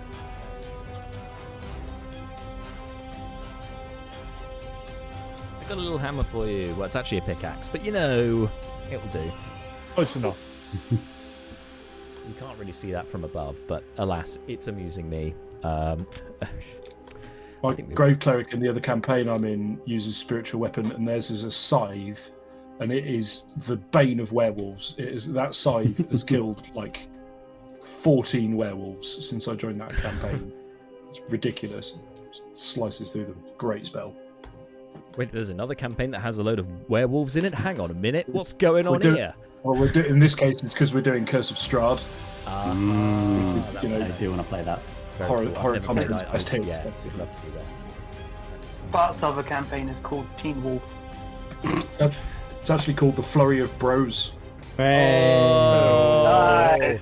I 5.61 5.69
got 5.69 5.77
a 5.77 5.81
little 5.81 5.99
hammer 5.99 6.23
for 6.23 6.47
you. 6.47 6.73
Well, 6.73 6.85
it's 6.85 6.95
actually 6.95 7.19
a 7.19 7.22
pickaxe, 7.22 7.68
but 7.68 7.85
you 7.85 7.91
know, 7.91 8.49
it'll 8.91 9.07
do. 9.10 9.31
Close 9.93 10.15
enough. 10.15 10.38
You 12.27 12.35
can't 12.35 12.60
really 12.60 12.73
see 12.73 12.91
that 12.91 13.07
from 13.07 13.23
above, 13.23 13.60
but 13.65 13.84
alas, 13.97 14.38
it's 14.47 14.68
amusing 14.68 15.10
me. 15.10 15.34
Um, 15.64 16.06
My 17.64 17.73
Grave 17.73 18.19
Cleric 18.19 18.53
in 18.53 18.60
the 18.60 18.69
other 18.69 18.80
campaign 18.80 19.27
I'm 19.27 19.44
in 19.44 19.80
uses 19.86 20.15
spiritual 20.18 20.61
weapon, 20.61 20.91
and 20.94 21.07
theirs 21.07 21.30
is 21.30 21.44
a 21.44 21.52
scythe, 21.52 22.31
and 22.80 22.91
it 22.91 23.06
is 23.06 23.44
the 23.68 23.76
bane 23.76 24.19
of 24.22 24.31
werewolves. 24.31 24.95
It 24.98 25.10
is 25.10 25.31
that 25.34 25.53
scythe 25.56 26.10
has 26.11 26.23
killed 26.34 26.64
like 26.73 27.07
14 27.84 28.56
werewolves 28.56 29.27
since 29.27 29.48
I 29.48 29.56
joined 29.56 29.81
that 29.81 29.94
campaign. 29.94 30.53
it's 31.10 31.19
ridiculous. 31.31 31.94
Slices 32.53 33.11
through 33.11 33.26
them. 33.26 33.44
Great 33.57 33.86
spell. 33.86 34.15
wait, 35.18 35.31
there's 35.34 35.49
another 35.49 35.76
campaign 35.76 36.11
that 36.11 36.19
has 36.22 36.38
a 36.38 36.44
load 36.44 36.60
of 36.60 36.90
werewolves 36.90 37.36
in 37.36 37.44
it. 37.44 37.53
Hang 37.53 37.80
on 37.81 37.91
a 37.91 37.95
minute, 37.95 38.27
what's 38.30 38.53
going 38.53 38.88
on 38.88 38.99
do- 39.02 39.15
here? 39.15 39.34
Well, 39.64 39.77
we're 39.77 39.91
do- 39.91 40.03
in 40.03 40.19
this 40.19 40.34
case, 40.36 40.64
it's 40.64 40.73
because 40.73 40.94
we're 40.94 41.02
doing 41.02 41.26
Curse 41.26 41.52
of 41.52 41.57
Strahd. 41.57 42.06
Ah, 42.48 42.72
Mm, 42.73 43.73
that 43.73 43.84
you 43.84 43.90
know, 43.90 43.98
I 43.98 44.07
do 44.11 44.27
want 44.30 44.38
to 44.41 44.48
play 44.48 44.61
that. 44.61 44.80
Very 45.20 45.28
horror- 45.30 45.46
cool. 45.46 45.56
Horror 45.56 45.74
never 45.76 45.86
comedy 45.86 46.08
played 46.08 46.16
is 46.22 46.24
best 46.32 46.54
I- 46.54 46.58
Yeah, 46.58 46.84
basically. 46.84 47.12
I'd 47.12 47.18
love 47.20 47.32
to 47.32 47.41
do 47.46 47.52
that. 47.54 47.66
That's- 48.54 48.84
Bart's 48.91 49.24
other 49.24 49.44
campaign 49.44 49.90
is 49.90 49.96
called 50.04 50.26
Teen 50.38 50.64
Wolf. 50.64 50.82
It's 51.64 52.70
actually 52.70 52.94
called 52.94 53.16
the 53.16 53.24
Flurry 53.24 53.60
of 53.60 53.78
Bros. 53.80 54.32
Oh. 54.80 56.74
Nice. 56.80 57.00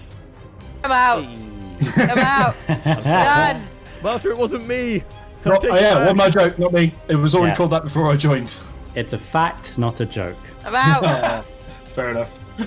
I'm 0.83 0.91
out. 0.91 1.23
Hey. 1.23 2.03
I'm 2.11 2.17
out. 2.19 2.55
I'm. 2.67 3.03
Done. 3.03 3.63
Marta, 4.03 4.29
it 4.31 4.37
wasn't 4.37 4.67
me. 4.67 5.03
Not, 5.45 5.63
oh, 5.63 5.75
yeah, 5.75 5.93
back. 5.95 6.07
what 6.07 6.15
my 6.15 6.29
joke, 6.29 6.57
not 6.59 6.73
me. 6.73 6.93
It 7.07 7.15
was 7.15 7.35
already 7.35 7.51
Yeah. 7.51 7.55
called 7.57 7.69
that 7.71 7.83
before 7.83 8.09
I 8.11 8.15
joined. 8.15 8.57
It's 8.95 9.13
a 9.13 9.17
fact, 9.17 9.77
not 9.77 9.99
a 10.01 10.05
joke. 10.05 10.37
I'm 10.65 10.75
out. 10.75 11.45
Fair 11.95 12.11
enough. 12.11 12.39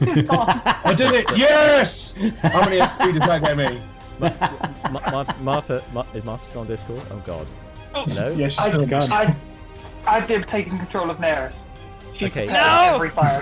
I 0.00 0.94
did 0.96 1.12
it! 1.12 1.26
Yes! 1.36 2.14
How 2.42 2.64
many 2.68 2.78
XP 2.80 3.12
did 3.12 3.22
that 3.22 3.40
get 3.42 3.56
me? 3.56 3.80
Ma- 4.22 5.10
Ma- 5.10 5.24
Marta, 5.40 5.82
Ma- 5.92 6.04
is 6.14 6.24
Marta 6.24 6.42
still 6.44 6.60
on 6.62 6.66
Discord? 6.66 7.02
Oh 7.10 7.16
God. 7.24 7.50
Oh, 7.94 8.04
Hello. 8.04 8.30
Yes, 8.30 8.58
I, 8.58 8.70
she's 8.70 8.82
still 8.82 9.12
I, 9.12 9.36
I 10.06 10.20
did 10.26 10.46
taking 10.48 10.76
control 10.78 11.10
of 11.10 11.18
Neris. 11.18 11.52
She 12.16 12.26
Okay. 12.26 12.46
prepares 12.46 12.62
No! 12.62 12.94
every 12.96 13.10
fire. 13.10 13.40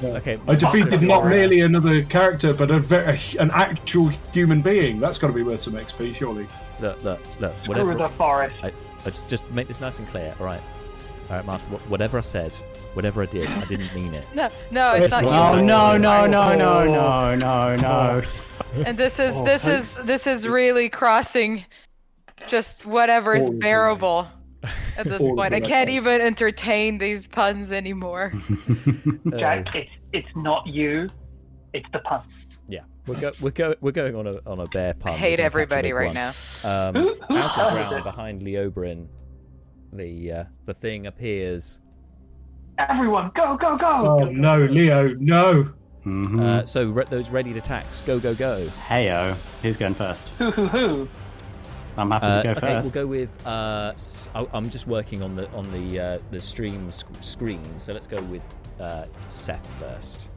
Okay. 0.16 0.38
I 0.48 0.54
defeated 0.54 1.02
not 1.02 1.26
merely 1.26 1.60
another 1.60 2.02
character, 2.04 2.52
but 2.54 2.70
a 2.70 2.78
very, 2.78 3.18
an 3.38 3.50
actual 3.52 4.08
human 4.32 4.62
being. 4.62 4.98
That's 5.00 5.18
got 5.18 5.26
to 5.28 5.32
be 5.32 5.42
worth 5.42 5.60
some 5.62 5.74
XP, 5.74 6.14
surely. 6.14 6.46
Look, 6.80 7.02
look, 7.04 7.20
look. 7.40 7.54
Through 7.64 7.68
Whatever. 7.68 7.94
the 7.94 8.08
forest. 8.10 8.56
I, 8.62 8.68
I 9.04 9.10
just, 9.10 9.28
just 9.28 9.50
make 9.50 9.68
this 9.68 9.80
nice 9.80 9.98
and 9.98 10.08
clear. 10.08 10.34
All 10.40 10.46
right. 10.46 10.60
All 11.30 11.36
right, 11.36 11.44
Marta. 11.44 11.66
Whatever 11.88 12.18
I 12.18 12.22
said, 12.22 12.54
whatever 12.96 13.22
I 13.22 13.26
did, 13.26 13.46
I 13.48 13.64
didn't 13.66 13.94
mean 13.94 14.14
it. 14.14 14.24
No, 14.34 14.48
no, 14.70 14.94
it's 14.94 15.10
not 15.10 15.22
you. 15.22 15.28
Oh 15.28 15.56
you. 15.56 15.62
no 15.62 15.96
no 15.98 16.26
no 16.26 16.54
no 16.56 16.84
no 16.86 17.36
no 17.36 17.76
no! 17.76 18.22
And 18.86 18.96
this 18.98 19.18
is 19.18 19.36
Oh, 19.36 19.44
this 19.44 19.66
is 19.66 19.96
this 20.04 20.26
is 20.26 20.48
really 20.48 20.88
crossing 20.88 21.64
just 22.48 22.86
whatever 22.86 23.34
is 23.34 23.50
bearable 23.50 24.26
at 24.96 25.04
this 25.04 25.22
point. 25.22 25.52
I 25.52 25.60
can't 25.60 25.90
even 25.90 26.20
entertain 26.20 26.98
these 26.98 27.28
puns 27.28 27.70
anymore. 27.70 28.32
Jack, 29.36 29.66
it's, 29.74 29.90
it's 30.12 30.28
not 30.34 30.66
you, 30.66 31.10
it's 31.74 31.86
the 31.92 31.98
pun. 32.00 32.22
Yeah, 32.68 32.80
we're 33.06 33.20
go, 33.20 33.32
we're 33.40 33.50
go, 33.50 33.74
we're 33.80 33.92
going 33.92 34.16
on 34.16 34.26
a 34.26 34.40
on 34.46 34.60
a 34.60 34.66
bear 34.68 34.94
pun. 34.94 35.12
I 35.12 35.16
hate 35.16 35.36
can 35.36 35.36
catch 35.36 35.40
a 35.40 35.44
everybody 35.44 35.92
right 35.92 36.06
one. 36.06 36.14
now. 36.14 36.32
Um, 36.64 36.94
Who- 36.94 37.14
who 37.28 37.36
out 37.36 37.58
of 37.58 37.88
ground 37.88 38.04
behind 38.04 38.42
Leobrin, 38.42 39.06
the 39.92 40.32
uh, 40.32 40.44
the 40.64 40.74
thing 40.74 41.06
appears. 41.06 41.80
Everyone, 42.78 43.30
go, 43.34 43.56
go, 43.56 43.76
go! 43.76 44.18
Oh 44.20 44.24
no, 44.26 44.58
Leo, 44.64 45.14
no! 45.18 45.72
Mhm. 46.04 46.40
Uh, 46.40 46.64
so 46.64 46.88
re- 46.90 47.04
those 47.10 47.30
ready 47.30 47.56
attacks, 47.56 48.02
go 48.02 48.18
go 48.20 48.34
go. 48.34 48.68
Heyo, 48.88 49.36
who's 49.62 49.76
going 49.76 49.94
first? 49.94 50.28
Hoo 50.38 50.50
hoo 50.50 50.66
hoo. 50.68 51.08
I'm 51.96 52.10
happy 52.10 52.26
Uh, 52.26 52.36
to 52.36 52.42
go 52.42 52.50
okay, 52.50 52.60
first. 52.60 52.84
we'll 52.94 53.04
go 53.04 53.06
with. 53.08 53.46
Uh, 53.46 53.92
s- 53.94 54.28
I- 54.34 54.46
I'm 54.52 54.68
just 54.68 54.86
working 54.86 55.22
on 55.22 55.34
the 55.34 55.50
on 55.52 55.70
the 55.72 55.98
uh, 56.00 56.18
the 56.30 56.40
stream 56.40 56.90
sc- 56.92 57.06
screen, 57.22 57.62
so 57.78 57.92
let's 57.94 58.06
go 58.06 58.20
with 58.24 58.42
uh, 58.78 59.06
Seth 59.28 59.66
first. 59.80 60.28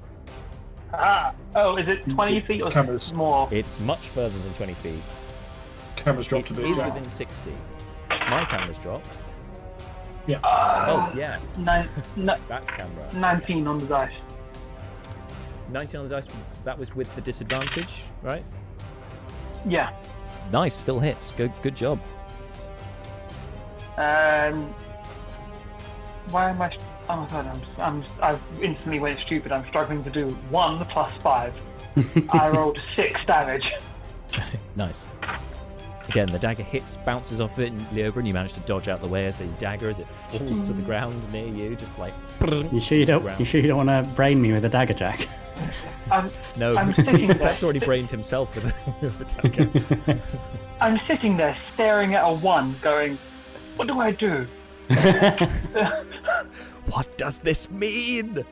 Ah. 0.93 1.33
Oh, 1.55 1.75
is 1.77 1.87
it 1.87 2.03
20 2.09 2.39
feet 2.41 2.61
or 2.61 2.71
Cameras. 2.71 3.13
more? 3.13 3.47
It's 3.51 3.79
much 3.81 4.07
further 4.09 4.37
than 4.39 4.53
20 4.53 4.73
feet. 4.75 5.03
Camera's 5.97 6.25
dropped 6.27 6.49
a 6.49 6.53
bit. 6.53 6.65
is 6.65 6.77
yeah. 6.79 6.87
within 6.87 7.07
60. 7.07 7.51
My 8.09 8.45
camera's 8.45 8.79
dropped. 8.79 9.19
Uh, 10.37 10.85
Oh, 10.87 11.11
yeah. 11.17 11.39
nine, 11.57 11.87
That's 12.47 12.71
camera. 12.71 13.07
19 13.13 13.67
on 13.67 13.77
the 13.79 13.85
dice. 13.85 14.11
19 15.71 15.99
on 16.01 16.07
the 16.07 16.15
dice. 16.15 16.29
That 16.63 16.77
was 16.77 16.95
with 16.95 17.13
the 17.15 17.21
disadvantage, 17.21 18.05
right? 18.21 18.43
Yeah. 19.67 19.91
Nice. 20.51 20.73
Still 20.73 20.99
hits. 20.99 21.31
Good, 21.33 21.51
good 21.61 21.75
job. 21.75 21.99
Um. 23.97 24.73
Why 26.31 26.49
am 26.51 26.61
I? 26.61 26.75
Oh 27.09 27.17
my 27.17 27.27
god! 27.29 27.47
I'm. 27.47 27.61
I'm. 27.79 28.03
I've 28.21 28.41
instantly 28.63 28.99
went 28.99 29.19
stupid. 29.19 29.51
I'm 29.51 29.67
struggling 29.67 30.03
to 30.05 30.09
do 30.09 30.29
one 30.49 30.83
plus 30.85 31.11
five. 31.21 31.53
I 32.31 32.49
rolled 32.49 32.79
six 32.95 33.19
damage. 33.27 33.69
Nice. 34.75 35.01
Again, 36.09 36.29
the 36.31 36.39
dagger 36.39 36.63
hits, 36.63 36.97
bounces 36.97 37.39
off 37.39 37.59
it, 37.59 37.71
and 37.71 37.79
Leobrin, 37.91 38.25
you 38.25 38.33
manage 38.33 38.53
to 38.53 38.59
dodge 38.61 38.87
out 38.87 39.01
the 39.03 39.07
way 39.07 39.27
of 39.27 39.37
the 39.37 39.45
dagger 39.59 39.89
as 39.89 39.99
it 39.99 40.09
falls 40.09 40.63
to 40.63 40.73
the 40.73 40.81
ground 40.81 41.31
near 41.31 41.45
you, 41.47 41.75
just 41.75 41.99
like. 41.99 42.13
You 42.71 42.79
sure 42.79 42.97
you 42.97 43.05
don't? 43.05 43.39
You 43.39 43.45
sure 43.45 43.61
you 43.61 43.67
don't 43.67 43.85
want 43.85 43.89
to 43.89 44.11
brain 44.15 44.41
me 44.41 44.51
with 44.51 44.65
a 44.65 44.69
dagger, 44.69 44.95
Jack? 44.95 45.27
I'm. 46.11 46.31
No, 46.57 46.75
I'm 46.75 46.95
sitting 47.05 47.27
there. 47.27 47.37
Zach's 47.37 47.61
already 47.63 47.79
brained 47.79 48.09
himself 48.09 48.55
with 48.55 48.65
a, 48.65 48.73
with 49.01 49.21
a 49.21 49.25
dagger. 49.47 50.19
I'm 50.81 50.99
sitting 51.05 51.37
there 51.37 51.55
staring 51.75 52.15
at 52.15 52.23
a 52.23 52.33
one, 52.33 52.75
going, 52.81 53.19
"What 53.75 53.87
do 53.87 53.99
I 53.99 54.11
do?" 54.11 54.47
what 56.89 57.15
does 57.17 57.37
this 57.39 57.69
mean? 57.69 58.43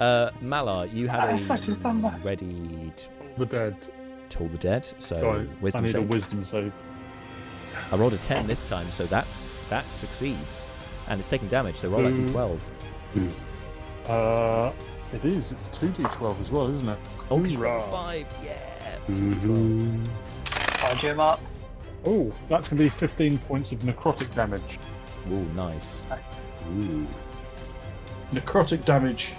Uh, 0.00 0.30
Malar, 0.40 0.90
you 0.92 1.08
had 1.08 1.20
I 1.20 1.38
a 1.38 2.18
ready 2.24 2.90
t- 2.96 3.08
The 3.36 3.44
dead. 3.46 3.76
toll 4.30 4.48
the 4.48 4.56
dead, 4.58 4.84
so 4.98 5.16
Sorry, 5.16 5.46
wisdom 5.60 5.80
I 5.84 5.86
need 5.86 5.92
save. 5.92 6.02
a 6.02 6.06
wisdom 6.06 6.44
save. 6.44 6.72
I 7.92 7.96
rolled 7.96 8.14
a 8.14 8.18
10 8.18 8.46
this 8.46 8.62
time, 8.62 8.90
so 8.90 9.04
that 9.06 9.26
that 9.68 9.84
succeeds. 9.96 10.66
And 11.08 11.20
it's 11.20 11.28
taking 11.28 11.48
damage, 11.48 11.76
so 11.76 11.88
roll 11.90 12.02
that 12.02 12.18
Ooh. 12.18 12.58
d12. 13.16 13.32
Uh, 14.08 14.72
it 15.12 15.24
is. 15.24 15.52
It's 15.52 15.78
two 15.78 15.88
d12 15.90 16.40
as 16.40 16.50
well, 16.50 16.72
isn't 16.74 16.88
it? 16.88 16.98
Oh, 17.30 17.38
'cause 17.40 17.52
you 17.52 17.58
Hoorah. 17.58 17.70
rolled 17.78 17.88
a 17.88 17.92
5, 17.92 18.34
yeah! 18.44 18.96
Mhm. 19.08 20.06
Charge 20.78 20.98
him 20.98 21.20
up. 21.20 21.40
Oh, 22.06 22.32
that's 22.48 22.68
going 22.68 22.78
to 22.78 22.84
be 22.84 22.88
15 22.88 23.38
points 23.38 23.70
of 23.72 23.78
necrotic 23.80 24.34
damage. 24.34 24.78
Ooh, 25.30 25.44
nice. 25.54 26.02
Ooh. 26.72 27.06
Necrotic 28.32 28.84
damage 28.84 29.32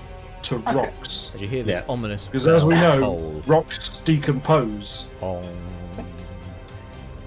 to 0.43 0.57
rocks. 0.59 1.31
As 1.33 1.41
you 1.41 1.47
hear 1.47 1.63
this 1.63 1.77
Yeah. 1.81 1.85
ominous 1.89 2.27
Because 2.27 2.47
as 2.47 2.65
we 2.65 2.75
know, 2.75 2.99
toll, 2.99 3.41
rocks 3.47 3.99
decompose. 4.05 5.07
bong, 5.19 5.43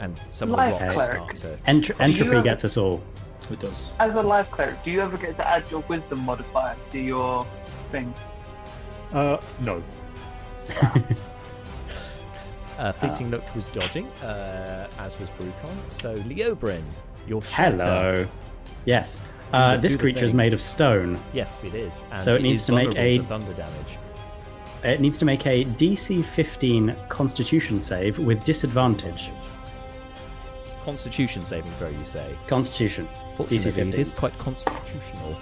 and 0.01 0.20
some 0.31 0.55
of 0.55 0.56
the 0.56 0.73
rocks 0.73 0.94
cleric. 0.94 1.36
start 1.36 1.56
to... 1.56 1.70
Entr- 1.70 1.89
you 1.90 1.94
entropy 2.05 2.35
have- 2.36 2.44
gets 2.44 2.64
us 2.64 2.77
all. 2.77 3.02
It 3.51 3.60
does. 3.60 3.85
As 4.01 4.16
a 4.18 4.23
life 4.23 4.51
cleric, 4.51 4.82
do 4.85 4.90
you 4.90 5.01
ever 5.01 5.16
get 5.16 5.36
to 5.36 5.47
add 5.47 5.70
your 5.70 5.81
wisdom 5.89 6.20
modifier 6.20 6.74
to 6.90 6.98
your 6.98 7.47
thing? 7.93 8.12
Uh, 9.12 9.39
no. 9.60 9.82
Uh, 12.78 12.93
Fleeting 12.93 13.31
Look 13.31 13.55
was 13.55 13.68
dodging, 13.68 14.06
uh, 14.23 14.86
as 14.98 15.18
was 15.18 15.31
Brucon. 15.31 15.74
So, 15.89 16.14
Leobrin, 16.14 16.82
your 17.27 17.40
shatter. 17.40 17.77
Hello. 17.78 18.27
Yes. 18.85 19.18
Uh, 19.52 19.78
this 19.78 19.93
do 19.93 19.97
the 19.97 20.02
creature 20.02 20.27
is 20.27 20.35
made 20.35 20.52
of 20.52 20.60
stone. 20.60 21.18
Yes, 21.32 21.64
it 21.64 21.74
is. 21.74 22.05
And 22.10 22.23
So 22.23 22.35
it 22.35 22.43
needs 22.43 22.66
to 22.66 22.73
make 22.73 22.94
a- 22.97 23.16
to 23.16 23.23
thunder 23.24 23.55
damage. 23.55 23.97
It 24.85 25.01
needs 25.01 25.16
to 25.18 25.24
make 25.24 25.47
a 25.47 25.64
DC 25.64 26.23
15 26.23 26.94
Constitution 27.09 27.81
save 27.81 28.18
with 28.18 28.44
disadvantage. 28.44 29.31
Constitution 30.86 31.44
saving 31.44 31.72
throw, 31.72 31.88
you 31.88 32.04
say? 32.04 32.24
Constitution. 32.46 33.06
DC 33.06 33.36
Fortunately, 33.36 33.56
it 33.68 33.74
15. 33.74 33.92
is 34.00 34.12
quite 34.12 34.38
constitutional. 34.38 35.36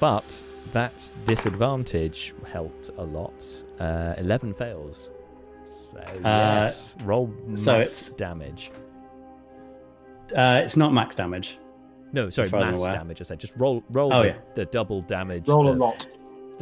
But 0.00 0.44
that 0.72 1.12
disadvantage 1.24 2.34
helped 2.50 2.90
a 2.98 3.02
lot. 3.04 3.46
Uh, 3.78 4.14
11 4.18 4.52
fails. 4.52 5.10
So, 5.64 6.02
yes. 6.24 6.96
Roll 7.04 7.28
mass 7.46 7.62
so 7.62 7.74
it's- 7.80 8.08
damage. 8.10 8.72
Uh, 10.34 10.62
it's 10.64 10.76
not 10.76 10.92
max 10.92 11.14
damage. 11.14 11.58
No, 12.12 12.28
sorry, 12.30 12.46
as 12.46 12.50
far 12.50 12.60
as 12.60 12.64
I'm 12.66 12.70
mass 12.72 12.80
aware. 12.80 12.92
damage. 12.92 13.20
I 13.20 13.24
said 13.24 13.38
just 13.38 13.54
roll 13.56 13.84
roll 13.90 14.12
Oh, 14.12 14.22
the, 14.22 14.28
yeah. 14.28 14.38
the 14.56 14.64
double 14.66 15.02
damage. 15.02 15.48
Roll 15.48 15.68
a 15.68 15.72
the- 15.72 15.78
lot. 15.78 16.06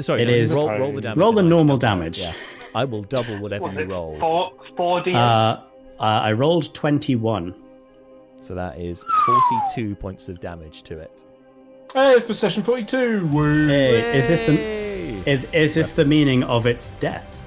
Sorry, 0.00 0.22
It 0.22 0.26
no, 0.26 0.32
is- 0.32 0.52
roll, 0.52 0.68
roll 0.78 0.92
the 0.92 1.00
damage. 1.00 1.18
Roll 1.18 1.32
the 1.32 1.42
normal 1.42 1.78
double- 1.78 1.96
damage. 2.00 2.20
Yeah, 2.20 2.32
I 2.74 2.84
will 2.84 3.02
double 3.02 3.38
whatever 3.38 3.64
Was 3.66 3.74
you 3.74 3.84
roll. 3.84 4.18
four 4.20 4.52
four 4.76 5.02
d? 5.02 5.14
Uh, 5.14 5.56
uh, 6.02 6.20
I 6.22 6.32
rolled 6.32 6.74
21. 6.74 7.54
So 8.42 8.54
that 8.54 8.78
is 8.78 9.04
42 9.26 9.94
points 9.96 10.28
of 10.28 10.40
damage 10.40 10.82
to 10.84 10.98
it. 10.98 11.24
Hey, 11.94 12.18
for 12.20 12.34
session 12.34 12.62
42! 12.62 13.26
Woo! 13.28 13.68
Hey, 13.68 14.18
is 14.18 14.28
this 14.28 14.42
the 14.42 14.58
is 15.30 15.44
is 15.52 15.74
this 15.74 15.92
the 15.92 16.04
meaning 16.04 16.42
of 16.42 16.66
its 16.66 16.90
death? 16.98 17.38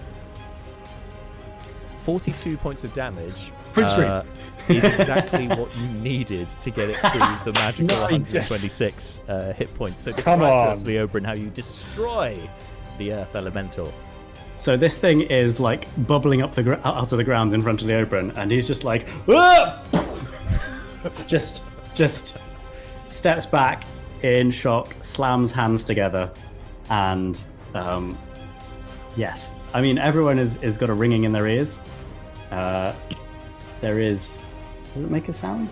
42 2.03 2.55
points 2.57 2.83
of 2.83 2.93
damage 2.93 3.51
Print 3.73 3.89
screen. 3.89 4.07
uh, 4.07 4.23
is 4.69 4.83
exactly 4.83 5.47
what 5.59 5.75
you 5.75 5.87
needed 5.87 6.47
to 6.47 6.69
get 6.69 6.89
it 6.89 6.95
to 6.97 7.41
the 7.43 7.51
magical 7.53 7.87
Nice. 7.97 8.11
126 8.11 9.19
uh, 9.27 9.53
hit 9.53 9.73
points. 9.73 10.01
So 10.01 10.11
describe 10.11 10.39
Come 10.39 10.47
to 10.47 10.53
on. 10.53 10.67
us, 10.69 10.83
Leobrin, 10.83 11.25
how 11.25 11.33
you 11.33 11.49
destroy 11.49 12.37
the 12.99 13.11
Earth 13.13 13.35
Elemental. 13.35 13.91
So 14.57 14.77
this 14.77 14.97
thing 14.97 15.21
is 15.21 15.59
like 15.59 15.87
bubbling 16.07 16.41
up 16.41 16.53
the 16.53 16.63
gr- 16.63 16.73
out 16.83 17.11
of 17.11 17.17
the 17.17 17.23
ground 17.23 17.53
in 17.53 17.61
front 17.61 17.81
of 17.81 17.87
Leobrin, 17.87 18.35
and 18.37 18.51
he's 18.51 18.67
just 18.67 18.83
like, 18.83 19.07
just 21.27 21.61
just 21.93 22.37
steps 23.09 23.45
back 23.45 23.83
in 24.23 24.51
shock, 24.51 24.95
slams 25.01 25.51
hands 25.51 25.85
together, 25.85 26.31
and 26.89 27.43
um, 27.73 28.17
yes, 29.15 29.53
I 29.73 29.81
mean 29.81 29.97
everyone 29.97 30.39
is 30.39 30.57
is 30.63 30.77
got 30.77 30.89
a 30.89 30.93
ringing 30.93 31.23
in 31.25 31.31
their 31.31 31.47
ears. 31.47 31.79
Uh, 32.51 32.93
there 33.81 33.99
is. 33.99 34.37
Does 34.93 35.03
it 35.03 35.11
make 35.11 35.27
a 35.27 35.33
sound? 35.33 35.69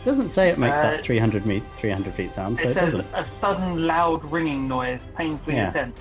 It 0.00 0.04
doesn't 0.04 0.28
say 0.28 0.48
it 0.48 0.58
makes 0.58 0.78
Uh, 0.78 0.82
that 0.82 1.04
300 1.04 1.46
me 1.46 1.62
300 1.78 2.14
feet 2.14 2.32
sound, 2.32 2.58
so 2.58 2.68
it 2.68 2.70
it 2.70 2.74
says 2.74 2.92
doesn't. 2.92 3.06
a 3.14 3.26
sudden 3.40 3.86
loud 3.86 4.24
ringing 4.32 4.66
noise, 4.68 5.00
painfully 5.16 5.56
Yeah. 5.56 5.66
intense. 5.68 5.98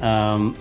Um, 0.00 0.56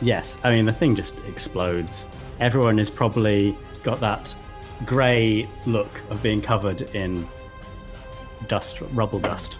yes, 0.00 0.38
I 0.44 0.50
mean 0.50 0.64
the 0.66 0.72
thing 0.72 0.96
just 0.96 1.20
explodes. 1.26 2.08
Everyone 2.40 2.78
has 2.78 2.90
probably 2.90 3.56
got 3.82 4.00
that 4.00 4.34
grey 4.86 5.48
look 5.66 6.00
of 6.10 6.22
being 6.22 6.40
covered 6.40 6.82
in 6.94 7.26
dust, 8.48 8.80
rubble 8.92 9.20
dust. 9.20 9.58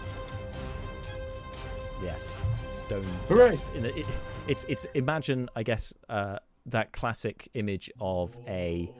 Yes, 2.01 2.41
stone 2.69 3.05
Hooray. 3.29 3.51
dust. 3.51 3.65
In 3.75 3.83
the, 3.83 3.99
it, 3.99 4.07
it's 4.47 4.65
it's 4.65 4.85
imagine 4.93 5.49
I 5.55 5.63
guess 5.63 5.93
uh, 6.09 6.39
that 6.65 6.91
classic 6.91 7.47
image 7.53 7.89
of 8.01 8.37
a 8.47 8.91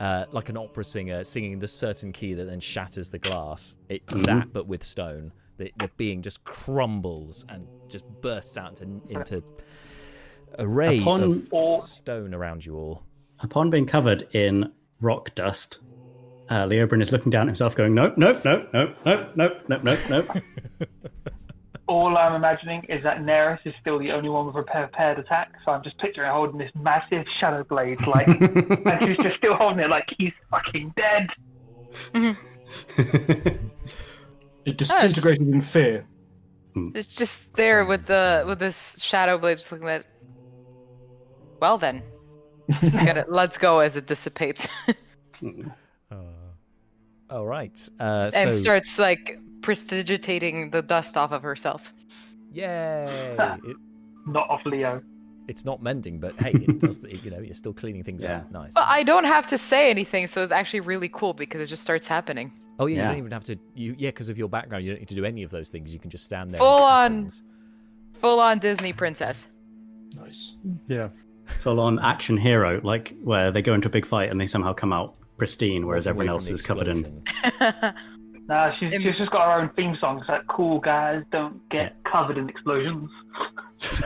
uh, 0.00 0.24
like 0.32 0.48
an 0.48 0.56
opera 0.56 0.84
singer 0.84 1.22
singing 1.24 1.58
the 1.58 1.68
certain 1.68 2.12
key 2.12 2.34
that 2.34 2.44
then 2.44 2.60
shatters 2.60 3.10
the 3.10 3.18
glass. 3.18 3.76
It 3.88 4.06
that 4.08 4.52
but 4.52 4.66
with 4.66 4.82
stone. 4.82 5.32
The, 5.58 5.70
the 5.78 5.90
being 5.98 6.22
just 6.22 6.42
crumbles 6.42 7.44
and 7.50 7.66
just 7.90 8.04
bursts 8.20 8.56
out 8.56 8.80
into, 8.80 9.00
into 9.08 9.42
ray 10.58 10.98
Upon- 10.98 11.46
of 11.52 11.82
stone 11.82 12.34
around 12.34 12.64
you 12.64 12.76
all. 12.76 13.02
Upon 13.40 13.70
being 13.70 13.86
covered 13.86 14.28
in 14.32 14.72
rock 15.00 15.34
dust, 15.34 15.80
uh, 16.48 16.66
Leobrin 16.66 17.02
is 17.02 17.12
looking 17.12 17.30
down 17.30 17.42
at 17.42 17.50
himself, 17.50 17.74
going, 17.74 17.94
"Nope, 17.94 18.14
nope, 18.16 18.42
nope, 18.44 18.68
nope, 18.72 18.96
nope, 19.04 19.30
nope, 19.36 19.62
nope, 19.68 19.82
nope, 19.84 19.98
nope." 20.10 20.42
all 21.90 22.16
I'm 22.16 22.34
imagining 22.34 22.84
is 22.84 23.02
that 23.02 23.18
Neris 23.18 23.58
is 23.64 23.74
still 23.80 23.98
the 23.98 24.12
only 24.12 24.28
one 24.28 24.46
with 24.46 24.54
a 24.54 24.62
prepared 24.62 25.18
attack. 25.18 25.52
So 25.64 25.72
I'm 25.72 25.82
just 25.82 25.98
picturing 25.98 26.28
her 26.28 26.32
holding 26.32 26.56
this 26.56 26.70
massive 26.76 27.24
shadow 27.40 27.64
blade, 27.64 28.06
like, 28.06 28.28
and 28.28 29.06
she's 29.06 29.16
just 29.16 29.36
still 29.38 29.54
holding 29.54 29.80
it 29.80 29.90
like 29.90 30.06
he's 30.16 30.32
fucking 30.50 30.94
dead. 30.96 31.28
It 34.64 34.76
disintegrated 34.76 35.48
in 35.48 35.60
fear. 35.62 36.06
It's 36.94 37.14
just 37.14 37.52
there 37.54 37.84
with 37.84 38.06
the 38.06 38.44
with 38.46 38.58
this 38.58 39.02
shadow 39.02 39.38
blade, 39.38 39.58
just 39.58 39.70
looking 39.72 39.88
at. 39.88 40.04
Well 41.60 41.78
then, 41.78 42.02
just 42.80 42.96
gonna 42.98 43.24
let's 43.28 43.58
go 43.58 43.80
as 43.80 43.96
it 43.96 44.06
dissipates, 44.06 44.66
Uh, 46.10 46.14
all 47.30 47.46
right. 47.46 47.88
Uh, 47.98 48.30
so 48.30 48.38
and 48.38 48.54
starts 48.56 48.98
like 48.98 49.38
prestidigitating 49.62 50.70
the 50.70 50.82
dust 50.82 51.16
off 51.16 51.32
of 51.32 51.42
herself. 51.42 51.92
yay! 52.52 53.06
It, 53.64 53.76
Not 54.26 54.50
off 54.50 54.60
Leo. 54.66 55.02
it's 55.48 55.64
not 55.64 55.82
mending, 55.82 56.18
but 56.20 56.34
hey, 56.36 56.50
it 56.52 56.78
does. 56.80 57.00
the- 57.00 57.16
You 57.16 57.30
know, 57.30 57.40
you're 57.40 57.54
still 57.54 57.72
cleaning 57.72 58.04
things 58.04 58.22
Yeah. 58.26 58.38
out. 58.38 58.52
Nice. 58.52 58.74
But 58.74 58.86
I 58.88 59.02
don't 59.02 59.24
have 59.24 59.46
to 59.48 59.58
say 59.58 59.90
anything, 59.90 60.26
so 60.26 60.42
it's 60.42 60.52
actually 60.52 60.80
really 60.80 61.08
cool 61.08 61.32
because 61.34 61.60
it 61.62 61.66
just 61.66 61.82
starts 61.82 62.06
happening. 62.08 62.52
Oh 62.80 62.86
yeah, 62.86 62.96
you 62.96 63.08
don't 63.10 63.18
even 63.18 63.30
have 63.32 63.44
to. 63.44 63.56
You 63.74 63.94
yeah, 63.98 64.08
because 64.08 64.28
of 64.30 64.38
your 64.38 64.48
background, 64.48 64.84
you 64.84 64.90
don't 64.92 65.00
need 65.00 65.08
to 65.10 65.14
do 65.14 65.24
any 65.24 65.42
of 65.42 65.50
those 65.50 65.68
things. 65.68 65.92
You 65.92 66.00
can 66.00 66.10
just 66.10 66.24
stand 66.24 66.50
there. 66.50 66.58
Full 66.58 66.66
on. 66.82 67.30
Full 68.14 68.40
on 68.40 68.58
Disney 68.58 68.92
princess. 68.92 69.48
Nice. 70.14 70.56
Yeah. 70.88 71.10
Full 71.44 71.78
on 71.78 71.98
action 71.98 72.36
hero, 72.36 72.80
like 72.82 73.14
where 73.22 73.50
they 73.50 73.60
go 73.62 73.74
into 73.74 73.88
a 73.88 73.90
big 73.90 74.06
fight 74.06 74.30
and 74.30 74.40
they 74.40 74.46
somehow 74.46 74.72
come 74.72 74.92
out 74.92 75.16
pristine, 75.36 75.86
whereas 75.86 76.06
Away 76.06 76.10
everyone 76.12 76.28
else 76.30 76.48
is 76.48 76.62
covered 76.62 76.88
in. 76.88 77.22
explosion. 77.26 77.94
Nah, 78.48 78.72
she's, 78.80 78.92
Im- 78.92 79.02
she's 79.02 79.16
just 79.16 79.30
got 79.30 79.46
her 79.46 79.60
own 79.62 79.70
theme 79.76 79.96
song. 80.00 80.18
It's 80.18 80.28
like, 80.28 80.44
cool 80.48 80.80
guys 80.80 81.22
don't 81.30 81.60
get 81.68 81.94
covered 82.02 82.36
in 82.36 82.48
explosions. 82.48 83.08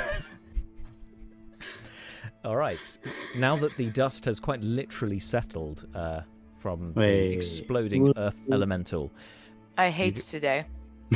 All 2.45 2.57
right. 2.57 2.99
Now 3.37 3.57
that 3.57 3.75
the 3.77 3.89
dust 3.91 4.27
has 4.27 4.39
quite 4.39 4.61
literally 4.61 5.19
settled 5.19 5.87
uh, 5.95 6.21
from 6.65 6.87
the 6.87 6.99
Wait. 7.01 7.35
exploding 7.35 8.11
earth 8.17 8.41
elemental, 8.51 9.13
I 9.77 9.91
hate 9.91 10.17
today. 10.17 10.65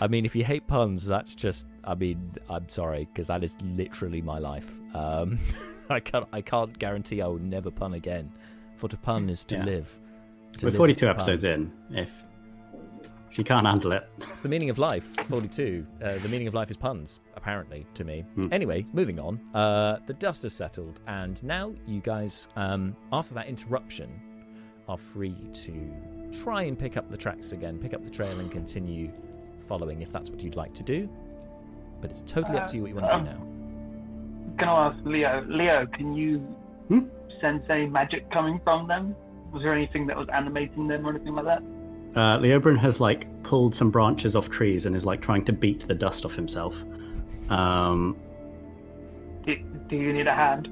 I 0.00 0.06
mean, 0.08 0.24
if 0.24 0.36
you 0.36 0.44
hate 0.44 0.68
puns, 0.68 1.04
that's 1.04 1.34
just. 1.34 1.66
I 1.82 1.96
mean, 1.96 2.32
I'm 2.48 2.68
sorry 2.68 3.08
because 3.12 3.26
that 3.26 3.42
is 3.42 3.56
literally 3.60 4.22
my 4.22 4.38
life. 4.38 4.70
Um, 4.94 5.40
I 5.90 5.98
can't. 5.98 6.28
I 6.32 6.40
can't 6.42 6.78
guarantee 6.78 7.20
I 7.20 7.26
will 7.26 7.40
never 7.40 7.72
pun 7.72 7.94
again. 7.94 8.30
For 8.76 8.88
to 8.88 8.96
pun 8.96 9.28
is 9.28 9.44
to 9.46 9.56
Yeah. 9.56 9.64
live. 9.64 9.98
To 10.58 10.66
We're 10.66 10.70
live 10.70 10.74
is 10.74 10.78
42 10.78 11.00
to 11.00 11.06
pun. 11.06 11.16
episodes 11.16 11.42
in. 11.42 11.72
If 11.90 12.24
if 13.30 13.38
you 13.38 13.44
can't 13.44 13.66
handle 13.66 13.92
it, 13.92 14.08
It's 14.30 14.42
the 14.42 14.48
meaning 14.48 14.70
of 14.70 14.78
life. 14.78 15.14
42. 15.28 15.86
Uh, 16.02 16.18
the 16.18 16.28
meaning 16.28 16.46
of 16.48 16.54
life 16.54 16.70
is 16.70 16.76
puns, 16.76 17.20
apparently, 17.36 17.86
to 17.94 18.04
me. 18.04 18.22
Hmm. 18.34 18.52
Anyway, 18.52 18.84
moving 18.92 19.18
on. 19.18 19.40
Uh, 19.54 19.98
the 20.06 20.14
dust 20.14 20.42
has 20.44 20.54
settled, 20.54 21.00
and 21.06 21.42
now 21.44 21.72
you 21.86 22.00
guys, 22.00 22.48
um, 22.56 22.94
after 23.12 23.34
that 23.34 23.46
interruption, 23.46 24.08
are 24.88 24.96
free 24.98 25.36
to 25.52 25.92
try 26.32 26.62
and 26.62 26.78
pick 26.78 26.96
up 26.96 27.10
the 27.10 27.16
tracks 27.16 27.52
again, 27.52 27.78
pick 27.78 27.94
up 27.94 28.02
the 28.04 28.10
trail, 28.10 28.38
and 28.40 28.50
continue 28.50 29.10
following 29.66 30.00
if 30.02 30.10
that's 30.12 30.30
what 30.30 30.42
you'd 30.42 30.56
like 30.56 30.72
to 30.74 30.82
do. 30.82 31.08
But 32.00 32.10
it's 32.10 32.22
totally 32.22 32.58
up 32.58 32.68
to 32.68 32.76
you 32.76 32.82
what 32.82 32.88
you 32.88 32.94
want 32.96 33.10
to 33.10 33.18
do 33.18 33.24
now. 33.24 33.44
Gonna 34.58 34.94
ask 34.94 35.04
Leo. 35.04 35.44
Leo, 35.48 35.86
can 35.86 36.14
you 36.14 36.38
Hmm? 36.88 37.00
sense 37.40 37.64
any 37.68 37.86
magic 37.86 38.30
coming 38.30 38.60
from 38.64 38.88
them? 38.88 39.14
Was 39.52 39.62
there 39.62 39.74
anything 39.74 40.06
that 40.06 40.16
was 40.16 40.28
animating 40.32 40.88
them 40.88 41.06
or 41.06 41.10
anything 41.10 41.34
like 41.34 41.44
that? 41.44 41.62
Uh, 42.16 42.38
Leobrin 42.38 42.78
has 42.78 43.00
like 43.00 43.26
pulled 43.42 43.74
some 43.74 43.90
branches 43.90 44.34
off 44.36 44.50
trees 44.50 44.86
and 44.86 44.94
is 44.96 45.04
like 45.06 45.20
trying 45.20 45.44
to 45.46 45.52
beat 45.52 45.86
the 45.86 45.94
dust 45.94 46.24
off 46.24 46.34
himself. 46.34 46.84
Um, 47.50 48.16
Do, 49.44 49.56
do 49.88 49.96
you 49.96 50.12
need 50.12 50.26
a 50.26 50.34
hand? 50.34 50.68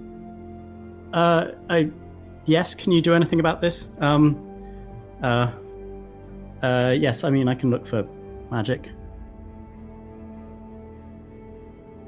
uh, 1.15 1.53
I, 1.71 1.91
yes, 2.45 2.75
can 2.75 2.93
you 2.93 3.01
do 3.01 3.15
anything 3.15 3.41
about 3.41 3.61
this? 3.61 3.89
Um, 4.01 4.43
uh, 5.23 5.53
uh, 6.63 6.95
yes, 6.99 7.25
I 7.25 7.31
mean 7.31 7.49
I 7.49 7.55
can 7.55 7.71
look 7.71 7.87
for 7.87 8.07
magic. 8.51 8.91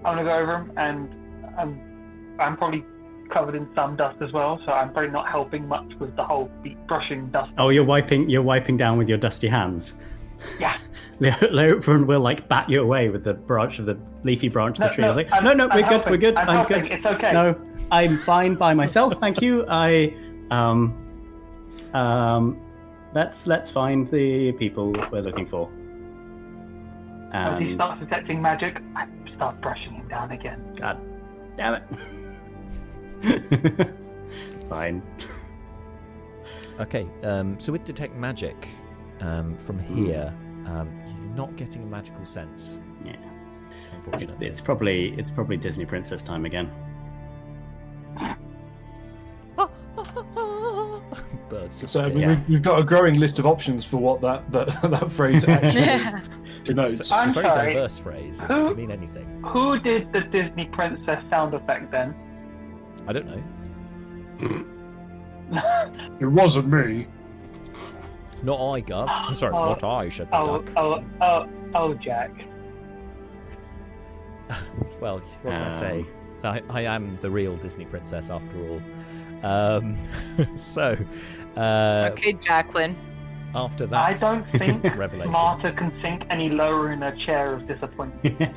I'm 0.04 0.16
gonna 0.16 0.24
go 0.24 0.32
over 0.38 0.56
him, 0.56 0.72
and 0.76 1.54
I'm 1.58 2.36
I'm 2.38 2.56
probably 2.56 2.84
covered 3.30 3.54
in 3.54 3.68
some 3.74 3.96
dust 3.96 4.20
as 4.22 4.32
well, 4.32 4.60
so 4.64 4.72
I'm 4.72 4.92
probably 4.92 5.10
not 5.10 5.28
helping 5.28 5.66
much 5.66 5.92
with 5.98 6.14
the 6.16 6.24
whole 6.24 6.50
brushing 6.86 7.28
dust. 7.30 7.52
Oh, 7.58 7.68
you're 7.70 7.84
wiping. 7.84 8.28
You're 8.28 8.42
wiping 8.42 8.76
down 8.76 8.98
with 8.98 9.08
your 9.08 9.18
dusty 9.18 9.48
hands. 9.48 9.94
Yeah. 10.60 10.78
Leo- 11.20 11.32
Leobrin 11.34 12.06
will 12.06 12.20
like 12.20 12.48
bat 12.48 12.68
you 12.70 12.80
away 12.82 13.08
with 13.08 13.24
the 13.24 13.34
branch 13.34 13.78
of 13.78 13.86
the 13.86 13.98
leafy 14.22 14.48
branch 14.48 14.78
of 14.78 14.88
the 14.88 14.94
tree. 14.94 15.04
I 15.04 15.08
was 15.08 15.16
like, 15.16 15.32
I'm- 15.32 15.44
no, 15.44 15.52
no, 15.52 15.68
I'm 15.68 15.76
we're 15.76 15.82
good, 15.82 15.90
helping. 15.90 16.10
we're 16.12 16.16
good, 16.18 16.36
I'm, 16.38 16.48
I'm, 16.58 16.66
good. 16.66 16.90
It's 16.90 17.06
okay. 17.06 17.32
No, 17.32 17.60
I'm 17.90 18.18
fine 18.18 18.54
by 18.54 18.74
myself, 18.74 19.14
thank 19.18 19.40
you. 19.42 19.64
I, 19.68 20.14
um, 20.50 20.96
um, 21.94 22.60
let's 23.14 23.46
let's 23.46 23.70
find 23.70 24.08
the 24.08 24.52
people 24.52 24.92
we're 25.10 25.22
looking 25.22 25.46
for. 25.46 25.70
As 27.32 27.60
he 27.60 27.74
starts 27.74 28.00
detecting 28.00 28.40
magic, 28.40 28.78
I 28.96 29.06
start 29.34 29.60
brushing 29.60 29.94
him 29.94 30.08
down 30.08 30.30
again. 30.30 30.62
God 30.76 30.98
damn 31.56 31.74
it. 31.74 31.82
Fine. 34.68 35.02
Okay, 36.80 37.06
um, 37.24 37.58
so 37.58 37.72
with 37.72 37.84
Detect 37.84 38.14
Magic, 38.14 38.68
um, 39.20 39.56
from 39.56 39.78
here, 39.78 40.32
um, 40.66 40.88
you're 41.22 41.34
not 41.34 41.56
getting 41.56 41.82
a 41.82 41.86
magical 41.86 42.24
sense, 42.24 42.78
Yeah. 43.04 43.12
It, 43.12 43.18
unfortunately. 43.96 44.46
it's 44.46 44.60
probably 44.60 45.08
it's 45.18 45.30
probably 45.30 45.56
Disney 45.56 45.84
princess 45.84 46.22
time 46.22 46.44
again. 46.44 46.70
Birds 51.48 51.76
just 51.76 51.92
So 51.92 52.04
I 52.04 52.08
mean, 52.10 52.18
Yeah. 52.20 52.28
we've, 52.28 52.48
we've 52.48 52.62
got 52.62 52.78
a 52.78 52.84
growing 52.84 53.18
list 53.18 53.38
of 53.38 53.46
options 53.46 53.84
for 53.84 53.96
what 53.96 54.20
that 54.20 54.50
that, 54.52 54.80
that 54.90 55.10
phrase 55.10 55.46
actually 55.48 55.80
Yeah. 55.80 56.20
It's, 56.44 56.60
denotes. 56.68 57.00
it's 57.00 57.12
a 57.12 57.14
I'm 57.16 57.32
very 57.34 57.52
sorry. 57.52 57.72
diverse 57.74 57.98
phrase. 57.98 58.40
It 58.40 58.46
Who- 58.46 58.68
can 58.68 58.76
mean 58.76 58.90
anything. 58.90 59.42
Who 59.46 59.78
did 59.80 60.12
the 60.12 60.20
Disney 60.20 60.66
princess 60.66 61.22
sound 61.30 61.54
effect 61.54 61.90
then? 61.90 62.14
I 63.08 63.12
don't 63.12 63.26
know. 63.26 64.64
It 66.20 66.26
wasn't 66.26 66.68
me. 66.68 67.06
Not 68.42 68.56
I, 68.56 68.82
Gov. 68.82 69.34
Sorry, 69.36 69.54
Oh. 69.54 69.70
not 69.70 69.82
I, 69.82 70.08
said 70.10 70.30
the 70.30 70.36
Oh, 70.36 70.58
duck. 70.60 70.76
oh, 70.76 71.04
oh, 71.22 71.48
oh, 71.74 71.94
Jack. 71.94 72.30
Well, 75.00 75.18
what 75.42 75.42
can 75.54 75.62
I 75.62 75.68
say? 75.70 76.00
Um. 76.00 76.06
I, 76.44 76.62
I 76.70 76.82
am 76.82 77.16
the 77.16 77.30
real 77.30 77.56
Disney 77.56 77.84
princess 77.86 78.28
after 78.30 78.56
all. 78.68 78.80
Um, 79.42 79.96
so, 80.56 80.96
uh, 81.56 82.10
okay, 82.12 82.32
Jacqueline. 82.34 82.94
after 83.54 83.86
that, 83.86 83.98
I 83.98 84.12
don't 84.14 84.44
think 84.52 84.82
revelation. 84.96 85.32
Marta 85.32 85.72
can 85.72 85.92
sink 86.02 86.24
any 86.30 86.48
lower 86.50 86.92
in 86.92 87.00
her 87.02 87.16
chair 87.24 87.54
of 87.54 87.66
disappointment. 87.66 88.54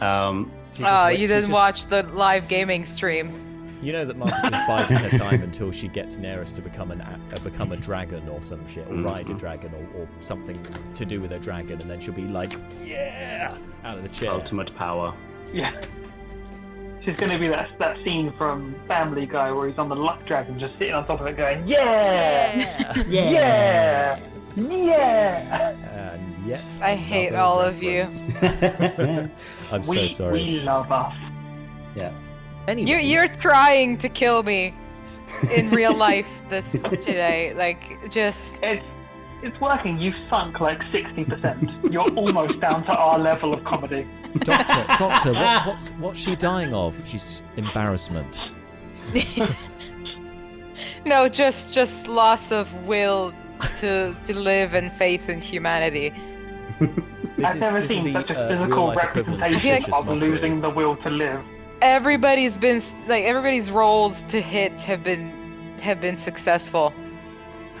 um, 0.00 0.50
she's 0.72 0.78
just 0.86 1.02
Oh, 1.02 1.06
wait- 1.06 1.18
you 1.20 1.26
didn't 1.26 1.42
just- 1.42 1.52
watch 1.52 1.86
the 1.86 2.02
live 2.14 2.48
gaming 2.48 2.84
stream. 2.84 3.38
You 3.82 3.92
know 3.92 4.04
that 4.04 4.16
Marta 4.16 4.38
just 4.48 4.66
biding 4.68 4.96
her 4.98 5.10
time 5.10 5.42
until 5.42 5.72
she 5.72 5.88
gets 5.88 6.16
Neris 6.16 6.54
to 6.54 6.62
become 6.62 6.92
an 6.92 7.00
a- 7.00 7.18
uh, 7.34 7.40
become 7.40 7.72
a 7.72 7.76
dragon 7.76 8.28
or 8.28 8.40
some 8.40 8.64
shit, 8.68 8.86
or 8.88 8.94
ride 8.94 9.28
a 9.28 9.32
Mhm. 9.34 9.38
dragon, 9.40 9.72
or, 9.74 10.02
or 10.02 10.08
something 10.20 10.56
to 10.94 11.04
do 11.04 11.20
with 11.20 11.32
a 11.32 11.38
dragon, 11.40 11.80
and 11.80 11.90
then 11.90 11.98
she'll 11.98 12.14
be 12.14 12.22
like, 12.28 12.52
"Yeah!" 12.80 13.52
out 13.84 13.96
of 13.96 14.02
the 14.04 14.08
chair. 14.08 14.30
ultimate 14.30 14.72
power. 14.76 15.12
yeah. 15.52 15.72
She's 17.04 17.18
going 17.18 17.32
to 17.32 17.38
be 17.38 17.48
that 17.48 17.70
that 17.80 17.96
scene 18.04 18.30
from 18.38 18.72
Family 18.86 19.26
Guy 19.26 19.50
where 19.50 19.66
he's 19.68 19.76
on 19.78 19.88
the 19.88 19.96
luck 19.96 20.24
dragon, 20.26 20.56
just 20.60 20.78
sitting 20.78 20.94
on 20.94 21.04
top 21.04 21.20
of 21.20 21.26
it, 21.26 21.36
going, 21.36 21.66
"Yeah, 21.66 22.54
yeah, 22.54 23.02
yeah." 23.08 24.20
And 24.56 26.46
yet, 26.46 26.62
I 26.80 26.94
hate 26.94 27.28
another 27.28 27.42
all 27.42 27.60
of 27.60 27.82
you. 27.82 28.02
I'm 28.42 29.82
we 29.86 29.94
so 29.96 30.08
sorry. 30.08 30.32
we 30.44 30.60
love 30.60 30.90
us. 30.92 31.14
yeah. 31.96 32.12
Anyway, 32.68 32.90
You're 32.90 33.00
you're 33.00 33.28
trying 33.28 33.98
to 33.98 34.08
kill 34.08 34.42
me 34.42 34.74
in 35.50 35.70
real 35.80 35.94
life 35.94 36.28
this 36.48 36.72
today. 36.72 37.54
Like 37.54 38.10
just 38.10 38.60
It's 38.62 38.84
it's 39.42 39.60
working. 39.60 39.98
You've 39.98 40.14
sunk 40.30 40.60
like 40.60 40.82
sixty 40.92 41.24
percent. 41.24 41.70
You're 41.90 42.10
almost 42.12 42.60
down 42.60 42.84
to 42.84 42.92
our 42.92 43.18
level 43.18 43.52
of 43.54 43.64
comedy. 43.64 44.06
Doctor, 44.38 44.86
Doctor, 44.98 45.32
what, 45.32 45.66
what's 45.66 45.88
what's 45.98 46.20
she 46.20 46.36
dying 46.36 46.72
of? 46.74 47.00
She's 47.08 47.42
embarrassment. 47.56 48.44
no, 51.04 51.28
just 51.28 51.74
just 51.74 52.06
loss 52.06 52.52
of 52.52 52.72
will 52.86 53.32
to 53.80 54.14
to 54.26 54.34
live 54.34 54.74
and 54.74 54.92
faith 54.92 55.28
in 55.28 55.40
humanity. 55.40 56.12
This 57.36 57.46
I've 57.48 57.56
is- 57.56 57.60
never 57.62 57.80
this 57.80 57.90
is 57.90 57.96
seen 57.96 58.04
the, 58.04 58.12
such 58.12 58.30
a 58.30 58.38
uh, 58.38 58.48
physical 58.48 58.86
real-life 58.88 59.04
equivalent 59.04 59.42
I 59.42 59.46
feel 59.46 59.54
like- 59.54 59.62
representation 59.88 60.08
of 60.08 60.16
losing 60.18 60.60
the 60.60 60.68
will 60.70 60.96
to 60.96 61.10
live. 61.10 61.40
Everybody's 61.80 62.58
been 62.58 62.80
like 63.08 63.24
everybody's 63.24 63.70
rolls 63.70 64.22
to 64.24 64.40
hit 64.40 64.72
have 64.82 65.02
been 65.02 65.30
have 65.80 66.00
been 66.00 66.16
successful 66.16 66.92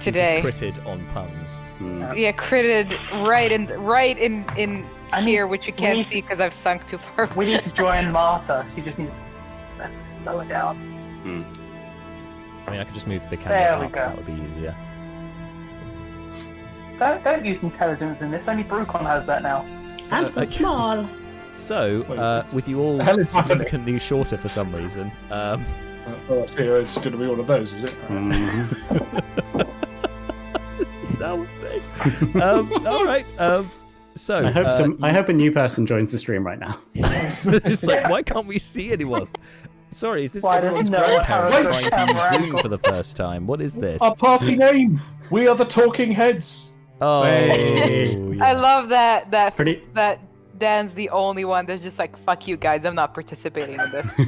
today. 0.00 0.40
Just 0.42 0.62
critted 0.62 0.86
on 0.86 1.04
puns. 1.12 1.58
Hmm. 1.78 2.02
Yeah, 2.16 2.32
critted 2.32 2.88
right 3.26 3.52
in 3.52 3.66
right 3.82 4.18
in 4.18 4.44
in 4.56 4.84
I 5.12 5.18
mean, 5.20 5.28
here, 5.28 5.46
which 5.46 5.66
you 5.66 5.72
can't 5.74 6.04
see 6.06 6.22
because 6.22 6.40
I've 6.40 6.54
sunk 6.54 6.86
too 6.86 6.98
far. 6.98 7.28
We 7.36 7.46
need 7.46 7.64
to 7.64 7.70
join 7.70 8.10
Martha. 8.18 8.66
She 8.74 8.80
just 8.82 8.98
needs 8.98 9.12
to 9.78 9.90
slow 10.22 10.40
it 10.40 10.48
down. 10.48 10.78
I 12.66 12.70
mean, 12.70 12.80
I 12.80 12.84
could 12.84 12.94
just 12.94 13.06
move 13.06 13.22
the 13.30 13.36
There 13.36 13.44
camera 13.44 13.80
we 13.80 13.86
up. 13.86 13.92
go. 13.92 13.98
That 14.00 14.16
would 14.16 14.26
be 14.26 14.32
easier. 14.44 14.74
Don't, 16.98 17.24
don't 17.24 17.44
use 17.44 17.62
intelligence 17.62 18.20
in 18.20 18.30
this. 18.30 18.46
Only 18.46 18.64
Brucon 18.64 19.02
has 19.02 19.26
that 19.26 19.42
now. 19.42 19.66
So, 20.02 20.16
I'm 20.16 20.30
so 20.30 20.42
okay. 20.42 20.52
small. 20.52 21.08
So, 21.54 22.02
uh, 22.04 22.46
with 22.52 22.68
you 22.68 22.80
all 22.80 22.98
The 22.98 23.04
hell 23.04 23.18
is 23.18 23.32
happening? 23.32 23.58
significantly 23.58 23.98
shorter 23.98 24.36
for 24.36 24.48
some 24.48 24.74
reason, 24.74 25.10
um, 25.30 25.64
Oh, 26.28 26.44
I. 26.46 26.80
It's 26.80 26.94
going 26.96 27.12
to 27.12 27.16
be 27.18 27.26
one 27.28 27.38
of 27.38 27.46
those, 27.46 27.72
is 27.72 27.84
it? 27.84 27.94
Mhm. 28.08 29.68
no 31.20 31.46
thing. 31.60 32.42
um, 32.42 32.86
all 32.86 33.04
right. 33.04 33.24
Um, 33.38 33.70
so, 34.16 34.38
I 34.38 34.50
hope 34.50 34.66
uh, 34.66 34.70
some. 34.72 34.98
I 35.02 35.12
hope 35.12 35.28
a 35.28 35.32
new 35.32 35.52
person 35.52 35.86
joins 35.86 36.10
the 36.12 36.18
stream 36.18 36.44
right 36.44 36.58
now. 36.58 36.78
it's 36.94 37.84
like, 37.84 38.08
why 38.10 38.22
can't 38.22 38.46
we 38.46 38.58
see 38.58 38.92
anyone? 38.92 39.28
Sorry, 39.92 40.24
is 40.24 40.32
this 40.32 40.42
Why 40.42 40.56
everyone's 40.58 40.88
doesn't 40.90 41.06
no 41.08 41.14
one 41.16 41.24
grandparents 41.26 41.56
have 41.56 41.68
a 41.68 41.70
trying 41.90 41.90
to 42.08 42.12
use 42.14 42.28
Zoom 42.48 42.58
for 42.58 42.68
the 42.68 42.78
first 42.78 43.16
time? 43.16 43.46
What 43.46 43.60
is 43.60 43.74
this? 43.76 44.00
Our 44.00 44.14
party 44.16 44.56
name. 44.56 45.00
We 45.30 45.46
are 45.48 45.54
the 45.54 45.64
Talking 45.64 46.10
Heads. 46.12 46.70
Oh, 47.00 47.22
Hey. 47.24 48.16
yeah. 48.16 48.44
I 48.44 48.52
love 48.52 48.88
that 48.90 49.30
that 49.32 49.54
Pretty. 49.56 49.82
that 49.94 50.20
Dan's 50.58 50.94
the 50.94 51.08
only 51.10 51.44
one 51.44 51.66
that's 51.66 51.82
just 51.82 51.98
like 51.98 52.16
fuck 52.16 52.46
you 52.46 52.56
guys. 52.56 52.84
I'm 52.86 52.94
not 52.94 53.12
participating 53.14 53.80
in 53.80 53.90
this. 53.90 54.06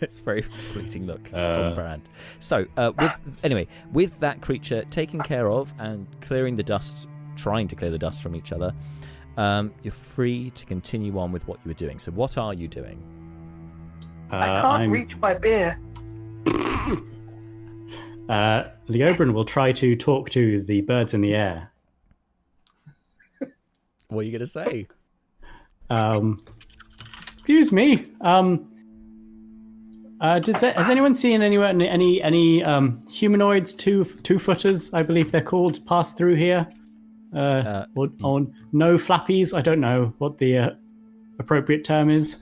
it's 0.00 0.18
a 0.18 0.22
very 0.22 0.42
fleeting 0.42 1.06
look 1.06 1.30
Uh. 1.32 1.36
on 1.38 1.74
brand. 1.74 2.02
So, 2.38 2.66
uh, 2.76 2.92
with 2.98 3.12
anyway, 3.44 3.66
with 3.92 4.18
that 4.20 4.40
creature 4.40 4.84
taken 4.90 5.20
care 5.20 5.48
of 5.50 5.72
and 5.78 6.06
clearing 6.20 6.56
the 6.56 6.62
dust, 6.64 7.08
trying 7.36 7.68
to 7.68 7.76
clear 7.76 7.90
the 7.90 7.98
dust 7.98 8.22
from 8.22 8.34
each 8.34 8.52
other, 8.52 8.74
um, 9.36 9.72
you're 9.82 9.92
free 9.92 10.50
to 10.50 10.66
continue 10.66 11.18
on 11.18 11.30
with 11.32 11.46
what 11.46 11.60
you 11.64 11.68
were 11.70 11.74
doing. 11.74 11.98
So, 11.98 12.10
what 12.12 12.36
are 12.36 12.52
you 12.52 12.66
doing? 12.68 13.00
Uh, 14.32 14.36
I 14.36 14.46
can't 14.46 14.64
I'm- 14.64 14.90
reach 14.90 15.12
my 15.20 15.34
beer. 15.34 15.78
Uh, 18.28 18.70
Leobrin 18.88 19.32
will 19.32 19.44
try 19.44 19.72
to 19.72 19.96
talk 19.96 20.30
to 20.30 20.62
the 20.62 20.82
birds 20.82 21.14
in 21.14 21.20
the 21.20 21.34
air. 21.34 21.68
What 24.06 24.20
are 24.20 24.22
you 24.22 24.30
going 24.30 24.38
to 24.38 24.46
say? 24.46 24.86
Um, 25.90 26.44
excuse 27.32 27.72
me. 27.72 28.06
Um, 28.20 28.68
uh, 30.20 30.38
does 30.38 30.60
has 30.60 30.88
anyone 30.88 31.16
seen 31.16 31.42
anywhere 31.42 31.66
any 31.70 31.88
any, 31.88 32.22
any 32.22 32.62
um, 32.64 33.00
humanoids 33.10 33.74
two 33.74 34.04
two 34.04 34.38
footers? 34.38 34.94
I 34.94 35.02
believe 35.02 35.32
they're 35.32 35.40
called 35.40 35.84
pass 35.86 36.12
through 36.12 36.36
here. 36.36 36.68
Uh, 37.34 37.36
Uh, 37.38 37.86
or, 37.96 38.08
or 38.22 38.46
no 38.72 38.94
flappies? 38.94 39.52
I 39.56 39.60
don't 39.60 39.80
know 39.80 40.14
what 40.18 40.38
the 40.38 40.56
uh, 40.58 40.70
appropriate 41.40 41.82
term 41.84 42.10
is. 42.10 42.38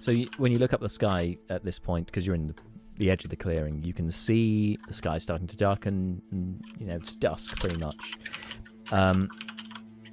So, 0.00 0.12
you, 0.12 0.28
when 0.38 0.50
you 0.50 0.58
look 0.58 0.72
up 0.72 0.80
the 0.80 0.88
sky 0.88 1.36
at 1.48 1.64
this 1.64 1.78
point, 1.78 2.06
because 2.06 2.26
you're 2.26 2.34
in 2.34 2.48
the, 2.48 2.54
the 2.96 3.10
edge 3.10 3.24
of 3.24 3.30
the 3.30 3.36
clearing, 3.36 3.82
you 3.82 3.92
can 3.92 4.10
see 4.10 4.78
the 4.88 4.94
sky 4.94 5.18
starting 5.18 5.46
to 5.46 5.56
darken. 5.56 6.20
And, 6.32 6.60
you 6.78 6.86
know, 6.86 6.96
it's 6.96 7.12
dusk 7.12 7.60
pretty 7.60 7.76
much. 7.76 8.14
Um, 8.92 9.28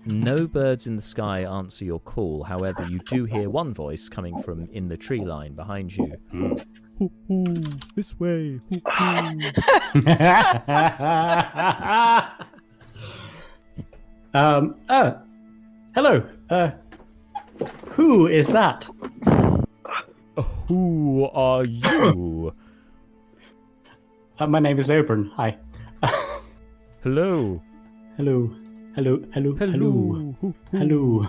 no 0.06 0.48
birds 0.48 0.88
in 0.88 0.96
the 0.96 1.02
sky 1.02 1.42
answer 1.42 1.84
your 1.84 2.00
call. 2.00 2.44
However, 2.44 2.84
you 2.84 3.00
do 3.00 3.26
hear 3.26 3.50
one 3.50 3.74
voice 3.74 4.08
coming 4.08 4.42
from 4.42 4.70
in 4.72 4.88
the 4.88 4.96
tree 4.96 5.26
line 5.26 5.54
behind 5.54 5.94
you. 5.96 6.14
Hoo, 6.32 6.58
hoo, 7.28 7.54
this 7.96 8.18
way. 8.20 8.62
Hoo, 8.70 8.82
hoo. 8.86 9.40
um. 14.34 14.76
Oh, 14.90 15.22
hello. 15.94 16.28
Uh, 16.50 16.72
who 17.90 18.28
is 18.28 18.48
that? 18.48 18.90
Who 20.68 21.30
are 21.34 21.66
you? 21.66 22.54
Uh, 24.40 24.48
my 24.48 24.60
name 24.60 24.78
is 24.78 24.88
Leobrin. 24.88 25.32
Hi. 25.34 25.58
Hello. 27.04 27.62
Hello. 28.18 28.52
Hello. 28.96 29.20
Hello. 29.34 29.56
Hello. 29.56 30.36
Hello. 30.42 30.56
Hello. 30.72 31.28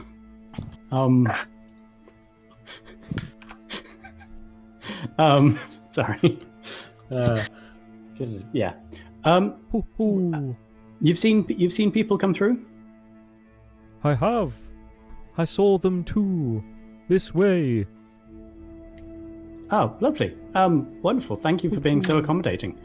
Um. 0.93 1.29
um. 5.19 5.59
Sorry. 5.91 6.39
Uh. 7.11 7.45
Yeah. 8.53 8.75
Um. 9.25 9.55
Hoo. 9.73 10.57
You've 11.01 11.19
seen 11.19 11.47
you've 11.49 11.73
seen 11.73 11.91
people 11.91 12.19
come 12.19 12.35
through. 12.35 12.65
I 14.05 14.15
have. 14.15 14.55
I 15.39 15.45
saw 15.45 15.79
them 15.79 16.05
too. 16.05 16.63
This 17.09 17.35
way. 17.35 17.87
Oh, 19.71 19.97
lovely. 20.01 20.37
Um. 20.55 21.01
Wonderful. 21.03 21.37
Thank 21.37 21.63
you 21.63 21.71
for 21.71 21.81
being 21.81 22.01
so 22.01 22.19
accommodating. 22.19 22.79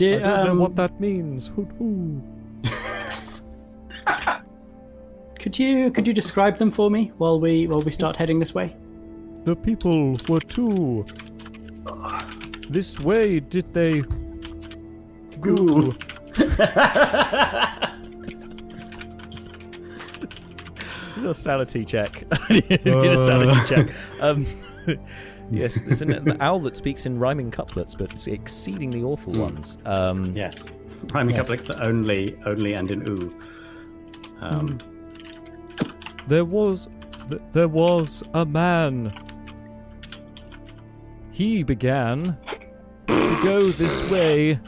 I 0.00 0.18
don't 0.18 0.22
know 0.22 0.50
um, 0.52 0.58
what 0.58 0.76
that 0.76 0.98
means. 0.98 1.48
Hoo. 1.48 2.22
Could 5.38 5.58
you 5.58 5.90
could 5.90 6.06
you 6.06 6.12
describe 6.12 6.58
them 6.58 6.70
for 6.70 6.90
me 6.90 7.12
while 7.16 7.40
we 7.40 7.66
while 7.66 7.80
we 7.80 7.90
start 7.90 8.14
heading 8.14 8.38
this 8.38 8.54
way? 8.54 8.76
The 9.44 9.56
people 9.56 10.18
were 10.28 10.40
too. 10.40 11.06
This 12.68 13.00
way 13.00 13.40
did 13.40 13.72
they 13.72 14.02
go? 15.40 15.94
a 21.24 21.34
sanity 21.34 21.84
check. 21.84 22.24
Need 22.50 22.80
a 22.84 23.24
sanity 23.26 23.60
check. 23.66 23.90
Um, 24.20 24.46
yes, 25.50 25.80
there's 25.82 26.02
an, 26.02 26.12
an 26.12 26.36
owl 26.40 26.60
that 26.60 26.76
speaks 26.76 27.06
in 27.06 27.18
rhyming 27.18 27.50
couplets, 27.50 27.94
but 27.94 28.12
it's 28.12 28.26
exceedingly 28.26 29.02
awful 29.02 29.32
ones. 29.34 29.78
Um, 29.84 30.34
Yes. 30.34 30.68
rhyming 31.12 31.34
Yes. 31.36 31.48
couplets 31.48 31.68
that 31.68 31.86
only 31.86 32.36
only 32.46 32.74
end 32.74 32.90
in 32.90 33.06
ooh. 33.08 33.34
Um, 34.40 34.78
There 36.28 36.44
was, 36.44 36.88
th- 37.28 37.42
there 37.52 37.68
was 37.68 38.22
a 38.34 38.44
man. 38.46 39.12
He 41.30 41.62
began 41.62 42.36
to 43.06 43.40
go 43.44 43.64
this 43.66 44.10
way 44.10 44.58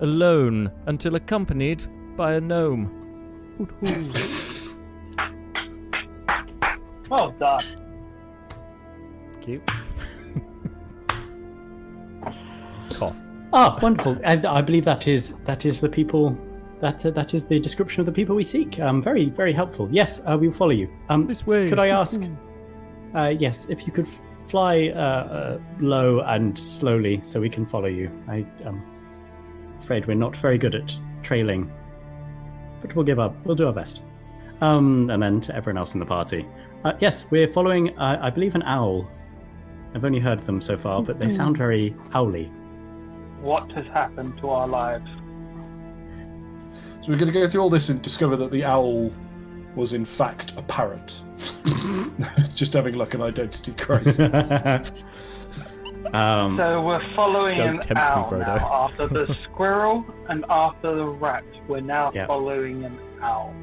alone 0.00 0.70
until 0.86 1.14
accompanied 1.16 1.84
by 2.16 2.34
a 2.34 2.40
gnome. 2.40 2.94
Hoot 7.10 7.20
hoot. 7.20 7.40
Well 7.40 7.58
done. 7.58 7.64
Cute. 9.40 9.66
Cough. 12.94 13.16
Ah, 13.52 13.78
wonderful. 13.80 14.18
I, 14.24 14.40
I 14.46 14.60
believe 14.60 14.84
that 14.84 15.08
is 15.08 15.34
that 15.44 15.64
is 15.66 15.80
the 15.80 15.88
people. 15.88 16.36
That 16.80 17.04
uh, 17.04 17.10
that 17.10 17.34
is 17.34 17.46
the 17.46 17.58
description 17.58 18.00
of 18.00 18.06
the 18.06 18.12
people 18.12 18.36
we 18.36 18.44
seek. 18.44 18.78
Um, 18.78 19.02
very 19.02 19.26
very 19.30 19.52
helpful. 19.52 19.88
Yes, 19.90 20.20
uh, 20.26 20.36
we 20.38 20.48
will 20.48 20.54
follow 20.54 20.70
you. 20.72 20.88
Um, 21.08 21.26
This 21.26 21.46
way. 21.46 21.68
Could 21.68 21.78
I 21.78 21.88
ask? 21.88 22.22
Uh, 23.14 23.34
yes, 23.38 23.66
if 23.70 23.86
you 23.86 23.92
could 23.92 24.06
f- 24.06 24.20
fly 24.46 24.88
uh, 24.88 24.98
uh, 24.98 25.58
low 25.80 26.20
and 26.20 26.56
slowly, 26.58 27.20
so 27.22 27.40
we 27.40 27.48
can 27.48 27.64
follow 27.66 27.88
you. 27.88 28.10
I 28.28 28.44
am 28.64 28.82
afraid 29.80 30.06
we're 30.06 30.14
not 30.14 30.36
very 30.36 30.58
good 30.58 30.74
at 30.74 30.96
trailing, 31.22 31.72
but 32.80 32.94
we'll 32.94 33.04
give 33.04 33.18
up. 33.18 33.34
We'll 33.44 33.56
do 33.56 33.66
our 33.66 33.72
best. 33.72 34.02
Um, 34.60 35.08
and 35.10 35.22
then 35.22 35.40
to 35.42 35.54
everyone 35.56 35.78
else 35.78 35.94
in 35.94 36.00
the 36.00 36.06
party, 36.06 36.44
uh, 36.84 36.92
yes, 37.00 37.26
we're 37.30 37.48
following. 37.48 37.96
Uh, 37.98 38.18
I 38.20 38.30
believe 38.30 38.54
an 38.54 38.62
owl. 38.62 39.08
I've 39.94 40.04
only 40.04 40.20
heard 40.20 40.40
them 40.40 40.60
so 40.60 40.76
far, 40.76 41.02
but 41.02 41.18
they 41.18 41.28
sound 41.28 41.56
very 41.56 41.94
owly. 42.14 42.44
What 43.40 43.70
has 43.72 43.86
happened 43.86 44.36
to 44.38 44.50
our 44.50 44.68
lives? 44.68 45.08
So 47.02 47.12
we're 47.12 47.18
going 47.18 47.32
to 47.32 47.38
go 47.38 47.48
through 47.48 47.62
all 47.62 47.70
this 47.70 47.88
and 47.88 48.02
discover 48.02 48.36
that 48.36 48.50
the 48.50 48.64
owl 48.64 49.10
was 49.74 49.92
in 49.92 50.04
fact 50.04 50.52
a 50.56 50.62
parrot. 50.62 51.20
Just 52.54 52.72
having 52.74 52.94
like 52.96 53.14
an 53.14 53.22
identity 53.22 53.72
crisis. 53.72 54.18
um, 56.12 56.56
So 56.56 56.82
we're 56.82 57.14
following 57.14 57.54
Don't 57.56 57.76
an 57.76 57.80
tempt 57.80 57.94
me, 57.94 58.00
owl 58.00 58.30
now. 58.38 58.56
After 58.56 59.06
the 59.06 59.36
squirrel 59.44 60.04
and 60.28 60.44
after 60.50 60.94
the 60.94 61.06
rat, 61.06 61.44
we're 61.68 61.80
now 61.80 62.10
Yeah. 62.14 62.26
following 62.26 62.84
an 62.84 62.98
owl. 63.22 63.54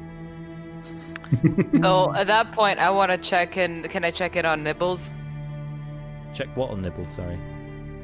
So 1.74 2.12
at 2.16 2.26
that 2.26 2.52
point, 2.52 2.78
I 2.78 2.90
want 2.90 3.12
to 3.12 3.18
check 3.18 3.56
in. 3.56 3.82
Can 3.84 4.04
I 4.04 4.10
check 4.10 4.36
in 4.36 4.44
on 4.44 4.62
Nibbles? 4.62 5.10
Check 6.34 6.48
what 6.56 6.70
on 6.70 6.82
Nibbles? 6.82 7.10
sorry. 7.10 7.38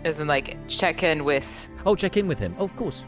Isn't 0.04 0.26
like, 0.26 0.56
check 0.68 1.02
in 1.02 1.24
with. 1.24 1.68
Oh, 1.86 1.94
check 1.94 2.16
in 2.16 2.26
with 2.26 2.38
him. 2.38 2.54
Oh, 2.58 2.64
of 2.64 2.74
course. 2.76 3.04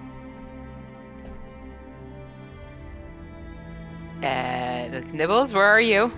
Uh, 4.22 5.00
Nibbles, 5.12 5.52
where 5.52 5.64
are 5.64 5.80
you? 5.80 6.12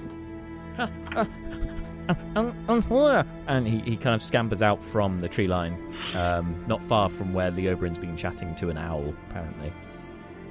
And, 2.36 2.54
and 2.68 2.84
here. 2.84 3.24
And 3.48 3.66
he, 3.66 3.78
he 3.80 3.96
kind 3.96 4.14
of 4.14 4.22
scampers 4.22 4.62
out 4.62 4.82
from 4.84 5.20
the 5.20 5.28
tree 5.28 5.48
line, 5.48 5.76
um, 6.14 6.62
not 6.66 6.82
far 6.82 7.08
from 7.08 7.32
where 7.32 7.50
Leobrin's 7.50 7.98
been 7.98 8.16
chatting 8.16 8.54
to 8.56 8.70
an 8.70 8.78
owl, 8.78 9.14
apparently. 9.30 9.72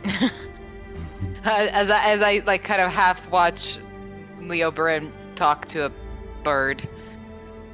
Uh, 1.46 1.68
as 1.72 1.90
I, 1.90 2.04
as 2.12 2.22
I 2.22 2.42
like 2.46 2.64
kind 2.64 2.82
of 2.82 2.92
half 2.92 3.30
watch 3.30 3.80
Leobrin 4.40 5.12
talk 5.36 5.66
to 5.68 5.86
a 5.86 5.92
bird. 6.44 6.88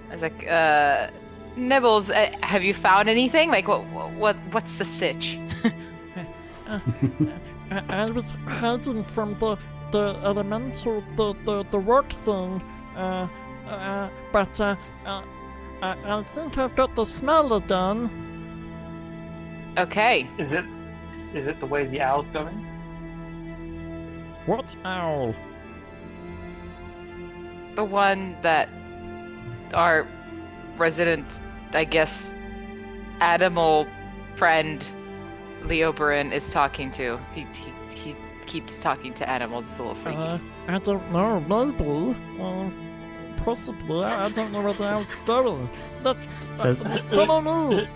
I 0.10 0.14
was 0.14 0.22
like, 0.22 0.46
uh, 0.50 1.10
Nibbles, 1.56 2.10
uh, 2.12 2.32
have 2.42 2.64
you 2.64 2.74
found 2.74 3.10
anything? 3.10 3.50
Like, 3.50 3.68
what, 3.68 3.84
what, 4.14 4.36
what's 4.52 4.76
the 4.76 4.86
sitch? 4.86 5.40
I, 6.68 7.84
I 7.90 8.10
was 8.10 8.32
hiding 8.46 9.04
from 9.04 9.34
the 9.36 9.58
the 9.92 10.18
elemental, 10.24 11.04
the 11.18 11.34
the, 11.46 11.64
the 11.72 11.80
rock 11.80 12.10
thing, 12.10 12.62
uh, 12.96 13.28
uh, 13.68 14.10
but 14.32 14.60
uh, 14.62 14.76
uh, 15.06 15.22
I, 15.82 15.98
I 16.06 16.24
think 16.24 16.58
I've 16.58 16.76
got 16.76 16.96
the 16.96 17.06
smeller 17.06 17.60
done. 17.60 18.10
okay. 19.78 20.28
Is 20.38 20.52
it? 20.52 20.66
Is 21.34 21.48
it 21.48 21.60
the 21.60 21.66
way 21.66 21.86
the 21.86 22.02
owl's 22.02 22.28
going? 22.34 22.66
What 24.46 24.76
owl? 24.86 25.36
The 27.76 27.84
one 27.84 28.36
that 28.42 28.70
our 29.74 30.06
resident, 30.78 31.40
I 31.74 31.84
guess, 31.86 32.34
animal 33.22 33.88
friend 34.36 34.92
Leobrin 35.64 36.32
is 36.34 36.50
talking 36.50 36.92
to. 36.92 37.20
He, 37.34 37.46
he, 37.54 37.72
he 37.96 38.16
keeps 38.46 38.82
talking 38.82 39.14
to 39.16 39.30
animals. 39.30 39.66
It's 39.66 39.78
a 39.78 39.84
little 39.84 39.96
freaky. 39.96 40.18
Uh, 40.18 40.38
I 40.68 40.80
don't 40.80 41.12
know, 41.12 41.40
maybe. 41.42 42.16
Uh, 42.42 42.70
possibly. 43.44 44.04
I 44.04 44.26
I 44.26 44.30
don't 44.30 44.52
know 44.52 44.62
where 44.62 44.74
the 44.74 44.88
hell's 44.88 45.16
going. 45.26 45.70
That's. 46.02 46.28
that's 46.58 46.80
Says- 46.80 47.00
follow 47.12 47.42
me! 47.42 47.88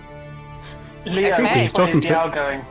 Leo, 1.06 1.28
Okay. 1.34 1.44
where 1.44 1.54
He's 1.56 1.74
talking 1.74 2.02
to- 2.02 2.18
owl 2.18 2.30
going? 2.30 2.66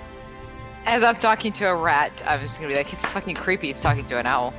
As 0.87 1.03
I'm 1.03 1.17
talking 1.17 1.53
to 1.55 1.65
a 1.65 1.75
rat, 1.77 2.13
I'm 2.27 2.41
just 2.41 2.59
gonna 2.59 2.69
be 2.69 2.77
like, 2.77 2.93
it's 2.93 3.07
fucking 3.11 3.37
creepy. 3.37 3.69
He's 3.69 3.81
talking 3.81 4.07
to 4.09 4.19
an 4.19 4.27
owl. 4.27 4.53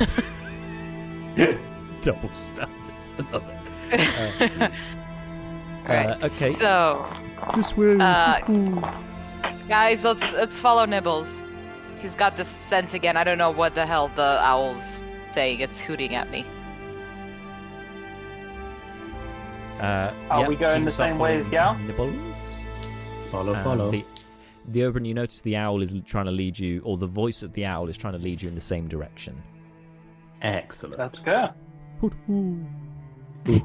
Double 2.02 2.32
standards. 2.32 3.16
I 3.18 3.30
love 3.32 3.44
it. 3.48 3.92
Alright. 5.82 6.22
Uh, 6.22 6.26
okay. 6.26 6.50
So, 6.52 7.06
This 7.54 7.76
way. 7.76 7.96
Uh, 8.00 8.40
guys, 9.68 10.02
let's 10.04 10.32
let's 10.32 10.58
follow 10.58 10.84
Nibbles. 10.84 11.42
He's 12.00 12.14
got 12.16 12.36
this 12.36 12.48
scent 12.48 12.94
again. 12.94 13.16
I 13.16 13.22
don't 13.22 13.38
know 13.38 13.52
what 13.52 13.74
the 13.74 13.86
hell 13.86 14.08
the 14.16 14.38
owl's 14.42 15.04
saying. 15.32 15.60
It's 15.60 15.78
hooting 15.80 16.14
at 16.16 16.28
me. 16.30 16.44
Uh, 19.78 20.12
Are 20.30 20.40
yep, 20.40 20.48
we 20.48 20.56
going 20.56 20.84
the 20.84 20.90
same 20.90 21.18
way 21.18 21.36
as 21.38 21.46
following 21.46 21.52
Yao? 21.52 21.74
Nibbles. 21.86 22.62
Follow, 23.30 23.54
Uh, 23.54 23.64
follow. 23.64 23.90
The, 23.90 24.04
Leobrin, 24.70 25.06
you 25.06 25.14
notice 25.14 25.40
the 25.40 25.56
owl 25.56 25.82
is 25.82 25.94
trying 26.04 26.26
to 26.26 26.30
lead 26.30 26.58
you, 26.58 26.80
or 26.84 26.96
the 26.96 27.06
voice 27.06 27.42
of 27.42 27.52
the 27.52 27.64
owl 27.64 27.88
is 27.88 27.96
trying 27.96 28.12
to 28.12 28.18
lead 28.18 28.40
you 28.40 28.48
in 28.48 28.54
the 28.54 28.60
same 28.60 28.88
direction. 28.88 29.42
Excellent. 30.42 30.98
Let's 30.98 31.20
go. 31.20 31.50
Ooh. 32.04 32.64
You 33.46 33.60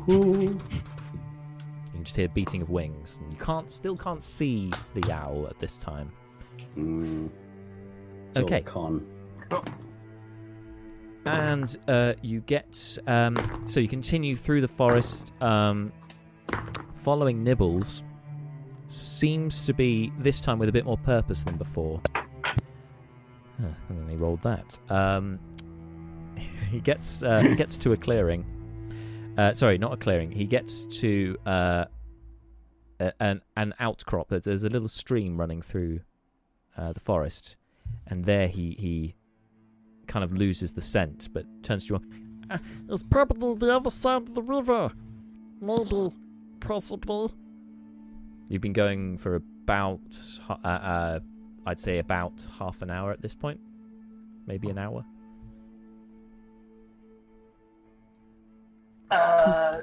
can 1.94 2.04
just 2.04 2.16
hear 2.16 2.28
beating 2.28 2.62
of 2.62 2.70
wings, 2.70 3.20
and 3.22 3.32
you 3.32 3.38
can't, 3.38 3.72
still 3.72 3.96
can't 3.98 4.24
see 4.24 4.72
the 4.94 5.12
owl 5.12 5.48
at 5.48 5.60
this 5.60 5.78
time. 5.78 6.12
Mm. 6.76 7.30
It's 8.30 8.40
all 8.40 8.46
Okay. 8.46 8.62
Con. 8.62 9.06
and 11.26 11.78
uh, 11.88 12.14
you 12.22 12.42
get 12.42 12.98
um, 13.08 13.64
so 13.66 13.80
you 13.80 13.88
continue 13.88 14.36
through 14.36 14.62
the 14.62 14.68
forest 14.68 15.34
um, 15.42 15.92
following 16.94 17.44
nibbles 17.44 18.04
seems 18.88 19.66
to 19.66 19.74
be 19.74 20.12
this 20.20 20.40
time 20.42 20.60
with 20.60 20.70
a 20.70 20.72
bit 20.72 20.86
more 20.86 20.98
purpose 20.98 21.44
than 21.44 21.58
before 21.58 22.02
and 23.60 23.76
then 23.90 24.08
he 24.10 24.16
rolled 24.16 24.42
that 24.44 24.78
um, 24.90 25.40
he 26.72 26.80
gets 26.80 27.24
uh, 27.24 27.40
he 27.40 27.56
gets 27.56 27.78
to 27.78 27.94
a 27.94 27.98
clearing 27.98 28.46
uh, 29.38 29.54
sorry 29.54 29.78
not 29.78 29.94
a 29.94 29.98
clearing 29.98 30.32
he 30.32 30.46
gets 30.46 30.86
to 30.86 31.36
uh, 31.46 31.86
an, 33.20 33.42
an 33.56 33.74
outcrop 33.80 34.30
There's- 34.30 34.64
a 34.64 34.70
little 34.70 34.88
stream 34.88 35.38
running 35.38 35.62
through 35.62 36.00
uh, 36.78 36.94
the 36.94 37.00
forest 37.00 37.58
and 38.08 38.24
there 38.26 38.48
he 38.48 38.76
he 38.80 39.16
kind 40.08 40.24
of 40.24 40.32
loses 40.34 40.72
the 40.72 40.82
scent, 40.82 41.28
but 41.34 41.46
turns 41.64 41.86
to 41.88 41.96
you. 41.96 42.60
It's 42.90 43.04
probably 43.04 43.56
the 43.56 43.76
other 43.76 43.90
side 43.90 44.22
of 44.22 44.36
the 44.36 44.42
river. 44.42 44.90
Maybe. 45.60 46.10
Possibly. 46.62 47.28
You've 48.50 48.62
been 48.62 48.74
going 48.74 49.18
for 49.18 49.36
about, 49.36 50.00
uh, 50.50 50.54
uh, 50.68 51.20
I'd 51.66 51.80
say 51.80 52.00
about 52.00 52.48
half 52.58 52.82
an 52.82 52.90
hour 52.90 53.12
at 53.12 53.22
this 53.22 53.36
point, 53.36 53.60
maybe 54.46 54.70
an 54.70 54.78
hour. 54.78 55.04
Uh, 59.12 59.80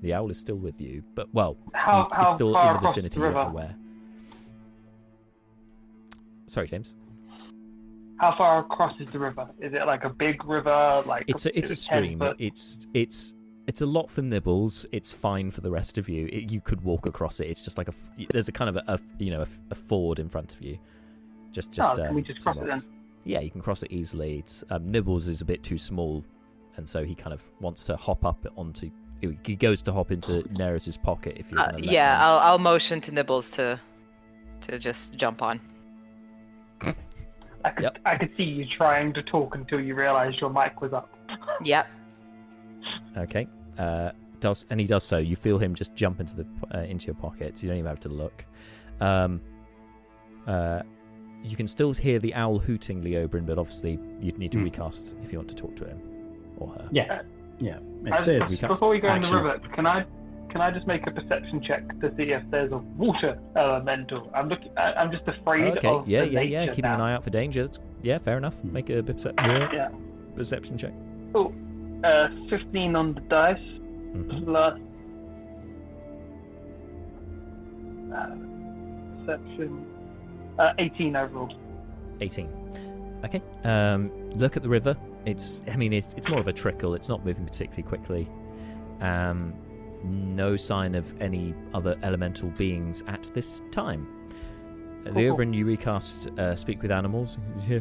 The 0.00 0.12
owl 0.12 0.30
is 0.30 0.38
still 0.38 0.56
with 0.56 0.80
you, 0.80 1.02
but 1.14 1.32
well, 1.32 1.56
how 1.72 2.08
you- 2.12 2.22
it's 2.22 2.32
still 2.32 2.48
in 2.58 2.72
the 2.74 2.78
vicinity. 2.80 3.20
the 3.20 3.26
You're 3.26 3.38
aware. 3.38 3.74
Sorry, 6.46 6.66
James. 6.68 6.94
How 8.18 8.36
far 8.36 8.58
across 8.60 8.98
is 9.00 9.08
the 9.12 9.18
river? 9.18 9.48
Is 9.58 9.72
it 9.72 9.86
like 9.86 10.04
a 10.04 10.10
big 10.10 10.44
river? 10.44 11.02
Like 11.06 11.24
It's 11.26 11.46
a 11.46 11.58
it's 11.58 11.70
a 11.70 11.74
10 11.74 12.04
stream. 12.18 12.22
It's 12.38 12.86
it's 12.94 13.34
it's 13.66 13.80
a 13.80 13.86
lot 13.86 14.10
for 14.10 14.22
nibbles. 14.22 14.86
It's 14.92 15.12
fine 15.12 15.50
for 15.50 15.60
the 15.60 15.70
rest 15.70 15.98
of 15.98 16.08
you. 16.08 16.26
It, 16.26 16.52
you 16.52 16.60
could 16.60 16.82
walk 16.82 17.06
across 17.06 17.40
it. 17.40 17.48
It's 17.48 17.64
just 17.64 17.78
like 17.78 17.88
a 17.88 17.94
there's 18.32 18.48
a 18.48 18.52
kind 18.52 18.68
of 18.68 18.76
a, 18.76 18.92
a 18.92 18.98
you 19.18 19.30
know 19.30 19.44
a 19.70 19.74
ford 19.74 20.18
in 20.18 20.28
front 20.28 20.54
of 20.54 20.62
you. 20.62 20.78
Just 21.52 21.72
just. 21.72 21.90
Oh, 21.90 21.94
can 21.94 22.08
um, 22.08 22.14
we 22.14 22.22
just 22.22 22.40
cross 22.42 22.56
it 22.56 22.64
rocks. 22.64 22.88
Yeah, 23.24 23.40
you 23.40 23.50
can 23.50 23.62
cross 23.62 23.82
it 23.82 23.90
easily. 23.90 24.38
It's 24.38 24.64
um, 24.70 24.86
Nibbles 24.86 25.28
is 25.28 25.40
a 25.40 25.44
bit 25.44 25.62
too 25.62 25.78
small, 25.78 26.22
and 26.76 26.86
so 26.86 27.04
he 27.04 27.14
kind 27.14 27.32
of 27.32 27.50
wants 27.60 27.86
to 27.86 27.96
hop 27.96 28.24
up 28.24 28.46
onto. 28.56 28.90
He 29.20 29.56
goes 29.56 29.80
to 29.82 29.92
hop 29.92 30.10
into 30.10 30.44
Neris's 30.58 30.98
pocket 30.98 31.36
if 31.38 31.50
you're 31.50 31.60
Uh, 31.60 31.72
yeah, 31.78 32.16
him. 32.16 32.22
I'll 32.22 32.38
I'll 32.40 32.58
motion 32.58 33.00
to 33.02 33.12
Nibbles 33.12 33.50
to 33.52 33.80
to 34.62 34.78
just 34.78 35.16
jump 35.16 35.42
on. 35.42 35.60
I 37.64 37.70
could 37.70 37.84
Yep. 37.84 37.98
I 38.04 38.16
could 38.16 38.30
see 38.36 38.42
you 38.42 38.66
trying 38.66 39.14
to 39.14 39.22
talk 39.22 39.54
until 39.54 39.80
you 39.80 39.94
realised 39.94 40.38
your 40.40 40.50
mic 40.50 40.82
was 40.82 40.92
up. 40.92 41.08
Yep. 41.62 41.86
Okay. 43.16 43.46
Uh, 43.78 44.10
does 44.40 44.66
and 44.70 44.78
he 44.80 44.86
does 44.86 45.02
so. 45.04 45.16
You 45.18 45.36
feel 45.36 45.58
him 45.58 45.74
just 45.74 45.94
jump 45.94 46.20
into 46.20 46.36
the 46.36 46.46
uh, 46.74 46.80
into 46.82 47.06
your 47.06 47.14
pocket. 47.14 47.62
You 47.62 47.68
don't 47.70 47.78
even 47.78 47.88
have 47.88 48.00
to 48.00 48.08
look. 48.08 48.44
Um, 49.00 49.40
uh, 50.46 50.82
you 51.42 51.56
can 51.56 51.66
still 51.66 51.92
hear 51.92 52.18
the 52.18 52.34
owl 52.34 52.58
hooting 52.58 53.02
Leobrin, 53.02 53.46
but 53.46 53.58
obviously 53.58 53.98
you'd 54.20 54.38
need 54.38 54.52
to 54.52 54.58
Hmm. 54.58 54.64
recast 54.64 55.16
if 55.22 55.32
you 55.32 55.38
want 55.38 55.48
to 55.50 55.54
talk 55.54 55.76
to 55.76 55.84
him 55.86 56.00
or 56.58 56.68
her. 56.68 56.88
Yeah. 56.90 57.22
Yeah. 57.58 57.78
It's, 58.06 58.28
I- 58.28 58.32
it's 58.32 58.62
we 58.62 58.68
Before 58.68 58.88
we 58.90 58.98
go 58.98 59.14
in 59.14 59.22
the 59.22 59.34
river, 59.34 59.58
can 59.74 59.86
I 59.86 60.04
can 60.50 60.60
I 60.60 60.70
just 60.70 60.86
make 60.86 61.04
a 61.06 61.10
perception 61.10 61.60
check 61.62 61.82
to 62.00 62.14
see 62.16 62.30
if 62.30 62.42
there's 62.50 62.70
a 62.72 62.78
water 62.78 63.38
elemental? 63.56 64.30
I'm 64.34 64.48
looking. 64.48 64.70
I, 64.76 64.92
I'm 64.92 65.10
just 65.10 65.26
afraid 65.26 65.76
Okay. 65.78 65.88
of 65.88 66.06
Yeah, 66.08 66.24
the 66.26 66.30
yeah, 66.32 66.40
yeah. 66.42 66.60
nature 66.60 66.74
Keeping 66.74 66.90
an 66.92 67.00
eye 67.00 67.14
out 67.14 67.24
for 67.24 67.30
danger. 67.30 67.62
That's- 67.66 67.80
yeah, 68.02 68.18
fair 68.18 68.36
enough. 68.38 68.56
Hmm. 68.60 68.72
Make 68.72 68.90
a 68.90 69.02
percep- 69.02 69.34
yeah, 69.38 69.68
Yeah. 69.72 69.88
perception 70.36 70.78
check. 70.78 70.92
Oh, 71.34 71.52
uh, 72.04 72.28
15 72.50 72.94
on 72.96 73.14
the 73.14 73.20
dice 73.22 73.58
Mhm. 74.14 74.44
plus 74.44 74.78
uh, 78.14 78.36
perception. 79.26 79.86
Uh, 80.58 80.72
18 80.78 81.16
overall. 81.16 81.52
18. 82.20 82.48
Okay. 83.24 83.42
Um, 83.64 84.10
look 84.34 84.56
at 84.56 84.62
the 84.62 84.68
river. 84.68 84.96
It's, 85.26 85.62
I 85.72 85.76
mean, 85.76 85.92
it's, 85.92 86.14
it's 86.14 86.28
more 86.28 86.38
of 86.38 86.46
a 86.48 86.52
trickle. 86.52 86.94
It's 86.94 87.08
not 87.08 87.24
moving 87.24 87.44
particularly 87.44 87.82
quickly. 87.82 88.28
Um, 89.00 89.54
no 90.04 90.54
sign 90.54 90.94
of 90.94 91.14
any 91.20 91.54
other 91.72 91.96
elemental 92.02 92.50
beings 92.50 93.02
at 93.08 93.22
this 93.34 93.62
time. 93.72 94.06
Uh, 95.00 95.04
The 95.04 95.10
Cool. 95.12 95.32
Oberon 95.32 95.52
you 95.54 95.64
recast 95.64 96.28
uh, 96.38 96.54
Speak 96.54 96.82
with 96.82 96.90
Animals. 96.92 97.38
Yeah. 97.68 97.80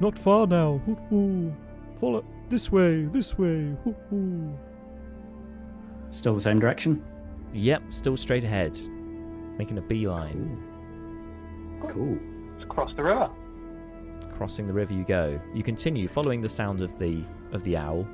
Not 0.00 0.18
far 0.18 0.46
now. 0.46 0.78
Hoo, 0.84 0.94
hoo. 1.08 1.54
Follow 1.98 2.24
this 2.48 2.70
way, 2.70 3.04
this 3.04 3.36
way. 3.38 3.76
Hoo, 3.84 3.94
hoo. 4.10 4.58
Still 6.10 6.34
the 6.34 6.40
same 6.40 6.58
direction? 6.58 7.04
Yep, 7.52 7.92
still 7.92 8.16
straight 8.16 8.44
ahead. 8.44 8.78
Making 9.58 9.78
a 9.78 9.82
beeline. 9.82 10.62
Cool. 11.88 12.18
Let's 12.54 12.68
cross 12.68 12.92
the 12.96 13.02
river. 13.02 13.30
Crossing 14.34 14.66
the 14.66 14.72
river 14.72 14.92
you 14.92 15.04
go. 15.04 15.40
You 15.54 15.62
continue 15.62 16.08
following 16.08 16.40
the 16.40 16.50
sound 16.50 16.82
of 16.82 16.98
the 16.98 17.24
of 17.52 17.62
the 17.64 17.76
owl, 17.76 18.06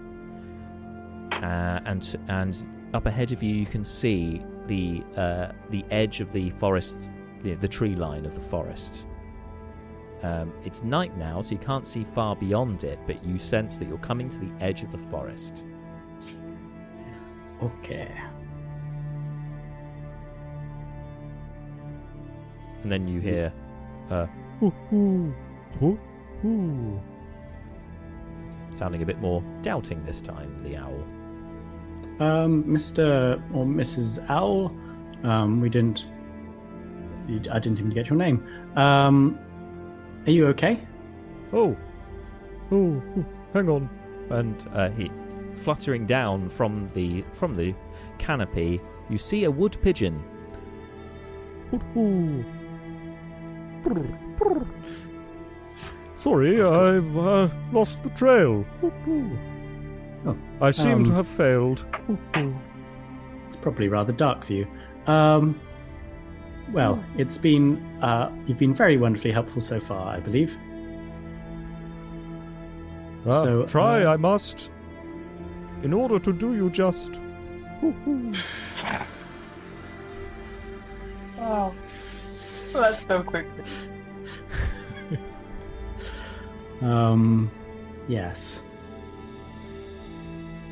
uh, 1.32 1.80
and 1.84 2.16
and 2.28 2.66
up 2.94 3.06
ahead 3.06 3.32
of 3.32 3.42
you 3.42 3.54
you 3.54 3.66
can 3.66 3.82
see 3.82 4.42
the 4.66 5.02
uh, 5.16 5.52
the 5.70 5.84
edge 5.90 6.20
of 6.20 6.30
the 6.32 6.50
forest, 6.50 7.10
the, 7.42 7.54
the 7.54 7.68
tree 7.68 7.96
line 7.96 8.24
of 8.24 8.34
the 8.34 8.40
forest. 8.40 9.06
Um, 10.22 10.52
it's 10.64 10.84
night 10.84 11.16
now, 11.16 11.40
so 11.40 11.52
you 11.52 11.58
can't 11.58 11.86
see 11.86 12.04
far 12.04 12.36
beyond 12.36 12.84
it, 12.84 12.98
but 13.06 13.24
you 13.24 13.38
sense 13.38 13.76
that 13.78 13.88
you're 13.88 13.98
coming 13.98 14.28
to 14.28 14.38
the 14.38 14.52
edge 14.60 14.82
of 14.82 14.92
the 14.92 14.98
forest. 14.98 15.64
Okay. 17.60 18.10
And 22.82 22.90
then 22.90 23.06
you 23.06 23.20
hear, 23.20 23.52
uh, 24.10 24.26
Hoo, 24.60 24.72
hoo. 24.90 25.34
Hoo, 25.80 25.98
hoo. 26.40 27.00
sounding 28.70 29.02
a 29.02 29.06
bit 29.06 29.20
more 29.20 29.42
doubting 29.62 30.04
this 30.04 30.20
time, 30.20 30.62
the 30.62 30.76
owl. 30.76 31.02
Um, 32.20 32.62
Mr. 32.64 33.42
or 33.54 33.64
Mrs. 33.64 34.24
Owl, 34.30 34.72
um, 35.24 35.60
we 35.60 35.68
didn't. 35.68 36.06
I 37.50 37.58
didn't 37.58 37.78
even 37.78 37.90
get 37.90 38.08
your 38.08 38.18
name. 38.18 38.46
Um, 38.76 39.38
are 40.26 40.30
you 40.30 40.46
okay? 40.48 40.80
Oh. 41.52 41.76
Oh, 42.70 43.02
oh, 43.16 43.24
hang 43.52 43.68
on. 43.68 43.88
and 44.30 44.66
uh, 44.72 44.88
he 44.90 45.10
fluttering 45.54 46.06
down 46.06 46.48
from 46.48 46.88
the 46.94 47.22
from 47.32 47.54
the 47.54 47.74
canopy 48.18 48.80
you 49.10 49.18
see 49.18 49.44
a 49.44 49.50
wood 49.50 49.76
pigeon 49.82 50.22
Hoo, 51.70 51.78
hoo. 51.94 52.44
Brr, 53.82 54.02
brr. 54.38 54.66
Sorry, 56.18 56.62
I've 56.62 57.16
uh, 57.16 57.48
lost 57.72 58.02
the 58.04 58.10
trail. 58.10 58.64
Oh, 60.24 60.36
I 60.60 60.70
seem 60.70 61.02
to 61.04 61.10
um, 61.10 61.16
have 61.16 61.26
failed. 61.26 61.84
It's 63.48 63.56
probably 63.56 63.88
rather 63.88 64.12
dark 64.12 64.44
for 64.44 64.52
you. 64.52 64.66
Um, 65.06 65.58
Well, 66.70 67.02
it's 67.18 67.38
been 67.38 67.76
uh, 68.02 68.30
you've 68.46 68.58
been 68.58 68.74
very 68.74 68.96
wonderfully 68.96 69.32
helpful 69.32 69.60
so 69.60 69.80
far, 69.80 70.14
I 70.14 70.20
believe. 70.20 70.56
Ah, 73.26 73.42
So, 73.42 73.64
try, 73.66 74.04
uh, 74.04 74.14
I 74.14 74.16
must. 74.16 74.70
In 75.82 75.92
order 75.92 76.18
to 76.18 76.32
do 76.32 76.54
you 76.54 76.70
just. 76.70 77.20
Oh, 81.38 81.74
that's 82.72 83.04
so 83.06 83.22
quick. 83.22 83.46
Um, 86.80 87.50
yes. 88.08 88.62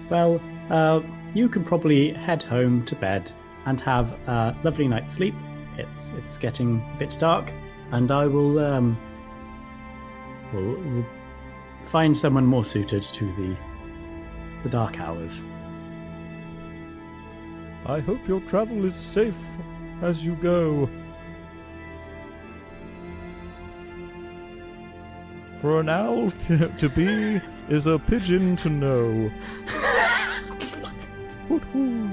Well, 0.09 0.41
uh, 0.71 1.01
you 1.35 1.49
can 1.49 1.65
probably 1.65 2.13
head 2.13 2.43
home 2.43 2.85
to 2.87 2.97
bed 2.97 3.31
and 3.67 3.81
have 3.81 4.13
a 4.29 4.57
lovely 4.65 4.89
night's 4.89 5.15
sleep. 5.15 5.35
It's 5.81 6.11
it's 6.11 6.39
getting 6.39 6.85
a 6.95 6.99
bit 6.99 7.17
dark, 7.19 7.53
and 7.93 8.11
I 8.11 8.27
will 8.27 8.59
um 8.59 8.99
will, 10.53 10.75
will 10.75 11.07
find 11.85 12.17
someone 12.17 12.47
more 12.47 12.65
suited 12.65 13.03
to 13.03 13.33
the 13.33 13.57
the 14.63 14.69
dark 14.69 15.01
hours. 15.01 15.45
I 17.87 18.01
hope 18.01 18.29
your 18.29 18.41
travel 18.43 18.85
is 18.85 18.95
safe 18.95 19.43
as 20.03 20.25
you 20.25 20.35
go. 20.37 20.89
For 25.61 25.81
an 25.81 25.89
owl 25.89 26.31
to, 26.31 26.69
to 26.69 26.89
be 26.89 27.41
is 27.69 27.87
a 27.87 27.99
pigeon 27.99 28.57
to 28.57 28.69
know. 28.69 29.31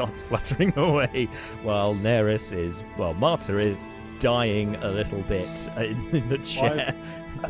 starts 0.00 0.20
fluttering 0.28 0.76
away 0.78 1.26
while 1.62 1.94
Neris 1.96 2.56
is, 2.56 2.82
well, 2.96 3.14
Marta 3.14 3.58
is 3.58 3.86
dying 4.18 4.76
a 4.76 4.88
little 4.90 5.20
bit 5.22 5.68
in, 5.76 6.08
in 6.16 6.28
the 6.28 6.38
chair. 6.38 6.94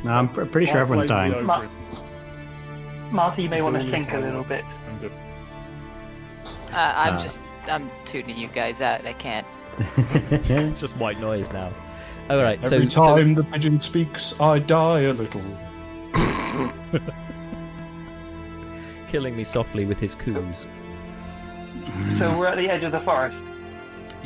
No, 0.05 0.13
I'm 0.13 0.29
pr- 0.29 0.45
pretty 0.45 0.67
sure 0.69 0.77
I'll 0.77 0.83
everyone's 0.83 1.09
dying. 1.09 1.33
the 1.33 1.43
Ma- 1.43 1.59
ogre. 1.63 1.71
Marty, 3.11 3.43
you 3.43 3.49
may 3.49 3.61
want 3.61 3.75
to 3.75 3.81
Fully 3.81 3.91
think 3.91 4.13
a 4.13 4.19
little 4.19 4.45
bit. 4.45 4.65
I'm. 4.65 5.05
Uh, 5.07 5.11
I'm 6.73 7.17
Ah. 7.17 7.21
just 7.21 7.41
I'm 7.67 7.91
tuning 8.05 8.37
you 8.37 8.47
guys 8.47 8.81
out. 8.81 9.05
I 9.05 9.15
can't. 9.15 9.45
it's 10.31 10.81
just 10.81 10.97
white 10.97 11.19
noise 11.19 11.51
now. 11.53 11.73
All 12.29 12.41
right, 12.41 12.63
so, 12.63 12.77
Every 12.77 12.89
so 12.89 13.05
time 13.17 13.35
the 13.35 13.43
pigeon 13.43 13.81
speaks, 13.81 14.39
I 14.39 14.61
die 14.61 15.01
a 15.01 15.13
little. 15.13 15.43
killing 19.09 19.37
me 19.37 19.43
softly 19.43 19.87
with 19.87 19.99
his 19.99 20.15
coos. 20.15 20.69
So 22.19 22.39
we're 22.39 22.47
at 22.47 22.57
the 22.57 22.69
edge 22.69 22.83
of 22.83 22.93
the 22.93 23.01
forest. 23.01 23.37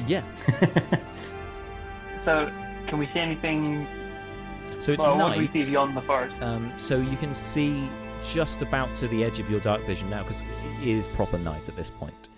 Yeah. 0.07 0.23
So 2.25 2.51
can 2.87 2.99
we 2.99 3.07
see 3.09 3.21
anything? 3.21 3.87
So 4.81 4.93
it's 4.93 5.05
well, 5.05 5.17
night. 5.17 5.25
what 5.25 5.35
do 5.35 5.53
we 5.53 5.61
see 5.61 5.71
beyond 5.71 5.97
the 5.97 6.03
forest? 6.03 6.41
Um, 6.41 6.73
so 6.79 6.97
you 6.97 7.17
can 7.17 7.35
see 7.35 7.89
just 8.25 8.63
about 8.63 8.95
to 8.97 9.09
the 9.09 9.23
edge 9.23 9.39
of 9.41 9.51
your 9.51 9.61
dark 9.61 9.83
vision 9.83 10.09
now 10.09 10.23
because 10.23 10.43
it 10.81 10.89
is 10.89 11.07
proper 11.09 11.39
night 11.39 11.69
at 11.69 11.77
this 11.77 11.91
point. 11.91 12.31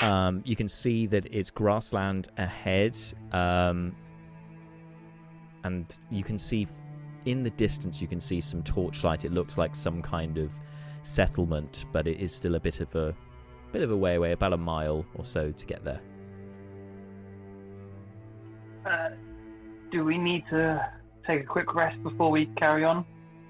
Um, 0.00 0.42
you 0.44 0.56
can 0.56 0.68
see 0.68 1.06
that 1.06 1.26
it's 1.30 1.50
grassland 1.50 2.28
ahead, 2.36 2.96
um, 3.32 3.94
and 5.64 5.96
you 6.10 6.22
can 6.22 6.38
see 6.38 6.62
f- 6.62 6.72
in 7.24 7.42
the 7.42 7.50
distance 7.50 8.00
you 8.00 8.06
can 8.06 8.20
see 8.20 8.40
some 8.40 8.62
torchlight. 8.62 9.24
It 9.24 9.32
looks 9.32 9.58
like 9.58 9.74
some 9.74 10.02
kind 10.02 10.38
of 10.38 10.52
settlement, 11.02 11.84
but 11.92 12.06
it 12.06 12.20
is 12.20 12.32
still 12.32 12.54
a 12.54 12.60
bit 12.60 12.80
of 12.80 12.94
a 12.94 13.14
bit 13.72 13.82
of 13.82 13.90
a 13.90 13.96
way 13.96 14.14
away, 14.16 14.32
about 14.32 14.52
a 14.52 14.56
mile 14.56 15.04
or 15.14 15.24
so 15.24 15.50
to 15.52 15.66
get 15.66 15.84
there. 15.84 16.00
Uh, 18.86 19.10
do 19.90 20.04
we 20.04 20.16
need 20.18 20.44
to 20.50 20.90
take 21.26 21.40
a 21.42 21.44
quick 21.46 21.74
rest 21.74 22.02
before 22.02 22.30
we 22.30 22.46
carry 22.56 22.84
on? 22.84 23.04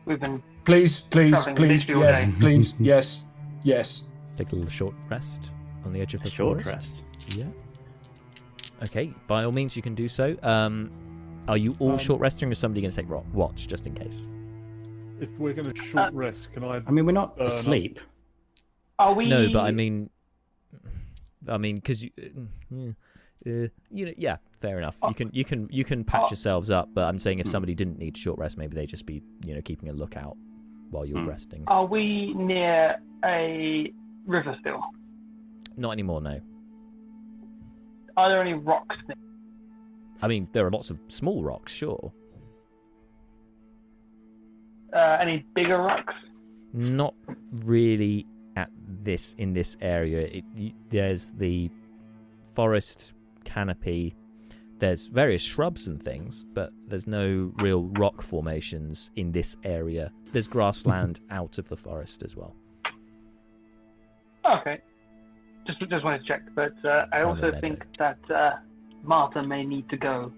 We've 0.04 0.20
been 0.20 0.42
Please, 0.64 1.00
please, 1.00 1.44
please, 1.56 1.88
yes, 1.88 2.24
day. 2.24 2.32
please, 2.38 2.74
yes, 2.78 3.24
yes. 3.62 4.04
Take 4.36 4.52
a 4.52 4.54
little 4.54 4.70
short 4.70 4.94
rest 5.08 5.52
on 5.86 5.92
the 5.92 6.00
edge 6.00 6.12
of 6.14 6.20
the 6.22 6.28
Short 6.30 6.62
forest. 6.62 6.74
rest. 6.76 7.04
Yeah. 7.36 7.44
Okay, 8.84 9.12
by 9.26 9.44
all 9.44 9.52
means, 9.52 9.76
you 9.76 9.82
can 9.82 9.94
do 9.94 10.08
so. 10.08 10.36
Um, 10.42 10.90
are 11.48 11.56
you 11.56 11.74
all 11.78 11.92
Um, 11.92 11.98
short 11.98 12.20
resting, 12.20 12.48
or 12.48 12.52
is 12.52 12.58
somebody 12.58 12.82
going 12.82 12.90
to 12.90 12.96
take 12.96 13.08
ro- 13.08 13.24
watch 13.32 13.66
just 13.66 13.86
in 13.86 13.94
case? 13.94 14.28
If 15.20 15.30
we're 15.38 15.54
going 15.54 15.72
to 15.72 15.82
short 15.82 16.12
rest, 16.12 16.52
can 16.52 16.64
I? 16.64 16.82
I 16.86 16.90
mean, 16.90 17.06
we're 17.06 17.12
not 17.12 17.40
asleep. 17.40 17.96
no. 17.96 18.02
Asleep. 18.98 19.08
Are 19.10 19.14
we? 19.14 19.28
No, 19.28 19.52
but 19.52 19.60
I 19.60 19.70
mean, 19.70 20.10
I 21.48 21.58
mean, 21.58 21.76
because 21.76 22.02
you, 22.04 22.10
uh, 22.20 22.76
uh, 23.46 23.68
you 23.90 24.06
know, 24.06 24.12
yeah, 24.16 24.36
fair 24.52 24.78
enough. 24.78 24.98
You 25.08 25.14
can, 25.14 25.30
you 25.32 25.44
can, 25.44 25.68
you 25.70 25.84
can 25.84 26.04
patch 26.04 26.22
Oh. 26.26 26.30
yourselves 26.30 26.70
up. 26.70 26.88
But 26.94 27.04
I'm 27.04 27.18
saying 27.18 27.38
if 27.38 27.46
somebody 27.48 27.74
didn't 27.74 27.98
need 27.98 28.16
short 28.16 28.38
rest, 28.38 28.58
maybe 28.58 28.74
they 28.74 28.86
just 28.86 29.06
be, 29.06 29.22
you 29.44 29.54
know, 29.54 29.60
keeping 29.62 29.88
a 29.88 29.92
lookout 29.92 30.36
while 30.90 31.04
you're 31.06 31.20
Hmm. 31.20 31.28
resting. 31.28 31.64
Are 31.68 31.86
we 31.86 32.34
near 32.34 32.96
a 33.24 33.92
river 34.26 34.56
still? 34.60 34.80
Not 35.76 35.92
anymore, 35.92 36.20
no. 36.20 36.40
Are 38.16 38.28
there 38.28 38.40
any 38.42 38.54
rocks? 38.54 38.96
near- 39.06 39.16
I 40.20 40.26
mean, 40.26 40.48
there 40.52 40.66
are 40.66 40.70
lots 40.70 40.90
of 40.90 40.98
small 41.06 41.44
rocks, 41.44 41.72
sure. 41.72 42.12
Uh, 44.92 45.18
any 45.20 45.44
bigger 45.54 45.78
rocks? 45.78 46.14
Not 46.72 47.14
really 47.52 48.20
at 48.20 48.27
this 49.02 49.34
in 49.34 49.52
this 49.52 49.76
area. 49.80 50.26
It, 50.26 50.44
y 50.56 50.74
there's 50.90 51.30
the 51.32 51.70
forest 52.54 53.14
canopy. 53.44 54.14
There's 54.78 55.08
various 55.08 55.42
shrubs 55.42 55.88
and 55.88 56.00
things, 56.02 56.44
but 56.54 56.70
there's 56.86 57.06
no 57.06 57.52
real 57.56 57.84
rock 57.98 58.22
formations 58.22 59.10
in 59.16 59.32
this 59.32 59.56
area. 59.64 60.12
There's 60.32 60.46
grassland 60.46 61.20
out 61.30 61.58
of 61.58 61.68
the 61.68 61.76
forest 61.76 62.22
as 62.22 62.36
well. 62.36 62.54
Okay. 64.48 64.78
Just 65.66 65.80
just 65.80 66.04
wanted 66.04 66.22
to 66.22 66.26
check, 66.26 66.42
but 66.54 66.72
uh, 66.84 67.06
I 67.12 67.18
On 67.18 67.22
the 67.22 67.26
also 67.26 67.42
meadow. 67.46 67.60
think 67.60 67.84
that 67.98 68.18
uh, 68.30 68.52
Martha 69.02 69.42
may 69.42 69.64
need 69.64 69.88
to 69.90 69.96
go. 69.96 70.32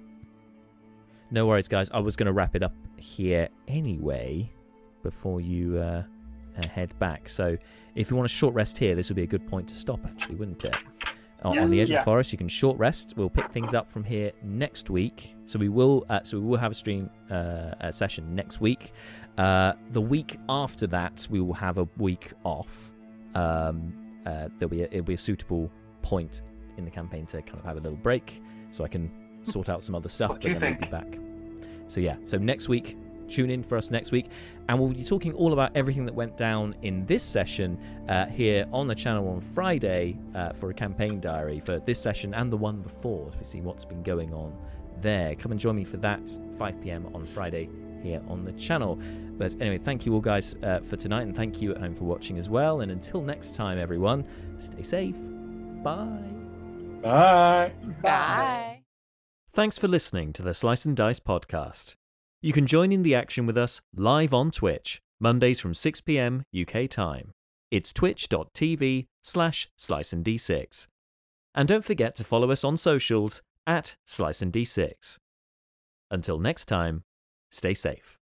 No 1.30 1.46
worries, 1.46 1.68
guys. 1.68 1.90
I 1.92 2.00
was 2.00 2.16
going 2.16 2.26
to 2.26 2.32
wrap 2.32 2.56
it 2.56 2.62
up 2.62 2.74
here 2.96 3.48
anyway 3.68 4.50
before 5.02 5.40
you 5.40 5.78
uh, 5.78 5.82
uh, 5.82 6.02
head 6.66 6.96
back. 6.98 7.28
So, 7.28 7.56
if 7.94 8.10
you 8.10 8.16
want 8.16 8.26
a 8.26 8.32
short 8.32 8.54
rest 8.54 8.78
here, 8.78 8.94
this 8.94 9.08
would 9.08 9.16
be 9.16 9.22
a 9.22 9.26
good 9.26 9.46
point 9.46 9.68
to 9.68 9.74
stop, 9.74 10.00
actually, 10.06 10.36
wouldn't 10.36 10.64
it? 10.64 10.74
On- 11.42 11.58
on 11.58 11.70
the 11.70 11.80
edge 11.80 11.90
of 11.90 11.96
the 11.98 12.04
forest, 12.04 12.32
you 12.32 12.38
can 12.38 12.48
short 12.48 12.78
rest. 12.78 13.14
We'll 13.16 13.30
pick 13.30 13.50
things 13.50 13.74
up 13.74 13.88
from 13.88 14.04
here 14.04 14.30
next 14.42 14.90
week. 14.90 15.34
So 15.46 15.58
we 15.58 15.68
will, 15.70 16.04
uh, 16.10 16.20
so 16.22 16.38
we 16.38 16.46
will 16.46 16.58
have 16.58 16.70
a 16.72 16.74
stream 16.74 17.08
uh, 17.30 17.72
a 17.80 17.90
session 17.92 18.34
next 18.34 18.60
week. 18.60 18.92
Uh, 19.38 19.72
the 19.92 20.00
week 20.02 20.38
after 20.50 20.86
that, 20.88 21.26
we 21.30 21.40
will 21.40 21.54
have 21.54 21.78
a 21.78 21.88
week 21.96 22.32
off. 22.44 22.92
Um, 23.34 23.94
uh, 24.26 24.48
there'll 24.58 24.70
be 24.70 24.82
a, 24.82 24.86
it'll 24.86 25.02
be 25.02 25.14
a 25.14 25.18
suitable 25.18 25.70
point 26.02 26.42
in 26.76 26.84
the 26.84 26.90
campaign 26.90 27.24
to 27.26 27.40
kind 27.42 27.58
of 27.58 27.64
have 27.64 27.76
a 27.78 27.80
little 27.80 27.96
break, 27.96 28.42
so 28.70 28.84
I 28.84 28.88
can 28.88 29.10
sort 29.44 29.68
out 29.70 29.82
some 29.82 29.94
other 29.94 30.08
stuff. 30.10 30.30
What 30.30 30.42
but 30.42 30.60
then 30.60 30.76
we'll 30.78 30.80
be 30.80 30.86
back. 30.88 31.18
So 31.86 32.00
yeah, 32.00 32.16
so 32.24 32.36
next 32.36 32.68
week, 32.68 32.96
tune 33.30 33.50
in 33.50 33.62
for 33.62 33.76
us 33.76 33.90
next 33.90 34.12
week, 34.12 34.26
and 34.68 34.78
we'll 34.78 34.88
be 34.88 35.04
talking 35.04 35.32
all 35.34 35.52
about 35.52 35.70
everything 35.74 36.04
that 36.06 36.14
went 36.14 36.36
down 36.36 36.74
in 36.82 37.06
this 37.06 37.22
session 37.22 37.78
uh, 38.08 38.26
here 38.26 38.66
on 38.72 38.86
the 38.86 38.94
channel 38.94 39.28
on 39.28 39.40
Friday 39.40 40.18
uh, 40.34 40.52
for 40.52 40.70
a 40.70 40.74
campaign 40.74 41.20
diary 41.20 41.60
for 41.60 41.78
this 41.80 42.00
session 42.00 42.34
and 42.34 42.52
the 42.52 42.56
one 42.56 42.80
before 42.82 43.30
to 43.30 43.44
see 43.44 43.60
what's 43.60 43.84
been 43.84 44.02
going 44.02 44.32
on 44.34 44.56
there. 45.00 45.34
Come 45.34 45.52
and 45.52 45.60
join 45.60 45.76
me 45.76 45.84
for 45.84 45.96
that 45.98 46.38
5 46.58 46.80
p.m. 46.80 47.08
on 47.14 47.26
Friday 47.26 47.68
here 48.02 48.22
on 48.28 48.44
the 48.44 48.52
channel. 48.52 48.98
But 49.38 49.54
anyway, 49.60 49.78
thank 49.78 50.04
you 50.04 50.14
all 50.14 50.20
guys 50.20 50.54
uh, 50.62 50.80
for 50.80 50.96
tonight, 50.96 51.22
and 51.22 51.34
thank 51.34 51.62
you 51.62 51.72
at 51.72 51.78
home 51.78 51.94
for 51.94 52.04
watching 52.04 52.38
as 52.38 52.48
well. 52.48 52.80
And 52.80 52.92
until 52.92 53.22
next 53.22 53.54
time, 53.54 53.78
everyone, 53.78 54.24
stay 54.58 54.82
safe. 54.82 55.16
Bye. 55.82 56.30
Bye. 57.02 57.72
Bye. 58.02 58.82
Thanks 59.52 59.78
for 59.78 59.88
listening 59.88 60.32
to 60.34 60.42
the 60.42 60.54
Slice 60.54 60.84
and 60.84 60.96
Dice 60.96 61.20
podcast. 61.20 61.96
You 62.42 62.54
can 62.54 62.66
join 62.66 62.90
in 62.90 63.02
the 63.02 63.14
action 63.14 63.44
with 63.44 63.58
us 63.58 63.82
live 63.94 64.32
on 64.32 64.50
Twitch, 64.50 65.02
Mondays 65.20 65.60
from 65.60 65.74
6 65.74 66.00
pm 66.00 66.44
UK 66.58 66.88
time. 66.88 67.32
It's 67.70 67.92
twitch.tv 67.92 69.06
slash 69.22 69.68
slice 69.76 70.12
and 70.14 70.24
d6. 70.24 70.86
And 71.54 71.68
don't 71.68 71.84
forget 71.84 72.16
to 72.16 72.24
follow 72.24 72.50
us 72.50 72.64
on 72.64 72.78
socials 72.78 73.42
at 73.66 73.96
sliceand6. 74.06 75.18
Until 76.10 76.38
next 76.38 76.64
time, 76.64 77.02
stay 77.50 77.74
safe. 77.74 78.19